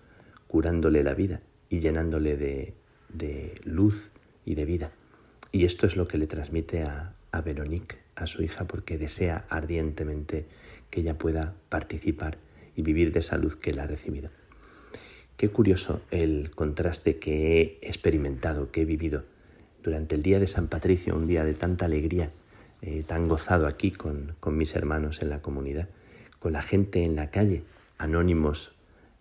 curándole 0.47 1.03
la 1.03 1.13
vida 1.13 1.41
y 1.69 1.79
llenándole 1.79 2.37
de, 2.37 2.75
de 3.09 3.55
luz 3.63 4.11
y 4.45 4.55
de 4.55 4.65
vida. 4.65 4.91
Y 5.51 5.65
esto 5.65 5.87
es 5.87 5.95
lo 5.95 6.07
que 6.07 6.17
le 6.17 6.27
transmite 6.27 6.83
a, 6.83 7.15
a 7.31 7.41
Veronique, 7.41 7.97
a 8.15 8.27
su 8.27 8.43
hija, 8.43 8.65
porque 8.65 8.97
desea 8.97 9.45
ardientemente 9.49 10.45
que 10.89 11.01
ella 11.01 11.17
pueda 11.17 11.55
participar 11.69 12.37
y 12.75 12.81
vivir 12.83 13.11
de 13.11 13.19
esa 13.19 13.37
luz 13.37 13.55
que 13.55 13.71
él 13.71 13.79
ha 13.79 13.87
recibido. 13.87 14.29
Qué 15.43 15.49
curioso 15.49 15.99
el 16.09 16.51
contraste 16.51 17.19
que 17.19 17.59
he 17.59 17.79
experimentado, 17.81 18.71
que 18.71 18.83
he 18.83 18.85
vivido 18.85 19.25
durante 19.83 20.15
el 20.15 20.23
día 20.23 20.39
de 20.39 20.47
San 20.47 20.69
Patricio, 20.69 21.17
un 21.17 21.27
día 21.27 21.43
de 21.43 21.53
tanta 21.53 21.83
alegría, 21.83 22.31
eh, 22.81 23.03
tan 23.05 23.27
gozado 23.27 23.67
aquí 23.67 23.91
con, 23.91 24.37
mis 24.55 24.73
hermanos 24.73 25.21
en 25.21 25.29
la 25.29 25.41
comunidad, 25.41 25.89
con 26.39 26.53
la 26.53 26.61
gente 26.61 27.03
en 27.03 27.17
la 27.17 27.29
calle, 27.29 27.65
anónimos, 27.97 28.71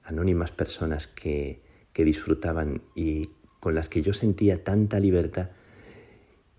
anónimas 0.05 0.53
personas 0.53 1.09
que, 1.09 1.61
disfrutaban 1.93 2.83
y 2.95 3.31
con 3.59 3.75
las 3.75 3.89
que 3.89 4.03
yo 4.03 4.13
sentía 4.13 4.63
tanta 4.63 5.01
libertad 5.01 5.49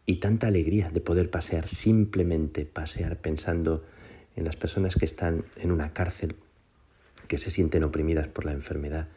y 0.05 0.17
tanta 0.17 0.47
alegría 0.47 0.91
de 0.91 0.99
poder 0.99 1.29
pasear, 1.29 1.69
simplemente 1.69 2.65
pasear 2.65 3.15
pensando 3.15 3.85
en 4.35 4.43
las 4.43 4.57
personas 4.57 4.97
que 4.97 5.05
están 5.05 5.45
en 5.55 5.71
una 5.71 5.93
cárcel, 5.93 6.35
que 7.29 7.37
se 7.37 7.49
sienten 7.49 7.85
oprimidas 7.85 8.27
por 8.27 8.43
la 8.43 8.51
enfermedad, 8.51 9.07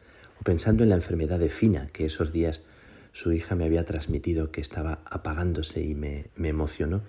pensando 0.44 0.82
en 0.82 0.90
la 0.90 0.94
enfermedad 0.96 1.38
de 1.38 1.50
Fina, 1.50 1.88
que 1.92 2.06
esos 2.06 2.32
días 2.32 2.62
su 3.12 3.32
hija 3.32 3.54
me 3.54 3.64
había 3.64 3.84
transmitido 3.84 4.50
que 4.50 4.60
estaba 4.60 5.00
apagándose 5.06 5.80
y 5.80 5.94
me, 5.94 6.26
me 6.36 6.48
emocionó 6.48 7.02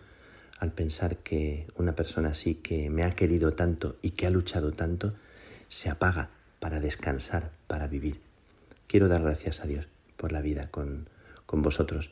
al 0.59 0.71
pensar 0.71 1.17
que 1.17 1.67
una 1.75 1.95
persona 1.95 2.29
así 2.29 2.55
que 2.55 2.89
me 2.89 3.03
ha 3.03 3.11
querido 3.11 3.53
tanto 3.53 3.97
y 4.01 4.11
que 4.11 4.25
ha 4.25 4.31
luchado 4.31 4.71
tanto, 4.71 5.13
se 5.69 5.89
apaga 5.89 6.29
para 6.59 6.79
descansar, 6.79 7.51
para 7.67 7.87
vivir. 7.87 8.21
Quiero 8.87 9.07
dar 9.07 9.21
gracias 9.21 9.59
a 9.61 9.67
Dios 9.67 9.87
por 10.15 10.31
la 10.31 10.41
vida 10.41 10.69
con, 10.71 11.09
con 11.45 11.61
vosotros 11.61 12.11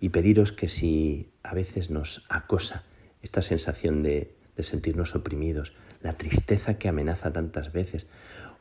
y 0.00 0.08
pediros 0.08 0.50
que 0.50 0.66
si 0.66 1.28
a 1.44 1.54
veces 1.54 1.90
nos 1.90 2.24
acosa 2.28 2.82
esta 3.22 3.40
sensación 3.40 4.02
de, 4.02 4.34
sentirnos 4.58 5.14
oprimidos, 5.14 5.72
la 6.02 6.16
tristeza 6.16 6.74
que 6.74 6.88
amenaza 6.88 7.32
tantas 7.32 7.72
veces, 7.72 8.06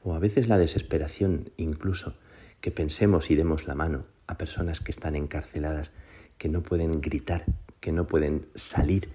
o 0.03 0.13
a 0.13 0.19
veces 0.19 0.47
la 0.47 0.57
desesperación 0.57 1.51
incluso, 1.57 2.15
que 2.59 2.71
pensemos 2.71 3.31
y 3.31 3.35
demos 3.35 3.67
la 3.67 3.75
mano 3.75 4.05
a 4.27 4.37
personas 4.37 4.79
que 4.79 4.91
están 4.91 5.15
encarceladas, 5.15 5.91
que 6.37 6.49
no 6.49 6.63
pueden 6.63 7.01
gritar, 7.01 7.45
que 7.79 7.91
no 7.91 8.07
pueden 8.07 8.47
salir, 8.55 9.09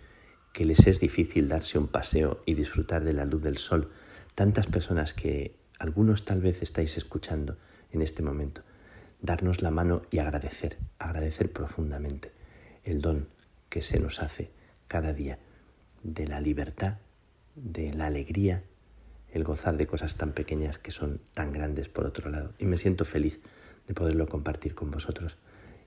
que 0.53 0.65
les 0.65 0.87
es 0.87 1.01
difícil 1.01 1.49
darse 1.49 1.79
un 1.79 1.89
paseo 1.89 2.43
y 2.47 2.55
disfrutar 2.55 3.05
de 3.05 3.13
la 3.13 3.25
luz 3.25 3.43
del 3.43 3.59
sol. 3.59 3.91
Tantas 4.35 4.67
personas 4.67 5.15
que 5.15 5.55
algunos 5.79 6.25
tal 6.25 6.41
vez 6.41 6.63
estáis 6.63 6.97
escuchando 6.97 7.57
en 7.93 8.03
este 8.03 8.23
momento 8.23 8.63
darnos 9.21 9.63
la 9.63 9.71
mano 9.71 10.03
y 10.11 10.19
agradecer, 10.19 10.79
agradecer 10.99 11.53
profundamente 11.53 12.33
el 12.85 13.01
don 13.01 13.29
que 13.69 13.83
se 13.83 13.99
nos 13.99 14.23
hace 14.23 14.51
cada 14.89 15.13
día 15.13 15.39
de 16.03 16.27
la 16.27 16.41
libertad, 16.41 16.99
de 17.55 17.93
la 17.93 18.07
alegría, 18.07 18.63
el 19.33 19.45
gozar 19.45 19.77
de 19.77 19.87
cosas 19.87 20.17
tan 20.17 20.33
pequeñas 20.33 20.79
que 20.79 20.91
son 20.91 21.21
tan 21.35 21.53
grandes 21.53 21.89
por 21.89 22.07
otro 22.07 22.31
lado. 22.31 22.53
Y 22.59 22.67
me 22.67 22.79
siento 22.79 23.05
feliz 23.05 23.41
de 23.87 23.95
poderlo 23.95 24.27
compartir 24.27 24.75
con 24.75 24.91
vosotros 24.91 25.37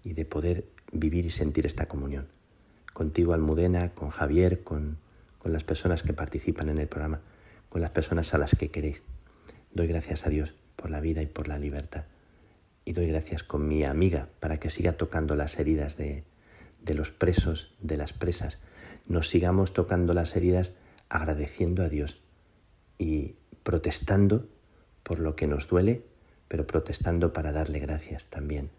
y 0.03 0.13
de 0.13 0.25
poder 0.25 0.65
vivir 0.91 1.25
y 1.25 1.29
sentir 1.29 1.65
esta 1.65 1.87
comunión. 1.87 2.27
Contigo, 2.93 3.33
Almudena, 3.33 3.93
con 3.93 4.09
Javier, 4.09 4.63
con, 4.63 4.97
con 5.39 5.53
las 5.53 5.63
personas 5.63 6.03
que 6.03 6.13
participan 6.13 6.69
en 6.69 6.77
el 6.77 6.87
programa, 6.87 7.21
con 7.69 7.81
las 7.81 7.91
personas 7.91 8.33
a 8.33 8.37
las 8.37 8.55
que 8.55 8.71
queréis. 8.71 9.03
Doy 9.73 9.87
gracias 9.87 10.25
a 10.25 10.29
Dios 10.29 10.55
por 10.75 10.89
la 10.89 11.01
vida 11.01 11.21
y 11.21 11.27
por 11.27 11.47
la 11.47 11.59
libertad 11.59 12.05
y 12.89 12.93
doy 12.93 13.05
gracias 13.05 13.43
con 13.43 13.67
mi 13.67 13.83
amiga 13.83 14.29
para 14.39 14.57
que 14.57 14.71
siga 14.71 14.93
tocando 14.93 15.35
las 15.35 15.59
heridas 15.59 15.95
de, 15.95 16.23
de 16.81 16.95
los 16.95 17.11
presos, 17.11 17.75
de 17.79 17.97
las 17.97 18.13
presas. 18.13 18.57
Nos 19.05 19.29
sigamos 19.29 19.73
tocando 19.73 20.15
las 20.15 20.35
heridas 20.35 20.73
agradeciendo 21.07 21.83
a 21.83 21.89
Dios 21.89 22.19
y 22.99 23.35
protestando 23.63 24.45
por 25.01 25.19
lo 25.19 25.35
que 25.35 25.47
nos 25.47 25.67
duele, 25.67 26.03
pero 26.47 26.67
protestando 26.67 27.34
para 27.34 27.51
darle 27.51 27.80
gracias 27.80 28.27
también, 28.27 28.69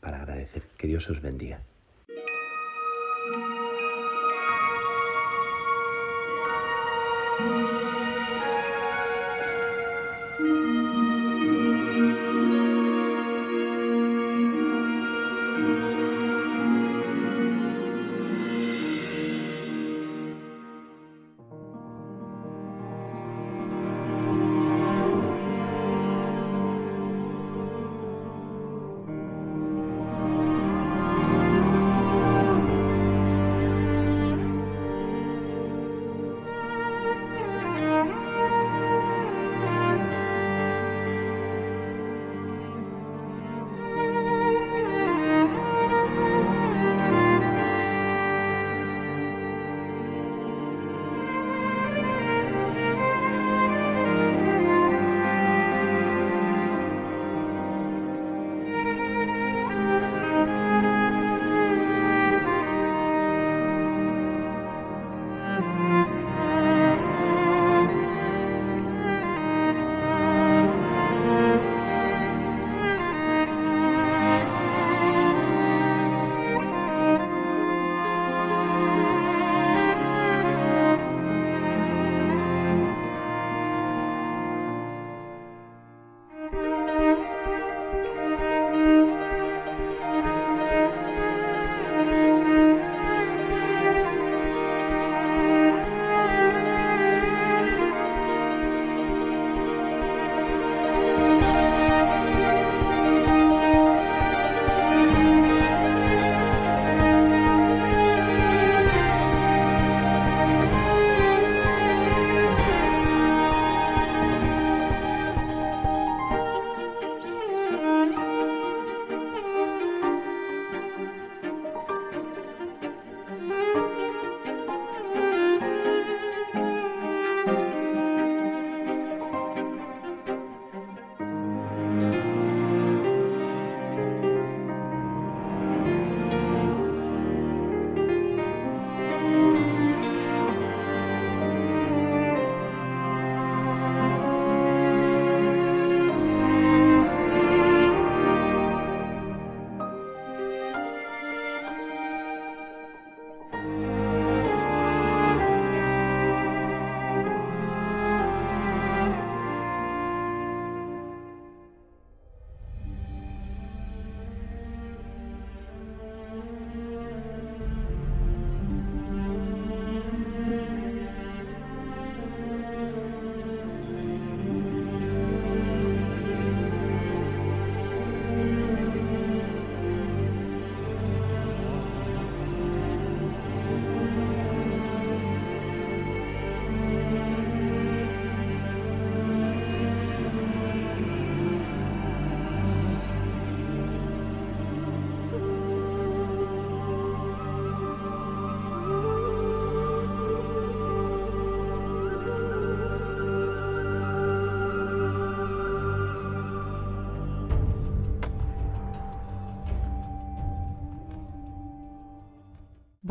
para 0.00 0.18
agradecer. 0.18 0.62
Que 0.76 0.86
Dios 0.86 1.10
os 1.10 1.20
bendiga. 1.20 1.62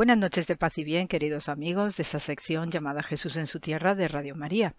Buenas 0.02 0.18
noches 0.18 0.48
de 0.48 0.56
paz 0.56 0.80
y 0.80 0.84
bien, 0.84 1.06
queridos 1.06 1.48
amigos 1.48 1.96
de 1.96 2.02
esa 2.02 2.18
sección 2.18 2.72
llamada 2.72 3.04
Jesús 3.04 3.38
en 3.38 3.46
su 3.46 3.60
tierra 3.60 3.94
de 3.94 4.08
Radio 4.08 4.34
María. 4.34 4.74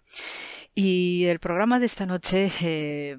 Y 0.75 1.23
el 1.27 1.39
programa 1.39 1.79
de 1.79 1.85
esta 1.85 2.05
noche 2.05 2.51
eh, 2.61 3.15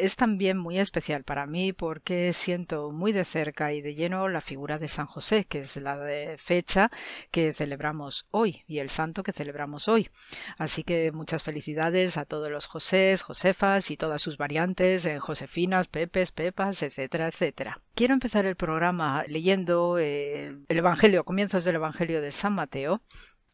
es 0.00 0.16
también 0.16 0.58
muy 0.58 0.78
especial 0.78 1.24
para 1.24 1.46
mí 1.46 1.72
porque 1.72 2.32
siento 2.32 2.90
muy 2.90 3.12
de 3.12 3.24
cerca 3.24 3.72
y 3.72 3.80
de 3.80 3.94
lleno 3.94 4.28
la 4.28 4.40
figura 4.40 4.78
de 4.78 4.88
San 4.88 5.06
José, 5.06 5.44
que 5.44 5.60
es 5.60 5.76
la 5.76 5.96
de 5.96 6.38
fecha 6.38 6.90
que 7.30 7.52
celebramos 7.52 8.26
hoy 8.30 8.64
y 8.66 8.78
el 8.78 8.90
santo 8.90 9.22
que 9.22 9.32
celebramos 9.32 9.88
hoy. 9.88 10.10
Así 10.56 10.84
que 10.84 11.12
muchas 11.12 11.42
felicidades 11.42 12.16
a 12.16 12.24
todos 12.24 12.50
los 12.50 12.66
Josés, 12.66 13.22
Josefas 13.22 13.90
y 13.90 13.96
todas 13.96 14.22
sus 14.22 14.36
variantes, 14.36 15.04
en 15.06 15.18
Josefinas, 15.18 15.88
Pepes, 15.88 16.32
Pepas, 16.32 16.82
etcétera, 16.82 17.28
etcétera. 17.28 17.80
Quiero 17.94 18.14
empezar 18.14 18.46
el 18.46 18.56
programa 18.56 19.24
leyendo 19.26 19.98
eh, 19.98 20.56
el 20.68 20.78
Evangelio, 20.78 21.24
comienzos 21.24 21.64
del 21.64 21.76
Evangelio 21.76 22.20
de 22.20 22.32
San 22.32 22.54
Mateo, 22.54 23.02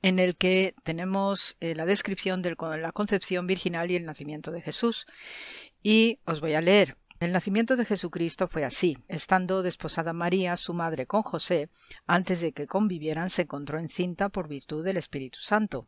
en 0.04 0.18
el 0.18 0.36
que 0.36 0.74
tenemos 0.82 1.56
eh, 1.60 1.74
la 1.74 1.86
descripción 1.86 2.42
de 2.42 2.54
la 2.78 2.92
concepción 2.92 3.46
virginal 3.46 3.90
y 3.90 3.96
el 3.96 4.04
nacimiento 4.04 4.52
de 4.52 4.60
Jesús. 4.60 5.06
Y 5.86 6.18
os 6.24 6.40
voy 6.40 6.54
a 6.54 6.62
leer. 6.62 6.96
El 7.20 7.32
nacimiento 7.32 7.76
de 7.76 7.84
Jesucristo 7.84 8.48
fue 8.48 8.64
así. 8.64 8.96
Estando 9.06 9.62
desposada 9.62 10.14
María, 10.14 10.56
su 10.56 10.72
madre, 10.72 11.06
con 11.06 11.22
José, 11.22 11.68
antes 12.06 12.40
de 12.40 12.52
que 12.52 12.66
convivieran, 12.66 13.28
se 13.28 13.42
encontró 13.42 13.78
encinta 13.78 14.30
por 14.30 14.48
virtud 14.48 14.82
del 14.82 14.96
Espíritu 14.96 15.40
Santo. 15.40 15.86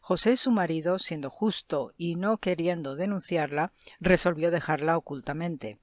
José, 0.00 0.36
su 0.36 0.50
marido, 0.50 0.98
siendo 0.98 1.30
justo 1.30 1.92
y 1.96 2.16
no 2.16 2.38
queriendo 2.38 2.96
denunciarla, 2.96 3.70
resolvió 4.00 4.50
dejarla 4.50 4.96
ocultamente. 4.96 5.78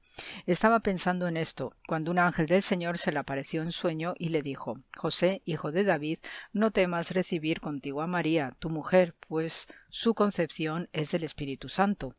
Estaba 0.45 0.79
pensando 0.81 1.27
en 1.27 1.37
esto, 1.37 1.73
cuando 1.87 2.11
un 2.11 2.19
ángel 2.19 2.47
del 2.47 2.61
Señor 2.61 2.97
se 2.97 3.11
le 3.11 3.19
apareció 3.19 3.61
en 3.61 3.71
sueño 3.71 4.13
y 4.17 4.29
le 4.29 4.41
dijo 4.41 4.79
José, 4.95 5.41
hijo 5.45 5.71
de 5.71 5.83
David, 5.83 6.19
no 6.51 6.71
temas 6.71 7.11
recibir 7.11 7.61
contigo 7.61 8.01
a 8.01 8.07
María, 8.07 8.55
tu 8.59 8.69
mujer, 8.69 9.15
pues 9.27 9.67
su 9.95 10.15
concepción 10.15 10.89
es 10.91 11.11
del 11.11 11.23
Espíritu 11.23 11.69
Santo. 11.69 12.15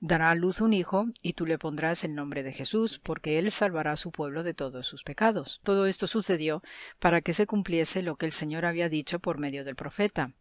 Dará 0.00 0.30
a 0.30 0.34
luz 0.34 0.62
un 0.62 0.72
hijo, 0.72 1.08
y 1.20 1.34
tú 1.34 1.44
le 1.44 1.58
pondrás 1.58 2.02
el 2.04 2.14
nombre 2.14 2.42
de 2.42 2.54
Jesús, 2.54 3.00
porque 3.02 3.38
él 3.38 3.50
salvará 3.50 3.92
a 3.92 3.96
su 3.96 4.10
pueblo 4.10 4.42
de 4.42 4.54
todos 4.54 4.86
sus 4.86 5.04
pecados. 5.04 5.60
Todo 5.62 5.84
esto 5.84 6.06
sucedió 6.06 6.62
para 6.98 7.20
que 7.20 7.34
se 7.34 7.46
cumpliese 7.46 8.00
lo 8.00 8.16
que 8.16 8.24
el 8.24 8.32
Señor 8.32 8.64
había 8.64 8.88
dicho 8.88 9.18
por 9.18 9.36
medio 9.36 9.62
del 9.66 9.76
profeta. 9.76 10.32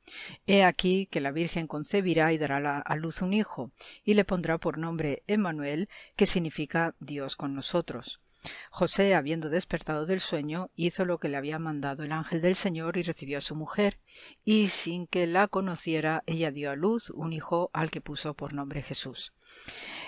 He 0.45 0.63
aquí 0.63 1.07
que 1.11 1.19
la 1.19 1.33
Virgen 1.33 1.67
concebirá 1.67 2.31
y 2.31 2.37
dará 2.37 2.79
a 2.79 2.95
luz 2.95 3.21
un 3.21 3.33
hijo, 3.33 3.69
y 4.05 4.13
le 4.13 4.23
pondrá 4.23 4.57
por 4.57 4.77
nombre 4.77 5.23
Emmanuel, 5.27 5.89
que 6.15 6.25
significa 6.25 6.95
Dios 6.99 7.35
con 7.35 7.53
nosotros. 7.53 8.21
José, 8.69 9.15
habiendo 9.15 9.49
despertado 9.49 10.05
del 10.05 10.21
sueño, 10.21 10.69
hizo 10.75 11.05
lo 11.05 11.17
que 11.17 11.27
le 11.27 11.37
había 11.37 11.59
mandado 11.59 12.03
el 12.03 12.11
ángel 12.11 12.41
del 12.41 12.55
Señor 12.55 12.97
y 12.97 13.03
recibió 13.03 13.39
a 13.39 13.41
su 13.41 13.55
mujer, 13.55 13.99
y 14.45 14.67
sin 14.67 15.07
que 15.07 15.25
la 15.27 15.47
conociera, 15.47 16.23
ella 16.27 16.51
dio 16.51 16.71
a 16.71 16.75
luz 16.75 17.09
un 17.09 17.33
hijo 17.33 17.69
al 17.73 17.89
que 17.91 18.01
puso 18.01 18.35
por 18.35 18.53
nombre 18.53 18.83
Jesús. 18.83 19.33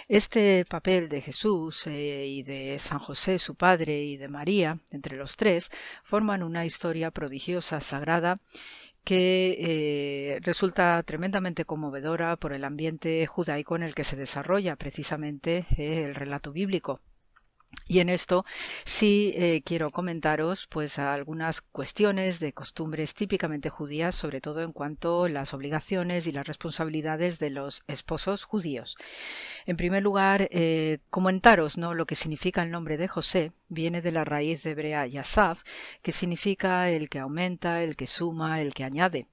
Este 0.08 0.66
papel 0.66 1.10
de 1.10 1.22
Jesús 1.22 1.86
eh, 1.88 2.26
y 2.28 2.44
de 2.44 2.78
San 2.80 3.00
José, 3.00 3.40
su 3.40 3.56
padre, 3.56 4.04
y 4.04 4.18
de 4.18 4.28
María, 4.28 4.80
entre 4.92 5.18
los 5.18 5.36
tres, 5.36 5.70
forman 6.04 6.44
una 6.44 6.66
historia 6.66 7.12
prodigiosa, 7.12 7.82
sagrada, 7.82 8.40
que 9.04 9.58
eh, 9.60 10.40
resulta 10.42 11.02
tremendamente 11.04 11.66
conmovedora 11.66 12.36
por 12.38 12.54
el 12.54 12.64
ambiente 12.64 13.26
judaico 13.28 13.76
en 13.76 13.84
el 13.84 13.96
que 13.96 14.04
se 14.04 14.16
desarrolla 14.16 14.76
precisamente 14.76 15.66
eh, 15.78 16.04
el 16.04 16.16
relato 16.16 16.52
bíblico. 16.52 17.00
Y 17.88 18.02
en 18.02 18.10
esto 18.10 18.46
sí 18.86 19.34
eh, 19.36 19.64
quiero 19.66 19.90
comentaros 19.90 20.68
pues 20.68 21.00
algunas 21.00 21.62
cuestiones 21.62 22.40
de 22.40 22.54
costumbres 22.54 23.16
típicamente 23.16 23.72
judías, 23.72 24.14
sobre 24.14 24.42
todo 24.42 24.62
en 24.62 24.74
cuanto 24.74 25.24
a 25.24 25.30
las 25.30 25.56
obligaciones 25.56 26.28
y 26.28 26.32
las 26.32 26.46
responsabilidades 26.46 27.40
de 27.40 27.50
los 27.50 27.82
esposos 27.88 28.44
judíos. 28.44 28.96
En 29.66 29.76
primer 29.76 30.04
lugar, 30.04 30.50
eh, 30.52 31.00
comentaros 31.10 31.80
¿no? 31.80 31.96
lo 31.96 32.06
que 32.06 32.14
significa 32.14 32.62
el 32.62 32.70
nombre 32.70 32.98
de 32.98 33.08
José. 33.08 33.54
Viene 33.70 34.04
de 34.04 34.12
la 34.12 34.24
raíz 34.24 34.64
hebrea 34.68 35.08
Yasaf, 35.08 35.64
que 36.04 36.12
significa 36.12 36.92
el 36.92 37.10
que 37.10 37.18
aumenta, 37.18 37.82
el 37.82 37.96
que 37.96 38.06
suma, 38.06 38.62
el 38.62 38.76
que 38.76 38.84
añade. 38.84 39.26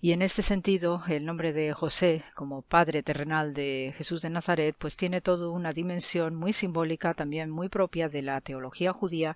Y 0.00 0.12
en 0.12 0.22
este 0.22 0.42
sentido, 0.42 1.02
el 1.08 1.24
nombre 1.24 1.52
de 1.52 1.72
José, 1.72 2.22
como 2.34 2.62
padre 2.62 3.02
terrenal 3.02 3.54
de 3.54 3.94
Jesús 3.96 4.22
de 4.22 4.30
Nazaret, 4.30 4.76
pues 4.78 4.96
tiene 4.96 5.20
toda 5.20 5.48
una 5.50 5.72
dimensión 5.72 6.34
muy 6.34 6.52
simbólica, 6.52 7.14
también 7.14 7.50
muy 7.50 7.68
propia 7.68 8.08
de 8.08 8.22
la 8.22 8.40
teología 8.40 8.92
judía, 8.92 9.34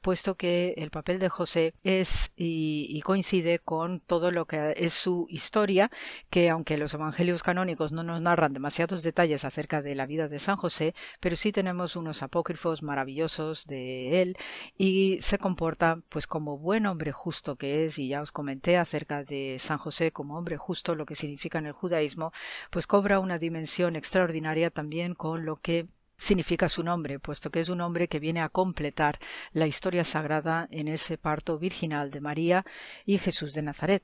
puesto 0.00 0.36
que 0.36 0.74
el 0.76 0.90
papel 0.90 1.18
de 1.18 1.28
José 1.28 1.72
es 1.82 2.30
y, 2.36 3.00
coincide 3.02 3.58
con 3.58 4.00
todo 4.00 4.30
lo 4.30 4.46
que 4.46 4.74
es 4.76 4.92
su 4.92 5.26
historia, 5.28 5.90
que 6.30 6.50
aunque 6.50 6.78
los 6.78 6.94
evangelios 6.94 7.42
canónicos 7.42 7.90
no 7.90 8.04
nos 8.04 8.20
narran 8.20 8.52
demasiados 8.52 9.02
detalles 9.02 9.44
acerca 9.44 9.82
de 9.82 9.94
la 9.94 10.06
vida 10.06 10.28
de 10.28 10.38
San 10.38 10.56
José, 10.56 10.94
pero 11.20 11.34
sí 11.34 11.50
tenemos 11.50 11.96
unos 11.96 12.22
apócrifos 12.22 12.82
maravillosos 12.82 13.66
de 13.66 14.22
él 14.22 14.36
y 14.78 15.18
se 15.20 15.38
comporta 15.38 15.98
pues 16.08 16.26
como 16.26 16.58
buen 16.58 16.86
hombre 16.86 17.12
justo 17.12 17.56
que 17.56 17.84
es, 17.84 17.98
y 17.98 18.08
ya 18.08 18.22
os 18.22 18.30
comenté 18.30 18.76
acerca 18.76 19.24
de 19.24 19.58
San 19.62 19.78
José 19.78 20.12
como 20.12 20.36
hombre 20.36 20.56
justo, 20.56 20.94
lo 20.94 21.06
que 21.06 21.14
significa 21.14 21.58
en 21.58 21.66
el 21.66 21.72
judaísmo, 21.72 22.32
pues 22.70 22.86
cobra 22.86 23.20
una 23.20 23.38
dimensión 23.38 23.96
extraordinaria 23.96 24.70
también 24.70 25.14
con 25.14 25.46
lo 25.46 25.56
que 25.56 25.86
significa 26.22 26.68
su 26.68 26.82
nombre, 26.82 27.18
puesto 27.18 27.50
que 27.50 27.60
es 27.60 27.68
un 27.68 27.80
hombre 27.80 28.08
que 28.08 28.20
viene 28.20 28.40
a 28.40 28.48
completar 28.48 29.18
la 29.52 29.66
historia 29.66 30.04
sagrada 30.04 30.68
en 30.70 30.88
ese 30.88 31.18
parto 31.18 31.58
virginal 31.58 32.10
de 32.10 32.20
María 32.20 32.64
y 33.04 33.18
Jesús 33.18 33.54
de 33.54 33.62
Nazaret. 33.62 34.02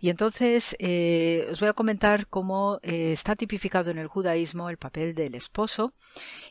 Y 0.00 0.10
entonces 0.10 0.76
eh, 0.78 1.48
os 1.50 1.58
voy 1.60 1.68
a 1.68 1.72
comentar 1.72 2.26
cómo 2.28 2.78
eh, 2.82 3.12
está 3.12 3.34
tipificado 3.36 3.90
en 3.90 3.98
el 3.98 4.06
judaísmo 4.06 4.68
el 4.68 4.76
papel 4.76 5.14
del 5.14 5.34
esposo 5.34 5.92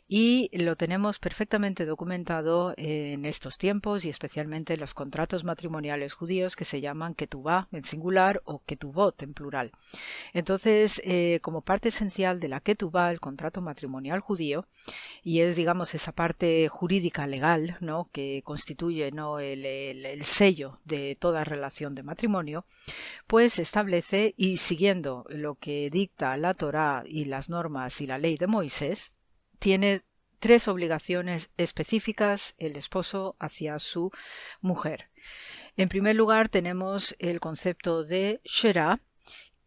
y 0.08 0.50
lo 0.58 0.76
tenemos 0.76 1.20
perfectamente 1.20 1.86
documentado 1.86 2.74
en 2.78 3.26
estos 3.26 3.58
tiempos 3.58 4.06
y 4.06 4.10
especialmente 4.10 4.74
en 4.74 4.80
los 4.80 4.94
contratos 4.94 5.44
matrimoniales 5.44 6.14
judíos 6.14 6.56
que 6.56 6.66
se 6.66 6.82
llaman 6.82 7.14
ketubá 7.14 7.68
en 7.72 7.84
singular 7.84 8.42
o 8.46 8.64
ketubot 8.66 9.22
en 9.22 9.34
plural. 9.34 9.72
Entonces, 10.34 11.02
eh, 11.06 11.40
como 11.42 11.62
parte 11.62 11.90
esencial 11.90 12.40
de 12.40 12.50
la 12.50 12.60
ketubá, 12.60 13.12
el 13.12 13.20
contrato 13.20 13.62
matrimonial 13.62 14.20
judío, 14.20 14.66
y 15.24 15.42
es 15.42 15.56
digamos 15.56 15.96
esa 15.96 16.12
parte 16.12 16.68
jurídica 16.70 17.28
legal 17.28 17.78
¿no? 17.80 18.10
que 18.12 18.42
constituye 18.44 19.12
¿no? 19.12 19.40
el, 19.40 19.66
el 19.66 20.26
sello 20.26 20.80
de 20.86 21.16
toda 21.16 21.44
relación 21.44 21.96
de 21.96 22.04
matrimonio, 22.04 22.66
pues 23.28 23.60
establece 23.60 24.34
y 24.38 24.58
siguiendo 24.58 25.26
lo 25.30 25.56
que 25.56 25.90
dicta 25.90 26.38
la 26.38 26.54
Torá 26.54 27.04
y 27.06 27.26
las 27.26 27.50
normas 27.50 28.02
y 28.02 28.08
la 28.08 28.18
ley 28.18 28.38
de 28.38 28.48
Moisés, 28.48 29.12
tiene 29.60 30.04
tres 30.40 30.68
obligaciones 30.68 31.50
específicas 31.58 32.56
el 32.58 32.76
esposo 32.76 33.36
hacia 33.40 33.80
su 33.80 34.12
mujer. 34.62 35.10
En 35.78 35.90
primer 35.90 36.16
lugar 36.16 36.50
tenemos 36.50 37.16
el 37.20 37.40
concepto 37.40 38.04
de 38.04 38.42
Shera, 38.44 39.02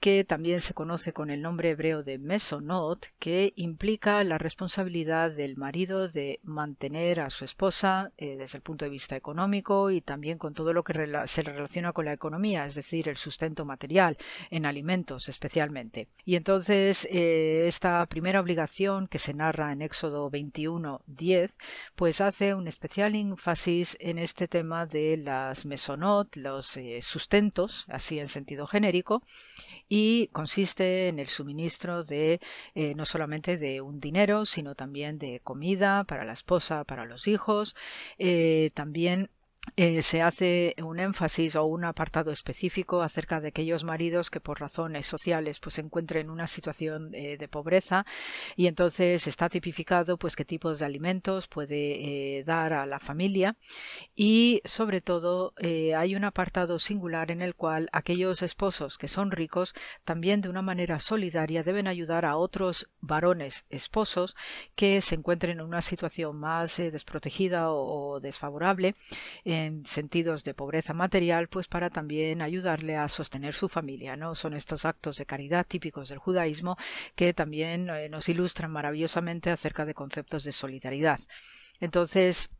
que 0.00 0.24
también 0.24 0.60
se 0.60 0.74
conoce 0.74 1.12
con 1.12 1.30
el 1.30 1.42
nombre 1.42 1.70
hebreo 1.70 2.02
de 2.02 2.18
mesonot, 2.18 3.08
que 3.18 3.52
implica 3.56 4.22
la 4.24 4.38
responsabilidad 4.38 5.30
del 5.32 5.56
marido 5.56 6.08
de 6.08 6.40
mantener 6.42 7.20
a 7.20 7.30
su 7.30 7.44
esposa 7.44 8.12
eh, 8.16 8.36
desde 8.36 8.58
el 8.58 8.62
punto 8.62 8.84
de 8.84 8.90
vista 8.90 9.16
económico 9.16 9.90
y 9.90 10.00
también 10.00 10.38
con 10.38 10.54
todo 10.54 10.72
lo 10.72 10.84
que 10.84 10.92
se 11.26 11.42
relaciona 11.42 11.92
con 11.92 12.04
la 12.04 12.12
economía, 12.12 12.66
es 12.66 12.74
decir, 12.74 13.08
el 13.08 13.16
sustento 13.16 13.64
material 13.64 14.16
en 14.50 14.66
alimentos 14.66 15.28
especialmente. 15.28 16.08
Y 16.24 16.36
entonces 16.36 17.06
eh, 17.10 17.64
esta 17.66 18.04
primera 18.06 18.40
obligación 18.40 19.08
que 19.08 19.18
se 19.18 19.34
narra 19.34 19.72
en 19.72 19.82
Éxodo 19.82 20.30
21, 20.30 21.02
10, 21.06 21.54
pues 21.96 22.20
hace 22.20 22.54
un 22.54 22.68
especial 22.68 23.14
énfasis 23.14 23.96
en 24.00 24.18
este 24.18 24.48
tema 24.48 24.86
de 24.86 25.16
las 25.16 25.66
mesonot, 25.66 26.36
los 26.36 26.76
eh, 26.76 27.00
sustentos, 27.02 27.84
así 27.88 28.18
en 28.18 28.28
sentido 28.28 28.66
genérico, 28.66 29.22
y 29.88 30.28
consiste 30.28 31.08
en 31.08 31.18
el 31.18 31.28
suministro 31.28 32.04
de 32.04 32.40
eh, 32.74 32.94
no 32.94 33.04
solamente 33.04 33.56
de 33.56 33.80
un 33.80 34.00
dinero, 34.00 34.46
sino 34.46 34.74
también 34.74 35.18
de 35.18 35.40
comida 35.40 36.04
para 36.04 36.24
la 36.24 36.32
esposa, 36.32 36.84
para 36.84 37.04
los 37.04 37.26
hijos, 37.28 37.74
eh, 38.18 38.70
también 38.74 39.30
eh, 39.76 40.02
se 40.02 40.22
hace 40.22 40.74
un 40.82 41.00
énfasis 41.00 41.56
o 41.56 41.64
un 41.64 41.84
apartado 41.84 42.30
específico 42.30 43.02
acerca 43.02 43.40
de 43.40 43.48
aquellos 43.48 43.84
maridos 43.84 44.30
que 44.30 44.40
por 44.40 44.60
razones 44.60 45.06
sociales 45.06 45.58
pues 45.60 45.74
se 45.74 45.80
encuentren 45.80 46.26
en 46.26 46.30
una 46.30 46.46
situación 46.46 47.10
eh, 47.14 47.36
de 47.36 47.48
pobreza 47.48 48.04
y 48.56 48.66
entonces 48.66 49.26
está 49.26 49.48
tipificado 49.48 50.18
pues 50.18 50.36
qué 50.36 50.44
tipos 50.44 50.78
de 50.78 50.86
alimentos 50.86 51.48
puede 51.48 52.38
eh, 52.38 52.44
dar 52.44 52.72
a 52.72 52.86
la 52.86 52.98
familia. 52.98 53.56
Y 54.14 54.60
sobre 54.64 55.00
todo 55.00 55.52
hay 55.58 56.14
un 56.14 56.24
apartado 56.24 56.78
singular 56.78 57.30
en 57.30 57.42
el 57.42 57.54
cual 57.54 57.88
aquellos 57.92 58.42
esposos 58.42 58.98
que 58.98 59.08
son 59.08 59.30
ricos 59.30 59.74
también 60.04 60.40
de 60.40 60.48
una 60.48 60.62
manera 60.62 61.00
solidaria 61.00 61.62
deben 61.62 61.86
ayudar 61.86 62.24
a 62.24 62.36
otros 62.36 62.88
varones 63.00 63.64
esposos 63.70 64.34
que 64.74 65.00
se 65.00 65.14
encuentren 65.14 65.58
en 65.58 65.64
una 65.64 65.82
situación 65.82 66.36
más 66.36 66.76
desprotegida 66.76 67.70
o, 67.70 68.20
desfavorable 68.20 68.94
en 69.66 69.84
sentidos 69.86 70.44
de 70.44 70.54
pobreza 70.54 70.94
material, 70.94 71.48
pues 71.48 71.68
para 71.68 71.90
también 71.90 72.42
ayudarle 72.42 72.96
a 72.96 73.08
sostener 73.08 73.54
su 73.54 73.68
familia, 73.68 74.16
¿no? 74.16 74.34
Son 74.34 74.54
estos 74.54 74.84
actos 74.84 75.16
de 75.16 75.26
caridad 75.26 75.66
típicos 75.66 76.08
del 76.08 76.18
judaísmo 76.18 76.76
que 77.14 77.34
también 77.34 77.88
eh, 77.90 78.08
nos 78.08 78.28
ilustran 78.28 78.70
maravillosamente 78.70 79.50
acerca 79.50 79.84
de 79.84 79.94
conceptos 79.94 80.44
de 80.44 80.52
solidaridad. 80.52 81.20
Entonces, 81.80 82.50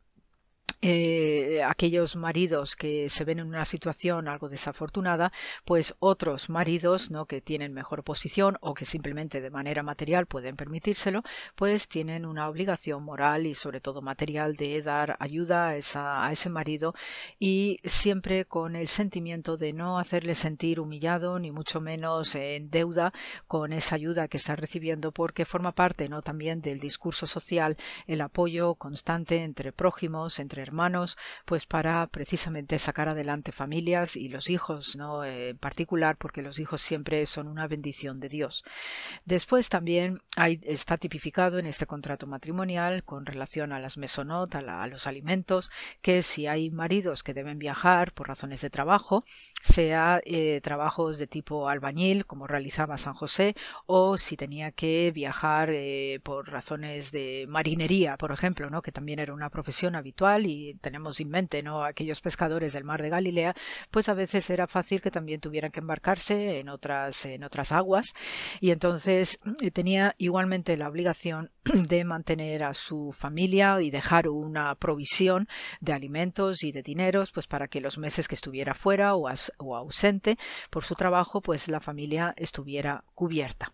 eh, 0.81 1.61
aquellos 1.65 2.15
maridos 2.15 2.75
que 2.75 3.09
se 3.09 3.25
ven 3.25 3.39
en 3.39 3.47
una 3.47 3.65
situación 3.65 4.27
algo 4.27 4.47
desafortunada, 4.47 5.31
pues 5.65 5.95
otros 5.99 6.49
maridos 6.49 7.11
¿no? 7.11 7.25
que 7.25 7.41
tienen 7.41 7.73
mejor 7.73 8.03
posición 8.03 8.57
o 8.61 8.73
que 8.73 8.85
simplemente 8.85 9.41
de 9.41 9.49
manera 9.49 9.83
material 9.83 10.25
pueden 10.25 10.55
permitírselo, 10.55 11.23
pues 11.55 11.87
tienen 11.87 12.25
una 12.25 12.47
obligación 12.47 13.03
moral 13.03 13.45
y 13.45 13.55
sobre 13.55 13.81
todo 13.81 14.01
material 14.01 14.55
de 14.55 14.81
dar 14.81 15.17
ayuda 15.19 15.69
a, 15.69 15.75
esa, 15.75 16.25
a 16.25 16.31
ese 16.31 16.49
marido 16.49 16.93
y 17.39 17.79
siempre 17.83 18.45
con 18.45 18.75
el 18.75 18.87
sentimiento 18.87 19.57
de 19.57 19.73
no 19.73 19.99
hacerle 19.99 20.35
sentir 20.35 20.79
humillado 20.79 21.39
ni 21.39 21.51
mucho 21.51 21.81
menos 21.81 22.35
en 22.35 22.69
deuda 22.69 23.11
con 23.47 23.73
esa 23.73 23.95
ayuda 23.95 24.27
que 24.27 24.37
está 24.37 24.55
recibiendo 24.55 25.11
porque 25.11 25.45
forma 25.45 25.73
parte 25.73 26.07
¿no? 26.07 26.21
también 26.21 26.61
del 26.61 26.79
discurso 26.79 27.27
social 27.27 27.77
el 28.07 28.21
apoyo 28.21 28.75
constante 28.75 29.43
entre 29.43 29.73
prójimos, 29.73 30.39
entre 30.39 30.58
hermanos, 30.59 31.17
pues 31.45 31.65
para 31.65 32.05
precisamente 32.07 32.79
sacar 32.79 33.09
adelante 33.09 33.51
familias 33.51 34.15
y 34.15 34.29
los 34.29 34.49
hijos, 34.49 34.95
¿no? 34.95 35.23
Eh, 35.23 35.49
en 35.49 35.57
particular, 35.57 36.17
porque 36.17 36.41
los 36.41 36.59
hijos 36.59 36.81
siempre 36.81 37.25
son 37.25 37.47
una 37.47 37.67
bendición 37.67 38.19
de 38.19 38.29
Dios. 38.29 38.63
Después 39.25 39.69
también 39.69 40.21
hay, 40.35 40.59
está 40.63 40.97
tipificado 40.97 41.59
en 41.59 41.65
este 41.65 41.85
contrato 41.85 42.27
matrimonial 42.27 43.03
con 43.03 43.25
relación 43.25 43.71
a 43.71 43.79
las 43.79 43.97
mesonot, 43.97 44.53
a, 44.55 44.83
a 44.83 44.87
los 44.87 45.07
alimentos, 45.07 45.71
que 46.01 46.21
si 46.21 46.47
hay 46.47 46.69
maridos 46.69 47.23
que 47.23 47.33
deben 47.33 47.59
viajar 47.59 48.13
por 48.13 48.27
razones 48.27 48.61
de 48.61 48.69
trabajo, 48.69 49.23
sea 49.61 50.21
eh, 50.25 50.61
trabajos 50.61 51.17
de 51.17 51.27
tipo 51.27 51.69
albañil, 51.69 52.25
como 52.25 52.47
realizaba 52.47 52.97
San 52.97 53.13
José, 53.13 53.55
o 53.85 54.17
si 54.17 54.37
tenía 54.37 54.71
que 54.71 55.11
viajar 55.13 55.69
eh, 55.71 56.19
por 56.23 56.49
razones 56.49 57.11
de 57.11 57.45
marinería, 57.47 58.17
por 58.17 58.31
ejemplo, 58.31 58.69
¿no? 58.69 58.81
que 58.81 58.91
también 58.91 59.19
era 59.19 59.33
una 59.33 59.49
profesión 59.49 59.95
habitual 59.95 60.45
y 60.45 60.75
tenemos 60.75 61.19
en 61.19 61.29
mente 61.29 61.63
¿no? 61.63 61.83
aquellos 61.83 62.21
pescadores 62.21 62.73
del 62.73 62.83
mar 62.83 63.01
de 63.01 63.09
Galilea, 63.09 63.55
pues 63.91 64.09
a 64.09 64.13
veces 64.13 64.49
era 64.49 64.67
fácil 64.67 65.01
que 65.01 65.11
también 65.11 65.39
tuvieran 65.41 65.71
que 65.71 65.79
embarcarse 65.79 66.59
en 66.59 66.69
otras, 66.69 67.25
en 67.25 67.43
otras 67.43 67.71
aguas 67.71 68.13
y 68.59 68.71
entonces 68.71 69.39
eh, 69.61 69.71
tenía 69.71 70.15
igualmente 70.17 70.77
la 70.77 70.89
obligación 70.89 71.51
de 71.63 72.03
mantener 72.03 72.63
a 72.63 72.73
su 72.73 73.11
familia 73.13 73.81
y 73.81 73.91
dejar 73.91 74.27
una 74.29 74.75
provisión 74.75 75.47
de 75.81 75.93
alimentos 75.93 76.63
y 76.63 76.71
de 76.71 76.83
dineros 76.83 77.31
pues 77.31 77.47
para 77.47 77.67
que 77.67 77.81
los 77.81 77.97
meses 77.97 78.27
que 78.27 78.35
estuviera 78.35 78.73
fuera 78.73 79.15
o, 79.15 79.29
o 79.57 79.75
ausente 79.75 80.37
por 80.69 80.83
su 80.83 80.95
trabajo 80.95 81.41
pues 81.41 81.67
la 81.67 81.79
familia 81.79 82.33
estuviera 82.37 83.03
cubierta. 83.15 83.73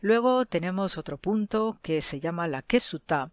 Luego 0.00 0.44
tenemos 0.46 0.98
otro 0.98 1.16
punto 1.16 1.78
que 1.82 2.02
se 2.02 2.20
llama 2.20 2.48
la 2.48 2.62
Kesuta, 2.62 3.30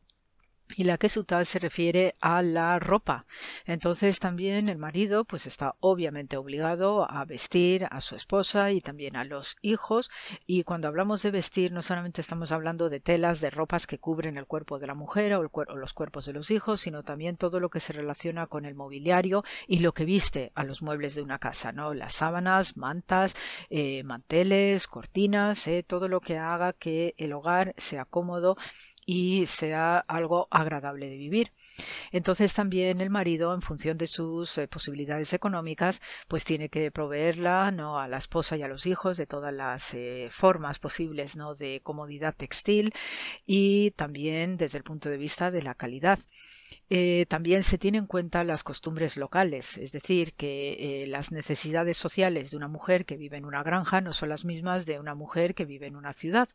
y 0.75 0.83
la 0.83 0.97
tal 0.97 1.45
se 1.45 1.59
refiere 1.59 2.15
a 2.19 2.41
la 2.41 2.79
ropa. 2.79 3.25
Entonces 3.65 4.19
también 4.19 4.69
el 4.69 4.77
marido 4.77 5.25
pues 5.25 5.47
está 5.47 5.75
obviamente 5.79 6.37
obligado 6.37 7.09
a 7.09 7.23
vestir 7.25 7.87
a 7.89 8.01
su 8.01 8.15
esposa 8.15 8.71
y 8.71 8.81
también 8.81 9.15
a 9.15 9.23
los 9.23 9.55
hijos 9.61 10.09
y 10.45 10.63
cuando 10.63 10.87
hablamos 10.87 11.21
de 11.21 11.31
vestir 11.31 11.71
no 11.71 11.81
solamente 11.81 12.21
estamos 12.21 12.51
hablando 12.51 12.89
de 12.89 12.99
telas, 12.99 13.41
de 13.41 13.49
ropas 13.49 13.87
que 13.87 13.99
cubren 13.99 14.37
el 14.37 14.45
cuerpo 14.45 14.79
de 14.79 14.87
la 14.87 14.93
mujer 14.93 15.33
o, 15.33 15.49
los 15.75 15.93
cuerpos 15.93 16.25
de 16.25 16.33
los 16.33 16.51
hijos, 16.51 16.81
sino 16.81 17.03
también 17.03 17.37
todo 17.37 17.59
lo 17.59 17.69
que 17.69 17.79
se 17.79 17.93
relaciona 17.93 18.47
con 18.47 18.65
el 18.65 18.75
mobiliario 18.75 19.43
y 19.67 19.79
lo 19.79 19.93
que 19.93 20.05
viste 20.05 20.51
a 20.55 20.63
los 20.63 20.81
muebles 20.81 21.15
de 21.15 21.21
una 21.21 21.39
casa, 21.39 21.71
¿no? 21.71 21.93
Las 21.93 22.13
sábanas, 22.13 22.77
mantas, 22.77 23.35
eh, 23.69 24.03
manteles, 24.03 24.87
cortinas, 24.87 25.67
eh, 25.67 25.83
todo 25.83 26.07
lo 26.07 26.21
que 26.21 26.37
haga 26.37 26.73
que 26.73 27.15
el 27.17 27.33
hogar 27.33 27.73
sea 27.77 28.05
cómodo 28.05 28.57
y 29.05 29.45
sea 29.45 29.99
algo 29.99 30.47
agradable 30.61 31.07
de 31.07 31.17
vivir. 31.17 31.51
Entonces 32.11 32.53
también 32.53 32.99
el 33.01 33.09
marido, 33.09 33.53
en 33.53 33.61
función 33.61 33.97
de 33.97 34.07
sus 34.07 34.57
eh, 34.57 34.67
posibilidades 34.67 35.33
económicas, 35.33 36.01
pues 36.27 36.43
tiene 36.45 36.69
que 36.69 36.91
proveerla 36.91 37.71
¿no? 37.71 37.99
a 37.99 38.07
la 38.07 38.17
esposa 38.17 38.57
y 38.57 38.63
a 38.63 38.67
los 38.67 38.85
hijos 38.85 39.17
de 39.17 39.27
todas 39.27 39.53
las 39.53 39.93
eh, 39.93 40.29
formas 40.31 40.79
posibles 40.79 41.35
¿no? 41.35 41.53
de 41.53 41.81
comodidad 41.83 42.35
textil 42.35 42.93
y 43.45 43.91
también 43.91 44.57
desde 44.57 44.79
el 44.79 44.83
punto 44.83 45.09
de 45.09 45.17
vista 45.17 45.51
de 45.51 45.61
la 45.61 45.75
calidad. 45.75 46.19
Eh, 46.89 47.25
también 47.27 47.63
se 47.63 47.77
tienen 47.77 47.97
en 47.97 48.07
cuenta 48.07 48.45
las 48.45 48.63
costumbres 48.63 49.17
locales, 49.17 49.77
es 49.77 49.91
decir, 49.91 50.33
que 50.33 51.03
eh, 51.03 51.07
las 51.07 51.33
necesidades 51.33 51.97
sociales 51.97 52.51
de 52.51 52.57
una 52.57 52.69
mujer 52.69 53.05
que 53.05 53.17
vive 53.17 53.35
en 53.35 53.43
una 53.43 53.61
granja 53.61 53.99
no 53.99 54.13
son 54.13 54.29
las 54.29 54.45
mismas 54.45 54.85
de 54.85 54.99
una 54.99 55.13
mujer 55.13 55.53
que 55.53 55.65
vive 55.65 55.87
en 55.87 55.97
una 55.97 56.13
ciudad 56.13 56.47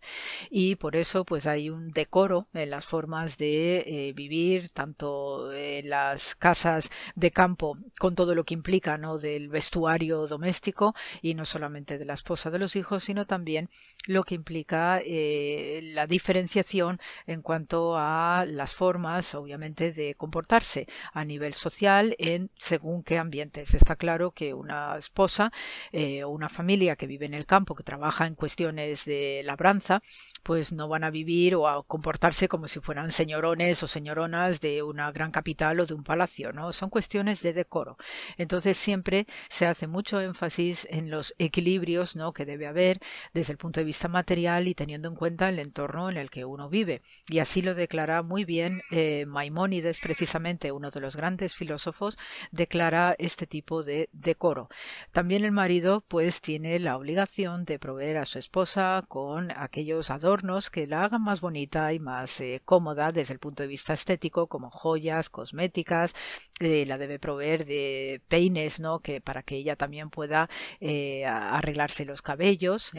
y 0.51 0.77
por 0.77 0.97
eso 0.97 1.25
pues 1.27 1.47
hay 1.47 1.69
un 1.69 1.91
decoro 1.91 2.47
en 2.55 2.71
las 2.71 2.87
formas 2.87 3.37
de 3.37 3.81
eh, 3.87 4.13
vivir 4.15 4.71
tanto 4.71 5.53
en 5.53 5.91
las 5.91 6.35
casas 6.35 6.91
de 7.15 7.31
campo 7.31 7.77
con 7.99 8.15
todo 8.15 8.35
lo 8.35 8.45
que 8.45 8.55
implica 8.55 8.97
¿no? 8.97 9.19
del 9.19 9.49
vestuario 9.49 10.27
doméstico 10.27 10.95
y 11.21 11.35
no 11.35 11.45
solamente 11.45 11.99
de 11.99 12.07
la 12.07 12.15
esposa 12.15 12.51
de 12.51 12.59
los 12.59 12.75
hijos 12.77 13.05
sino 13.05 13.27
también 13.27 13.69
lo 14.07 14.25
que 14.25 14.35
implica 14.35 15.01
la 15.03 16.07
diferenciación 16.07 17.01
en 17.27 17.43
cuanto 17.43 17.97
a 17.97 18.47
las 18.47 18.75
formas 18.75 19.35
obviamente 19.35 19.93
de 19.93 20.02
comportarse 20.17 20.87
a 21.13 21.25
nivel 21.25 21.55
social 21.55 22.15
en 22.19 22.51
según 22.59 23.03
qué 23.03 23.19
ambientes. 23.19 23.75
Está 23.75 23.97
claro 23.97 24.33
que 24.33 24.55
una 24.55 24.97
esposa 24.99 25.53
eh, 25.93 26.25
o 26.25 26.31
una 26.31 26.49
familia 26.49 26.97
que 26.97 27.07
vive 27.07 27.27
en 27.27 27.35
el 27.35 27.47
campo, 27.47 27.75
que 27.75 27.83
trabaja 27.83 28.27
en 28.27 28.35
cuestiones 28.35 29.05
de 29.05 29.43
labranza, 29.45 30.03
pues 30.43 30.73
no 30.73 30.89
van 30.89 31.05
a 31.05 31.11
vivir 31.11 31.55
o 31.55 31.69
a 31.69 31.83
comportarse 31.85 32.49
como 32.49 32.69
si 32.69 32.81
fueran 32.81 33.11
señorones 33.13 33.83
o 33.83 33.87
señoronas 33.87 34.61
de 34.61 34.83
una 34.83 35.11
gran 35.13 35.31
capital 35.31 35.81
o 35.81 35.87
de 35.87 35.95
un 35.95 36.05
palacio, 36.05 36.53
¿no? 36.53 36.73
Son 36.73 36.91
cuestiones 36.91 37.43
de 37.43 37.53
decoro. 37.53 37.97
Entonces 38.37 38.77
siempre 38.77 39.27
se 39.49 39.67
hace 39.67 39.87
mucho 39.87 40.21
énfasis 40.21 40.87
en 40.91 41.11
los 41.11 41.35
equilibrios, 41.39 42.17
¿no? 42.17 42.33
que 42.33 42.47
debe 42.47 42.67
haber 42.67 43.01
desde 43.33 43.53
el 43.53 43.59
punto 43.59 43.81
de 43.81 43.85
vista 43.85 44.09
material 44.09 44.69
y 44.69 44.75
teniendo 44.75 45.09
en 45.09 45.15
cuenta 45.15 45.49
el 45.49 45.59
entorno 45.59 46.11
en 46.11 46.17
el 46.17 46.31
que 46.31 46.45
uno 46.45 46.69
vive. 46.69 47.03
Y 47.29 47.39
así 47.39 47.63
lo 47.63 47.75
declara 47.75 48.23
muy 48.23 48.45
bien 48.45 48.83
eh, 48.91 49.25
Maimónides 49.27 49.92
precisamente 50.01 50.73
uno 50.73 50.91
de 50.91 51.01
los 51.01 51.17
grandes 51.17 51.55
filósofos, 51.55 52.19
declara 52.51 53.15
este 53.19 53.47
tipo 53.47 53.83
de 53.83 54.09
decoro. 54.13 54.69
También 55.13 55.45
el 55.45 55.53
marido 55.53 56.05
pues 56.07 56.41
tiene 56.41 56.79
la 56.79 56.97
obligación 56.97 57.65
de 57.65 57.79
proveer 57.79 58.19
a 58.19 58.25
su 58.25 58.39
esposa 58.39 59.03
con 59.09 59.51
aquellos 59.57 60.11
adornos 60.11 60.71
que 60.71 60.87
la 60.87 61.05
hagan 61.05 61.23
más 61.23 61.41
bonita 61.41 61.93
y 61.93 61.99
más 61.99 62.41
eh, 62.41 62.63
cómoda 62.65 63.13
desde 63.13 63.35
el 63.35 63.41
punto 63.41 63.63
de 63.63 63.69
vista 63.69 63.93
estético, 63.93 64.47
como 64.49 64.71
joyas, 64.71 65.31
cosméticas, 65.31 66.15
eh, 66.61 66.85
la 66.87 66.99
debe 66.99 67.19
proveer 67.19 67.65
de 67.67 68.23
peines, 68.29 68.81
¿no? 68.81 69.01
Que 69.01 69.21
para 69.21 69.43
que 69.43 69.57
ella 69.57 69.77
también 69.77 70.11
pueda 70.11 70.49
eh, 70.81 71.25
arreglarse 71.27 72.05
los 72.05 72.23
cabellos, 72.23 72.93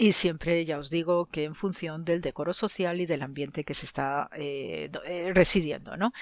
y 0.00 0.12
siempre 0.12 0.64
ya 0.64 0.78
os 0.78 0.90
digo 0.90 1.26
que 1.26 1.44
en 1.44 1.56
función 1.56 2.04
del 2.04 2.20
decoro 2.20 2.52
social 2.52 3.00
y 3.00 3.06
del 3.06 3.22
ambiente 3.22 3.64
que 3.64 3.74
se 3.74 3.84
está 3.86 4.30
eh, 4.36 4.90
eh, 5.04 5.32
residiendo. 5.34 5.96
¿no? 5.96 6.12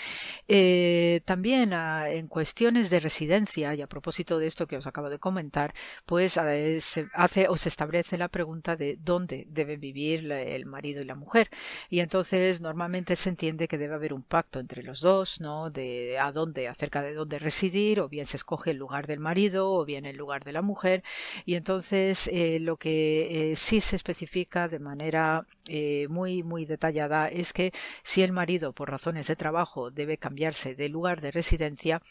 Eh, 0.48 1.20
también 1.26 1.74
ah, 1.74 2.08
en 2.10 2.26
cuestiones 2.26 2.88
de 2.88 3.00
residencia, 3.00 3.74
y 3.74 3.82
a 3.82 3.86
propósito 3.86 4.38
de 4.38 4.46
esto 4.46 4.66
que 4.66 4.78
os 4.78 4.86
acabo 4.86 5.10
de 5.10 5.18
comentar, 5.18 5.74
pues 6.06 6.32
se 6.32 7.08
hace 7.12 7.48
o 7.48 7.56
se 7.56 7.68
establece 7.68 8.16
la 8.16 8.28
pregunta 8.28 8.76
de 8.76 8.98
dónde 8.98 9.46
debe 9.50 9.76
vivir 9.76 10.30
el 10.32 10.66
marido 10.66 11.02
y 11.02 11.04
la 11.04 11.14
mujer. 11.14 11.50
Y 11.90 12.00
entonces 12.00 12.60
normalmente 12.62 13.14
se 13.16 13.28
entiende 13.28 13.68
que 13.68 13.78
debe 13.78 13.94
haber 13.94 14.14
un 14.14 14.22
pacto 14.22 14.58
entre 14.58 14.82
los 14.82 15.00
dos, 15.00 15.40
¿no? 15.40 15.70
De 15.70 16.18
a 16.18 16.32
dónde, 16.32 16.68
acerca 16.68 17.02
de 17.02 17.12
dónde 17.14 17.38
residir, 17.38 18.00
o 18.00 18.08
bien 18.08 18.26
se 18.26 18.38
escoge 18.38 18.70
el 18.70 18.78
lugar 18.78 19.06
del 19.06 19.20
marido, 19.20 19.70
o 19.72 19.84
bien 19.84 20.06
el 20.06 20.16
lugar 20.16 20.44
de 20.44 20.52
la 20.52 20.62
mujer. 20.62 21.02
Y 21.44 21.54
entonces 21.56 22.30
lo 22.60 22.78
que 22.78 23.45
sí 23.54 23.80
se 23.80 23.96
especifica 23.96 24.68
de 24.68 24.78
manera 24.78 25.46
eh, 25.68 26.06
muy 26.08 26.42
muy 26.42 26.64
detallada 26.64 27.28
es 27.28 27.52
que 27.52 27.72
si 28.02 28.22
el 28.22 28.32
marido 28.32 28.72
por 28.72 28.90
razones 28.90 29.26
de 29.26 29.36
trabajo 29.36 29.90
debe 29.90 30.18
cambiarse 30.18 30.74
de 30.74 30.88
lugar 30.88 31.20
de 31.20 31.30
residencia 31.30 32.02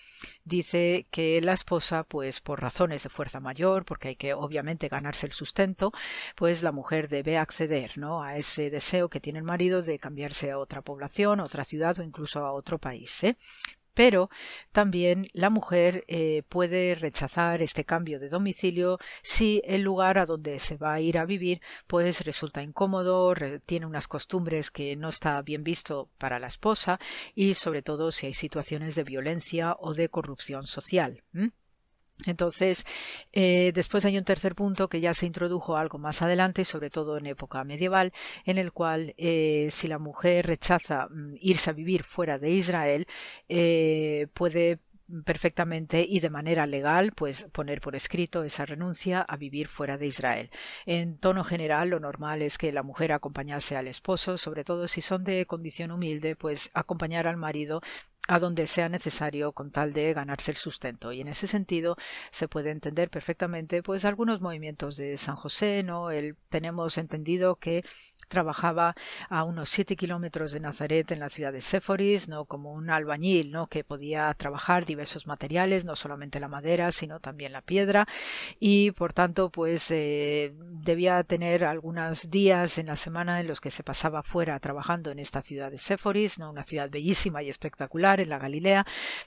dice 0.44 1.08
que 1.12 1.42
la 1.42 1.54
esposa 1.54 2.04
pues 2.04 2.42
por 2.42 2.62
razones 2.62 3.04
de 3.04 3.10
fuerza 3.10 3.40
mayor 3.40 3.86
porque 3.86 4.10
hay 4.10 4.16
que 4.16 4.34
obviamente 4.34 4.88
ganarse 4.90 5.26
el 5.26 5.34
sustento 5.34 5.92
pues 6.36 6.64
la 6.64 6.72
mujer 6.72 7.10
debe 7.10 7.38
acceder 7.38 7.98
¿no? 7.98 8.24
a 8.24 8.38
ese 8.38 8.70
deseo 8.70 9.10
que 9.10 9.20
tiene 9.22 9.40
el 9.40 9.46
marido 9.46 9.82
de 9.82 10.00
cambiarse 10.00 10.52
a 10.52 10.60
otra 10.60 10.82
población 10.82 11.40
otra 11.40 11.64
ciudad 11.64 11.98
o 12.00 12.04
incluso 12.04 12.46
a 12.46 12.54
otro 12.54 12.78
país 12.78 13.24
¿eh? 13.24 13.38
Pero 13.96 14.30
también 14.72 15.28
la 15.34 15.50
mujer 15.50 16.04
eh, 16.08 16.44
puede 16.48 16.94
rechazar 16.94 17.64
este 17.64 17.86
cambio 17.86 18.20
de 18.20 18.30
domicilio 18.30 19.00
si 19.24 19.64
el 19.66 19.82
lugar 19.82 20.20
a 20.20 20.28
donde 20.28 20.60
se 20.60 20.78
va 20.78 20.94
a 20.94 21.02
ir 21.02 21.18
a 21.18 21.26
vivir 21.26 21.62
pues 21.88 22.24
resulta 22.24 22.62
incómodo, 22.62 23.34
tiene 23.66 23.88
unas 23.88 24.08
costumbres 24.08 24.70
que 24.70 24.96
no 24.96 25.10
está 25.10 25.42
bien 25.42 25.64
visto 25.64 26.10
para 26.20 26.40
la 26.40 26.48
esposa 26.48 27.00
y 27.34 27.56
sobre 27.56 27.82
todo 27.82 28.12
si 28.12 28.28
hay 28.28 28.34
situaciones 28.34 28.94
de 28.94 29.04
violencia 29.04 29.76
o 29.80 29.94
de 29.96 30.10
corrupción 30.10 30.68
social. 30.68 31.24
Entonces, 32.26 32.86
eh, 33.34 33.72
después 33.74 34.06
hay 34.06 34.18
un 34.18 34.24
tercer 34.24 34.56
punto 34.56 34.88
que 34.88 35.02
ya 35.02 35.14
se 35.14 35.26
introdujo 35.26 35.76
algo 35.76 35.98
más 35.98 36.22
adelante, 36.22 36.64
sobre 36.64 36.90
todo 36.90 37.18
en 37.18 37.26
época 37.26 37.64
medieval, 37.64 38.14
en 38.46 38.58
el 38.58 38.72
cual 38.72 39.14
eh, 39.18 39.70
si 39.72 39.88
la 39.88 40.00
mujer 40.00 40.48
rechaza 40.48 41.08
mm, 41.10 41.36
irse 41.42 41.70
a 41.70 41.74
vivir 41.74 42.04
fuera 42.04 42.40
de 42.40 42.52
Israel, 42.52 43.08
eh, 43.50 44.28
puede 44.34 44.80
perfectamente 45.24 46.06
y 46.08 46.20
de 46.20 46.30
manera 46.30 46.66
legal 46.66 47.12
pues 47.16 47.48
poner 47.52 47.80
por 47.80 47.96
escrito 47.96 48.44
esa 48.44 48.66
renuncia 48.66 49.22
a 49.22 49.38
vivir 49.38 49.68
fuera 49.68 49.98
de 49.98 50.08
Israel. 50.08 50.50
En 50.86 51.18
tono 51.18 51.44
general 51.44 51.90
lo 51.90 52.00
normal 52.00 52.42
es 52.42 52.58
que 52.58 52.72
la 52.72 52.84
mujer 52.84 53.12
acompañase 53.12 53.76
al 53.78 53.88
esposo, 53.88 54.38
sobre 54.38 54.64
todo 54.64 54.88
si 54.88 55.02
son 55.02 55.24
de 55.24 55.46
condición 55.46 55.92
humilde, 55.92 56.36
pues 56.36 56.72
acompañar 56.74 57.28
al 57.28 57.38
marido 57.38 57.82
a 58.28 58.40
donde 58.40 58.68
sea 58.68 58.90
necesario 58.90 59.52
con 59.52 59.72
tal 59.72 59.94
de 59.94 60.14
ganarse 60.14 60.52
el 60.52 60.58
sustento. 60.58 61.12
Y 61.12 61.22
en 61.22 61.28
ese 61.28 61.48
sentido 61.48 61.96
se 62.32 62.48
puede 62.48 62.72
entender 62.72 63.10
perfectamente 63.10 63.84
pues 63.84 64.06
algunos 64.06 64.42
movimientos 64.42 64.98
de 64.98 65.18
San 65.18 65.36
José 65.36 65.84
no 65.84 66.12
el 66.12 66.36
tenemos 66.50 66.98
entendido 66.98 67.58
que 67.58 67.84
trabajaba 68.28 68.96
a 69.30 69.44
unos 69.44 69.70
siete 69.70 69.96
kilómetros 69.96 70.52
de 70.52 70.60
Nazaret 70.60 71.12
en 71.12 71.20
la 71.20 71.30
ciudad 71.30 71.54
de 71.54 71.62
Séforis, 71.62 72.28
¿no? 72.28 72.46
como 72.46 72.74
un 72.74 72.90
albañil, 72.90 73.52
¿no? 73.52 73.68
que 73.68 73.84
podía 73.84 74.34
trabajar 74.34 74.86
diversos 74.86 75.28
materiales, 75.28 75.86
no 75.86 75.96
solamente 75.96 76.40
la 76.40 76.48
madera, 76.48 76.92
sino 76.92 77.20
también 77.20 77.54
la 77.54 77.62
piedra, 77.62 78.08
y 78.60 78.92
por 78.92 79.14
tanto, 79.14 79.50
pues 79.50 79.90
eh, 79.92 80.54
debía 80.60 81.24
tener 81.24 81.66
algunos 81.66 82.30
días 82.30 82.78
en 82.78 82.88
la 82.88 82.96
semana 82.96 83.40
en 83.40 83.48
los 83.48 83.62
que 83.62 83.72
se 83.72 83.84
pasaba 83.84 84.24
fuera 84.24 84.60
trabajando 84.60 85.12
en 85.12 85.20
esta 85.20 85.42
ciudad 85.42 85.72
de 85.72 85.78
Séforis, 85.78 86.40
¿no? 86.40 86.50
una 86.52 86.64
ciudad 86.64 86.90
bellísima 86.90 87.44
y 87.44 87.50
espectacular 87.50 88.20
en 88.20 88.30
la 88.30 88.40
Galilea, 88.40 88.86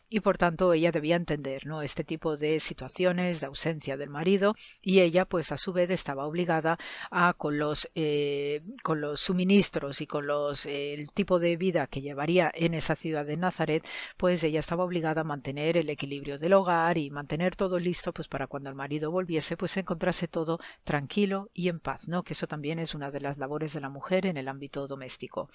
y 0.08 0.20
por 0.20 0.38
tanto 0.38 0.72
ella 0.72 0.92
debía 0.92 1.16
entender 1.16 1.66
¿no? 1.66 1.82
este 1.82 2.04
tipo 2.04 2.36
de 2.36 2.60
situaciones 2.60 3.40
de 3.40 3.46
ausencia 3.46 3.96
del 3.96 4.10
marido, 4.10 4.54
y 4.82 5.00
ella, 5.00 5.24
pues 5.24 5.52
a 5.52 5.58
su 5.58 5.72
vez, 5.72 5.90
estaba 5.90 6.26
obligada 6.26 6.78
a 7.10 7.34
con 7.34 7.58
los 7.58 7.88
eh, 7.94 8.62
con 8.89 9.02
los 9.02 9.20
suministros 9.20 10.01
y 10.01 10.06
con 10.06 10.27
los 10.27 10.65
eh, 10.65 10.94
el 10.94 11.12
tipo 11.12 11.39
de 11.39 11.59
vida 11.59 11.89
que 11.89 12.01
llevaría 12.01 12.51
en 12.55 12.73
esa 12.73 12.97
ciudad 12.97 13.27
de 13.27 13.36
Nazaret, 13.36 13.86
pues 14.16 14.43
ella 14.43 14.60
estaba 14.60 14.82
obligada 14.82 15.20
a 15.20 15.24
mantener 15.24 15.77
el 15.77 15.90
equilibrio 15.90 16.39
del 16.39 16.55
hogar 16.55 16.97
y 16.97 17.10
mantener 17.10 17.55
todo 17.55 17.78
listo 17.78 18.15
pues 18.15 18.28
para 18.28 18.47
cuando 18.47 18.70
el 18.70 18.74
marido 18.74 19.10
volviese 19.10 19.59
pues 19.59 19.77
encontrase 19.77 20.27
todo 20.27 20.59
tranquilo 20.85 21.51
y 21.52 21.69
en 21.69 21.81
paz, 21.81 22.09
¿no? 22.09 22.23
Que 22.23 22.32
eso 22.32 22.47
también 22.47 22.78
es 22.78 22.94
una 22.94 23.10
de 23.10 23.20
las 23.20 23.36
labores 23.36 23.74
de 23.74 23.82
la 23.82 23.90
mujer 23.90 24.24
en 24.24 24.39
el 24.39 24.48
ámbito 24.48 24.86
doméstico. 24.86 25.51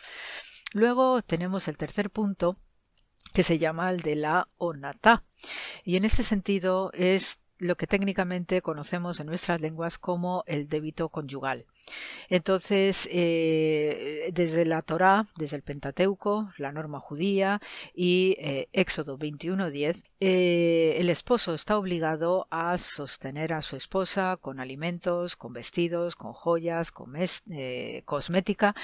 Luego 0.74 1.24
tenemos 1.24 1.68
el 1.68 1.76
tercer 1.76 2.12
punto 2.12 2.60
que 3.34 3.42
se 3.42 3.58
llama 3.58 3.90
el 3.90 4.02
de 4.02 4.16
la 4.16 4.48
onata. 4.60 5.24
Y 5.84 5.96
en 5.96 6.06
este 6.06 6.22
sentido 6.22 6.92
es 6.94 7.40
lo 7.64 7.76
que 7.76 7.88
técnicamente 7.88 8.62
conocemos 8.62 9.20
en 9.20 9.28
nuestras 9.28 9.62
lenguas 9.62 9.98
como 9.98 10.44
el 10.48 10.68
débito 10.68 11.10
conyugal. 11.10 11.66
Entonces, 12.30 13.08
eh, 13.12 14.30
desde 14.34 14.66
la 14.66 14.82
Torá, 14.82 15.26
desde 15.38 15.56
el 15.56 15.64
Pentateuco, 15.64 16.52
la 16.58 16.72
norma 16.72 17.00
judía 17.00 17.62
y 17.94 18.36
eh, 18.40 18.68
Éxodo 18.74 19.18
21.10, 19.18 20.04
eh, 20.20 20.96
el 21.00 21.10
esposo 21.10 21.54
está 21.54 21.78
obligado 21.78 22.48
a 22.50 22.78
sostener 22.78 23.54
a 23.54 23.62
su 23.62 23.76
esposa 23.76 24.38
con 24.40 24.60
alimentos, 24.60 25.36
con 25.36 25.54
vestidos, 25.54 26.16
con 26.16 26.34
joyas, 26.34 26.92
con 26.92 27.14
cosmética 28.06 28.76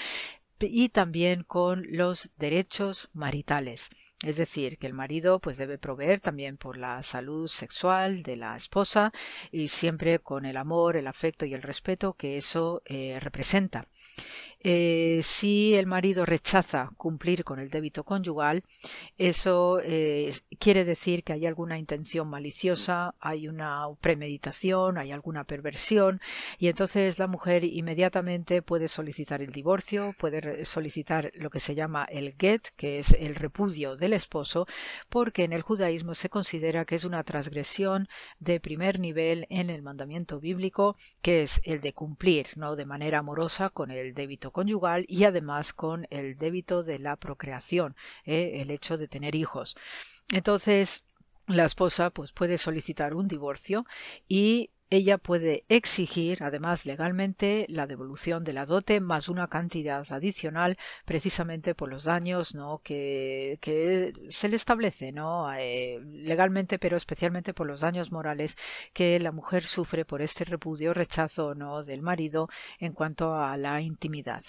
y 0.60 0.89
también 0.89 1.43
con 1.43 1.85
los 1.89 2.31
derechos 2.38 3.10
maritales. 3.14 3.89
Es 4.22 4.36
decir, 4.36 4.78
que 4.78 4.88
el 4.88 4.94
marido 4.94 5.40
pues 5.40 5.58
debe 5.58 5.78
proveer 5.78 6.20
también 6.20 6.58
por 6.58 6.78
la 6.78 7.02
salud 7.04 7.48
sexual 7.48 8.22
de 8.22 8.36
la 8.36 8.58
esposa 8.58 9.14
y 9.50 9.70
siempre 9.70 10.20
con 10.20 10.46
el 10.46 10.58
amor, 10.58 10.98
el 10.98 11.08
afecto 11.08 11.46
y 11.46 11.54
el 11.54 11.62
respeto 11.62 12.14
que 12.14 12.38
eso 12.38 12.82
eh, 12.86 13.18
representa. 13.22 13.86
Eh, 14.62 15.22
si 15.24 15.76
el 15.76 15.86
marido 15.86 16.26
rechaza 16.26 16.91
cumplir 16.98 17.46
con 17.46 17.60
el 17.60 17.70
débito 17.70 18.04
conyugal, 18.04 18.64
eso 19.18 19.80
eh, 19.82 20.34
quiere 20.60 20.84
decir 20.84 21.24
que 21.24 21.32
hay 21.32 21.46
alguna 21.46 21.80
intención 21.80 22.28
maliciosa, 22.28 23.16
hay 23.22 23.48
una 23.48 23.86
premeditación, 24.02 24.98
hay 24.98 25.14
alguna 25.14 25.46
perversión 25.46 26.20
y 26.58 26.68
entonces 26.68 27.20
la 27.20 27.28
mujer 27.28 27.64
inmediatamente 27.64 28.62
puede 28.62 28.90
solicitar 28.90 29.41
el 29.41 29.54
divorcio, 29.54 30.14
puede 30.20 30.66
solicitar 30.66 31.32
lo 31.36 31.50
que 31.50 31.62
se 31.62 31.74
llama 31.74 32.04
el 32.10 32.36
get, 32.38 32.68
que 32.76 33.00
es 33.00 33.14
el 33.14 33.36
repudio 33.36 33.96
esposo, 34.14 34.68
porque 35.10 35.44
en 35.44 35.53
el 35.53 35.61
judaísmo 35.61 36.15
se 36.15 36.30
considera 36.30 36.86
que 36.86 36.95
es 36.95 37.03
una 37.03 37.23
transgresión 37.23 38.07
de 38.40 38.60
primer 38.60 38.99
nivel 38.99 39.48
en 39.49 39.69
el 39.69 39.81
mandamiento 39.81 40.40
bíblico, 40.40 40.95
que 41.22 41.44
es 41.44 41.61
el 41.64 41.81
de 41.81 41.94
cumplir, 41.94 42.48
no 42.56 42.76
de 42.76 42.86
manera 42.86 43.19
amorosa 43.19 43.69
con 43.69 43.91
el 43.91 44.14
débito 44.14 44.52
conyugal 44.52 45.06
y 45.07 45.23
además 45.23 45.73
con 45.73 46.07
el 46.10 46.38
débito 46.38 46.84
de 46.84 46.99
la 46.99 47.15
procreación, 47.15 47.95
¿eh? 48.26 48.61
el 48.61 48.72
hecho 48.72 48.98
de 48.98 49.07
tener 49.07 49.36
hijos. 49.36 49.76
Entonces, 50.31 51.03
la 51.48 51.65
esposa 51.65 52.11
pues 52.11 52.31
puede 52.31 52.57
solicitar 52.57 53.15
un 53.15 53.27
divorcio 53.27 53.86
y 54.27 54.69
ella 54.90 55.18
puede 55.18 55.66
exigir, 55.70 56.44
además 56.44 56.86
legalmente, 56.86 57.66
la 57.70 57.88
devolución 57.88 58.44
de 58.44 58.53
la 58.53 58.66
dote 58.66 58.99
más 58.99 59.30
una 59.30 59.48
cantidad 59.48 60.06
adicional 60.11 60.78
precisamente 61.06 61.76
por 61.76 61.90
los 61.90 62.03
daños 62.06 62.56
¿no? 62.56 62.82
que, 62.84 63.60
que 63.61 64.14
se 64.30 64.49
le 64.49 64.56
establece 64.56 65.11
¿no? 65.11 65.53
Eh, 65.53 65.99
legalmente, 66.03 66.80
pero 66.80 66.98
especialmente 66.98 67.53
por 67.53 67.68
los 67.68 67.82
daños 67.82 68.11
morales 68.11 68.57
que 68.94 69.20
la 69.20 69.32
mujer 69.32 69.64
sufre 69.64 70.06
por 70.06 70.22
este 70.22 70.44
repudio, 70.45 70.94
rechazo 70.94 71.56
¿no? 71.56 71.84
del 71.84 72.02
marido 72.02 72.49
en 72.80 72.94
cuanto 72.94 73.36
a 73.36 73.57
la 73.57 73.82
intimidad. 73.82 74.44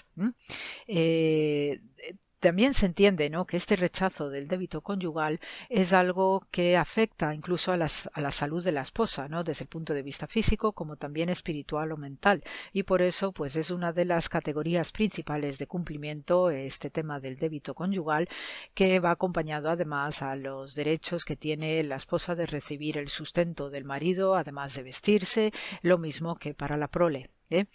También 2.40 2.72
se 2.72 2.86
entiende 2.86 3.28
¿no? 3.28 3.46
que 3.46 3.58
este 3.58 3.76
rechazo 3.76 4.30
del 4.30 4.48
débito 4.48 4.80
conyugal 4.80 5.40
es 5.68 5.92
algo 5.92 6.46
que 6.50 6.78
afecta 6.78 7.34
incluso 7.34 7.70
a, 7.70 7.76
la 7.76 8.30
salud 8.30 8.64
de 8.64 8.72
la 8.72 8.80
esposa, 8.80 9.28
¿no? 9.28 9.44
desde 9.44 9.64
el 9.64 9.68
punto 9.68 9.92
de 9.92 10.02
vista 10.02 10.26
físico 10.26 10.72
como 10.72 10.96
también 10.96 11.28
espiritual 11.28 11.92
o 11.92 11.98
mental. 11.98 12.42
Y 12.72 12.84
por 12.84 13.02
eso 13.02 13.32
pues 13.32 13.56
es 13.56 13.70
una 13.70 13.92
de 13.92 14.06
las 14.06 14.30
categorías 14.30 14.90
principales 14.90 15.58
de 15.58 15.66
cumplimiento 15.66 16.50
este 16.50 16.88
tema 16.88 17.20
del 17.20 17.36
débito 17.36 17.74
conyugal 17.74 18.26
que 18.72 19.00
va 19.00 19.10
acompañado 19.10 19.68
además 19.68 20.22
a 20.22 20.34
los 20.34 20.74
derechos 20.74 21.26
que 21.26 21.36
tiene 21.36 21.82
la 21.82 21.96
esposa 21.96 22.34
de 22.34 22.46
recibir 22.46 22.96
el 22.96 23.10
sustento 23.10 23.68
del 23.68 23.84
marido, 23.84 24.34
además 24.34 24.74
de 24.74 24.82
vestirse, 24.82 25.52
lo 25.82 25.98
mismo 25.98 26.36
que 26.36 26.54
para 26.54 26.78
la 26.78 26.88
prole. 26.88 27.28
¿Eh? 27.50 27.66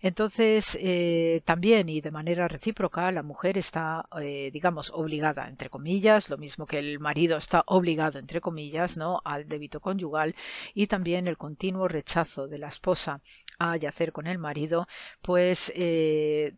Entonces, 0.00 0.78
eh, 0.80 1.42
también 1.44 1.88
y 1.88 2.00
de 2.00 2.10
manera 2.10 2.48
recíproca, 2.48 3.10
la 3.12 3.22
mujer 3.22 3.58
está, 3.58 4.08
eh, 4.20 4.50
digamos, 4.52 4.90
obligada, 4.94 5.48
entre 5.48 5.70
comillas, 5.70 6.30
lo 6.30 6.38
mismo 6.38 6.66
que 6.66 6.78
el 6.78 7.00
marido 7.00 7.36
está 7.36 7.64
obligado, 7.66 8.18
entre 8.18 8.40
comillas, 8.40 8.96
¿no? 8.96 9.20
al 9.24 9.48
débito 9.48 9.80
conyugal 9.80 10.34
y 10.74 10.86
también 10.86 11.26
el 11.28 11.36
continuo 11.36 11.88
rechazo 11.88 12.48
de 12.48 12.58
la 12.58 12.68
esposa 12.68 13.20
a 13.58 13.76
yacer 13.76 14.12
con 14.12 14.26
el 14.26 14.38
marido, 14.38 14.86
pues 15.20 15.72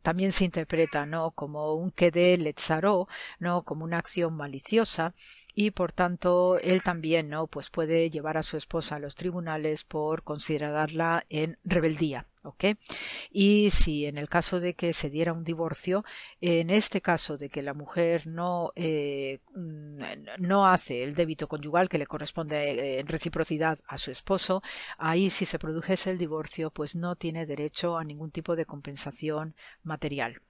también 0.02 0.32
se 0.32 0.44
interpreta, 0.44 1.06
¿no? 1.06 1.30
Como 1.32 1.74
un 1.74 1.90
quede 1.90 2.36
letzaró, 2.36 3.08
¿no? 3.38 3.62
Como 3.64 3.84
una 3.84 3.98
acción 3.98 4.36
maliciosa 4.36 5.14
y 5.54 5.70
por 5.70 5.92
tanto 5.92 6.58
él 6.58 6.82
también, 6.82 7.28
¿no? 7.28 7.46
Pues 7.46 7.70
puede 7.70 8.10
llevar 8.10 8.36
a 8.36 8.42
su 8.42 8.56
esposa 8.56 8.96
a 8.96 9.00
los 9.00 9.16
tribunales 9.16 9.84
por 9.84 10.22
considerarla 10.22 11.24
en 11.28 11.58
rebeldía. 11.64 12.29
Y 13.30 13.70
si 13.70 14.06
en 14.06 14.18
el 14.18 14.28
caso 14.28 14.60
de 14.60 14.74
que 14.74 14.92
se 14.92 15.10
diera 15.10 15.32
un 15.32 15.44
divorcio, 15.44 16.04
en 16.40 16.70
este 16.70 17.00
caso 17.00 17.36
de 17.36 17.48
que 17.48 17.62
la 17.62 17.74
mujer 17.74 18.26
no, 18.26 18.72
eh, 18.76 19.40
mm, 19.54 20.00
no 20.38 20.66
hace 20.66 21.02
el 21.02 21.14
débito 21.14 21.48
conyugal 21.48 21.88
que 21.88 21.98
le 21.98 22.06
corresponde 22.06 22.56
eh, 22.56 22.98
en 23.00 23.06
reciprocidad 23.06 23.78
a 23.86 23.98
su 23.98 24.10
esposo, 24.10 24.62
ahí 24.98 25.30
si 25.30 25.44
se 25.44 25.58
produjese 25.58 26.10
el 26.10 26.18
divorcio, 26.18 26.70
pues 26.70 26.96
no 26.96 27.16
tiene 27.16 27.46
derecho 27.46 27.98
a 27.98 28.04
ningún 28.04 28.30
tipo 28.30 28.56
de 28.56 28.66
compensación 28.66 29.54
material. 29.82 30.40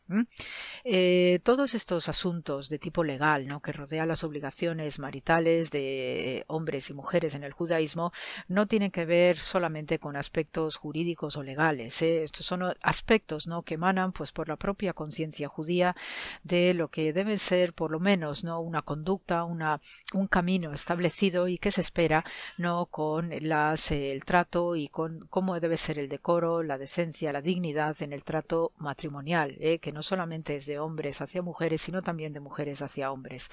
Eh, 0.84 1.40
todos 1.44 1.74
estos 1.74 2.08
asuntos 2.08 2.68
de 2.68 2.78
tipo 2.78 3.04
legal 3.04 3.46
¿no? 3.46 3.60
que 3.60 3.72
rodean 3.72 4.08
las 4.08 4.24
obligaciones 4.24 4.98
maritales 4.98 5.70
de 5.70 6.44
hombres 6.48 6.90
y 6.90 6.94
mujeres 6.94 7.34
en 7.34 7.44
el 7.44 7.52
judaísmo 7.52 8.12
no 8.48 8.66
tienen 8.66 8.90
que 8.90 9.04
ver 9.04 9.38
solamente 9.38 9.98
con 9.98 10.16
aspectos 10.16 10.76
jurídicos 10.76 11.36
o 11.36 11.42
legales, 11.42 11.79
¿eh? 11.86 12.22
Estos 12.24 12.46
son 12.46 12.62
aspectos 12.82 13.46
¿no? 13.46 13.62
que 13.62 13.74
emanan 13.74 14.12
pues, 14.12 14.32
por 14.32 14.48
la 14.48 14.56
propia 14.56 14.92
conciencia 14.92 15.48
judía 15.48 15.96
de 16.42 16.74
lo 16.74 16.88
que 16.88 17.12
debe 17.12 17.38
ser, 17.38 17.72
por 17.72 17.90
lo 17.90 18.00
menos, 18.00 18.44
¿no? 18.44 18.60
una 18.60 18.82
conducta, 18.82 19.44
una, 19.44 19.80
un 20.12 20.26
camino 20.26 20.72
establecido 20.72 21.48
y 21.48 21.58
que 21.58 21.70
se 21.70 21.80
espera 21.80 22.24
¿no? 22.58 22.86
con 22.86 23.30
las, 23.40 23.90
el 23.90 24.24
trato 24.24 24.76
y 24.76 24.88
con 24.88 25.26
cómo 25.28 25.58
debe 25.60 25.76
ser 25.76 25.98
el 25.98 26.08
decoro, 26.08 26.62
la 26.62 26.78
decencia, 26.78 27.32
la 27.32 27.42
dignidad 27.42 28.00
en 28.02 28.12
el 28.12 28.24
trato 28.24 28.72
matrimonial, 28.78 29.56
¿eh? 29.60 29.78
que 29.78 29.92
no 29.92 30.02
solamente 30.02 30.56
es 30.56 30.66
de 30.66 30.78
hombres 30.78 31.20
hacia 31.20 31.42
mujeres, 31.42 31.82
sino 31.82 32.02
también 32.02 32.32
de 32.32 32.40
mujeres 32.40 32.82
hacia 32.82 33.10
hombres. 33.10 33.48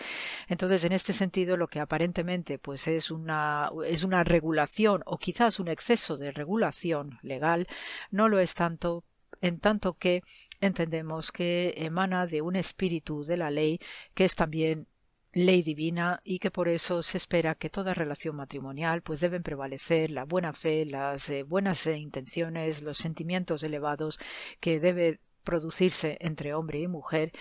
Entonces, 0.48 0.84
en 0.84 0.92
este 0.92 1.14
sentido, 1.14 1.58
lo 1.58 1.68
que 1.68 1.80
aparentemente 1.80 2.58
pues, 2.60 2.88
es, 2.88 3.12
una, 3.12 3.70
es 3.86 4.04
una 4.04 4.24
regulación 4.24 5.02
o 5.06 5.18
quizás 5.18 5.60
un 5.60 5.68
exceso 5.68 6.18
de 6.18 6.32
regulación 6.32 7.20
legal, 7.22 7.68
no 8.18 8.28
lo 8.28 8.40
es 8.40 8.54
tanto 8.56 9.04
en 9.42 9.60
tanto 9.60 9.94
que 9.94 10.24
entendemos 10.62 11.32
que 11.32 11.74
emana 11.78 12.26
de 12.28 12.42
un 12.42 12.56
espíritu 12.56 13.24
de 13.24 13.38
la 13.38 13.52
ley 13.52 13.80
que 14.16 14.26
es 14.26 14.36
también 14.36 14.88
ley 15.34 15.62
divina 15.62 16.20
y 16.24 16.40
que 16.40 16.50
por 16.50 16.68
eso 16.68 17.04
se 17.04 17.18
espera 17.18 17.56
que 17.56 17.70
toda 17.70 17.94
relación 17.94 18.36
matrimonial 18.36 19.04
pues 19.04 19.20
deben 19.20 19.44
prevalecer 19.44 20.10
la 20.10 20.26
buena 20.26 20.54
fe, 20.54 20.86
las 20.86 21.30
eh, 21.30 21.44
buenas 21.44 21.86
eh, 21.86 21.98
intenciones, 21.98 22.82
los 22.82 22.98
sentimientos 22.98 23.62
elevados 23.64 24.20
que 24.60 24.80
debe 24.80 25.20
producirse 25.48 26.18
entre 26.20 26.54
hombre 26.54 26.82
y 26.82 26.90
mujer 26.90 27.32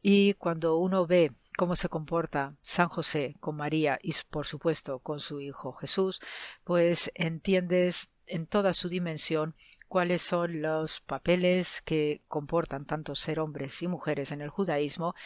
y 0.00 0.34
cuando 0.34 0.76
uno 0.78 1.04
ve 1.04 1.32
cómo 1.58 1.74
se 1.74 1.88
comporta 1.88 2.54
San 2.62 2.88
José 2.88 3.34
con 3.40 3.56
María 3.56 3.98
y 4.00 4.14
por 4.30 4.46
supuesto 4.46 5.00
con 5.00 5.18
su 5.18 5.40
hijo 5.40 5.72
Jesús, 5.72 6.20
pues 6.62 7.10
entiendes 7.16 8.08
en 8.28 8.46
toda 8.46 8.72
su 8.72 8.88
dimensión 8.88 9.56
cuáles 9.88 10.22
son 10.22 10.62
los 10.62 11.00
papeles 11.00 11.82
que 11.82 12.22
comportan 12.28 12.86
tanto 12.86 13.16
ser 13.16 13.40
hombres 13.40 13.82
y 13.82 13.88
mujeres 13.88 14.30
en 14.30 14.42
el 14.42 14.48
judaísmo 14.50 15.16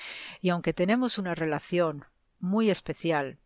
y 0.41 0.49
aunque 0.49 0.73
tenemos 0.73 1.19
una 1.19 1.35
relación 1.35 2.07
muy 2.39 2.71
especial 2.71 3.39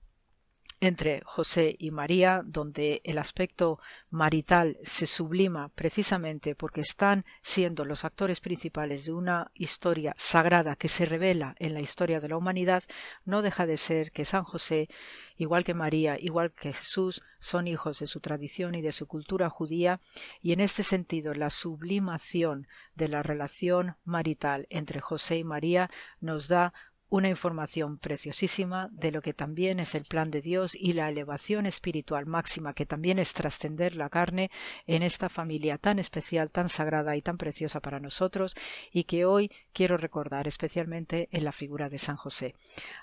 entre 0.84 1.22
José 1.24 1.76
y 1.78 1.90
María, 1.90 2.42
donde 2.44 3.00
el 3.04 3.18
aspecto 3.18 3.78
marital 4.10 4.78
se 4.82 5.06
sublima 5.06 5.68
precisamente 5.70 6.54
porque 6.54 6.80
están 6.80 7.24
siendo 7.42 7.84
los 7.84 8.04
actores 8.04 8.40
principales 8.40 9.06
de 9.06 9.12
una 9.12 9.50
historia 9.54 10.14
sagrada 10.16 10.76
que 10.76 10.88
se 10.88 11.06
revela 11.06 11.54
en 11.58 11.74
la 11.74 11.80
historia 11.80 12.20
de 12.20 12.28
la 12.28 12.36
humanidad, 12.36 12.84
no 13.24 13.42
deja 13.42 13.66
de 13.66 13.76
ser 13.76 14.12
que 14.12 14.24
San 14.24 14.44
José, 14.44 14.88
igual 15.36 15.64
que 15.64 15.74
María, 15.74 16.16
igual 16.18 16.52
que 16.52 16.72
Jesús, 16.72 17.22
son 17.38 17.66
hijos 17.66 17.98
de 17.98 18.06
su 18.06 18.20
tradición 18.20 18.74
y 18.74 18.82
de 18.82 18.92
su 18.92 19.06
cultura 19.06 19.50
judía, 19.50 20.00
y 20.40 20.52
en 20.52 20.60
este 20.60 20.82
sentido 20.82 21.34
la 21.34 21.50
sublimación 21.50 22.66
de 22.94 23.08
la 23.08 23.22
relación 23.22 23.96
marital 24.04 24.66
entre 24.70 25.00
José 25.00 25.38
y 25.38 25.44
María 25.44 25.90
nos 26.20 26.48
da 26.48 26.72
una 27.14 27.28
información 27.28 27.96
preciosísima 27.96 28.88
de 28.90 29.12
lo 29.12 29.22
que 29.22 29.32
también 29.32 29.78
es 29.78 29.94
el 29.94 30.02
plan 30.02 30.32
de 30.32 30.42
Dios 30.42 30.74
y 30.74 30.94
la 30.94 31.08
elevación 31.08 31.64
espiritual 31.64 32.26
máxima 32.26 32.74
que 32.74 32.86
también 32.86 33.20
es 33.20 33.32
trascender 33.32 33.94
la 33.94 34.08
carne 34.08 34.50
en 34.88 35.04
esta 35.04 35.28
familia 35.28 35.78
tan 35.78 36.00
especial, 36.00 36.50
tan 36.50 36.68
sagrada 36.68 37.14
y 37.14 37.22
tan 37.22 37.38
preciosa 37.38 37.78
para 37.78 38.00
nosotros 38.00 38.56
y 38.90 39.04
que 39.04 39.26
hoy 39.26 39.52
quiero 39.72 39.96
recordar 39.96 40.48
especialmente 40.48 41.28
en 41.30 41.44
la 41.44 41.52
figura 41.52 41.88
de 41.88 41.98
San 41.98 42.16
José. 42.16 42.56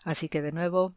Así 0.03 0.27
que 0.27 0.41
de 0.41 0.51
nuevo 0.51 0.93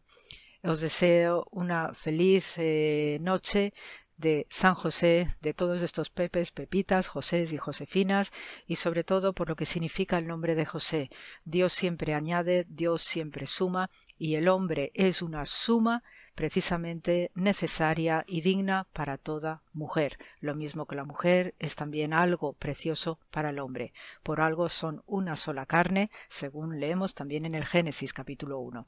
os 0.64 0.80
deseo 0.80 1.46
una 1.52 1.94
feliz 1.94 2.54
eh, 2.56 3.18
noche 3.20 3.74
de 4.16 4.46
San 4.50 4.74
José, 4.74 5.28
de 5.40 5.54
todos 5.54 5.82
estos 5.82 6.10
Pepes, 6.10 6.52
Pepitas, 6.52 7.08
Josés 7.08 7.52
y 7.52 7.58
Josefinas, 7.58 8.32
y 8.66 8.76
sobre 8.76 9.04
todo 9.04 9.32
por 9.32 9.48
lo 9.48 9.56
que 9.56 9.66
significa 9.66 10.18
el 10.18 10.26
nombre 10.26 10.54
de 10.54 10.66
José. 10.66 11.10
Dios 11.44 11.72
siempre 11.72 12.14
añade, 12.14 12.66
Dios 12.68 13.02
siempre 13.02 13.46
suma, 13.46 13.90
y 14.18 14.36
el 14.36 14.48
hombre 14.48 14.92
es 14.94 15.22
una 15.22 15.46
suma 15.46 16.02
precisamente 16.34 17.30
necesaria 17.34 18.24
y 18.26 18.40
digna 18.40 18.86
para 18.92 19.18
toda 19.18 19.62
mujer. 19.72 20.16
Lo 20.40 20.54
mismo 20.54 20.86
que 20.86 20.96
la 20.96 21.04
mujer 21.04 21.54
es 21.58 21.76
también 21.76 22.12
algo 22.12 22.52
precioso 22.54 23.18
para 23.30 23.50
el 23.50 23.58
hombre. 23.58 23.92
Por 24.22 24.40
algo 24.40 24.68
son 24.68 25.02
una 25.06 25.36
sola 25.36 25.66
carne, 25.66 26.10
según 26.28 26.80
leemos 26.80 27.14
también 27.14 27.44
en 27.44 27.54
el 27.54 27.64
Génesis 27.64 28.12
capítulo 28.12 28.58
1. 28.58 28.86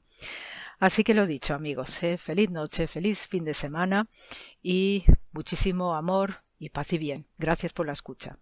Así 0.79 1.03
que 1.03 1.13
lo 1.13 1.25
dicho, 1.25 1.55
amigos, 1.55 2.03
¿eh? 2.03 2.17
feliz 2.17 2.51
noche, 2.51 2.87
feliz 2.87 3.27
fin 3.27 3.45
de 3.45 3.53
semana 3.53 4.07
y 4.61 5.05
muchísimo 5.31 5.95
amor 5.95 6.43
y 6.59 6.69
paz 6.69 6.93
y 6.93 6.97
bien. 6.97 7.25
Gracias 7.37 7.73
por 7.73 7.87
la 7.87 7.93
escucha. 7.93 8.37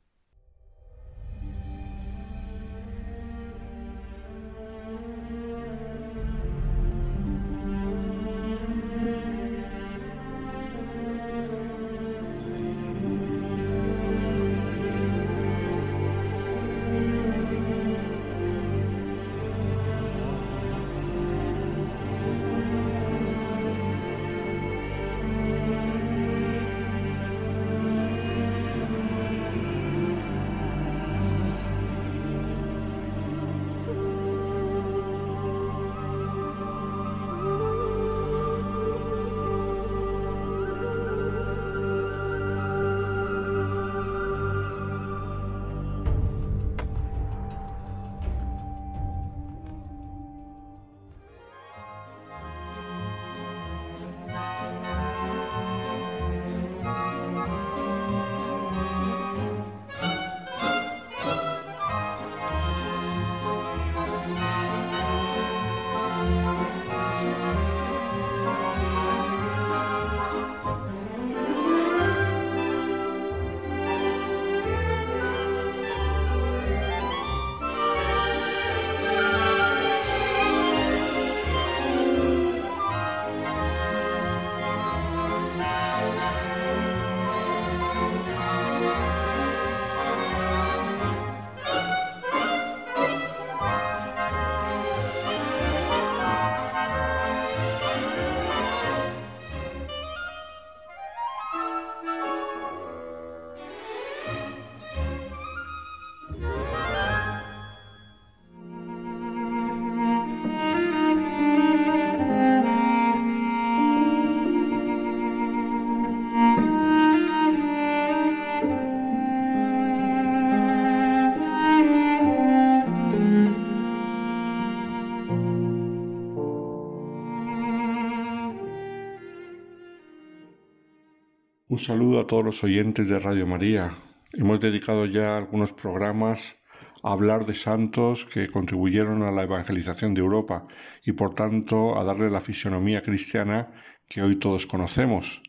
Un 131.76 131.80
saludo 131.80 132.22
a 132.22 132.26
todos 132.26 132.46
los 132.46 132.64
oyentes 132.64 133.10
de 133.10 133.20
Radio 133.20 133.46
María. 133.46 133.92
Hemos 134.32 134.62
dedicado 134.62 135.06
ya 135.08 135.36
algunos 135.36 135.74
programas 135.74 136.56
a 137.04 137.12
hablar 137.12 137.46
de 137.46 137.54
santos 137.54 138.24
que 138.24 138.48
contribuyeron 138.48 139.24
a 139.24 139.32
la 139.32 139.44
evangelización 139.44 140.14
de 140.14 140.22
Europa 140.22 140.68
y 141.04 141.12
por 141.12 141.36
tanto 141.36 142.00
a 142.00 142.06
darle 142.06 142.30
la 142.32 142.40
fisionomía 142.40 143.04
cristiana 143.04 143.74
que 144.08 144.22
hoy 144.22 144.38
todos 144.38 144.66
conocemos. 144.66 145.44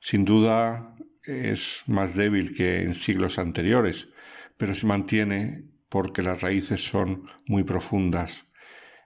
Sin 0.00 0.24
duda 0.24 0.96
es 1.22 1.82
más 1.86 2.14
débil 2.14 2.56
que 2.56 2.84
en 2.84 2.94
siglos 2.94 3.38
anteriores, 3.38 4.08
pero 4.56 4.74
se 4.74 4.86
mantiene 4.86 5.64
porque 5.90 6.22
las 6.22 6.40
raíces 6.40 6.82
son 6.82 7.24
muy 7.46 7.62
profundas. 7.62 8.46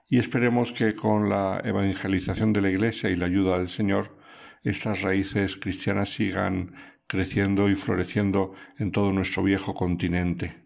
Y 0.07 0.17
esperemos 0.17 0.71
que 0.71 0.95
con 0.95 1.27
la 1.27 1.61
evangelización 1.65 2.53
de 2.53 2.61
la 2.61 2.69
Iglesia 2.69 3.09
y 3.09 3.17
la 3.17 3.25
ayuda 3.25 3.57
del 3.57 3.67
Señor, 3.67 4.22
estas 4.63 5.01
raíces 5.01 5.57
cristianas 5.57 6.09
sigan 6.09 6.73
creciendo 7.07 7.69
y 7.69 7.75
floreciendo 7.75 8.53
en 8.77 8.91
todo 8.91 9.11
nuestro 9.11 9.43
viejo 9.43 9.73
continente. 9.73 10.65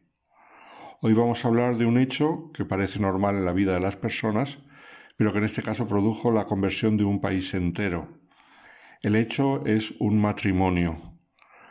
Hoy 1.01 1.13
vamos 1.13 1.43
a 1.43 1.47
hablar 1.47 1.77
de 1.77 1.85
un 1.85 1.97
hecho 1.97 2.51
que 2.53 2.63
parece 2.63 2.99
normal 2.99 3.37
en 3.37 3.45
la 3.45 3.53
vida 3.53 3.73
de 3.73 3.79
las 3.79 3.95
personas, 3.95 4.59
pero 5.17 5.31
que 5.31 5.39
en 5.39 5.45
este 5.45 5.63
caso 5.63 5.87
produjo 5.87 6.31
la 6.31 6.45
conversión 6.45 6.95
de 6.97 7.05
un 7.05 7.21
país 7.21 7.53
entero. 7.55 8.21
El 9.01 9.15
hecho 9.15 9.65
es 9.65 9.95
un 9.99 10.21
matrimonio, 10.21 10.97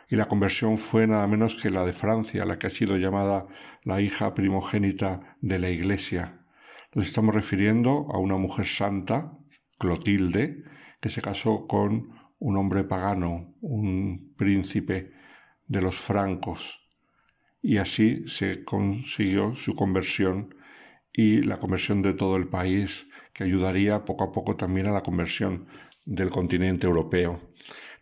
y 0.09 0.17
la 0.17 0.27
conversión 0.27 0.77
fue 0.77 1.07
nada 1.07 1.27
menos 1.27 1.55
que 1.55 1.69
la 1.69 1.85
de 1.85 1.93
Francia, 1.93 2.45
la 2.45 2.59
que 2.59 2.67
ha 2.67 2.69
sido 2.69 2.97
llamada 2.97 3.47
la 3.83 4.01
hija 4.01 4.33
primogénita 4.33 5.37
de 5.41 5.59
la 5.59 5.69
Iglesia. 5.69 6.45
Nos 6.93 7.05
estamos 7.05 7.35
refiriendo 7.35 8.07
a 8.11 8.17
una 8.17 8.37
mujer 8.37 8.67
santa, 8.67 9.37
Clotilde, 9.79 10.63
que 11.01 11.09
se 11.09 11.21
casó 11.21 11.67
con 11.67 12.16
un 12.39 12.57
hombre 12.57 12.83
pagano, 12.83 13.55
un 13.61 14.33
príncipe 14.37 15.11
de 15.65 15.81
los 15.81 15.97
francos, 15.97 16.87
y 17.61 17.77
así 17.77 18.27
se 18.27 18.63
consiguió 18.63 19.55
su 19.55 19.75
conversión 19.75 20.55
y 21.11 21.41
la 21.41 21.57
conversión 21.57 22.01
de 22.01 22.13
todo 22.13 22.37
el 22.37 22.47
país, 22.47 23.07
que 23.33 23.43
ayudaría 23.43 24.05
poco 24.05 24.23
a 24.23 24.31
poco 24.31 24.55
también 24.55 24.87
a 24.87 24.91
la 24.91 25.03
conversión 25.03 25.65
del 26.05 26.29
continente 26.29 26.87
europeo. 26.87 27.41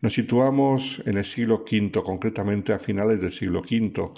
Nos 0.01 0.13
situamos 0.13 1.01
en 1.05 1.17
el 1.17 1.23
siglo 1.23 1.63
V, 1.69 2.03
concretamente 2.03 2.73
a 2.73 2.79
finales 2.79 3.21
del 3.21 3.31
siglo 3.31 3.61
V, 3.61 4.11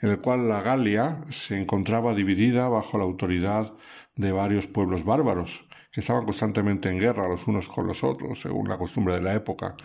en 0.00 0.10
el 0.10 0.18
cual 0.18 0.48
la 0.48 0.60
Galia 0.60 1.24
se 1.30 1.58
encontraba 1.58 2.14
dividida 2.14 2.68
bajo 2.68 2.98
la 2.98 3.04
autoridad 3.04 3.74
de 4.16 4.32
varios 4.32 4.66
pueblos 4.66 5.04
bárbaros, 5.04 5.66
estaban 6.00 6.24
constantemente 6.24 6.88
en 6.88 6.98
guerra 6.98 7.28
los 7.28 7.46
unos 7.46 7.68
con 7.68 7.86
los 7.86 8.02
otros, 8.02 8.40
según 8.40 8.68
la 8.68 8.78
costumbre 8.78 9.14
de 9.14 9.22
la 9.22 9.34
época, 9.34 9.76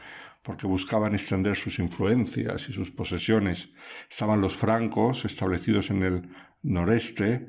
porque 0.42 0.68
buscaban 0.68 1.14
extender 1.14 1.56
sus 1.56 1.80
influencias 1.80 2.68
y 2.70 2.74
sus 2.74 2.92
posesiones. 2.92 3.70
Estaban 4.10 4.42
los 4.42 4.56
francos, 4.56 5.26
establecidos 5.26 5.92
en 5.92 6.04
el 6.04 6.30
noreste, 6.64 7.48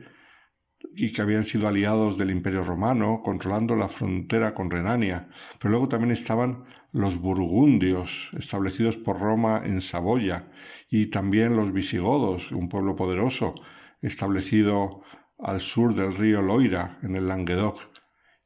y 0.94 1.12
que 1.12 1.22
habían 1.22 1.44
sido 1.44 1.68
aliados 1.68 2.18
del 2.18 2.30
Imperio 2.30 2.62
Romano, 2.62 3.22
controlando 3.24 3.76
la 3.76 3.88
frontera 3.88 4.54
con 4.54 4.70
Renania. 4.70 5.28
Pero 5.58 5.70
luego 5.70 5.88
también 5.88 6.10
estaban 6.10 6.64
los 6.92 7.18
burgundios, 7.18 8.30
establecidos 8.36 8.96
por 8.96 9.20
Roma 9.20 9.62
en 9.64 9.80
Saboya, 9.80 10.50
y 10.90 11.06
también 11.06 11.56
los 11.56 11.72
visigodos, 11.72 12.50
un 12.52 12.68
pueblo 12.68 12.96
poderoso, 12.96 13.54
establecido 14.02 15.02
al 15.38 15.60
sur 15.60 15.94
del 15.94 16.14
río 16.14 16.42
Loira, 16.42 16.98
en 17.02 17.16
el 17.16 17.28
Languedoc 17.28 17.89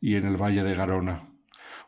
y 0.04 0.16
en 0.16 0.26
el 0.26 0.36
Valle 0.36 0.62
de 0.62 0.74
Garona. 0.74 1.24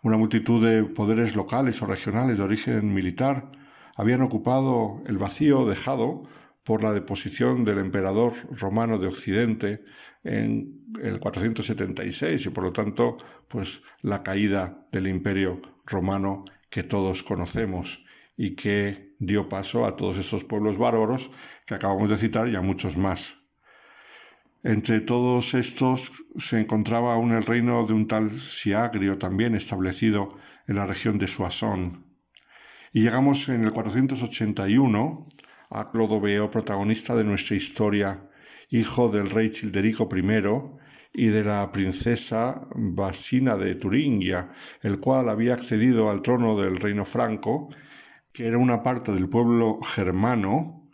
Una 0.02 0.16
multitud 0.16 0.66
de 0.66 0.84
poderes 0.84 1.36
locales 1.36 1.82
o 1.82 1.86
regionales 1.86 2.38
de 2.38 2.44
origen 2.44 2.94
militar 2.94 3.51
habían 3.94 4.22
ocupado 4.22 5.02
el 5.06 5.18
vacío 5.18 5.66
dejado 5.66 6.22
por 6.64 6.82
la 6.82 6.94
deposición 6.94 7.66
del 7.66 7.76
emperador 7.76 8.32
romano 8.59 8.97
de 8.97 9.09
Occidente 9.09 9.84
en 10.24 10.86
el 11.02 11.18
476 11.18 12.47
y 12.47 12.48
por 12.48 12.64
lo 12.64 12.72
tanto 12.72 13.18
pues 13.48 13.82
la 14.01 14.22
caída 14.22 14.88
del 14.90 15.09
imperio 15.09 15.60
romano 15.84 16.47
que 16.70 16.84
todos 16.84 17.22
conocemos 17.22 18.06
y 18.34 18.55
que 18.55 19.14
dio 19.18 19.51
paso 19.51 19.84
a 19.84 19.94
todos 19.94 20.16
estos 20.16 20.43
pueblos 20.44 20.78
bárbaros 20.78 21.30
que 21.66 21.74
acabamos 21.74 22.09
de 22.09 22.16
citar 22.16 22.48
y 22.48 22.56
a 22.56 22.62
muchos 22.62 22.97
más. 22.97 23.45
Entre 24.66 25.01
todos 25.01 25.55
estos 25.55 26.10
se 26.38 26.59
encontraba 26.59 27.14
aún 27.14 27.30
el 27.30 27.47
reino 27.47 27.86
de 27.86 27.93
un 27.93 28.09
tal 28.09 28.32
Siagrio 28.32 29.16
también 29.16 29.55
establecido 29.55 30.26
en 30.66 30.74
la 30.74 30.86
región 30.86 31.18
de 31.18 31.28
Soissons. 31.28 32.01
Y 32.93 33.02
llegamos 33.02 33.48
en 33.48 33.62
el 33.62 33.70
481 33.70 35.28
a 35.70 35.93
Clodoveo, 35.93 36.51
protagonista 36.51 37.14
de 37.14 37.22
nuestra 37.22 37.55
historia, 37.55 38.28
hijo 38.68 39.09
del 39.09 39.30
rey 39.30 39.52
Childerico 39.52 40.09
I 40.12 41.22
y 41.22 41.26
de 41.28 41.44
la 41.44 41.70
princesa 41.70 42.66
Basina 42.74 43.56
de 43.56 43.76
Turingia, 43.76 44.51
el 44.82 44.98
cual 44.98 45.28
había 45.28 45.55
accedido 45.55 46.10
al 46.10 46.22
trono 46.22 46.60
del 46.60 46.78
reino 46.78 47.05
franco, 47.05 47.68
que 48.32 48.48
era 48.48 48.59
una 48.59 48.82
parte 48.82 49.12
del 49.12 49.28
pueblo 49.28 49.80
germano 49.80 50.86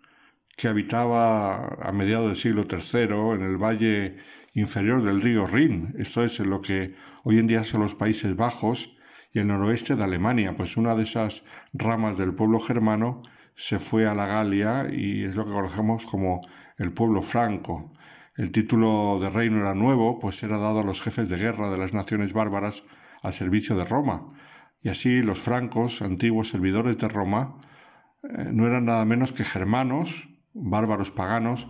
que 0.56 0.68
habitaba 0.68 1.66
a 1.80 1.92
mediados 1.92 2.28
del 2.28 2.36
siglo 2.36 2.66
III 2.70 3.34
en 3.34 3.42
el 3.42 3.56
valle 3.56 4.16
inferior 4.54 5.02
del 5.02 5.22
río 5.22 5.46
Rin, 5.46 5.94
esto 5.98 6.22
es 6.22 6.38
en 6.40 6.50
lo 6.50 6.60
que 6.60 6.94
hoy 7.24 7.38
en 7.38 7.46
día 7.46 7.64
son 7.64 7.80
los 7.80 7.94
Países 7.94 8.36
Bajos 8.36 8.96
y 9.32 9.38
el 9.38 9.46
noroeste 9.46 9.96
de 9.96 10.04
Alemania, 10.04 10.54
pues 10.54 10.76
una 10.76 10.94
de 10.94 11.04
esas 11.04 11.44
ramas 11.72 12.18
del 12.18 12.34
pueblo 12.34 12.60
germano 12.60 13.22
se 13.54 13.78
fue 13.78 14.06
a 14.06 14.14
la 14.14 14.26
Galia 14.26 14.88
y 14.92 15.24
es 15.24 15.36
lo 15.36 15.46
que 15.46 15.52
conocemos 15.52 16.06
como 16.06 16.40
el 16.78 16.92
pueblo 16.92 17.22
franco. 17.22 17.90
El 18.36 18.50
título 18.50 19.18
de 19.20 19.30
reino 19.30 19.60
era 19.60 19.74
nuevo, 19.74 20.18
pues 20.18 20.42
era 20.42 20.58
dado 20.58 20.80
a 20.80 20.84
los 20.84 21.02
jefes 21.02 21.28
de 21.28 21.36
guerra 21.36 21.70
de 21.70 21.78
las 21.78 21.92
naciones 21.92 22.32
bárbaras 22.32 22.84
al 23.22 23.32
servicio 23.32 23.76
de 23.76 23.84
Roma. 23.84 24.26
Y 24.80 24.88
así 24.88 25.22
los 25.22 25.40
francos, 25.40 26.02
antiguos 26.02 26.48
servidores 26.48 26.98
de 26.98 27.08
Roma, 27.08 27.58
eh, 28.22 28.50
no 28.52 28.66
eran 28.66 28.86
nada 28.86 29.04
menos 29.04 29.32
que 29.32 29.44
germanos, 29.44 30.28
bárbaros 30.54 31.10
paganos, 31.10 31.68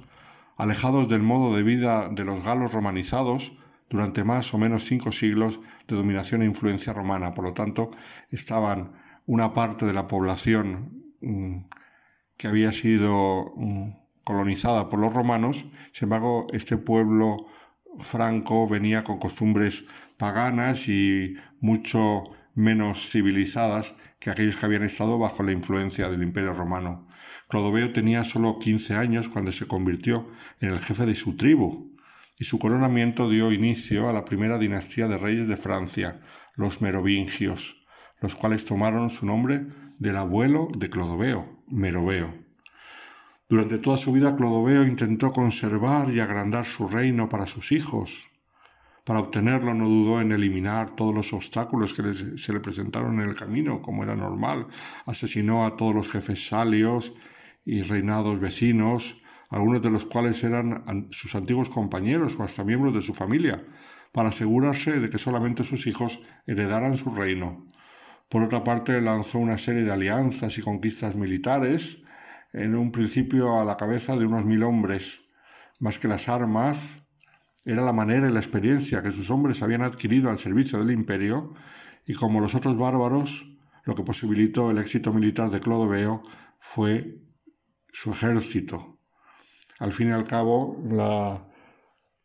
alejados 0.57 1.09
del 1.09 1.23
modo 1.23 1.55
de 1.57 1.63
vida 1.63 2.09
de 2.09 2.25
los 2.25 2.45
galos 2.45 2.73
romanizados 2.73 3.53
durante 3.91 4.25
más 4.25 4.55
o 4.55 4.59
menos 4.59 4.85
cinco 4.85 5.13
siglos 5.13 5.61
de 5.87 5.97
dominación 5.97 6.43
e 6.43 6.47
influencia 6.47 6.93
romana. 6.93 7.33
Por 7.33 7.45
lo 7.45 7.53
tanto, 7.53 7.91
estaban 8.31 8.93
una 9.27 9.53
parte 9.53 9.87
de 9.87 9.93
la 9.93 10.07
población 10.07 11.03
Mm, 11.23 11.69
que 12.37 12.49
había 12.49 12.73
sido 12.73 13.53
mm, 13.57 13.91
colonizada 14.25 14.89
por 14.89 14.99
los 14.99 15.15
romanos, 15.15 15.67
sin 15.93 16.07
embargo, 16.07 16.47
este 16.53 16.77
pueblo 16.77 17.37
franco 17.99 18.69
venía 18.69 19.05
con 19.05 19.19
costumbres 19.19 19.85
paganas 20.17 20.89
y 20.89 21.37
mucho 21.61 22.25
menos 22.55 23.11
civilizadas 23.11 23.95
que 24.19 24.31
aquellos 24.31 24.57
que 24.57 24.67
habían 24.67 24.83
estado 24.83 25.19
bajo 25.19 25.43
la 25.45 25.53
influencia 25.53 26.09
del 26.09 26.23
imperio 26.23 26.55
romano. 26.55 27.07
Clodoveo 27.53 27.93
tenía 27.93 28.25
solo 28.25 28.59
15 28.59 28.95
años 28.95 29.29
cuando 29.29 29.53
se 29.53 29.67
convirtió 29.67 30.27
en 30.63 30.71
el 30.71 30.79
jefe 30.79 31.05
de 31.05 31.15
su 31.15 31.37
tribu, 31.37 31.95
y 32.39 32.45
su 32.45 32.59
coronamiento 32.59 33.29
dio 33.29 33.53
inicio 33.53 34.09
a 34.09 34.15
la 34.15 34.25
primera 34.25 34.57
dinastía 34.57 35.07
de 35.07 35.19
reyes 35.19 35.49
de 35.49 35.59
Francia, 35.59 36.23
los 36.57 36.81
merovingios 36.81 37.85
los 38.23 38.37
cuales 38.37 38.65
tomaron 38.65 39.11
su 39.11 39.27
nombre 39.27 39.67
del 39.99 40.17
abuelo 40.17 40.69
de 40.75 40.89
Clodoveo, 40.89 41.63
Meroveo. 41.69 42.33
Durante 43.51 43.77
toda 43.77 43.99
su 43.99 44.13
vida 44.13 44.35
Clodoveo 44.35 44.87
intentó 44.87 45.31
conservar 45.31 46.09
y 46.11 46.21
agrandar 46.21 46.65
su 46.65 46.89
reino 46.89 47.29
para 47.29 47.47
sus 47.47 47.71
hijos. 47.73 48.31
Para 49.05 49.21
obtenerlo 49.21 49.75
no 49.75 49.89
dudó 49.89 50.23
en 50.23 50.33
eliminar 50.33 50.97
todos 50.97 51.15
los 51.15 51.35
obstáculos 51.35 51.93
que 51.93 52.15
se 52.15 52.53
le 52.55 52.61
presentaron 52.61 53.21
en 53.21 53.29
el 53.29 53.35
camino, 53.35 53.83
como 53.83 54.05
era 54.05 54.17
normal. 54.17 54.69
Asesinó 55.05 55.67
a 55.67 55.77
todos 55.77 55.95
los 55.95 56.11
jefes 56.11 56.47
salios 56.47 57.13
y 57.65 57.83
reinados 57.83 58.41
vecinos, 58.41 59.17
algunos 59.51 59.83
de 59.83 59.91
los 59.91 60.07
cuales 60.07 60.43
eran 60.45 61.09
sus 61.11 61.35
antiguos 61.35 61.69
compañeros 61.69 62.37
o 62.39 62.43
hasta 62.43 62.65
miembros 62.65 62.95
de 62.95 63.03
su 63.03 63.15
familia, 63.15 63.65
para 64.13 64.29
asegurarse 64.29 65.01
de 65.01 65.11
que 65.11 65.19
solamente 65.19 65.65
sus 65.65 65.87
hijos 65.87 66.21
heredaran 66.47 66.97
su 66.97 67.15
reino. 67.15 67.67
Por 68.29 68.43
otra 68.43 68.65
parte, 68.65 69.01
lanzó 69.03 69.39
una 69.39 69.59
serie 69.59 69.85
de 69.85 69.93
alianzas 69.93 70.57
y 70.57 70.63
conquistas 70.63 71.15
militares, 71.15 72.03
en 72.53 72.75
un 72.75 72.93
principio 72.93 73.61
a 73.61 73.65
la 73.65 73.77
cabeza 73.77 74.17
de 74.17 74.27
unos 74.27 74.45
mil 74.45 74.63
hombres. 74.63 75.29
Más 75.81 75.99
que 75.99 76.09
las 76.09 76.29
armas, 76.29 76.97
era 77.65 77.83
la 77.83 77.93
manera 77.93 78.29
y 78.29 78.33
la 78.33 78.41
experiencia 78.41 79.03
que 79.03 79.13
sus 79.13 79.31
hombres 79.31 79.63
habían 79.63 79.83
adquirido 79.83 80.31
al 80.31 80.39
servicio 80.39 80.79
del 80.79 80.91
imperio, 80.91 81.55
y 82.07 82.15
como 82.15 82.41
los 82.41 82.55
otros 82.55 82.77
bárbaros, 82.77 83.49
lo 83.85 83.95
que 83.95 84.03
posibilitó 84.03 84.71
el 84.71 84.79
éxito 84.79 85.13
militar 85.13 85.51
de 85.51 85.61
Clodoveo 85.61 86.23
fue 86.59 87.21
su 87.93 88.11
ejército. 88.13 88.99
Al 89.79 89.93
fin 89.93 90.09
y 90.09 90.13
al 90.13 90.25
cabo, 90.25 90.81
la 90.85 91.43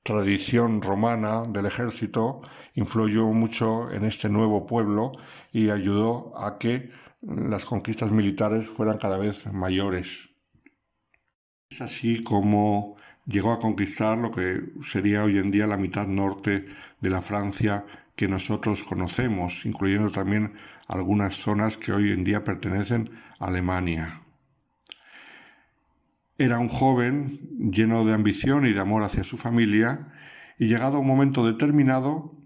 tradición 0.02 0.81
romana 0.81 1.44
del 1.44 1.65
ejército 1.65 2.41
influyó 2.76 3.26
mucho 3.34 3.91
en 3.91 4.06
este 4.06 4.30
nuevo 4.30 4.65
pueblo 4.65 5.11
y 5.52 5.69
ayudó 5.69 6.34
a 6.41 6.57
que 6.57 6.89
las 7.22 7.65
conquistas 7.65 8.11
militares 8.11 8.69
fueran 8.69 8.98
cada 8.98 9.18
vez 9.18 9.52
mayores. 9.52 10.30
Es 11.69 11.81
así 11.81 12.23
como 12.23 12.95
llegó 13.26 13.52
a 13.52 13.60
conquistar 13.60 14.18
lo 14.18 14.31
que 14.31 14.61
sería 14.81 15.26
hoy 15.26 15.38
en 15.38 15.52
día 15.52 15.68
la 15.68 15.76
mitad 15.76 16.07
norte 16.07 16.64
de 17.02 17.10
la 17.10 17.22
Francia 17.22 17.85
que 18.15 18.30
nosotros 18.30 18.84
conocemos, 18.84 19.65
incluyendo 19.65 20.11
también 20.11 20.53
algunas 20.88 21.35
zonas 21.35 21.77
que 21.77 21.91
hoy 21.91 22.14
en 22.14 22.23
día 22.23 22.45
pertenecen 22.45 23.11
a 23.39 23.48
Alemania. 23.48 24.26
Era 26.39 26.59
un 26.59 26.69
joven 26.69 27.39
lleno 27.57 28.05
de 28.05 28.14
ambición 28.14 28.68
y 28.68 28.72
de 28.72 28.80
amor 28.80 29.01
hacia 29.01 29.23
su 29.23 29.38
familia 29.38 30.14
y 30.59 30.68
llegado 30.68 30.99
un 30.99 31.07
momento 31.07 31.43
determinado, 31.43 32.38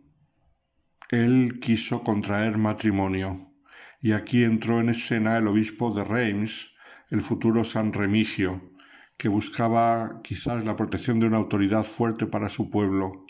él 1.09 1.59
quiso 1.59 2.01
contraer 2.01 2.57
matrimonio. 2.57 3.51
Y 3.99 4.13
aquí 4.13 4.45
entró 4.45 4.79
en 4.79 4.87
escena 4.87 5.37
el 5.37 5.47
obispo 5.47 5.93
de 5.93 6.05
Reims, 6.05 6.73
el 7.09 7.21
futuro 7.21 7.65
San 7.65 7.91
Remigio, 7.91 8.71
que 9.17 9.27
buscaba 9.27 10.21
quizás 10.23 10.65
la 10.65 10.77
protección 10.77 11.19
de 11.19 11.27
una 11.27 11.37
autoridad 11.37 11.83
fuerte 11.83 12.27
para 12.27 12.47
su 12.47 12.69
pueblo. 12.69 13.25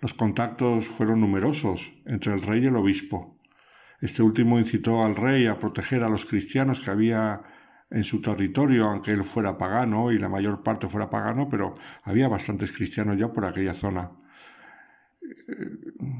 Los 0.00 0.14
contactos 0.14 0.86
fueron 0.86 1.20
numerosos 1.20 1.92
entre 2.06 2.32
el 2.32 2.40
rey 2.40 2.64
y 2.64 2.68
el 2.68 2.76
obispo. 2.76 3.38
Este 4.00 4.22
último 4.22 4.58
incitó 4.58 5.04
al 5.04 5.16
rey 5.16 5.46
a 5.46 5.58
proteger 5.58 6.02
a 6.02 6.08
los 6.08 6.24
cristianos 6.24 6.80
que 6.80 6.90
había 6.90 7.42
en 7.92 8.04
su 8.04 8.20
territorio, 8.20 8.84
aunque 8.88 9.12
él 9.12 9.22
fuera 9.22 9.58
pagano 9.58 10.10
y 10.10 10.18
la 10.18 10.28
mayor 10.28 10.62
parte 10.62 10.88
fuera 10.88 11.10
pagano, 11.10 11.48
pero 11.48 11.74
había 12.04 12.28
bastantes 12.28 12.72
cristianos 12.72 13.18
ya 13.18 13.32
por 13.32 13.44
aquella 13.44 13.74
zona. 13.74 14.12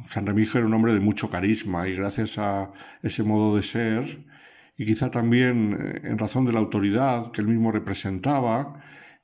San 0.05 0.27
Remigio 0.27 0.59
era 0.59 0.67
un 0.67 0.75
hombre 0.75 0.93
de 0.93 1.01
mucho 1.01 1.31
carisma 1.31 1.89
y 1.89 1.95
gracias 1.95 2.39
a 2.39 2.71
ese 3.03 3.23
modo 3.23 3.57
de 3.57 3.63
ser, 3.63 4.27
y 4.77 4.87
quizá 4.87 5.11
también 5.11 5.77
eh, 5.79 6.01
en 6.05 6.19
razón 6.19 6.45
de 6.45 6.53
la 6.53 6.61
autoridad 6.61 7.31
que 7.31 7.41
él 7.41 7.49
mismo 7.49 7.73
representaba 7.73 8.81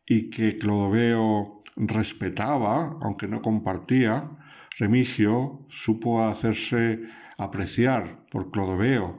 y 0.06 0.30
que 0.30 0.56
Clodoveo 0.56 1.62
respetaba, 1.76 2.98
aunque 3.02 3.28
no 3.28 3.42
compartía, 3.42 4.30
Remigio 4.78 5.66
supo 5.68 6.24
hacerse 6.24 7.02
apreciar 7.36 8.24
por 8.30 8.50
Clodoveo, 8.50 9.18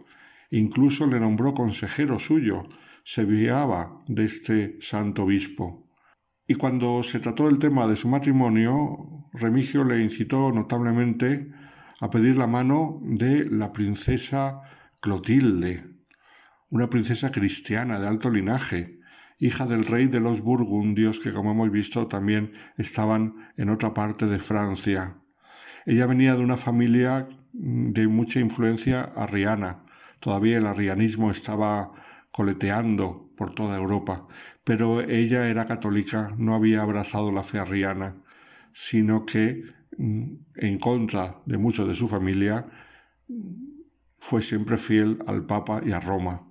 incluso 0.51 1.06
le 1.07 1.19
nombró 1.19 1.53
consejero 1.53 2.18
suyo, 2.18 2.68
se 3.03 3.26
viaba 3.26 4.03
de 4.07 4.26
este 4.26 4.77
santo 4.81 5.23
obispo. 5.23 5.89
Y 6.47 6.55
cuando 6.55 7.03
se 7.03 7.19
trató 7.19 7.47
el 7.47 7.59
tema 7.59 7.88
de 7.88 7.95
su 7.95 8.07
matrimonio, 8.07 9.30
Remigio 9.34 9.84
le 9.84 10.01
incitó 10.01 10.51
notablemente 10.51 11.51
a 12.01 12.09
pedir 12.09 12.38
la 12.38 12.47
mano 12.47 12.97
de 13.01 13.45
la 13.45 13.71
princesa 13.71 14.61
Clotilde, 14.99 15.85
una 16.69 16.89
princesa 16.89 17.31
cristiana 17.31 17.99
de 17.99 18.07
alto 18.07 18.30
linaje, 18.30 18.99
hija 19.39 19.65
del 19.65 19.85
rey 19.85 20.07
de 20.07 20.19
los 20.19 20.41
burgundios 20.41 21.19
que 21.19 21.31
como 21.31 21.51
hemos 21.51 21.71
visto 21.71 22.07
también 22.07 22.51
estaban 22.77 23.35
en 23.57 23.69
otra 23.69 23.93
parte 23.93 24.26
de 24.26 24.39
Francia. 24.39 25.21
Ella 25.85 26.05
venía 26.05 26.35
de 26.35 26.43
una 26.43 26.57
familia 26.57 27.27
de 27.53 28.07
mucha 28.07 28.39
influencia 28.39 29.01
arriana. 29.01 29.81
Todavía 30.19 30.57
el 30.57 30.67
arrianismo 30.67 31.31
estaba 31.31 31.91
coleteando 32.40 33.34
por 33.36 33.53
toda 33.53 33.76
Europa, 33.76 34.26
pero 34.64 35.02
ella 35.02 35.49
era 35.49 35.66
católica, 35.66 36.34
no 36.38 36.56
había 36.56 36.82
abrazado 36.82 37.34
la 37.34 37.44
fe 37.44 37.60
arriana, 37.60 38.24
sino 38.72 39.26
que 39.26 39.61
mm, 39.98 40.36
en 40.56 40.80
contra 40.80 41.41
de 41.45 41.57
muchos 41.57 41.86
de 41.86 41.95
su 41.95 42.07
familia 42.07 42.66
fue 44.20 44.41
siempre 44.41 44.78
fiel 44.78 45.22
al 45.28 45.45
Papa 45.45 45.82
y 45.86 45.91
a 45.91 45.99
Roma. 45.99 46.49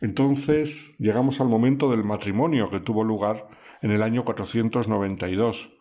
Entonces 0.00 0.96
llegamos 0.98 1.40
al 1.40 1.46
momento 1.46 1.88
del 1.88 2.02
matrimonio 2.02 2.68
que 2.68 2.80
tuvo 2.80 3.04
lugar 3.04 3.46
en 3.82 3.92
el 3.92 4.02
año 4.02 4.24
492, 4.24 5.74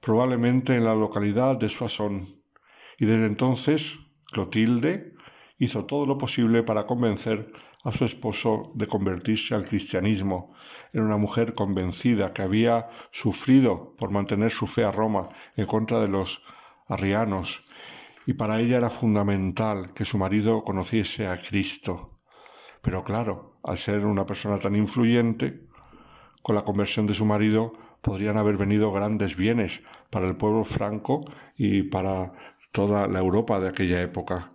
probablemente 0.00 0.74
en 0.74 0.86
la 0.86 0.96
localidad 0.96 1.56
de 1.56 1.68
Soissons, 1.68 2.40
y 2.98 3.06
desde 3.06 3.26
entonces 3.26 4.00
Clotilde 4.32 5.12
hizo 5.58 5.84
todo 5.84 6.04
lo 6.04 6.18
posible 6.18 6.64
para 6.64 6.86
convencer 6.86 7.52
a 7.84 7.92
su 7.92 8.04
esposo 8.04 8.72
de 8.74 8.86
convertirse 8.86 9.54
al 9.54 9.64
cristianismo. 9.64 10.52
Era 10.92 11.04
una 11.04 11.16
mujer 11.16 11.54
convencida 11.54 12.32
que 12.32 12.42
había 12.42 12.88
sufrido 13.10 13.94
por 13.96 14.10
mantener 14.10 14.50
su 14.50 14.66
fe 14.66 14.84
a 14.84 14.92
Roma 14.92 15.28
en 15.56 15.66
contra 15.66 16.00
de 16.00 16.08
los 16.08 16.42
arrianos 16.88 17.64
y 18.26 18.34
para 18.34 18.60
ella 18.60 18.78
era 18.78 18.90
fundamental 18.90 19.92
que 19.94 20.04
su 20.04 20.18
marido 20.18 20.62
conociese 20.62 21.26
a 21.26 21.38
Cristo. 21.38 22.10
Pero 22.80 23.04
claro, 23.04 23.58
al 23.64 23.78
ser 23.78 24.06
una 24.06 24.26
persona 24.26 24.58
tan 24.58 24.76
influyente, 24.76 25.66
con 26.42 26.54
la 26.54 26.64
conversión 26.64 27.06
de 27.06 27.14
su 27.14 27.24
marido 27.24 27.72
podrían 28.00 28.36
haber 28.36 28.56
venido 28.56 28.92
grandes 28.92 29.36
bienes 29.36 29.82
para 30.10 30.26
el 30.26 30.36
pueblo 30.36 30.64
franco 30.64 31.20
y 31.56 31.82
para 31.82 32.32
toda 32.72 33.06
la 33.06 33.20
Europa 33.20 33.60
de 33.60 33.68
aquella 33.68 34.02
época. 34.02 34.51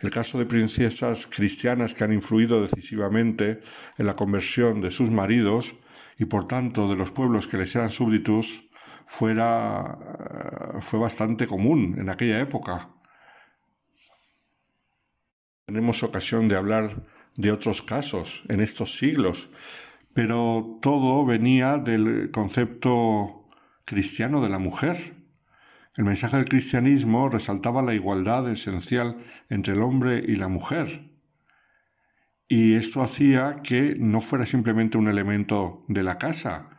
El 0.00 0.10
caso 0.10 0.38
de 0.38 0.46
princesas 0.46 1.26
cristianas 1.26 1.92
que 1.94 2.04
han 2.04 2.12
influido 2.12 2.62
decisivamente 2.62 3.60
en 3.98 4.06
la 4.06 4.16
conversión 4.16 4.80
de 4.80 4.90
sus 4.90 5.10
maridos 5.10 5.74
y 6.18 6.24
por 6.24 6.48
tanto 6.48 6.88
de 6.88 6.96
los 6.96 7.10
pueblos 7.10 7.46
que 7.46 7.58
les 7.58 7.74
eran 7.76 7.90
súbditos 7.90 8.70
fuera, 9.06 9.98
eh, 9.98 10.80
fue 10.80 11.00
bastante 11.00 11.46
común 11.46 11.96
en 11.98 12.08
aquella 12.08 12.40
época. 12.40 12.94
Tenemos 15.66 16.02
ocasión 16.02 16.48
de 16.48 16.56
hablar 16.56 17.06
de 17.36 17.52
otros 17.52 17.82
casos 17.82 18.44
en 18.48 18.60
estos 18.60 18.98
siglos, 18.98 19.50
pero 20.14 20.78
todo 20.80 21.24
venía 21.24 21.78
del 21.78 22.30
concepto 22.30 23.46
cristiano 23.84 24.40
de 24.42 24.48
la 24.48 24.58
mujer. 24.58 25.19
El 26.00 26.06
mensaje 26.06 26.38
del 26.38 26.48
cristianismo 26.48 27.28
resaltaba 27.28 27.82
la 27.82 27.92
igualdad 27.92 28.50
esencial 28.50 29.18
entre 29.50 29.74
el 29.74 29.82
hombre 29.82 30.24
y 30.26 30.36
la 30.36 30.48
mujer. 30.48 31.10
Y 32.48 32.72
esto 32.72 33.02
hacía 33.02 33.56
que 33.62 33.96
no 33.98 34.22
fuera 34.22 34.46
simplemente 34.46 34.96
un 34.96 35.08
elemento 35.08 35.82
de 35.88 36.02
la 36.02 36.16
casa, 36.16 36.70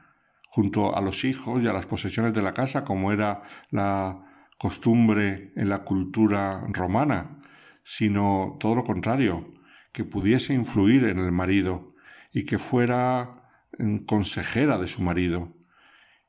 junto 0.47 0.97
a 0.97 1.01
los 1.01 1.23
hijos 1.23 1.61
y 1.61 1.67
a 1.67 1.73
las 1.73 1.85
posesiones 1.85 2.33
de 2.33 2.41
la 2.41 2.55
casa, 2.55 2.83
como 2.83 3.11
era 3.11 3.43
la 3.69 4.25
costumbre 4.57 5.53
en 5.55 5.69
la 5.69 5.83
cultura 5.83 6.65
romana, 6.69 7.37
sino 7.83 8.57
todo 8.59 8.73
lo 8.73 8.83
contrario, 8.83 9.51
que 9.91 10.03
pudiese 10.03 10.55
influir 10.55 11.03
en 11.03 11.19
el 11.19 11.31
marido 11.31 11.85
y 12.33 12.43
que 12.45 12.57
fuera 12.57 13.51
mm, 13.77 13.97
consejera 13.97 14.79
de 14.79 14.87
su 14.87 15.03
marido. 15.03 15.60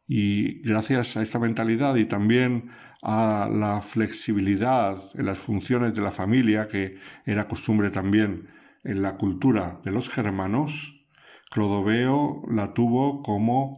Y 0.07 0.61
gracias 0.63 1.17
a 1.17 1.23
esta 1.23 1.39
mentalidad 1.39 1.97
y 1.97 2.05
también 2.05 2.71
a 3.03 3.49
la 3.53 3.81
flexibilidad 3.81 4.97
en 5.15 5.27
las 5.27 5.39
funciones 5.39 5.95
de 5.95 6.03
la 6.03 6.11
familia, 6.11 6.69
que 6.69 6.99
era 7.25 7.49
costumbre 7.49 7.91
también 7.91 8.49
en 8.85 9.03
la 9.03 9.17
cultura 9.17 9.81
de 9.85 9.91
los 9.93 10.09
germanos, 10.09 11.07
Clodoveo 11.51 12.43
la 12.51 12.73
tuvo 12.73 13.23
como 13.23 13.73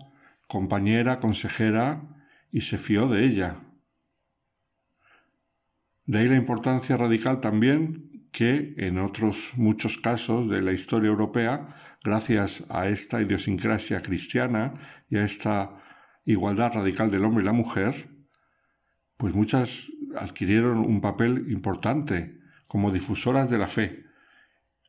compañera, 0.46 1.18
consejera 1.18 2.02
y 2.52 2.60
se 2.60 2.78
fió 2.78 3.08
de 3.08 3.24
ella. 3.24 3.56
De 6.06 6.18
ahí 6.18 6.28
la 6.28 6.36
importancia 6.36 6.96
radical 6.96 7.40
también 7.40 8.12
que 8.30 8.74
en 8.76 8.98
otros 8.98 9.54
muchos 9.56 9.98
casos 9.98 10.50
de 10.50 10.62
la 10.62 10.72
historia 10.72 11.08
europea, 11.08 11.68
gracias 12.04 12.64
a 12.68 12.88
esta 12.88 13.22
idiosincrasia 13.22 14.02
cristiana 14.02 14.72
y 15.08 15.16
a 15.16 15.24
esta 15.24 15.76
igualdad 16.24 16.72
radical 16.72 17.10
del 17.10 17.24
hombre 17.24 17.42
y 17.42 17.46
la 17.46 17.52
mujer, 17.52 18.10
pues 19.16 19.34
muchas 19.34 19.88
adquirieron 20.16 20.78
un 20.78 21.00
papel 21.00 21.46
importante 21.50 22.38
como 22.68 22.90
difusoras 22.90 23.50
de 23.50 23.58
la 23.58 23.68
fe, 23.68 24.04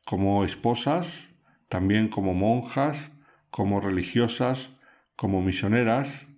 como 0.04 0.44
esposas, 0.44 1.28
también 1.68 2.08
como 2.08 2.34
monjas, 2.34 3.12
como 3.50 3.80
religiosas, 3.80 4.70
como 5.16 5.42
misioneras. 5.42 6.28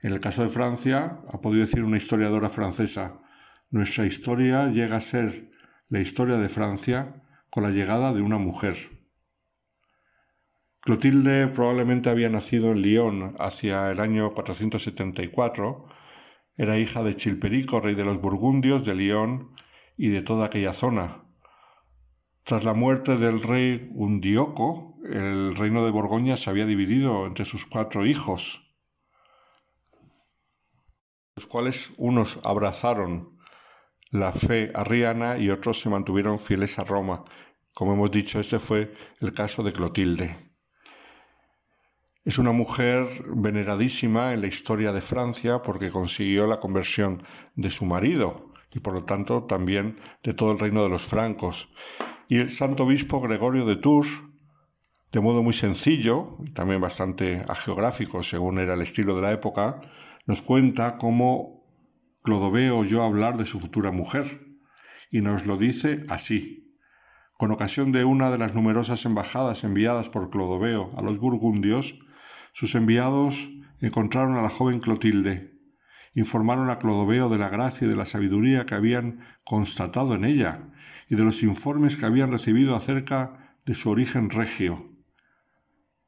En 0.00 0.12
el 0.12 0.20
caso 0.20 0.42
de 0.42 0.50
Francia, 0.50 1.20
ha 1.28 1.40
podido 1.40 1.64
decir 1.64 1.84
una 1.84 1.96
historiadora 1.96 2.48
francesa, 2.48 3.20
nuestra 3.70 4.04
historia 4.04 4.66
llega 4.68 4.96
a 4.96 5.00
ser 5.00 5.50
la 5.88 6.00
historia 6.00 6.36
de 6.36 6.48
Francia 6.48 7.22
con 7.48 7.62
la 7.62 7.70
llegada 7.70 8.12
de 8.12 8.20
una 8.20 8.38
mujer. 8.38 8.91
Clotilde 10.82 11.46
probablemente 11.46 12.10
había 12.10 12.28
nacido 12.28 12.72
en 12.72 12.82
Lyon 12.82 13.36
hacia 13.38 13.92
el 13.92 14.00
año 14.00 14.34
474. 14.34 15.86
Era 16.56 16.76
hija 16.76 17.04
de 17.04 17.14
Chilperico, 17.14 17.80
rey 17.80 17.94
de 17.94 18.04
los 18.04 18.20
Burgundios, 18.20 18.84
de 18.84 18.96
Lyon 18.96 19.54
y 19.96 20.08
de 20.08 20.22
toda 20.22 20.46
aquella 20.46 20.72
zona. 20.74 21.24
Tras 22.42 22.64
la 22.64 22.74
muerte 22.74 23.16
del 23.16 23.40
rey 23.42 23.86
Undioco, 23.92 24.96
el 25.08 25.54
reino 25.54 25.84
de 25.84 25.92
Borgoña 25.92 26.36
se 26.36 26.50
había 26.50 26.66
dividido 26.66 27.26
entre 27.26 27.44
sus 27.44 27.64
cuatro 27.64 28.04
hijos, 28.04 28.74
los 31.36 31.46
cuales 31.46 31.92
unos 31.96 32.40
abrazaron 32.42 33.38
la 34.10 34.32
fe 34.32 34.72
arriana 34.74 35.38
y 35.38 35.48
otros 35.50 35.80
se 35.80 35.90
mantuvieron 35.90 36.40
fieles 36.40 36.80
a 36.80 36.84
Roma. 36.84 37.22
Como 37.72 37.92
hemos 37.92 38.10
dicho, 38.10 38.40
este 38.40 38.58
fue 38.58 38.92
el 39.20 39.32
caso 39.32 39.62
de 39.62 39.72
Clotilde. 39.72 40.51
Es 42.24 42.38
una 42.38 42.52
mujer 42.52 43.24
veneradísima 43.34 44.32
en 44.32 44.42
la 44.42 44.46
historia 44.46 44.92
de 44.92 45.00
Francia 45.00 45.60
porque 45.62 45.90
consiguió 45.90 46.46
la 46.46 46.60
conversión 46.60 47.22
de 47.56 47.70
su 47.70 47.84
marido 47.84 48.52
y 48.72 48.78
por 48.78 48.94
lo 48.94 49.04
tanto 49.04 49.44
también 49.44 49.96
de 50.22 50.32
todo 50.32 50.52
el 50.52 50.60
reino 50.60 50.84
de 50.84 50.88
los 50.88 51.02
francos. 51.02 51.70
Y 52.28 52.38
el 52.38 52.50
santo 52.50 52.84
obispo 52.84 53.20
Gregorio 53.20 53.66
de 53.66 53.76
Tours 53.76 54.22
de 55.12 55.20
modo 55.20 55.42
muy 55.42 55.52
sencillo 55.52 56.38
y 56.44 56.52
también 56.52 56.80
bastante 56.80 57.42
ageográfico 57.48 58.22
según 58.22 58.58
era 58.58 58.74
el 58.74 58.80
estilo 58.80 59.14
de 59.14 59.22
la 59.22 59.32
época, 59.32 59.80
nos 60.26 60.40
cuenta 60.40 60.96
cómo 60.96 61.66
Clodoveo 62.22 62.78
oyó 62.78 63.02
hablar 63.02 63.36
de 63.36 63.44
su 63.44 63.60
futura 63.60 63.90
mujer 63.90 64.46
y 65.10 65.20
nos 65.20 65.46
lo 65.46 65.58
dice 65.58 66.04
así. 66.08 66.78
Con 67.36 67.50
ocasión 67.50 67.92
de 67.92 68.04
una 68.04 68.30
de 68.30 68.38
las 68.38 68.54
numerosas 68.54 69.04
embajadas 69.04 69.64
enviadas 69.64 70.08
por 70.08 70.30
Clodoveo 70.30 70.90
a 70.96 71.02
los 71.02 71.18
burgundios, 71.18 71.98
sus 72.52 72.74
enviados 72.74 73.50
encontraron 73.80 74.36
a 74.36 74.42
la 74.42 74.50
joven 74.50 74.80
Clotilde, 74.80 75.52
informaron 76.14 76.70
a 76.70 76.78
Clodoveo 76.78 77.28
de 77.28 77.38
la 77.38 77.48
gracia 77.48 77.86
y 77.86 77.90
de 77.90 77.96
la 77.96 78.04
sabiduría 78.04 78.66
que 78.66 78.74
habían 78.74 79.20
constatado 79.44 80.14
en 80.14 80.24
ella 80.24 80.70
y 81.08 81.16
de 81.16 81.24
los 81.24 81.42
informes 81.42 81.96
que 81.96 82.06
habían 82.06 82.30
recibido 82.30 82.76
acerca 82.76 83.56
de 83.64 83.74
su 83.74 83.90
origen 83.90 84.30
regio. 84.30 84.92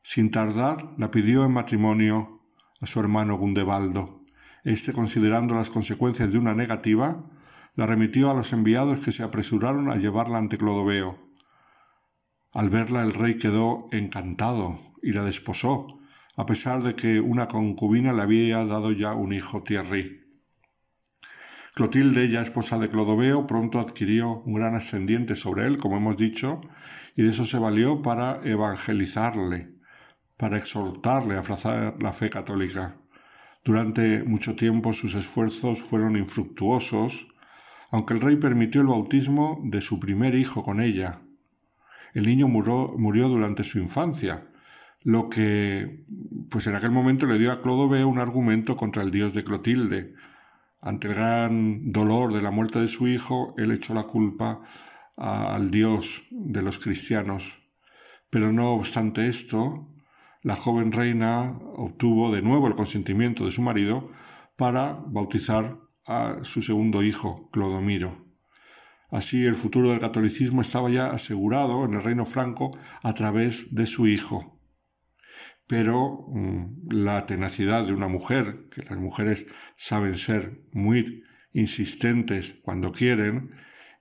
Sin 0.03 0.31
tardar, 0.31 0.95
la 0.99 1.11
pidió 1.11 1.45
en 1.45 1.53
matrimonio 1.53 2.43
a 2.81 2.87
su 2.87 3.01
hermano 3.01 3.37
Gundebaldo. 3.37 4.23
Este, 4.63 4.93
considerando 4.93 5.55
las 5.55 5.71
consecuencias 5.71 6.31
de 6.31 6.39
una 6.39 6.55
negativa, 6.55 7.31
la 7.75 7.87
remitió 7.87 8.31
a 8.31 8.35
los 8.35 8.53
enviados 8.53 9.01
que 9.01 9.13
se 9.13 9.23
apresuraron 9.23 9.91
a 9.91 9.97
llevarla 9.97 10.39
ante 10.39 10.59
Clodoveo. 10.59 11.19
Al 12.53 12.71
verla 12.71 13.03
el 13.03 13.15
rey 13.15 13.37
quedó 13.37 13.89
encantado 13.91 14.79
y 15.03 15.13
la 15.13 15.25
desposó, 15.25 15.87
a 16.37 16.47
pesar 16.47 16.83
de 16.83 16.95
que 16.95 17.21
una 17.21 17.49
concubina 17.49 18.13
le 18.13 18.23
había 18.23 18.65
dado 18.65 18.93
ya 18.93 19.15
un 19.15 19.33
hijo 19.33 19.63
Thierry. 19.63 20.21
Clotilde, 21.75 22.29
ya 22.29 22.43
esposa 22.43 22.79
de 22.79 22.89
Clodoveo, 22.89 23.47
pronto 23.47 23.81
adquirió 23.81 24.43
un 24.47 24.55
gran 24.55 24.75
ascendiente 24.75 25.37
sobre 25.37 25.67
él, 25.67 25.77
como 25.77 25.97
hemos 25.97 26.17
dicho, 26.17 26.61
y 27.17 27.23
de 27.23 27.31
eso 27.31 27.45
se 27.45 27.59
valió 27.59 28.01
para 28.03 28.41
evangelizarle 28.45 29.75
para 30.37 30.57
exhortarle 30.57 31.37
a 31.37 31.39
abrazar 31.39 31.97
la 32.03 32.13
fe 32.13 32.31
católica. 32.31 32.97
Durante 33.65 34.25
mucho 34.25 34.57
tiempo 34.57 34.93
sus 34.93 35.15
esfuerzos 35.15 35.83
fueron 35.83 36.17
infructuosos, 36.17 37.29
aunque 37.91 38.15
el 38.15 38.21
rey 38.21 38.37
permitió 38.37 38.81
el 38.81 38.89
bautismo 38.89 39.61
de 39.65 39.81
su 39.81 40.01
primer 40.01 40.35
hijo 40.35 40.63
con 40.63 40.81
ella. 40.81 41.23
El 42.13 42.27
niño 42.27 42.49
murió, 42.49 43.29
durante 43.29 43.65
su 43.65 43.79
infancia, 43.79 44.47
lo 45.05 45.29
que 45.29 46.05
pues 46.51 46.67
en 46.67 46.75
aquel 46.75 46.91
momento 46.91 47.27
le 47.27 47.39
dio 47.39 47.53
a 47.53 47.63
Clodoveo 47.63 48.09
un 48.09 48.19
argumento 48.19 48.77
contra 48.77 49.03
el 49.03 49.11
dios 49.11 49.35
de 49.35 49.45
Clotilde. 49.45 50.15
Ante 50.81 51.09
el 51.09 51.15
gran 51.15 51.93
dolor 51.93 52.33
de 52.33 52.43
la 52.43 52.51
muerte 52.51 52.81
de 52.81 52.89
su 52.89 53.07
hijo, 53.07 53.55
él 53.57 53.71
echó 53.71 53.95
la 53.95 54.05
culpa 54.05 54.63
al 55.17 55.71
dios 55.71 56.25
de 56.31 56.63
los 56.63 56.79
cristianos. 56.79 57.59
Pero 58.31 58.53
no 58.53 58.73
obstante 58.73 59.29
esto, 59.29 59.95
la 60.43 60.57
joven 60.57 60.91
reina 60.91 61.57
obtuvo 61.77 62.33
de 62.35 62.43
nuevo 62.43 62.67
el 62.67 62.75
consentimiento 62.75 63.45
de 63.45 63.53
su 63.53 63.63
marido 63.63 64.11
para 64.57 64.99
bautizar 65.07 65.79
a 66.07 66.39
su 66.43 66.63
segundo 66.63 67.03
hijo, 67.03 67.51
Clodomiro. 67.51 68.27
Así 69.11 69.45
el 69.45 69.55
futuro 69.55 69.91
del 69.91 70.01
catolicismo 70.01 70.63
estaba 70.63 70.91
ya 70.91 71.07
asegurado 71.07 71.85
en 71.85 71.95
el 71.95 72.03
reino 72.03 72.25
franco 72.25 72.71
a 73.03 73.13
través 73.15 73.75
de 73.75 73.87
su 73.87 74.07
hijo. 74.07 74.54
Pero 75.67 76.27
mm, 76.29 76.89
la 76.91 77.27
tenacidad 77.27 77.87
de 77.87 77.93
una 77.93 78.09
mujer, 78.09 78.69
que 78.71 78.83
las 78.83 78.99
mujeres 78.99 79.47
saben 79.77 80.19
ser 80.19 80.63
muy 80.73 81.23
insistentes 81.53 82.57
cuando 82.63 82.93
quieren 82.93 83.51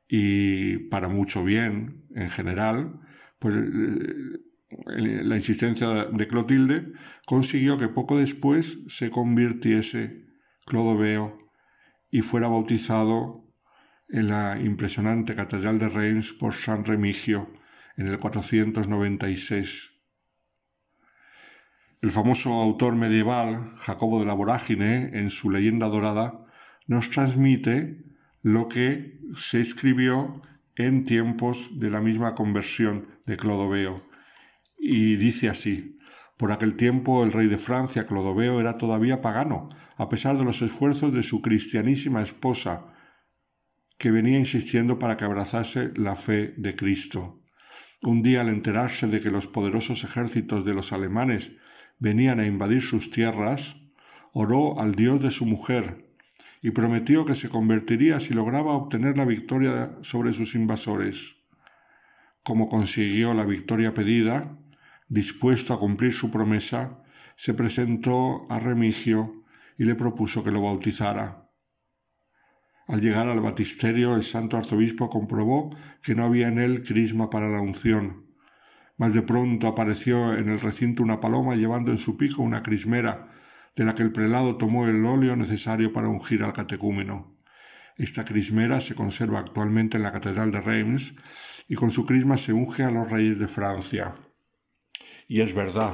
y 0.08 0.78
para 0.90 1.08
mucho 1.08 1.44
bien 1.44 2.06
en 2.16 2.30
general, 2.30 3.00
pues 3.40 3.56
eh, 3.56 4.40
la 4.88 5.36
insistencia 5.36 6.06
de 6.06 6.28
Clotilde 6.28 6.94
consiguió 7.26 7.78
que 7.78 7.88
poco 7.88 8.18
después 8.18 8.80
se 8.88 9.10
convirtiese 9.10 10.26
Clodoveo 10.66 11.38
y 12.10 12.22
fuera 12.22 12.48
bautizado 12.48 13.44
en 14.10 14.28
la 14.28 14.60
impresionante 14.62 15.36
Catedral 15.36 15.80
de 15.80 15.90
Reims 15.90 16.34
por 16.34 16.54
San 16.54 16.86
Remigio 16.86 17.52
en 17.98 18.08
el 18.08 18.18
496. 18.18 19.93
El 22.04 22.12
famoso 22.12 22.52
autor 22.52 22.98
medieval 22.98 23.64
Jacobo 23.78 24.20
de 24.20 24.26
la 24.26 24.34
Vorágine, 24.34 25.12
en 25.14 25.30
su 25.30 25.50
leyenda 25.50 25.88
dorada, 25.88 26.46
nos 26.86 27.10
transmite 27.10 28.04
lo 28.42 28.68
que 28.68 29.22
se 29.34 29.62
escribió 29.62 30.42
en 30.76 31.06
tiempos 31.06 31.80
de 31.80 31.90
la 31.90 32.02
misma 32.02 32.36
conversión 32.36 33.08
de 33.26 33.38
Clodoveo 33.38 33.96
y 34.78 35.16
dice 35.16 35.48
así, 35.48 35.96
por 36.36 36.52
aquel 36.52 36.76
tiempo 36.76 37.24
el 37.24 37.32
rey 37.32 37.48
de 37.48 37.58
Francia, 37.58 38.06
Clodoveo, 38.06 38.60
era 38.60 38.78
todavía 38.78 39.22
pagano, 39.22 39.70
a 39.96 40.10
pesar 40.10 40.38
de 40.38 40.44
los 40.44 40.62
esfuerzos 40.62 41.14
de 41.14 41.24
su 41.24 41.42
cristianísima 41.42 42.22
esposa, 42.22 42.94
que 43.98 44.12
venía 44.12 44.40
insistiendo 44.40 45.00
para 45.00 45.16
que 45.16 45.24
abrazase 45.24 45.94
la 45.96 46.18
fe 46.18 46.54
de 46.58 46.76
Cristo. 46.76 47.46
Un 48.02 48.22
día 48.24 48.42
al 48.42 48.50
enterarse 48.50 49.08
de 49.08 49.22
que 49.22 49.32
los 49.32 49.48
poderosos 49.48 50.04
ejércitos 50.04 50.66
de 50.66 50.74
los 50.74 50.92
alemanes 50.92 51.54
venían 52.04 52.42
a 52.42 52.46
invadir 52.46 52.82
sus 52.82 53.12
tierras, 53.12 53.78
oró 54.34 54.78
al 54.78 54.94
Dios 54.94 55.22
de 55.22 55.32
su 55.32 55.46
mujer 55.46 56.14
y 56.62 56.72
prometió 56.72 57.24
que 57.24 57.34
se 57.34 57.48
convertiría 57.48 58.20
si 58.20 58.34
lograba 58.34 58.74
obtener 58.74 59.18
la 59.18 59.24
victoria 59.24 59.96
sobre 60.02 60.34
sus 60.34 60.54
invasores. 60.54 61.38
Como 62.44 62.68
consiguió 62.68 63.34
la 63.34 63.46
victoria 63.46 63.94
pedida, 63.94 64.60
dispuesto 65.08 65.74
a 65.74 65.80
cumplir 65.80 66.12
su 66.14 66.30
promesa, 66.30 67.02
se 67.38 67.54
presentó 67.54 68.48
a 68.50 68.60
Remigio 68.60 69.32
y 69.78 69.86
le 69.86 69.96
propuso 69.96 70.44
que 70.44 70.52
lo 70.52 70.62
bautizara. 70.62 71.50
Al 72.86 73.00
llegar 73.00 73.30
al 73.30 73.40
batisterio, 73.40 74.18
el 74.18 74.24
santo 74.24 74.58
arzobispo 74.58 75.10
comprobó 75.10 75.74
que 76.02 76.16
no 76.16 76.26
había 76.26 76.50
en 76.50 76.60
él 76.60 76.84
crisma 76.84 77.30
para 77.30 77.48
la 77.48 77.62
unción. 77.62 78.23
Mas 78.98 79.14
de 79.14 79.22
pronto 79.22 79.68
apareció 79.68 80.38
en 80.38 80.50
el 80.50 80.60
recinto 80.60 81.04
una 81.04 81.20
paloma 81.20 81.56
llevando 81.56 81.92
en 81.92 81.98
su 81.98 82.16
pico 82.18 82.42
una 82.42 82.64
crismera, 82.64 83.30
de 83.76 83.86
la 83.86 83.96
que 83.96 84.04
el 84.04 84.12
prelado 84.12 84.58
tomó 84.58 84.86
el 84.86 85.04
óleo 85.06 85.36
necesario 85.36 85.92
para 85.94 86.10
ungir 86.10 86.44
al 86.44 86.54
catecúmeno. 86.54 87.36
Esta 87.98 88.26
crismera 88.26 88.82
se 88.82 88.96
conserva 88.96 89.40
actualmente 89.40 89.98
en 89.98 90.04
la 90.04 90.12
Catedral 90.12 90.52
de 90.52 90.62
Reims 90.62 91.16
y 91.68 91.76
con 91.76 91.92
su 91.92 92.06
crisma 92.06 92.38
se 92.38 92.54
unge 92.54 92.84
a 92.84 92.92
los 92.92 93.10
reyes 93.10 93.40
de 93.40 93.48
Francia. 93.48 94.16
Y 95.28 95.42
es 95.42 95.54
verdad, 95.54 95.94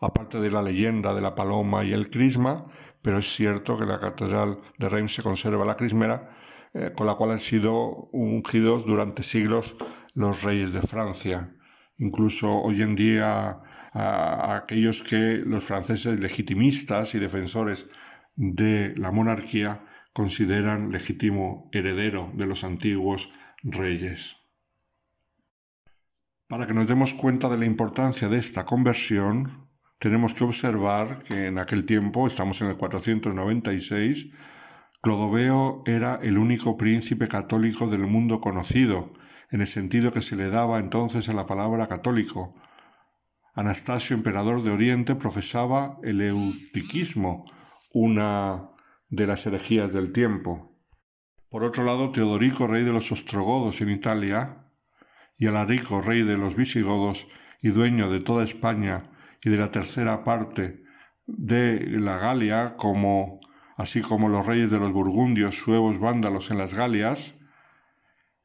aparte 0.00 0.40
de 0.40 0.50
la 0.50 0.62
leyenda 0.62 1.14
de 1.14 1.22
la 1.22 1.34
paloma 1.34 1.84
y 1.84 1.92
el 1.92 2.10
crisma, 2.10 2.66
pero 3.02 3.18
es 3.18 3.34
cierto 3.34 3.76
que 3.76 3.84
en 3.84 3.90
la 3.90 4.00
catedral 4.00 4.60
de 4.78 4.88
Reims 4.88 5.14
se 5.14 5.22
conserva 5.22 5.64
la 5.64 5.76
crismera, 5.76 6.30
eh, 6.74 6.92
con 6.94 7.06
la 7.06 7.14
cual 7.14 7.30
han 7.30 7.40
sido 7.40 7.88
ungidos 8.12 8.84
durante 8.84 9.22
siglos 9.22 9.76
los 10.14 10.42
reyes 10.42 10.72
de 10.72 10.82
Francia. 10.82 11.54
Incluso 11.98 12.62
hoy 12.62 12.82
en 12.82 12.96
día 12.96 13.60
aquellos 13.92 15.02
que 15.02 15.42
los 15.44 15.64
franceses 15.64 16.20
legitimistas 16.20 17.14
y 17.14 17.18
defensores 17.18 17.88
de 18.36 18.94
la 18.96 19.10
monarquía 19.10 19.84
consideran 20.12 20.90
legítimo 20.90 21.68
heredero 21.72 22.30
de 22.34 22.46
los 22.46 22.64
antiguos 22.64 23.30
reyes. 23.62 24.36
Para 26.46 26.66
que 26.66 26.74
nos 26.74 26.86
demos 26.86 27.14
cuenta 27.14 27.48
de 27.48 27.58
la 27.58 27.66
importancia 27.66 28.28
de 28.28 28.38
esta 28.38 28.64
conversión, 28.64 29.68
tenemos 29.98 30.34
que 30.34 30.44
observar 30.44 31.22
que 31.24 31.46
en 31.46 31.58
aquel 31.58 31.84
tiempo, 31.84 32.26
estamos 32.26 32.60
en 32.62 32.68
el 32.68 32.76
496, 32.76 34.30
Clodoveo 35.00 35.82
era 35.86 36.18
el 36.22 36.38
único 36.38 36.76
príncipe 36.76 37.28
católico 37.28 37.86
del 37.88 38.06
mundo 38.06 38.40
conocido, 38.40 39.10
en 39.50 39.60
el 39.60 39.66
sentido 39.66 40.12
que 40.12 40.22
se 40.22 40.36
le 40.36 40.50
daba 40.50 40.78
entonces 40.78 41.28
a 41.28 41.32
la 41.32 41.46
palabra 41.46 41.86
católico. 41.86 42.54
Anastasio, 43.54 44.14
emperador 44.14 44.62
de 44.62 44.70
Oriente, 44.70 45.14
profesaba 45.14 45.98
el 46.02 46.20
eutiquismo, 46.20 47.44
una 47.92 48.70
de 49.08 49.26
las 49.26 49.46
herejías 49.46 49.92
del 49.92 50.12
tiempo. 50.12 50.76
Por 51.48 51.64
otro 51.64 51.82
lado, 51.82 52.12
Teodorico, 52.12 52.66
rey 52.66 52.84
de 52.84 52.92
los 52.92 53.10
ostrogodos 53.10 53.80
en 53.80 53.90
Italia, 53.90 54.68
y 55.38 55.46
Alarico, 55.46 56.02
rey 56.02 56.22
de 56.22 56.36
los 56.36 56.56
visigodos 56.56 57.28
y 57.62 57.68
dueño 57.68 58.10
de 58.10 58.20
toda 58.20 58.44
España 58.44 59.04
y 59.42 59.50
de 59.50 59.56
la 59.56 59.70
tercera 59.70 60.24
parte 60.24 60.82
de 61.26 61.86
la 62.00 62.18
Galia, 62.18 62.76
como 62.76 63.40
así 63.76 64.00
como 64.00 64.28
los 64.28 64.44
reyes 64.44 64.70
de 64.70 64.80
los 64.80 64.92
burgundios, 64.92 65.56
suevos, 65.56 66.00
vándalos 66.00 66.50
en 66.50 66.58
las 66.58 66.74
Galias, 66.74 67.37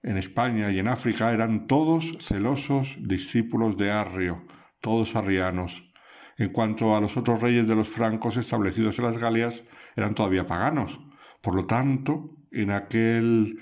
en 0.04 0.18
España 0.18 0.72
y 0.72 0.80
en 0.80 0.88
África 0.88 1.32
eran 1.32 1.68
todos 1.68 2.18
celosos 2.20 2.98
discípulos 3.02 3.78
de 3.78 3.92
Arrio, 3.92 4.44
todos 4.82 5.16
arrianos. 5.16 5.92
En 6.38 6.50
cuanto 6.50 6.96
a 6.96 7.02
los 7.02 7.18
otros 7.18 7.42
reyes 7.42 7.68
de 7.68 7.76
los 7.76 7.90
francos 7.90 8.38
establecidos 8.38 9.00
en 9.00 9.06
las 9.06 9.18
Galias, 9.18 9.64
eran 9.96 10.14
todavía 10.14 10.46
paganos. 10.46 11.00
Por 11.42 11.56
lo 11.56 11.66
tanto, 11.66 12.38
en 12.52 12.72
aquel 12.72 13.60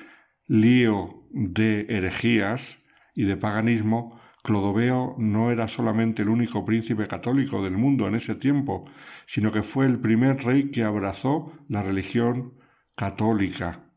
lío 0.48 1.28
de 1.32 1.86
herejías, 1.90 2.82
y 3.14 3.26
de 3.26 3.38
paganismo, 3.38 4.20
Clodoveo 4.44 5.16
no 5.20 5.52
era 5.52 5.68
solamente 5.68 6.24
el 6.24 6.30
único 6.30 6.66
príncipe 6.66 7.08
católico 7.08 7.62
del 7.62 7.78
mundo 7.78 8.08
en 8.08 8.16
ese 8.16 8.36
tiempo, 8.36 8.90
sino 9.26 9.52
que 9.52 9.64
fue 9.64 9.86
el 9.86 10.00
primer 10.00 10.44
rey 10.44 10.72
que 10.72 10.84
abrazó 10.84 11.54
la 11.68 11.84
religión 11.84 12.56
católica. 12.96 13.91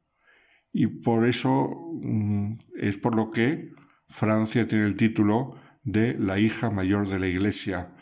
Y 0.77 0.89
por 0.89 1.25
eso 1.25 1.93
mm, 2.03 2.57
es 2.75 2.99
por 2.99 3.15
lo 3.15 3.31
que 3.31 3.73
Francia 4.09 4.67
tiene 4.67 4.85
el 4.85 4.97
título 4.97 5.57
de 5.85 6.19
la 6.19 6.41
hija 6.41 6.69
mayor 6.69 7.09
de 7.09 7.21
la 7.21 7.29
Iglesia, 7.29 7.95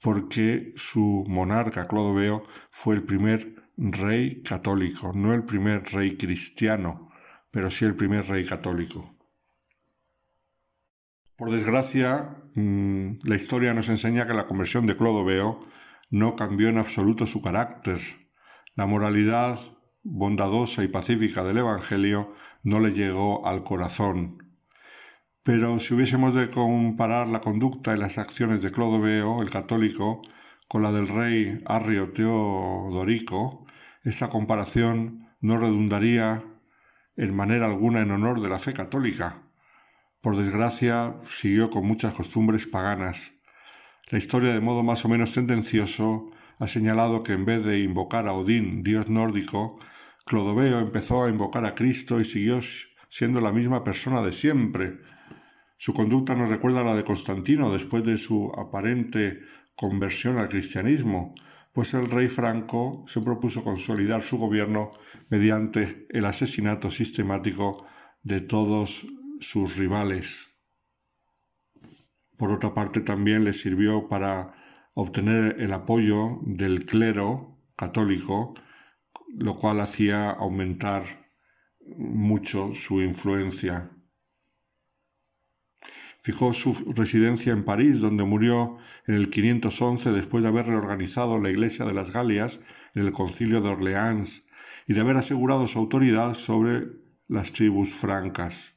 porque 0.00 0.72
su 0.74 1.24
monarca 1.28 1.86
Clodoveo 1.86 2.42
fue 2.72 2.94
el 2.94 3.04
primer 3.04 3.54
rey 3.76 4.42
católico, 4.42 5.12
no 5.14 5.34
el 5.34 5.44
primer 5.44 5.84
rey 5.92 6.16
cristiano, 6.16 7.10
pero 7.50 7.70
sí 7.70 7.84
el 7.84 7.94
primer 7.94 8.26
rey 8.26 8.46
católico. 8.46 9.18
Por 11.36 11.50
desgracia, 11.50 12.42
mm, 12.54 13.18
la 13.24 13.36
historia 13.36 13.74
nos 13.74 13.90
enseña 13.90 14.26
que 14.26 14.32
la 14.32 14.46
conversión 14.46 14.86
de 14.86 14.96
Clodoveo 14.96 15.60
no 16.10 16.36
cambió 16.36 16.70
en 16.70 16.78
absoluto 16.78 17.26
su 17.26 17.42
carácter. 17.42 18.00
La 18.76 18.86
moralidad 18.86 19.58
bondadosa 20.04 20.84
y 20.84 20.88
pacífica 20.88 21.42
del 21.42 21.58
Evangelio 21.58 22.32
no 22.62 22.78
le 22.78 22.92
llegó 22.92 23.46
al 23.46 23.64
corazón. 23.64 24.38
Pero 25.42 25.80
si 25.80 25.94
hubiésemos 25.94 26.34
de 26.34 26.50
comparar 26.50 27.28
la 27.28 27.40
conducta 27.40 27.94
y 27.94 27.98
las 27.98 28.18
acciones 28.18 28.62
de 28.62 28.70
Clodoveo, 28.70 29.42
el 29.42 29.50
católico, 29.50 30.22
con 30.68 30.82
la 30.82 30.92
del 30.92 31.08
rey 31.08 31.62
Arrio 31.66 32.12
Teodorico, 32.12 33.66
esa 34.02 34.28
comparación 34.28 35.28
no 35.40 35.58
redundaría 35.58 36.42
en 37.16 37.34
manera 37.34 37.66
alguna 37.66 38.00
en 38.02 38.10
honor 38.10 38.40
de 38.40 38.48
la 38.48 38.58
fe 38.58 38.72
católica, 38.72 39.42
por 40.20 40.38
desgracia, 40.38 41.14
siguió 41.26 41.68
con 41.68 41.86
muchas 41.86 42.14
costumbres 42.14 42.66
paganas. 42.66 43.34
La 44.10 44.16
historia, 44.16 44.54
de 44.54 44.60
modo 44.60 44.82
más 44.82 45.04
o 45.04 45.08
menos 45.10 45.32
tendencioso, 45.34 46.26
ha 46.58 46.66
señalado 46.66 47.22
que 47.22 47.34
en 47.34 47.44
vez 47.44 47.62
de 47.62 47.80
invocar 47.80 48.26
a 48.26 48.32
Odín, 48.32 48.82
dios 48.82 49.10
nórdico, 49.10 49.78
Clodoveo 50.24 50.80
empezó 50.80 51.24
a 51.24 51.30
invocar 51.30 51.64
a 51.64 51.74
Cristo 51.74 52.20
y 52.20 52.24
siguió 52.24 52.60
siendo 53.08 53.40
la 53.40 53.52
misma 53.52 53.84
persona 53.84 54.22
de 54.22 54.32
siempre. 54.32 55.00
Su 55.76 55.92
conducta 55.92 56.34
nos 56.34 56.48
recuerda 56.48 56.80
a 56.80 56.84
la 56.84 56.94
de 56.94 57.04
Constantino 57.04 57.70
después 57.70 58.04
de 58.04 58.16
su 58.16 58.50
aparente 58.56 59.42
conversión 59.76 60.38
al 60.38 60.48
cristianismo, 60.48 61.34
pues 61.72 61.92
el 61.94 62.10
rey 62.10 62.28
Franco 62.28 63.04
se 63.06 63.20
propuso 63.20 63.64
consolidar 63.64 64.22
su 64.22 64.38
gobierno 64.38 64.90
mediante 65.28 66.06
el 66.10 66.24
asesinato 66.24 66.90
sistemático 66.90 67.84
de 68.22 68.40
todos 68.40 69.06
sus 69.40 69.76
rivales. 69.76 70.50
Por 72.36 72.50
otra 72.50 72.74
parte, 72.74 73.00
también 73.00 73.44
le 73.44 73.52
sirvió 73.52 74.08
para 74.08 74.54
obtener 74.94 75.56
el 75.60 75.72
apoyo 75.72 76.38
del 76.42 76.84
clero 76.84 77.58
católico, 77.76 78.54
lo 79.38 79.56
cual 79.56 79.80
hacía 79.80 80.30
aumentar 80.30 81.02
mucho 81.96 82.72
su 82.72 83.00
influencia. 83.00 83.90
Fijó 86.20 86.54
su 86.54 86.72
residencia 86.94 87.52
en 87.52 87.64
París, 87.64 88.00
donde 88.00 88.24
murió 88.24 88.78
en 89.06 89.14
el 89.14 89.28
511 89.28 90.10
después 90.12 90.42
de 90.42 90.48
haber 90.48 90.66
reorganizado 90.66 91.38
la 91.38 91.50
Iglesia 91.50 91.84
de 91.84 91.92
las 91.92 92.12
Galias 92.12 92.60
en 92.94 93.02
el 93.04 93.12
Concilio 93.12 93.60
de 93.60 93.68
Orleans 93.68 94.44
y 94.86 94.94
de 94.94 95.00
haber 95.02 95.16
asegurado 95.16 95.66
su 95.66 95.78
autoridad 95.78 96.34
sobre 96.34 96.86
las 97.28 97.52
tribus 97.52 97.90
francas. 97.92 98.74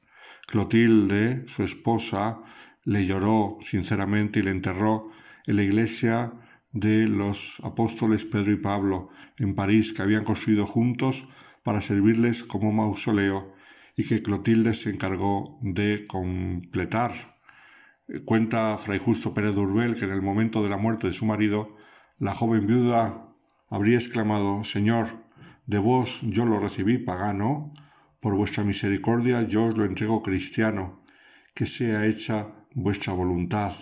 Clotilde, 0.48 1.48
su 1.48 1.64
esposa, 1.64 2.42
le 2.84 3.06
lloró 3.06 3.58
sinceramente 3.62 4.40
y 4.40 4.44
le 4.44 4.52
enterró 4.52 5.04
en 5.46 5.56
la 5.56 5.64
iglesia 5.64 6.34
de 6.80 7.08
los 7.08 7.60
apóstoles 7.64 8.26
Pedro 8.26 8.52
y 8.52 8.58
Pablo 8.58 9.10
en 9.38 9.56
París 9.56 9.94
que 9.94 10.04
habían 10.04 10.24
construido 10.24 10.66
juntos 10.66 11.28
para 11.64 11.82
servirles 11.82 12.44
como 12.44 12.72
mausoleo 12.72 13.54
y 13.96 14.04
que 14.08 14.22
Clotilde 14.22 14.74
se 14.74 14.92
encargó 14.92 15.58
de 15.62 16.06
completar. 16.08 17.38
Cuenta 18.26 18.78
Fray 18.78 19.00
Justo 19.00 19.34
Pérez 19.34 19.56
de 19.56 19.96
que 19.96 20.06
en 20.06 20.12
el 20.12 20.22
momento 20.22 20.64
de 20.64 20.70
la 20.70 20.78
muerte 20.78 21.08
de 21.08 21.14
su 21.14 21.26
marido, 21.26 21.76
la 22.20 22.34
joven 22.34 22.68
viuda 22.68 23.36
habría 23.70 23.98
exclamado 23.98 24.64
Señor, 24.64 25.26
de 25.66 25.80
vos 25.80 26.22
yo 26.22 26.46
lo 26.46 26.60
recibí 26.60 27.00
pagano, 27.00 27.74
por 28.22 28.36
vuestra 28.36 28.64
misericordia 28.64 29.42
yo 29.42 29.66
os 29.66 29.78
lo 29.78 29.84
entrego 29.84 30.24
cristiano, 30.24 31.04
que 31.54 31.66
sea 31.66 32.06
hecha 32.06 32.54
vuestra 32.74 33.14
voluntad. 33.14 33.74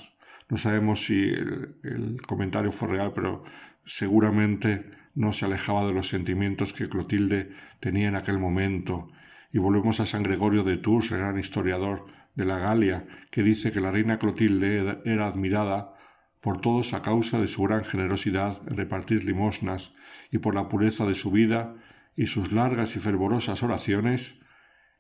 No 0.50 0.58
sabemos 0.58 1.06
si 1.06 1.30
el, 1.30 2.22
comentario 2.28 2.72
fue 2.72 2.90
real, 2.90 3.14
pero 3.14 3.44
seguramente 3.84 4.86
no 5.16 5.34
se 5.34 5.46
alejaba 5.46 5.88
de 5.88 5.94
los 5.94 6.10
sentimientos 6.10 6.74
que 6.74 6.90
Clotilde 6.90 7.52
tenía 7.80 8.08
en 8.08 8.16
aquel 8.16 8.38
momento. 8.38 9.06
Y 9.52 9.60
volvemos 9.60 10.00
a 10.00 10.06
San 10.06 10.24
Gregorio 10.24 10.64
de 10.64 10.78
Tours, 10.78 11.12
el 11.12 11.20
gran 11.20 11.40
historiador 11.40 12.06
de 12.36 12.46
la 12.46 12.60
Galia, 12.60 13.08
que 13.32 13.44
dice 13.44 13.72
que 13.72 13.80
la 13.80 13.92
reina 13.92 14.20
Clotilde 14.20 15.02
era 15.06 15.28
admirada 15.28 15.96
por 16.42 16.62
todos 16.62 16.94
a 16.94 17.02
causa 17.02 17.40
de 17.40 17.48
su 17.48 17.64
gran 17.64 17.84
generosidad 17.84 18.62
en 18.68 18.78
repartir 18.78 19.26
limosnas 19.26 19.94
y 20.32 20.38
por 20.38 20.54
la 20.54 20.70
pureza 20.70 21.06
de 21.06 21.16
su 21.16 21.32
vida 21.32 21.76
y 22.16 22.28
sus 22.28 22.52
largas 22.52 22.96
y 22.96 23.00
fervorosas 23.00 23.64
oraciones, 23.64 24.38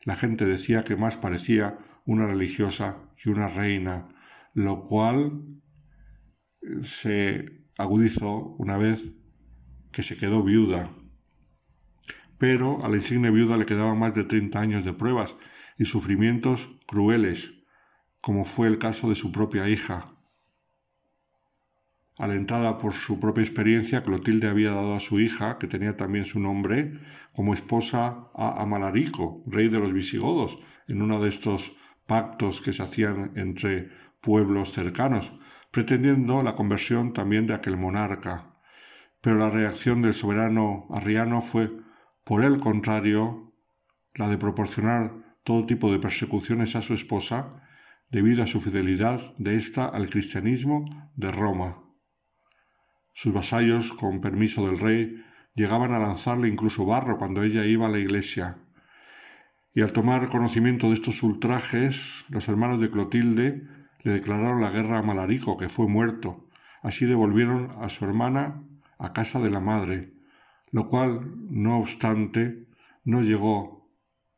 la 0.05 0.15
gente 0.15 0.45
decía 0.45 0.83
que 0.83 0.95
más 0.95 1.17
parecía 1.17 1.77
una 2.05 2.25
religiosa 2.25 2.97
que 3.21 3.29
una 3.29 3.47
reina, 3.47 4.05
lo 4.55 4.81
cual 4.81 5.43
eh, 6.61 6.83
se 6.83 7.67
agudizó 7.77 8.55
una 8.57 8.77
vez 8.77 9.13
que 9.91 10.01
se 10.01 10.17
quedó 10.17 10.41
viuda. 10.41 10.89
Pero 12.39 12.83
a 12.83 12.89
la 12.89 12.95
insigne 12.95 13.29
viuda 13.29 13.57
le 13.57 13.67
quedaban 13.67 13.99
más 13.99 14.15
de 14.15 14.23
30 14.23 14.59
años 14.59 14.83
de 14.83 14.93
pruebas 14.93 15.35
y 15.77 15.85
sufrimientos 15.85 16.69
crueles, 16.87 17.53
como 18.19 18.43
fue 18.43 18.67
el 18.67 18.79
caso 18.79 19.07
de 19.07 19.15
su 19.15 19.31
propia 19.31 19.69
hija, 19.69 20.15
Alentada 22.17 22.77
por 22.77 22.93
su 22.93 23.19
propia 23.19 23.43
experiencia, 23.43 24.01
Clotilde 24.01 24.47
había 24.47 24.71
dado 24.71 24.95
a 24.95 25.01
su 25.01 25.19
hija, 25.19 25.57
que 25.57 25.67
tenía 25.67 25.97
también 25.97 26.23
su 26.23 26.39
nombre, 26.39 26.93
como 27.33 27.53
esposa 27.53 28.29
a 28.33 28.61
Amalarico, 28.61 29.43
rey 29.47 29.67
de 29.67 29.79
los 29.79 29.91
visigodos, 29.91 30.57
en 30.87 31.01
uno 31.01 31.19
de 31.21 31.27
estos 31.27 31.75
pactos 32.07 32.61
que 32.61 32.71
se 32.71 32.83
hacían 32.83 33.33
entre 33.35 33.89
pueblos 34.25 34.71
cercanos, 34.71 35.33
pretendiendo 35.69 36.41
la 36.41 36.53
conversión 36.53 37.13
también 37.13 37.45
de 37.45 37.53
aquel 37.53 37.77
monarca. 37.77 38.57
Pero 39.21 39.37
la 39.37 39.51
reacción 39.51 40.01
del 40.01 40.15
soberano 40.15 40.87
arriano 40.89 41.41
fue, 41.41 41.71
por 42.23 42.43
el 42.43 42.59
contrario, 42.59 43.53
la 44.15 44.27
de 44.27 44.39
proporcionar 44.39 45.37
todo 45.43 45.67
tipo 45.67 45.91
de 45.91 45.99
persecuciones 45.99 46.75
a 46.75 46.81
su 46.81 46.95
esposa, 46.95 47.61
debido 48.09 48.43
a 48.43 48.47
su 48.47 48.61
fidelidad 48.61 49.21
de 49.37 49.55
ésta 49.55 49.85
al 49.85 50.09
cristianismo 50.09 50.85
de 51.15 51.31
Roma. 51.31 51.83
Sus 53.13 53.31
vasallos, 53.31 53.93
con 53.93 54.21
permiso 54.21 54.65
del 54.65 54.79
rey, 54.79 55.23
llegaban 55.53 55.93
a 55.93 55.99
lanzarle 55.99 56.47
incluso 56.47 56.85
barro 56.85 57.17
cuando 57.17 57.43
ella 57.43 57.65
iba 57.65 57.85
a 57.85 57.89
la 57.89 57.99
iglesia. 57.99 58.57
Y 59.73 59.81
al 59.81 59.91
tomar 59.91 60.29
conocimiento 60.29 60.87
de 60.87 60.95
estos 60.95 61.21
ultrajes, 61.21 62.25
los 62.29 62.47
hermanos 62.47 62.79
de 62.79 62.89
Clotilde 62.89 63.84
le 64.05 64.11
declararon 64.11 64.61
la 64.61 64.69
guerra 64.69 64.99
a 64.99 65.01
Malarico, 65.01 65.57
que 65.57 65.67
fue 65.67 65.87
muerto. 65.87 66.47
Así 66.83 67.05
devolvieron 67.05 67.71
a 67.79 67.89
su 67.89 68.05
hermana 68.05 68.63
a 68.99 69.13
casa 69.13 69.39
de 69.39 69.49
la 69.49 69.59
madre, 69.59 70.13
lo 70.71 70.87
cual, 70.87 71.33
no 71.49 71.79
obstante, 71.79 72.67
no 73.03 73.23
llegó, 73.23 73.89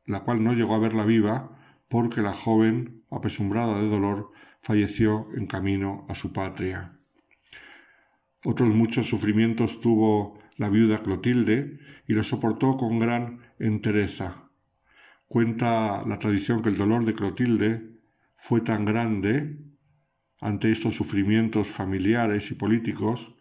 la 0.06 0.22
cual 0.22 0.41
no 0.41 0.53
llegó 0.53 0.73
a 0.73 0.80
verla 0.80 1.03
viva, 1.03 1.60
porque 1.89 2.22
la 2.22 2.31
joven, 2.31 3.03
apesumbrada 3.11 3.81
de 3.81 3.89
dolor, 3.89 4.31
falleció 4.61 5.26
en 5.35 5.48
camino 5.48 6.06
a 6.07 6.15
su 6.15 6.31
patria. 6.31 6.98
Otros 8.45 8.69
muchos 8.69 9.10
sufrimientos 9.10 9.81
tuvo 9.81 10.39
la 10.56 10.69
viuda 10.69 11.03
Clotilde 11.03 11.77
y 12.07 12.14
los 12.14 12.30
soportó 12.30 12.77
con 12.77 12.99
gran 12.99 13.41
entereza. 13.60 14.49
Cuenta 15.27 16.06
la 16.07 16.19
tradición 16.19 16.61
que 16.61 16.69
el 16.69 16.77
dolor 16.77 17.03
de 17.03 17.14
Clotilde 17.14 17.96
fue 18.38 18.61
tan 18.61 18.85
grande 18.85 19.59
ante 20.39 20.72
estos 20.72 20.95
sufrimientos 20.95 21.68
familiares 21.68 22.51
y 22.51 22.55
políticos 22.55 23.35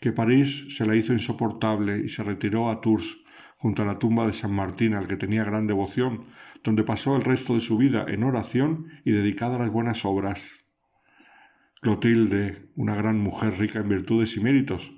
que 0.00 0.12
París 0.12 0.66
se 0.76 0.84
la 0.86 0.96
hizo 0.96 1.12
insoportable 1.12 1.98
y 1.98 2.08
se 2.08 2.24
retiró 2.24 2.70
a 2.70 2.80
Tours 2.80 3.18
junto 3.56 3.82
a 3.82 3.86
la 3.86 3.98
tumba 3.98 4.26
de 4.26 4.32
San 4.32 4.52
Martín 4.52 4.94
al 4.94 5.08
que 5.08 5.16
tenía 5.16 5.44
gran 5.44 5.66
devoción, 5.66 6.24
donde 6.62 6.84
pasó 6.84 7.16
el 7.16 7.24
resto 7.24 7.54
de 7.54 7.60
su 7.60 7.76
vida 7.76 8.04
en 8.08 8.22
oración 8.22 8.88
y 9.04 9.12
dedicada 9.12 9.56
a 9.56 9.60
las 9.60 9.70
buenas 9.70 10.04
obras. 10.04 10.64
Clotilde, 11.80 12.70
una 12.76 12.94
gran 12.94 13.18
mujer 13.20 13.58
rica 13.58 13.78
en 13.78 13.88
virtudes 13.88 14.36
y 14.36 14.40
méritos, 14.40 14.92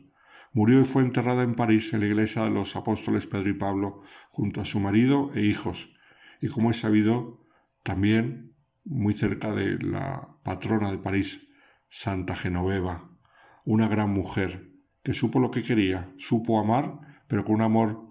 murió 0.52 0.80
y 0.80 0.84
fue 0.84 1.02
enterrada 1.02 1.42
en 1.42 1.54
París 1.54 1.92
en 1.92 2.00
la 2.00 2.06
iglesia 2.06 2.44
de 2.44 2.50
los 2.50 2.76
apóstoles 2.76 3.26
Pedro 3.26 3.50
y 3.50 3.54
Pablo 3.54 4.02
junto 4.30 4.60
a 4.60 4.64
su 4.64 4.80
marido 4.80 5.30
e 5.34 5.42
hijos, 5.42 5.94
y 6.40 6.48
como 6.48 6.70
es 6.70 6.78
sabido, 6.78 7.46
también 7.82 8.49
muy 8.90 9.14
cerca 9.14 9.52
de 9.52 9.78
la 9.78 10.36
patrona 10.42 10.90
de 10.90 10.98
París, 10.98 11.48
Santa 11.88 12.34
Genoveva, 12.34 13.16
una 13.64 13.88
gran 13.88 14.10
mujer 14.10 14.72
que 15.04 15.14
supo 15.14 15.38
lo 15.38 15.52
que 15.52 15.62
quería, 15.62 16.12
supo 16.18 16.58
amar, 16.58 16.98
pero 17.28 17.44
con 17.44 17.54
un 17.56 17.62
amor 17.62 18.08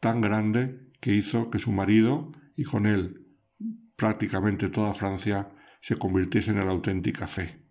tan 0.00 0.22
grande 0.22 0.90
que 1.00 1.14
hizo 1.14 1.50
que 1.50 1.58
su 1.58 1.70
marido 1.70 2.32
y 2.56 2.64
con 2.64 2.86
él 2.86 3.26
prácticamente 3.96 4.70
toda 4.70 4.94
Francia 4.94 5.52
se 5.80 5.98
convirtiese 5.98 6.50
en 6.50 6.64
la 6.64 6.72
auténtica 6.72 7.26
fe. 7.26 7.62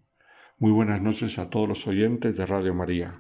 Muy 0.59 0.71
buenas 0.71 1.01
noches 1.01 1.39
a 1.39 1.49
todos 1.49 1.67
los 1.67 1.87
oyentes 1.87 2.37
de 2.37 2.45
Radio 2.45 2.75
María. 2.75 3.19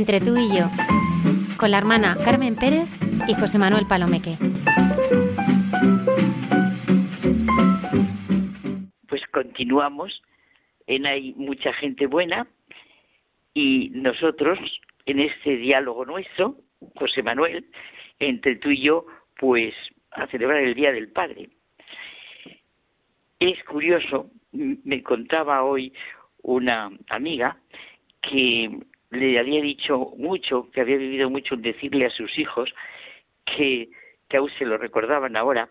Entre 0.00 0.18
tú 0.18 0.34
y 0.38 0.48
yo, 0.56 0.64
con 1.58 1.70
la 1.72 1.76
hermana 1.76 2.16
Carmen 2.24 2.56
Pérez 2.56 2.88
y 3.28 3.34
José 3.34 3.58
Manuel 3.58 3.84
Palomeque. 3.86 4.38
Pues 9.06 9.20
continuamos 9.30 10.22
en 10.86 11.04
Hay 11.04 11.34
mucha 11.34 11.74
gente 11.74 12.06
buena 12.06 12.46
y 13.52 13.90
nosotros 13.90 14.58
en 15.04 15.20
este 15.20 15.58
diálogo 15.58 16.06
nuestro, 16.06 16.56
José 16.94 17.22
Manuel, 17.22 17.66
entre 18.20 18.56
tú 18.56 18.70
y 18.70 18.80
yo, 18.80 19.04
pues 19.38 19.74
a 20.12 20.26
celebrar 20.28 20.62
el 20.62 20.74
Día 20.74 20.92
del 20.92 21.12
Padre. 21.12 21.50
Es 23.38 23.62
curioso, 23.64 24.30
me 24.52 25.02
contaba 25.02 25.62
hoy 25.62 25.92
una 26.42 26.90
amiga 27.10 27.58
que 28.22 28.80
le 29.10 29.38
había 29.38 29.60
dicho 29.60 30.12
mucho, 30.16 30.70
que 30.70 30.80
había 30.80 30.96
vivido 30.96 31.30
mucho 31.30 31.54
en 31.54 31.62
decirle 31.62 32.06
a 32.06 32.10
sus 32.10 32.38
hijos 32.38 32.72
que, 33.44 33.90
que 34.28 34.36
aún 34.36 34.50
se 34.58 34.64
lo 34.64 34.78
recordaban 34.78 35.36
ahora, 35.36 35.70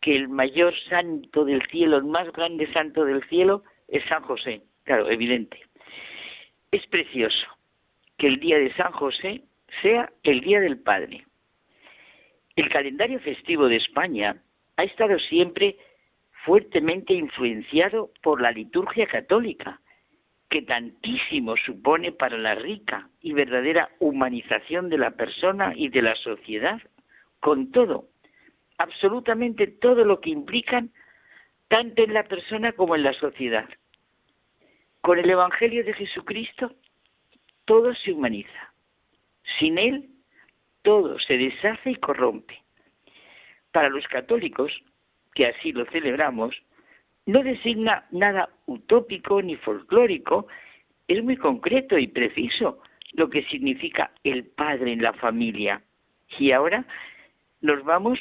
que 0.00 0.14
el 0.14 0.28
mayor 0.28 0.74
santo 0.88 1.44
del 1.44 1.62
cielo, 1.68 1.96
el 1.96 2.04
más 2.04 2.32
grande 2.32 2.72
santo 2.72 3.04
del 3.04 3.22
cielo 3.28 3.64
es 3.88 4.04
San 4.04 4.22
José. 4.22 4.62
Claro, 4.84 5.10
evidente. 5.10 5.60
Es 6.70 6.86
precioso 6.86 7.46
que 8.16 8.28
el 8.28 8.40
día 8.40 8.58
de 8.58 8.72
San 8.74 8.92
José 8.92 9.42
sea 9.82 10.10
el 10.22 10.40
día 10.40 10.60
del 10.60 10.78
Padre. 10.78 11.24
El 12.56 12.68
calendario 12.68 13.20
festivo 13.20 13.68
de 13.68 13.76
España 13.76 14.36
ha 14.76 14.84
estado 14.84 15.18
siempre 15.18 15.76
fuertemente 16.44 17.12
influenciado 17.12 18.10
por 18.22 18.40
la 18.40 18.52
liturgia 18.52 19.06
católica, 19.06 19.80
que 20.48 20.62
tantísimo 20.62 21.56
supone 21.56 22.12
para 22.12 22.38
la 22.38 22.54
rica 22.54 23.08
y 23.20 23.32
verdadera 23.32 23.90
humanización 23.98 24.88
de 24.88 24.98
la 24.98 25.10
persona 25.10 25.72
y 25.76 25.88
de 25.88 26.02
la 26.02 26.14
sociedad, 26.16 26.80
con 27.40 27.70
todo, 27.70 28.08
absolutamente 28.78 29.66
todo 29.66 30.04
lo 30.04 30.20
que 30.20 30.30
implican, 30.30 30.90
tanto 31.68 32.02
en 32.02 32.14
la 32.14 32.24
persona 32.24 32.72
como 32.72 32.96
en 32.96 33.02
la 33.02 33.12
sociedad. 33.12 33.68
Con 35.02 35.18
el 35.18 35.28
Evangelio 35.28 35.84
de 35.84 35.92
Jesucristo, 35.92 36.74
todo 37.66 37.94
se 37.94 38.12
humaniza. 38.12 38.72
Sin 39.58 39.78
él, 39.78 40.08
todo 40.82 41.18
se 41.18 41.36
deshace 41.36 41.90
y 41.90 41.96
corrompe. 41.96 42.62
Para 43.72 43.90
los 43.90 44.06
católicos, 44.08 44.72
que 45.34 45.46
así 45.46 45.72
lo 45.72 45.84
celebramos, 45.86 46.56
no 47.28 47.42
designa 47.42 48.06
nada 48.10 48.48
utópico 48.64 49.42
ni 49.42 49.54
folclórico, 49.56 50.46
es 51.06 51.22
muy 51.22 51.36
concreto 51.36 51.98
y 51.98 52.06
preciso 52.06 52.80
lo 53.12 53.28
que 53.28 53.42
significa 53.44 54.10
el 54.24 54.46
padre 54.46 54.94
en 54.94 55.02
la 55.02 55.12
familia. 55.12 55.82
Y 56.38 56.52
ahora 56.52 56.86
nos 57.60 57.84
vamos 57.84 58.18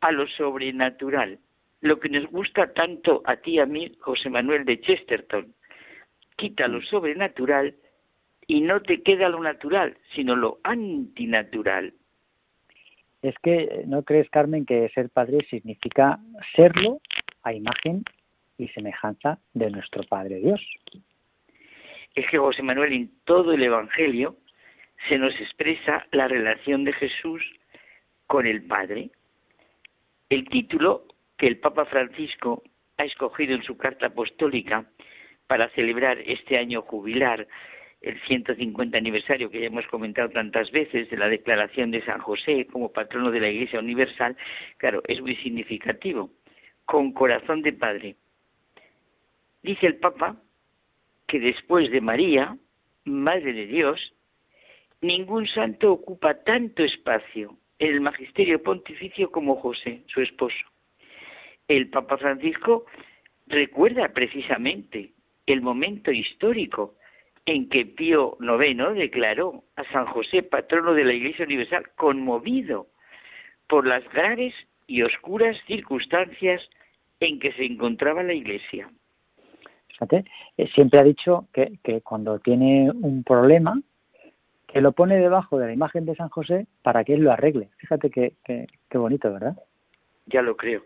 a 0.00 0.10
lo 0.10 0.26
sobrenatural, 0.26 1.38
lo 1.80 2.00
que 2.00 2.08
nos 2.08 2.26
gusta 2.26 2.72
tanto 2.72 3.22
a 3.24 3.36
ti 3.36 3.52
y 3.52 3.58
a 3.60 3.66
mí, 3.66 3.92
José 4.00 4.30
Manuel 4.30 4.64
de 4.64 4.80
Chesterton. 4.80 5.54
Quita 6.36 6.66
lo 6.66 6.82
sobrenatural 6.82 7.76
y 8.48 8.62
no 8.62 8.82
te 8.82 9.00
queda 9.02 9.28
lo 9.28 9.40
natural, 9.40 9.96
sino 10.12 10.34
lo 10.34 10.58
antinatural. 10.64 11.94
Es 13.22 13.36
que 13.44 13.84
no 13.86 14.02
crees, 14.02 14.28
Carmen, 14.30 14.66
que 14.66 14.88
ser 14.88 15.08
padre 15.10 15.46
significa 15.48 16.18
serlo 16.56 17.00
a 17.44 17.54
imagen 17.54 18.02
y 18.58 18.68
semejanza 18.68 19.38
de 19.52 19.70
nuestro 19.70 20.04
Padre 20.04 20.36
Dios. 20.36 20.60
Es 22.14 22.26
que 22.30 22.38
José 22.38 22.62
Manuel, 22.62 22.92
en 22.92 23.10
todo 23.24 23.52
el 23.52 23.62
Evangelio 23.62 24.36
se 25.08 25.18
nos 25.18 25.34
expresa 25.40 26.06
la 26.12 26.28
relación 26.28 26.84
de 26.84 26.92
Jesús 26.92 27.42
con 28.26 28.46
el 28.46 28.64
Padre. 28.64 29.10
El 30.30 30.48
título 30.48 31.06
que 31.36 31.46
el 31.46 31.58
Papa 31.58 31.84
Francisco 31.84 32.62
ha 32.96 33.04
escogido 33.04 33.54
en 33.54 33.62
su 33.62 33.76
carta 33.76 34.06
apostólica 34.06 34.86
para 35.46 35.68
celebrar 35.70 36.18
este 36.20 36.56
año 36.56 36.82
jubilar, 36.82 37.46
el 38.00 38.20
150 38.22 38.96
aniversario 38.96 39.50
que 39.50 39.60
ya 39.60 39.66
hemos 39.66 39.86
comentado 39.86 40.28
tantas 40.28 40.70
veces 40.70 41.10
de 41.10 41.16
la 41.16 41.28
declaración 41.28 41.90
de 41.90 42.04
San 42.04 42.20
José 42.20 42.66
como 42.66 42.92
patrono 42.92 43.30
de 43.30 43.40
la 43.40 43.48
Iglesia 43.48 43.78
Universal, 43.78 44.36
claro, 44.76 45.02
es 45.06 45.20
muy 45.20 45.36
significativo. 45.36 46.30
Con 46.84 47.12
corazón 47.12 47.62
de 47.62 47.72
Padre. 47.72 48.16
Dice 49.64 49.86
el 49.86 49.96
Papa 49.96 50.36
que 51.26 51.40
después 51.40 51.90
de 51.90 52.02
María, 52.02 52.58
Madre 53.06 53.54
de 53.54 53.66
Dios, 53.66 54.12
ningún 55.00 55.46
santo 55.46 55.90
ocupa 55.90 56.34
tanto 56.44 56.84
espacio 56.84 57.56
en 57.78 57.94
el 57.94 58.02
magisterio 58.02 58.62
pontificio 58.62 59.30
como 59.30 59.56
José, 59.56 60.02
su 60.08 60.20
esposo. 60.20 60.66
El 61.66 61.88
Papa 61.88 62.18
Francisco 62.18 62.84
recuerda 63.46 64.10
precisamente 64.10 65.12
el 65.46 65.62
momento 65.62 66.12
histórico 66.12 66.96
en 67.46 67.70
que 67.70 67.86
Pío 67.86 68.36
IX 68.40 68.94
declaró 68.96 69.64
a 69.76 69.84
San 69.92 70.04
José 70.04 70.42
patrono 70.42 70.92
de 70.92 71.04
la 71.04 71.14
Iglesia 71.14 71.46
Universal 71.46 71.90
conmovido 71.96 72.88
por 73.66 73.86
las 73.86 74.04
graves 74.12 74.54
y 74.86 75.00
oscuras 75.00 75.56
circunstancias 75.66 76.60
en 77.20 77.40
que 77.40 77.52
se 77.52 77.64
encontraba 77.64 78.22
la 78.22 78.34
Iglesia. 78.34 78.90
Fíjate, 79.94 80.24
eh, 80.56 80.68
siempre 80.74 81.00
ha 81.00 81.04
dicho 81.04 81.48
que, 81.52 81.78
que 81.82 82.00
cuando 82.00 82.38
tiene 82.40 82.90
un 82.90 83.24
problema, 83.24 83.80
que 84.66 84.80
lo 84.80 84.92
pone 84.92 85.16
debajo 85.16 85.58
de 85.58 85.66
la 85.66 85.72
imagen 85.72 86.04
de 86.04 86.16
San 86.16 86.28
José 86.28 86.66
para 86.82 87.04
que 87.04 87.14
él 87.14 87.22
lo 87.22 87.32
arregle. 87.32 87.70
Fíjate 87.78 88.10
qué, 88.10 88.34
qué, 88.44 88.66
qué 88.90 88.98
bonito, 88.98 89.32
¿verdad? 89.32 89.56
Ya 90.26 90.42
lo 90.42 90.56
creo. 90.56 90.82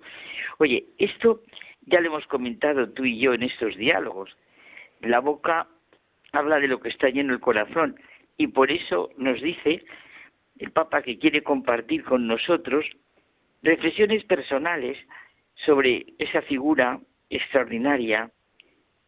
Oye, 0.59 0.85
esto 0.99 1.43
ya 1.87 2.01
lo 2.01 2.09
hemos 2.09 2.27
comentado 2.27 2.91
tú 2.91 3.05
y 3.07 3.19
yo 3.19 3.33
en 3.33 3.45
estos 3.45 3.77
diálogos. 3.77 4.37
La 5.01 5.21
boca 5.21 5.69
habla 6.33 6.61
de 6.61 6.69
lo 6.69 6.81
que 6.81 6.91
está 6.91 7.09
lleno 7.09 7.33
el 7.33 7.41
corazón 7.41 7.99
y 8.37 8.49
por 8.49 8.71
eso 8.71 9.09
nos 9.17 9.41
dice 9.41 9.85
el 10.59 10.71
Papa 10.71 11.03
que 11.03 11.19
quiere 11.19 11.43
compartir 11.43 12.05
con 12.05 12.27
nosotros 12.27 12.85
reflexiones 13.63 14.25
personales 14.25 14.99
sobre 15.65 16.07
esa 16.19 16.43
figura 16.43 17.01
extraordinaria, 17.31 18.31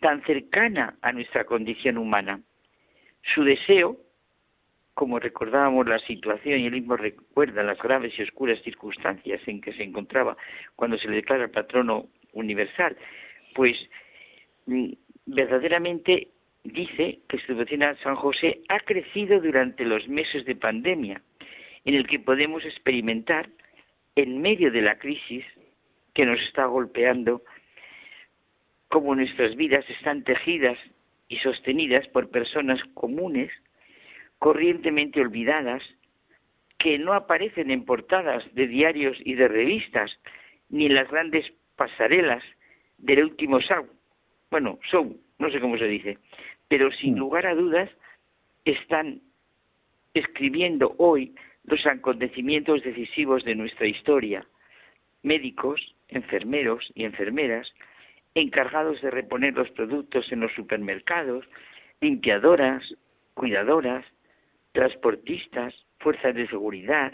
tan 0.01 0.23
cercana 0.25 0.97
a 1.03 1.13
nuestra 1.13 1.45
condición 1.45 1.99
humana. 1.99 2.41
Su 3.35 3.45
deseo, 3.45 3.99
como 4.95 5.19
recordábamos 5.19 5.87
la 5.87 5.99
situación 6.01 6.61
y 6.61 6.67
él 6.67 6.73
mismo 6.73 6.97
recuerda 6.97 7.63
las 7.63 7.79
graves 7.79 8.19
y 8.19 8.23
oscuras 8.23 8.61
circunstancias 8.63 9.41
en 9.47 9.61
que 9.61 9.73
se 9.75 9.83
encontraba 9.83 10.37
cuando 10.75 10.99
se 10.99 11.09
le 11.09 11.17
declara 11.17 11.49
patrono 11.49 12.09
universal, 12.33 12.97
pues 13.55 13.77
mm, 14.67 14.93
verdaderamente 15.27 16.29
dice 16.65 17.21
que 17.29 17.39
su 17.39 17.55
devoción 17.55 17.83
a 17.83 17.97
San 17.97 18.17
José 18.17 18.61
ha 18.69 18.81
crecido 18.81 19.41
durante 19.41 19.85
los 19.85 20.09
meses 20.09 20.45
de 20.45 20.57
pandemia, 20.57 21.23
en 21.85 21.95
el 21.95 22.07
que 22.07 22.19
podemos 22.19 22.65
experimentar, 22.65 23.49
en 24.17 24.43
medio 24.43 24.71
de 24.71 24.83
la 24.83 24.99
crisis 24.99 25.45
que 26.15 26.27
nos 26.27 26.41
está 26.41 26.67
golpeando, 26.67 27.43
cómo 28.91 29.15
nuestras 29.15 29.57
vidas 29.57 29.89
están 29.89 30.25
tejidas 30.25 30.77
y 31.29 31.39
sostenidas 31.39 32.07
por 32.09 32.29
personas 32.29 32.81
comunes, 32.95 33.51
corrientemente 34.39 35.21
olvidadas, 35.21 35.83
que 36.77 36.99
no 36.99 37.13
aparecen 37.13 37.71
en 37.71 37.85
portadas 37.85 38.43
de 38.55 38.67
diarios 38.67 39.17
y 39.25 39.35
de 39.35 39.49
revistas, 39.49 40.11
ni 40.71 40.87
en 40.87 40.95
las 40.95 41.09
grandes 41.11 41.47
pasarelas 41.77 42.43
del 42.99 43.25
último 43.25 43.61
show. 43.61 43.87
Bueno, 44.51 44.79
show, 44.91 45.17
no 45.39 45.51
sé 45.51 45.61
cómo 45.61 45.79
se 45.79 45.87
dice, 45.87 46.19
pero 46.69 46.91
sin 46.91 47.17
lugar 47.17 47.47
a 47.47 47.55
dudas 47.55 47.89
están 48.65 49.21
escribiendo 50.15 50.95
hoy 50.99 51.35
los 51.65 51.87
acontecimientos 51.87 52.83
decisivos 52.83 53.45
de 53.45 53.55
nuestra 53.55 53.87
historia. 53.87 54.45
Médicos, 55.23 55.95
enfermeros 56.09 56.91
y 56.95 57.05
enfermeras 57.05 57.73
encargados 58.35 59.01
de 59.03 59.11
reponer 59.11 59.55
los 59.55 59.71
productos 59.71 60.31
en 60.33 60.41
los 60.41 60.53
supermercados, 60.53 61.45
limpiadoras, 62.01 62.83
cuidadoras, 63.35 64.05
transportistas, 64.73 65.75
fuerzas 65.99 66.35
de 66.35 66.49
seguridad, 66.49 67.13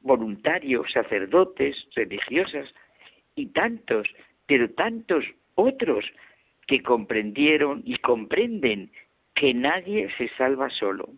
voluntarios, 0.00 0.90
sacerdotes, 0.92 1.76
religiosas 1.94 2.68
y 3.34 3.46
tantos, 3.46 4.06
pero 4.46 4.70
tantos 4.70 5.24
otros 5.54 6.04
que 6.66 6.82
comprendieron 6.82 7.82
y 7.84 7.96
comprenden 7.98 8.90
que 9.34 9.54
nadie 9.54 10.10
se 10.16 10.28
salva 10.36 10.70
solo. 10.70 11.08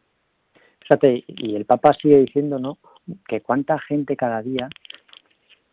Fíjate, 0.81 1.25
y 1.27 1.57
el 1.57 1.65
Papa 1.65 1.93
sigue 1.95 2.19
diciendo, 2.19 2.59
¿no? 2.59 2.79
Que 3.27 3.41
cuánta 3.41 3.79
gente 3.81 4.17
cada 4.17 4.43
día 4.43 4.69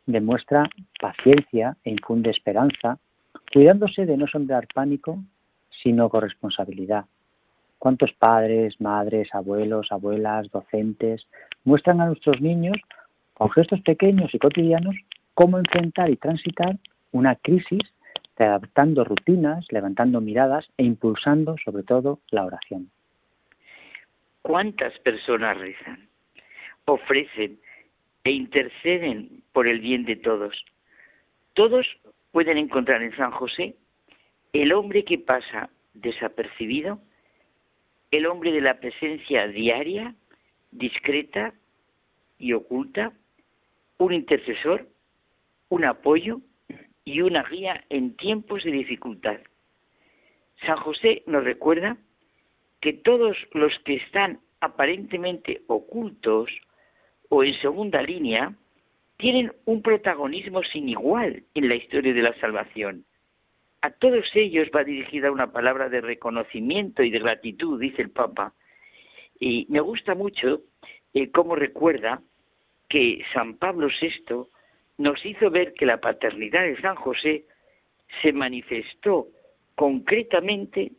demuestra 0.05 0.69
paciencia 0.99 1.77
e 1.83 1.91
infunde 1.91 2.31
esperanza, 2.31 2.97
cuidándose 3.53 4.07
de 4.07 4.17
no 4.17 4.27
sembrar 4.27 4.67
pánico, 4.73 5.19
sino 5.83 6.09
corresponsabilidad. 6.09 7.05
¿Cuántos 7.77 8.11
padres, 8.13 8.81
madres, 8.81 9.29
abuelos, 9.33 9.91
abuelas, 9.91 10.49
docentes 10.51 11.27
muestran 11.63 12.01
a 12.01 12.07
nuestros 12.07 12.41
niños, 12.41 12.77
con 13.35 13.51
gestos 13.51 13.81
pequeños 13.81 14.33
y 14.33 14.39
cotidianos, 14.39 14.95
cómo 15.35 15.59
enfrentar 15.59 16.09
y 16.09 16.15
transitar 16.15 16.77
una 17.11 17.35
crisis, 17.35 17.81
adaptando 18.37 19.03
rutinas, 19.03 19.65
levantando 19.69 20.19
miradas 20.19 20.67
e 20.77 20.83
impulsando 20.83 21.55
sobre 21.63 21.83
todo 21.83 22.19
la 22.31 22.45
oración? 22.45 22.89
¿Cuántas 24.41 24.97
personas 24.99 25.57
rezan, 25.57 26.07
ofrecen 26.85 27.59
e 28.23 28.31
interceden 28.31 29.43
por 29.53 29.67
el 29.67 29.79
bien 29.79 30.05
de 30.05 30.15
todos? 30.15 30.65
Todos 31.53 31.85
pueden 32.33 32.57
encontrar 32.57 33.03
en 33.03 33.15
San 33.15 33.31
José 33.31 33.75
el 34.53 34.73
hombre 34.73 35.05
que 35.05 35.19
pasa 35.19 35.69
desapercibido, 35.93 36.99
el 38.09 38.25
hombre 38.25 38.51
de 38.51 38.59
la 38.59 38.79
presencia 38.79 39.47
diaria, 39.47 40.15
discreta 40.71 41.53
y 42.39 42.53
oculta, 42.53 43.13
un 43.99 44.13
intercesor, 44.13 44.87
un 45.69 45.85
apoyo 45.85 46.41
y 47.05 47.21
una 47.21 47.43
guía 47.43 47.85
en 47.89 48.17
tiempos 48.17 48.63
de 48.63 48.71
dificultad. 48.71 49.37
San 50.65 50.77
José 50.77 51.21
nos 51.27 51.43
recuerda 51.43 51.97
que 52.81 52.93
todos 52.93 53.37
los 53.53 53.77
que 53.85 53.95
están 53.97 54.39
aparentemente 54.59 55.61
ocultos 55.67 56.49
o 57.29 57.43
en 57.43 57.53
segunda 57.61 58.01
línea 58.01 58.55
tienen 59.17 59.51
un 59.65 59.81
protagonismo 59.81 60.63
sin 60.63 60.89
igual 60.89 61.43
en 61.53 61.69
la 61.69 61.75
historia 61.75 62.13
de 62.13 62.21
la 62.21 62.33
salvación. 62.39 63.05
A 63.81 63.91
todos 63.91 64.25
ellos 64.33 64.69
va 64.75 64.83
dirigida 64.83 65.31
una 65.31 65.51
palabra 65.51 65.89
de 65.89 66.01
reconocimiento 66.01 67.03
y 67.03 67.09
de 67.09 67.19
gratitud, 67.19 67.79
dice 67.79 68.01
el 68.01 68.09
Papa. 68.09 68.53
Y 69.39 69.65
me 69.69 69.81
gusta 69.81 70.15
mucho 70.15 70.61
eh, 71.13 71.29
cómo 71.31 71.55
recuerda 71.55 72.21
que 72.89 73.23
San 73.33 73.57
Pablo 73.57 73.89
VI 74.01 74.45
nos 74.97 75.25
hizo 75.25 75.49
ver 75.49 75.73
que 75.73 75.85
la 75.85 75.99
paternidad 75.99 76.63
de 76.63 76.79
San 76.79 76.95
José 76.95 77.45
se 78.21 78.31
manifestó 78.31 79.27
concretamente 79.75 80.91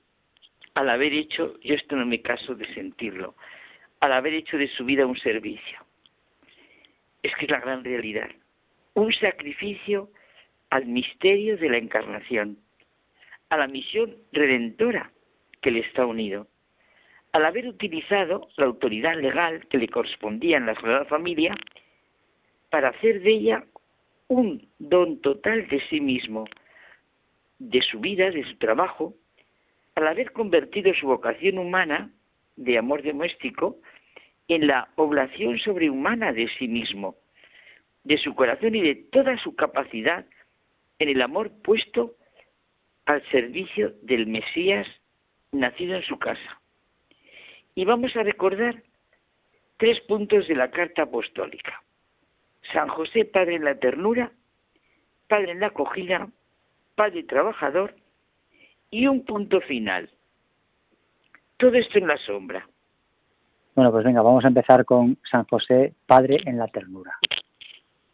al 0.75 0.91
haber 0.91 1.13
hecho, 1.13 1.59
yo 1.61 1.75
esto 1.75 1.97
no 1.97 2.05
me 2.05 2.21
caso 2.21 2.55
de 2.55 2.67
sentirlo, 2.75 3.35
al 4.01 4.13
haber 4.13 4.35
hecho 4.35 4.59
de 4.59 4.69
su 4.69 4.85
vida 4.85 5.07
un 5.07 5.17
servicio. 5.17 5.84
Es 7.25 7.35
que 7.37 7.47
es 7.47 7.51
la 7.51 7.61
gran 7.61 7.83
realidad. 7.83 8.29
Un 8.93 9.11
sacrificio 9.15 10.11
al 10.69 10.85
misterio 10.85 11.57
de 11.57 11.71
la 11.71 11.79
encarnación, 11.79 12.59
a 13.49 13.57
la 13.57 13.67
misión 13.67 14.15
redentora 14.31 15.11
que 15.63 15.71
le 15.71 15.81
está 15.81 16.05
unido. 16.05 16.47
Al 17.33 17.47
haber 17.47 17.67
utilizado 17.67 18.49
la 18.59 18.67
autoridad 18.67 19.17
legal 19.17 19.67
que 19.69 19.79
le 19.79 19.89
correspondía 19.89 20.59
en 20.59 20.67
la 20.67 20.75
Sagrada 20.75 21.07
Familia 21.07 21.55
para 22.69 22.91
hacer 22.91 23.23
de 23.23 23.31
ella 23.31 23.65
un 24.29 24.69
don 24.79 25.23
total 25.23 25.67
de 25.69 25.81
sí 25.89 26.03
mismo, 26.03 26.45
de 27.59 27.81
su 27.81 28.01
vida, 28.01 28.31
de 28.31 28.45
su 28.45 28.57
trabajo, 28.59 29.15
al 29.95 30.09
haber 30.09 30.31
convertido 30.33 30.93
su 30.93 31.07
vocación 31.07 31.57
humana 31.57 32.11
de 32.57 32.77
amor 32.77 33.03
doméstico 33.03 33.79
en 34.49 34.67
la 34.67 34.89
oblación 34.97 35.59
sobrehumana 35.59 36.33
de 36.33 36.49
sí 36.59 36.69
mismo, 36.69 37.17
de 38.05 38.19
su 38.19 38.35
corazón 38.35 38.75
y 38.75 38.83
de 38.83 38.95
toda 38.95 39.37
su 39.39 39.55
capacidad 39.55 40.27
en 40.99 41.09
el 41.09 41.23
amor 41.23 41.51
puesto 41.63 42.15
al 43.07 43.23
servicio 43.31 43.95
del 44.03 44.27
Mesías 44.27 44.87
nacido 45.53 45.97
en 45.97 46.03
su 46.03 46.19
casa. 46.19 46.61
Y 47.75 47.85
vamos 47.85 48.17
a 48.17 48.23
recordar 48.23 48.83
tres 49.79 50.01
puntos 50.03 50.47
de 50.49 50.55
la 50.55 50.71
carta 50.71 51.03
apostólica. 51.03 51.83
San 52.73 52.89
José, 52.89 53.25
Padre 53.25 53.57
en 53.57 53.65
la 53.65 53.79
ternura, 53.79 54.33
Padre 55.29 55.53
en 55.53 55.61
la 55.61 55.69
acogida, 55.69 56.29
Padre 56.95 57.25
trabajador 57.25 57.95
y 58.91 59.07
un 59.07 59.25
punto 59.25 59.61
final. 59.63 60.11
Todo 61.57 61.75
esto 61.75 61.99
en 61.99 62.07
la 62.07 62.17
sombra. 62.19 62.69
Bueno, 63.75 63.91
pues 63.91 64.05
venga, 64.05 64.23
vamos 64.23 64.45
a 64.45 64.49
empezar 64.49 64.85
con 64.85 65.19
San 65.31 65.45
José, 65.45 65.95
Padre 66.07 66.39
en 66.45 66.59
la 66.59 66.69
ternura. 66.69 67.17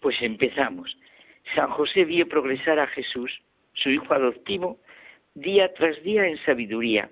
Pues 0.01 0.16
empezamos. 0.23 0.97
San 1.55 1.70
José 1.70 2.05
vio 2.05 2.28
progresar 2.28 2.78
a 2.78 2.87
Jesús, 2.87 3.31
su 3.74 3.91
hijo 3.91 4.15
adoptivo, 4.15 4.78
día 5.35 5.73
tras 5.74 6.03
día 6.03 6.27
en 6.27 6.39
sabiduría, 6.45 7.11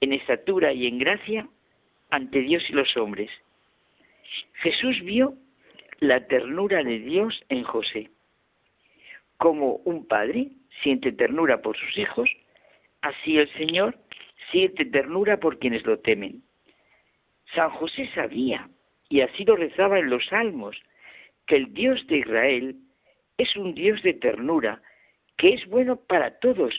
en 0.00 0.12
estatura 0.12 0.72
y 0.72 0.86
en 0.86 0.98
gracia 0.98 1.48
ante 2.10 2.40
Dios 2.40 2.62
y 2.68 2.72
los 2.72 2.96
hombres. 2.96 3.30
Jesús 4.62 5.00
vio 5.02 5.34
la 6.00 6.26
ternura 6.26 6.82
de 6.82 6.98
Dios 6.98 7.44
en 7.48 7.62
José. 7.62 8.10
Como 9.36 9.76
un 9.84 10.06
padre 10.06 10.48
siente 10.82 11.12
ternura 11.12 11.62
por 11.62 11.76
sus 11.76 11.96
hijos, 11.96 12.28
Así 13.02 13.36
el 13.36 13.52
Señor 13.54 13.96
siente 14.52 14.84
ternura 14.84 15.38
por 15.38 15.58
quienes 15.58 15.84
lo 15.84 15.98
temen. 15.98 16.42
San 17.54 17.70
José 17.70 18.08
sabía, 18.14 18.68
y 19.08 19.20
así 19.20 19.44
lo 19.44 19.56
rezaba 19.56 19.98
en 19.98 20.10
los 20.10 20.26
salmos, 20.26 20.76
que 21.46 21.56
el 21.56 21.74
Dios 21.74 22.06
de 22.06 22.18
Israel 22.18 22.76
es 23.38 23.56
un 23.56 23.74
Dios 23.74 24.02
de 24.02 24.14
ternura, 24.14 24.80
que 25.36 25.54
es 25.54 25.66
bueno 25.66 25.96
para 25.96 26.38
todos, 26.38 26.78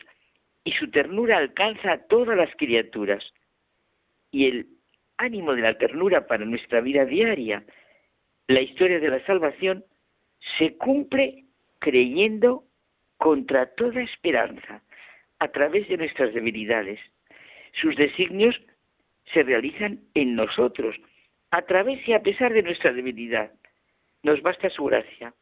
y 0.63 0.71
su 0.71 0.89
ternura 0.89 1.37
alcanza 1.37 1.91
a 1.91 2.07
todas 2.07 2.37
las 2.37 2.55
criaturas. 2.55 3.23
Y 4.31 4.47
el 4.47 4.67
ánimo 5.17 5.53
de 5.53 5.61
la 5.61 5.77
ternura 5.77 6.25
para 6.25 6.45
nuestra 6.45 6.81
vida 6.81 7.05
diaria, 7.05 7.63
la 8.47 8.61
historia 8.61 8.99
de 8.99 9.09
la 9.09 9.25
salvación, 9.25 9.83
se 10.57 10.75
cumple 10.77 11.45
creyendo 11.79 12.63
contra 13.17 13.67
toda 13.75 14.01
esperanza, 14.01 14.81
a 15.39 15.49
través 15.49 15.87
de 15.89 15.97
nuestras 15.97 16.33
debilidades. 16.33 16.99
Sus 17.73 17.95
designios 17.95 18.55
se 19.31 19.43
realizan 19.43 19.99
en 20.13 20.35
nosotros, 20.35 20.95
a 21.51 21.61
través 21.63 22.07
y 22.07 22.13
a 22.13 22.21
pesar 22.21 22.53
de 22.53 22.63
nuestra 22.63 22.91
debilidad. 22.93 23.51
Nos 24.23 24.41
basta 24.41 24.69
su 24.69 24.85
gracia. 24.85 25.33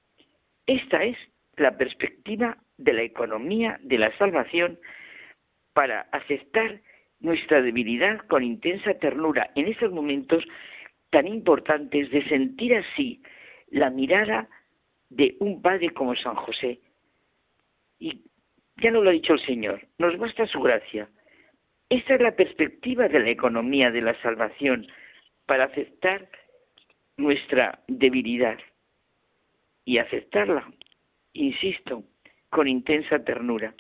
Esta 0.68 1.04
es 1.04 1.18
la 1.58 1.78
perspectiva 1.78 2.58
de 2.78 2.94
la 2.94 3.04
economía 3.04 3.80
de 3.84 3.98
la 3.98 4.16
salvación 4.18 4.80
para 5.74 6.02
aceptar 6.12 6.82
nuestra 7.20 7.62
debilidad 7.62 8.20
con 8.28 8.44
intensa 8.44 8.94
ternura 8.96 9.52
en 9.56 9.68
esos 9.68 9.92
momentos 9.92 10.44
tan 11.12 11.28
importantes 11.28 12.10
de 12.10 12.28
sentir 12.28 12.76
así 12.76 13.22
la 13.70 13.90
mirada 13.90 14.50
de 15.10 15.36
un 15.40 15.62
padre 15.62 15.92
como 15.92 16.16
San 16.16 16.36
José. 16.36 16.80
Y 18.00 18.22
ya 18.78 18.92
no 18.92 19.02
lo 19.02 19.10
ha 19.10 19.14
dicho 19.14 19.34
el 19.34 19.46
Señor, 19.46 19.82
nos 19.98 20.18
basta 20.18 20.48
su 20.48 20.62
gracia. 20.62 21.08
Esta 21.92 22.16
es 22.16 22.22
la 22.22 22.38
perspectiva 22.38 23.10
de 23.10 23.20
la 23.20 23.32
economía 23.32 23.92
de 23.92 24.00
la 24.00 24.20
salvación 24.22 24.88
para 25.46 25.66
aceptar 25.66 26.30
nuestra 27.18 27.82
debilidad 27.90 28.58
y 29.84 29.98
aceptarla, 29.98 30.72
insisto, 31.34 32.06
con 32.50 32.70
intensa 32.70 33.22
ternura. 33.26 33.76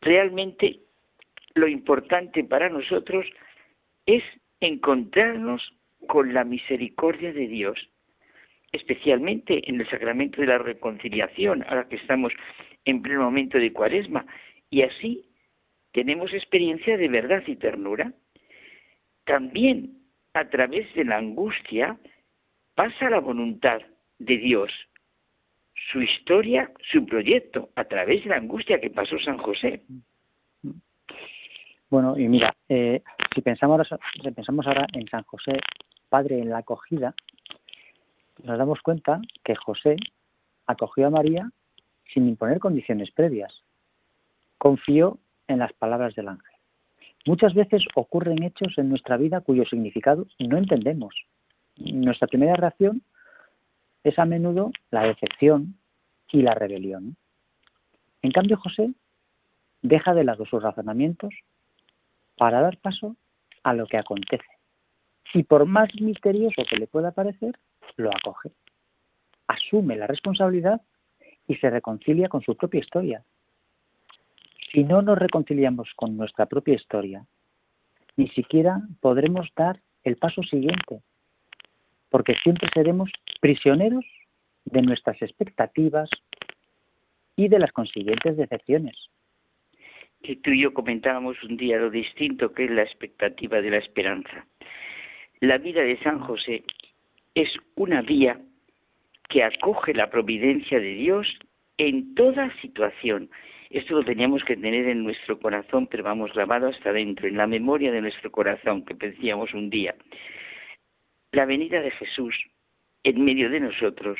Realmente 0.00 0.80
lo 1.54 1.68
importante 1.68 2.42
para 2.42 2.70
nosotros 2.70 3.24
es 4.06 4.24
encontrarnos 4.58 5.62
con 6.08 6.34
la 6.34 6.42
misericordia 6.42 7.32
de 7.32 7.46
Dios, 7.46 7.78
especialmente 8.72 9.60
en 9.70 9.80
el 9.80 9.88
sacramento 9.88 10.40
de 10.40 10.48
la 10.48 10.58
reconciliación, 10.58 11.64
ahora 11.68 11.88
que 11.88 11.96
estamos 11.96 12.32
en 12.84 13.00
pleno 13.00 13.22
momento 13.22 13.58
de 13.58 13.72
cuaresma, 13.72 14.26
y 14.70 14.82
así 14.82 15.27
tenemos 15.92 16.32
experiencia 16.32 16.96
de 16.96 17.08
verdad 17.08 17.42
y 17.46 17.56
ternura. 17.56 18.12
También 19.24 19.98
a 20.34 20.48
través 20.48 20.92
de 20.94 21.04
la 21.04 21.18
angustia 21.18 21.98
pasa 22.74 23.10
la 23.10 23.20
voluntad 23.20 23.80
de 24.18 24.38
Dios, 24.38 24.70
su 25.92 26.00
historia, 26.00 26.70
su 26.90 27.04
proyecto, 27.06 27.70
a 27.74 27.84
través 27.84 28.24
de 28.24 28.30
la 28.30 28.36
angustia 28.36 28.80
que 28.80 28.90
pasó 28.90 29.18
San 29.18 29.38
José. 29.38 29.82
Bueno, 31.90 32.18
y 32.18 32.28
mira, 32.28 32.54
eh, 32.68 33.02
si, 33.34 33.40
pensamos, 33.40 33.88
si 34.22 34.30
pensamos 34.30 34.66
ahora 34.66 34.86
en 34.92 35.08
San 35.08 35.22
José, 35.24 35.58
padre 36.08 36.38
en 36.38 36.50
la 36.50 36.58
acogida, 36.58 37.14
nos 38.42 38.58
damos 38.58 38.80
cuenta 38.82 39.20
que 39.42 39.54
José 39.56 39.96
acogió 40.66 41.06
a 41.06 41.10
María 41.10 41.50
sin 42.12 42.28
imponer 42.28 42.58
condiciones 42.58 43.10
previas. 43.10 43.62
Confió 44.58 45.18
en 45.48 45.58
las 45.58 45.72
palabras 45.72 46.14
del 46.14 46.28
ángel. 46.28 46.54
Muchas 47.26 47.54
veces 47.54 47.82
ocurren 47.94 48.42
hechos 48.42 48.78
en 48.78 48.88
nuestra 48.88 49.16
vida 49.16 49.40
cuyo 49.40 49.64
significado 49.64 50.26
no 50.38 50.56
entendemos. 50.56 51.14
Nuestra 51.76 52.28
primera 52.28 52.54
reacción 52.54 53.02
es 54.04 54.18
a 54.18 54.24
menudo 54.24 54.70
la 54.90 55.02
decepción 55.02 55.76
y 56.30 56.42
la 56.42 56.54
rebelión. 56.54 57.16
En 58.22 58.30
cambio, 58.30 58.56
José 58.56 58.92
deja 59.82 60.14
de 60.14 60.24
lado 60.24 60.44
sus 60.46 60.62
razonamientos 60.62 61.34
para 62.36 62.60
dar 62.60 62.78
paso 62.78 63.16
a 63.62 63.74
lo 63.74 63.86
que 63.86 63.98
acontece. 63.98 64.44
Y 65.34 65.42
por 65.42 65.66
más 65.66 65.88
misterioso 66.00 66.62
que 66.68 66.76
le 66.76 66.86
pueda 66.86 67.12
parecer, 67.12 67.58
lo 67.96 68.10
acoge. 68.10 68.50
Asume 69.46 69.96
la 69.96 70.06
responsabilidad 70.06 70.80
y 71.46 71.56
se 71.56 71.70
reconcilia 71.70 72.28
con 72.28 72.42
su 72.42 72.56
propia 72.56 72.80
historia. 72.80 73.22
Si 74.72 74.84
no 74.84 75.02
nos 75.02 75.18
reconciliamos 75.18 75.90
con 75.96 76.16
nuestra 76.16 76.46
propia 76.46 76.74
historia, 76.74 77.24
ni 78.16 78.28
siquiera 78.28 78.80
podremos 79.00 79.48
dar 79.56 79.80
el 80.04 80.16
paso 80.16 80.42
siguiente, 80.42 81.00
porque 82.10 82.34
siempre 82.42 82.68
seremos 82.74 83.10
prisioneros 83.40 84.04
de 84.64 84.82
nuestras 84.82 85.20
expectativas 85.22 86.10
y 87.36 87.48
de 87.48 87.58
las 87.58 87.72
consiguientes 87.72 88.36
decepciones 88.36 88.96
que 90.22 90.36
tú 90.36 90.50
y 90.50 90.62
yo 90.62 90.74
comentábamos 90.74 91.42
un 91.44 91.56
día 91.56 91.78
lo 91.78 91.90
distinto 91.90 92.52
que 92.52 92.64
es 92.64 92.70
la 92.70 92.82
expectativa 92.82 93.60
de 93.60 93.70
la 93.70 93.78
esperanza. 93.78 94.46
La 95.40 95.58
vida 95.58 95.82
de 95.82 95.98
San 96.00 96.20
José 96.20 96.64
es 97.34 97.48
una 97.76 98.02
vía 98.02 98.40
que 99.28 99.44
acoge 99.44 99.94
la 99.94 100.10
providencia 100.10 100.80
de 100.80 100.94
Dios 100.94 101.26
en 101.76 102.14
toda 102.14 102.52
situación. 102.60 103.30
Esto 103.70 103.94
lo 103.94 104.04
teníamos 104.04 104.42
que 104.44 104.56
tener 104.56 104.86
en 104.86 105.04
nuestro 105.04 105.38
corazón, 105.38 105.86
pero 105.86 106.02
vamos 106.02 106.32
grabado 106.32 106.68
hasta 106.68 106.92
dentro, 106.92 107.28
en 107.28 107.36
la 107.36 107.46
memoria 107.46 107.92
de 107.92 108.00
nuestro 108.00 108.30
corazón, 108.30 108.84
que 108.84 108.94
decíamos 108.94 109.52
un 109.52 109.68
día. 109.68 109.94
La 111.32 111.44
venida 111.44 111.80
de 111.82 111.90
Jesús 111.90 112.34
en 113.02 113.24
medio 113.24 113.50
de 113.50 113.60
nosotros 113.60 114.18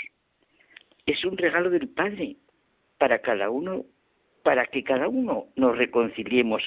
es 1.06 1.24
un 1.24 1.38
regalo 1.38 1.70
del 1.70 1.88
Padre 1.88 2.36
para 2.98 3.20
cada 3.20 3.48
uno 3.48 3.84
para 4.42 4.66
que 4.66 4.84
cada 4.84 5.08
uno 5.08 5.46
nos 5.56 5.76
reconciliemos 5.76 6.62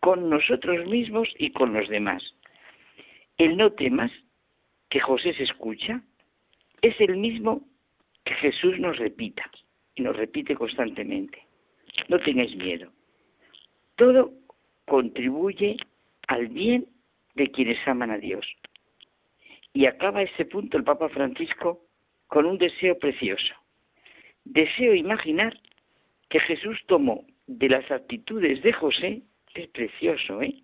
con 0.00 0.30
nosotros 0.30 0.86
mismos 0.86 1.28
y 1.38 1.50
con 1.50 1.72
los 1.72 1.88
demás. 1.88 2.22
El 3.36 3.56
no 3.56 3.72
temas 3.72 4.10
que 4.88 5.00
José 5.00 5.34
se 5.34 5.42
escucha 5.44 6.02
es 6.82 6.98
el 7.00 7.16
mismo 7.16 7.62
que 8.24 8.34
Jesús 8.34 8.78
nos 8.78 8.98
repita 8.98 9.50
y 9.94 10.02
nos 10.02 10.16
repite 10.16 10.54
constantemente. 10.54 11.47
No 12.08 12.18
tengáis 12.20 12.54
miedo. 12.56 12.90
Todo 13.96 14.32
contribuye 14.86 15.76
al 16.28 16.48
bien 16.48 16.86
de 17.34 17.50
quienes 17.50 17.78
aman 17.86 18.10
a 18.10 18.18
Dios. 18.18 18.46
Y 19.72 19.86
acaba 19.86 20.22
ese 20.22 20.44
punto 20.44 20.76
el 20.76 20.84
Papa 20.84 21.08
Francisco 21.08 21.84
con 22.26 22.46
un 22.46 22.58
deseo 22.58 22.98
precioso. 22.98 23.54
Deseo 24.44 24.94
imaginar 24.94 25.58
que 26.28 26.40
Jesús 26.40 26.78
tomó 26.86 27.24
de 27.46 27.68
las 27.68 27.90
actitudes 27.90 28.62
de 28.62 28.72
José 28.72 29.22
es 29.54 29.68
precioso, 29.68 30.42
¿eh? 30.42 30.54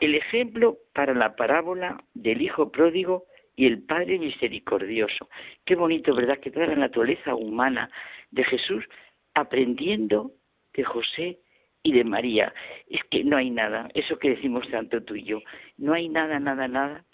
El 0.00 0.14
ejemplo 0.16 0.78
para 0.92 1.14
la 1.14 1.36
parábola 1.36 2.02
del 2.14 2.42
hijo 2.42 2.72
pródigo 2.72 3.24
y 3.54 3.66
el 3.66 3.82
Padre 3.82 4.18
misericordioso. 4.18 5.28
Qué 5.64 5.76
bonito, 5.76 6.14
¿verdad? 6.14 6.38
Que 6.38 6.50
toda 6.50 6.66
la 6.66 6.76
naturaleza 6.76 7.34
humana 7.34 7.90
de 8.30 8.44
Jesús 8.44 8.84
aprendiendo 9.34 10.32
de 10.74 10.84
José 10.84 11.38
y 11.82 11.92
de 11.92 12.04
María. 12.04 12.52
Es 12.88 13.00
que 13.10 13.24
no 13.24 13.36
hay 13.36 13.50
nada, 13.50 13.88
eso 13.94 14.18
que 14.18 14.30
decimos 14.30 14.68
tanto 14.70 15.02
tú 15.02 15.14
y 15.14 15.24
yo, 15.24 15.40
no 15.78 15.94
hay 15.94 16.08
nada, 16.08 16.38
nada, 16.38 16.68
nada 16.68 17.04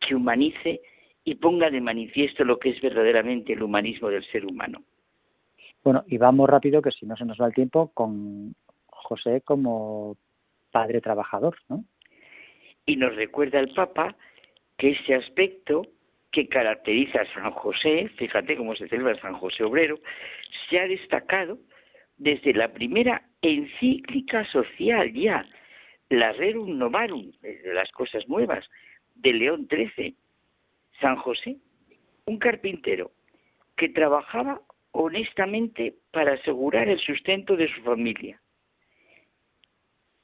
que 0.00 0.14
humanice 0.14 0.80
y 1.24 1.34
ponga 1.36 1.70
de 1.70 1.80
manifiesto 1.80 2.44
lo 2.44 2.58
que 2.58 2.70
es 2.70 2.80
verdaderamente 2.80 3.52
el 3.52 3.62
humanismo 3.62 4.08
del 4.08 4.24
ser 4.26 4.46
humano. 4.46 4.82
Bueno, 5.82 6.04
y 6.06 6.18
vamos 6.18 6.48
rápido, 6.48 6.82
que 6.82 6.90
si 6.90 7.06
no 7.06 7.16
se 7.16 7.24
nos 7.24 7.40
va 7.40 7.46
el 7.46 7.54
tiempo, 7.54 7.90
con 7.94 8.54
José 8.86 9.40
como 9.42 10.16
padre 10.70 11.00
trabajador, 11.00 11.56
¿no? 11.68 11.84
Y 12.84 12.96
nos 12.96 13.14
recuerda 13.16 13.58
el 13.58 13.72
Papa 13.72 14.16
que 14.76 14.90
ese 14.90 15.14
aspecto 15.14 15.82
que 16.30 16.48
caracteriza 16.48 17.22
a 17.22 17.34
San 17.34 17.50
José, 17.52 18.10
fíjate 18.16 18.56
cómo 18.56 18.76
se 18.76 18.88
celebra 18.88 19.20
San 19.20 19.34
José 19.34 19.64
Obrero, 19.64 19.98
se 20.68 20.78
ha 20.78 20.86
destacado 20.86 21.58
desde 22.16 22.52
la 22.54 22.72
primera 22.72 23.22
encíclica 23.42 24.44
social 24.50 25.12
ya, 25.12 25.46
la 26.08 26.32
Rerum 26.32 26.78
Novarum, 26.78 27.32
de 27.42 27.74
las 27.74 27.90
cosas 27.92 28.26
nuevas, 28.28 28.64
de 29.14 29.32
León 29.32 29.68
XIII. 29.68 30.14
San 31.00 31.16
José, 31.16 31.56
un 32.24 32.38
carpintero 32.38 33.10
que 33.76 33.88
trabajaba 33.88 34.62
honestamente 34.92 35.94
para 36.10 36.34
asegurar 36.34 36.88
el 36.88 36.98
sustento 36.98 37.56
de 37.56 37.68
su 37.68 37.82
familia. 37.82 38.40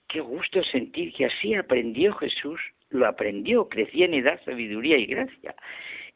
Qué 0.08 0.20
gusto 0.20 0.62
sentir 0.64 1.12
que 1.12 1.26
así 1.26 1.54
aprendió 1.54 2.14
Jesús, 2.14 2.60
lo 2.90 3.06
aprendió, 3.06 3.68
crecía 3.68 4.06
en 4.06 4.14
edad, 4.14 4.40
sabiduría 4.44 4.96
y 4.96 5.06
gracia, 5.06 5.54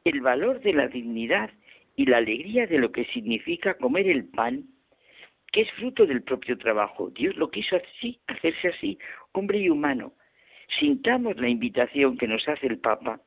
el 0.05 0.21
valor 0.21 0.61
de 0.61 0.73
la 0.73 0.89
dignidad 0.89 1.51
y 1.97 2.07
la 2.07 2.19
alegría 2.19 2.67
de 2.67 2.79
lo 2.79 2.93
que 2.93 3.05
significa 3.07 3.75
comer 3.75 4.09
el 4.09 4.27
pan, 4.27 4.65
que 5.57 5.63
es 5.63 5.73
fruto 5.73 6.05
del 6.05 6.23
propio 6.23 6.59
trabajo. 6.59 7.09
Dios 7.09 7.35
lo 7.37 7.51
quiso 7.51 7.77
así, 7.77 8.21
hacerse 8.27 8.69
así, 8.69 8.99
hombre 9.33 9.59
y 9.59 9.71
humano, 9.71 10.13
sintamos 10.79 11.39
la 11.39 11.49
invitación 11.49 12.19
que 12.19 12.29
nos 12.29 12.47
hace 12.47 12.67
el 12.67 12.79
Papa 12.79 13.23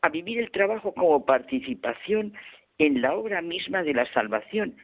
a 0.00 0.08
vivir 0.08 0.38
el 0.38 0.52
trabajo 0.52 0.94
como 0.94 1.26
participación 1.26 2.34
en 2.78 3.02
la 3.02 3.16
obra 3.16 3.42
misma 3.42 3.82
de 3.82 3.94
la 3.94 4.06
salvación 4.12 4.76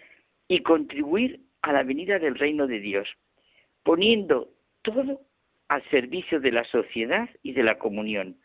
y 0.49 0.63
contribuir 0.63 1.43
a 1.61 1.73
la 1.73 1.85
venida 1.85 2.19
del 2.19 2.35
reino 2.35 2.67
de 2.67 2.81
Dios, 2.81 3.09
poniendo 3.85 4.49
todo 4.83 5.21
al 5.69 5.89
servicio 5.89 6.41
de 6.41 6.51
la 6.51 6.65
sociedad 6.65 7.31
y 7.45 7.53
de 7.53 7.63
la 7.63 7.79
comunión. 7.79 8.39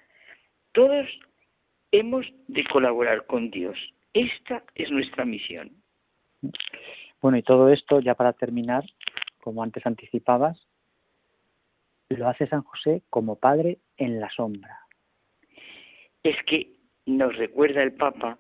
Todos 0.74 1.08
hemos 1.92 2.28
de 2.48 2.64
colaborar 2.66 3.26
con 3.26 3.50
Dios. 3.50 3.80
Esta 4.14 4.64
es 4.76 4.92
nuestra 4.92 5.26
misión. 5.26 5.72
Bueno, 7.22 7.38
y 7.38 7.44
todo 7.44 7.70
esto, 7.70 8.00
ya 8.00 8.16
para 8.16 8.34
terminar, 8.34 8.84
como 9.42 9.64
antes 9.64 9.86
anticipabas, 9.86 10.60
lo 12.10 12.28
hace 12.28 12.48
San 12.48 12.64
José 12.64 13.02
como 13.10 13.38
padre 13.38 13.80
en 13.98 14.20
la 14.20 14.30
sombra. 14.30 14.80
Es 16.24 16.36
que 16.46 16.74
nos 17.06 17.36
recuerda 17.36 17.84
el 17.84 17.94
Papa 17.94 18.40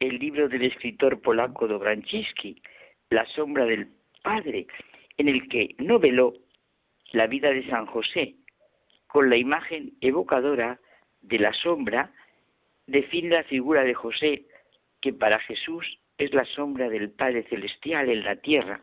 el 0.00 0.18
libro 0.18 0.48
del 0.48 0.62
escritor 0.62 1.20
polaco 1.20 1.66
Dobranciski, 1.66 2.62
La 3.10 3.26
sombra 3.26 3.64
del 3.64 3.88
Padre, 4.22 4.66
en 5.16 5.28
el 5.28 5.48
que 5.48 5.74
noveló 5.78 6.34
la 7.12 7.26
vida 7.26 7.50
de 7.50 7.66
San 7.68 7.86
José, 7.86 8.36
con 9.06 9.28
la 9.30 9.36
imagen 9.36 9.94
evocadora 10.00 10.78
de 11.22 11.38
la 11.38 11.52
sombra, 11.52 12.12
define 12.86 13.30
la 13.30 13.44
figura 13.44 13.82
de 13.82 13.94
José, 13.94 14.46
que 15.00 15.12
para 15.12 15.38
Jesús 15.40 15.98
es 16.18 16.34
la 16.34 16.44
sombra 16.44 16.88
del 16.88 17.10
Padre 17.10 17.44
Celestial 17.44 18.10
en 18.10 18.24
la 18.24 18.36
tierra. 18.36 18.80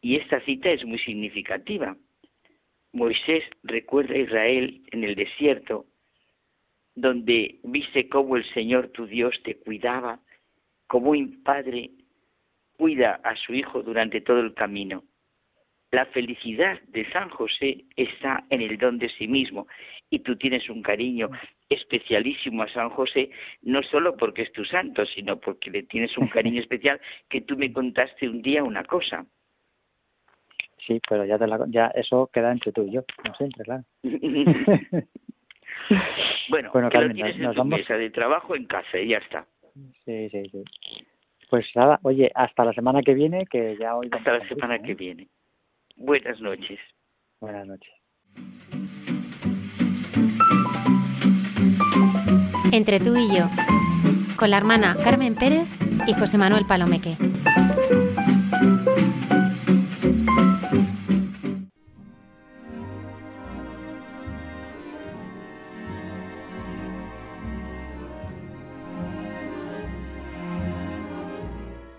Y 0.00 0.16
esta 0.16 0.40
cita 0.40 0.70
es 0.70 0.84
muy 0.84 0.98
significativa. 0.98 1.96
Moisés 2.92 3.44
recuerda 3.62 4.14
a 4.14 4.18
Israel 4.18 4.82
en 4.90 5.04
el 5.04 5.14
desierto, 5.14 5.84
donde 6.94 7.60
viste 7.62 8.08
cómo 8.08 8.36
el 8.36 8.44
Señor 8.54 8.88
tu 8.88 9.06
Dios 9.06 9.38
te 9.44 9.56
cuidaba, 9.56 10.20
como 10.86 11.10
un 11.10 11.42
padre 11.42 11.90
cuida 12.78 13.20
a 13.22 13.36
su 13.36 13.54
hijo 13.54 13.82
durante 13.82 14.22
todo 14.22 14.40
el 14.40 14.54
camino. 14.54 15.04
La 15.90 16.06
felicidad 16.06 16.80
de 16.88 17.08
San 17.10 17.28
José 17.30 17.84
está 17.96 18.44
en 18.50 18.62
el 18.62 18.78
don 18.78 18.98
de 18.98 19.08
sí 19.10 19.28
mismo 19.28 19.66
y 20.10 20.20
tú 20.20 20.36
tienes 20.36 20.68
un 20.70 20.82
cariño 20.82 21.30
especialísimo 21.68 22.62
a 22.62 22.68
San 22.68 22.90
José, 22.90 23.30
no 23.62 23.82
solo 23.82 24.16
porque 24.16 24.42
es 24.42 24.52
tu 24.52 24.64
santo, 24.64 25.04
sino 25.06 25.38
porque 25.38 25.70
le 25.70 25.82
tienes 25.84 26.16
un 26.18 26.28
cariño 26.28 26.60
especial 26.66 27.00
que 27.28 27.40
tú 27.40 27.56
me 27.56 27.72
contaste 27.72 28.28
un 28.28 28.42
día 28.42 28.62
una 28.62 28.84
cosa. 28.84 29.26
Sí, 30.86 31.00
pero 31.08 31.24
ya, 31.24 31.38
te 31.38 31.46
la, 31.46 31.64
ya 31.68 31.86
eso 31.88 32.30
queda 32.32 32.52
entre 32.52 32.70
tú 32.72 32.82
y 32.86 32.92
yo, 32.92 33.04
no 33.24 33.34
siempre, 33.34 33.64
claro. 33.64 33.82
bueno, 36.48 36.70
bueno 36.72 36.90
que 36.90 36.98
lo 36.98 37.12
tienes 37.12 37.36
en 37.36 37.52
tu 37.54 37.64
mesa 37.64 37.96
de 37.96 38.10
trabajo 38.10 38.54
en 38.54 38.66
casa 38.66 38.98
y 38.98 39.08
ya 39.08 39.18
está. 39.18 39.46
Sí, 40.04 40.28
sí, 40.30 40.48
sí. 40.50 40.62
Pues 41.50 41.66
nada, 41.74 41.98
oye, 42.02 42.30
hasta 42.34 42.64
la 42.64 42.72
semana 42.72 43.02
que 43.02 43.14
viene, 43.14 43.46
que 43.46 43.76
ya 43.78 43.96
hoy... 43.96 44.08
Hasta 44.12 44.38
la 44.38 44.48
semana 44.48 44.78
que 44.80 44.94
viene. 44.94 45.28
Buenas 45.96 46.40
noches. 46.40 46.78
Buenas 47.40 47.66
noches. 47.66 47.90
Entre 52.72 53.00
tú 53.00 53.16
y 53.16 53.28
yo, 53.34 53.48
con 54.36 54.50
la 54.50 54.56
hermana 54.56 54.96
Carmen 55.02 55.34
Pérez 55.34 55.68
y 56.06 56.14
José 56.14 56.38
Manuel 56.38 56.66
Palomeque. 56.66 57.16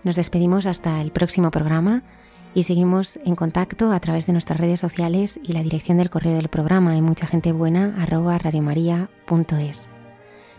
Nos 0.04 0.16
despedimos 0.16 0.64
hasta 0.64 1.02
el 1.02 1.10
próximo 1.12 1.50
programa 1.50 2.02
y 2.54 2.62
seguimos 2.62 3.18
en 3.26 3.34
contacto 3.34 3.92
a 3.92 4.00
través 4.00 4.26
de 4.26 4.32
nuestras 4.32 4.58
redes 4.58 4.80
sociales 4.80 5.38
y 5.42 5.52
la 5.52 5.62
dirección 5.62 5.98
del 5.98 6.08
correo 6.08 6.34
del 6.34 6.48
programa 6.48 6.96
en 6.96 7.04
mucha 7.04 7.26
gente 7.26 7.52
buena 7.52 7.94
radiomaria.es. 8.06 9.88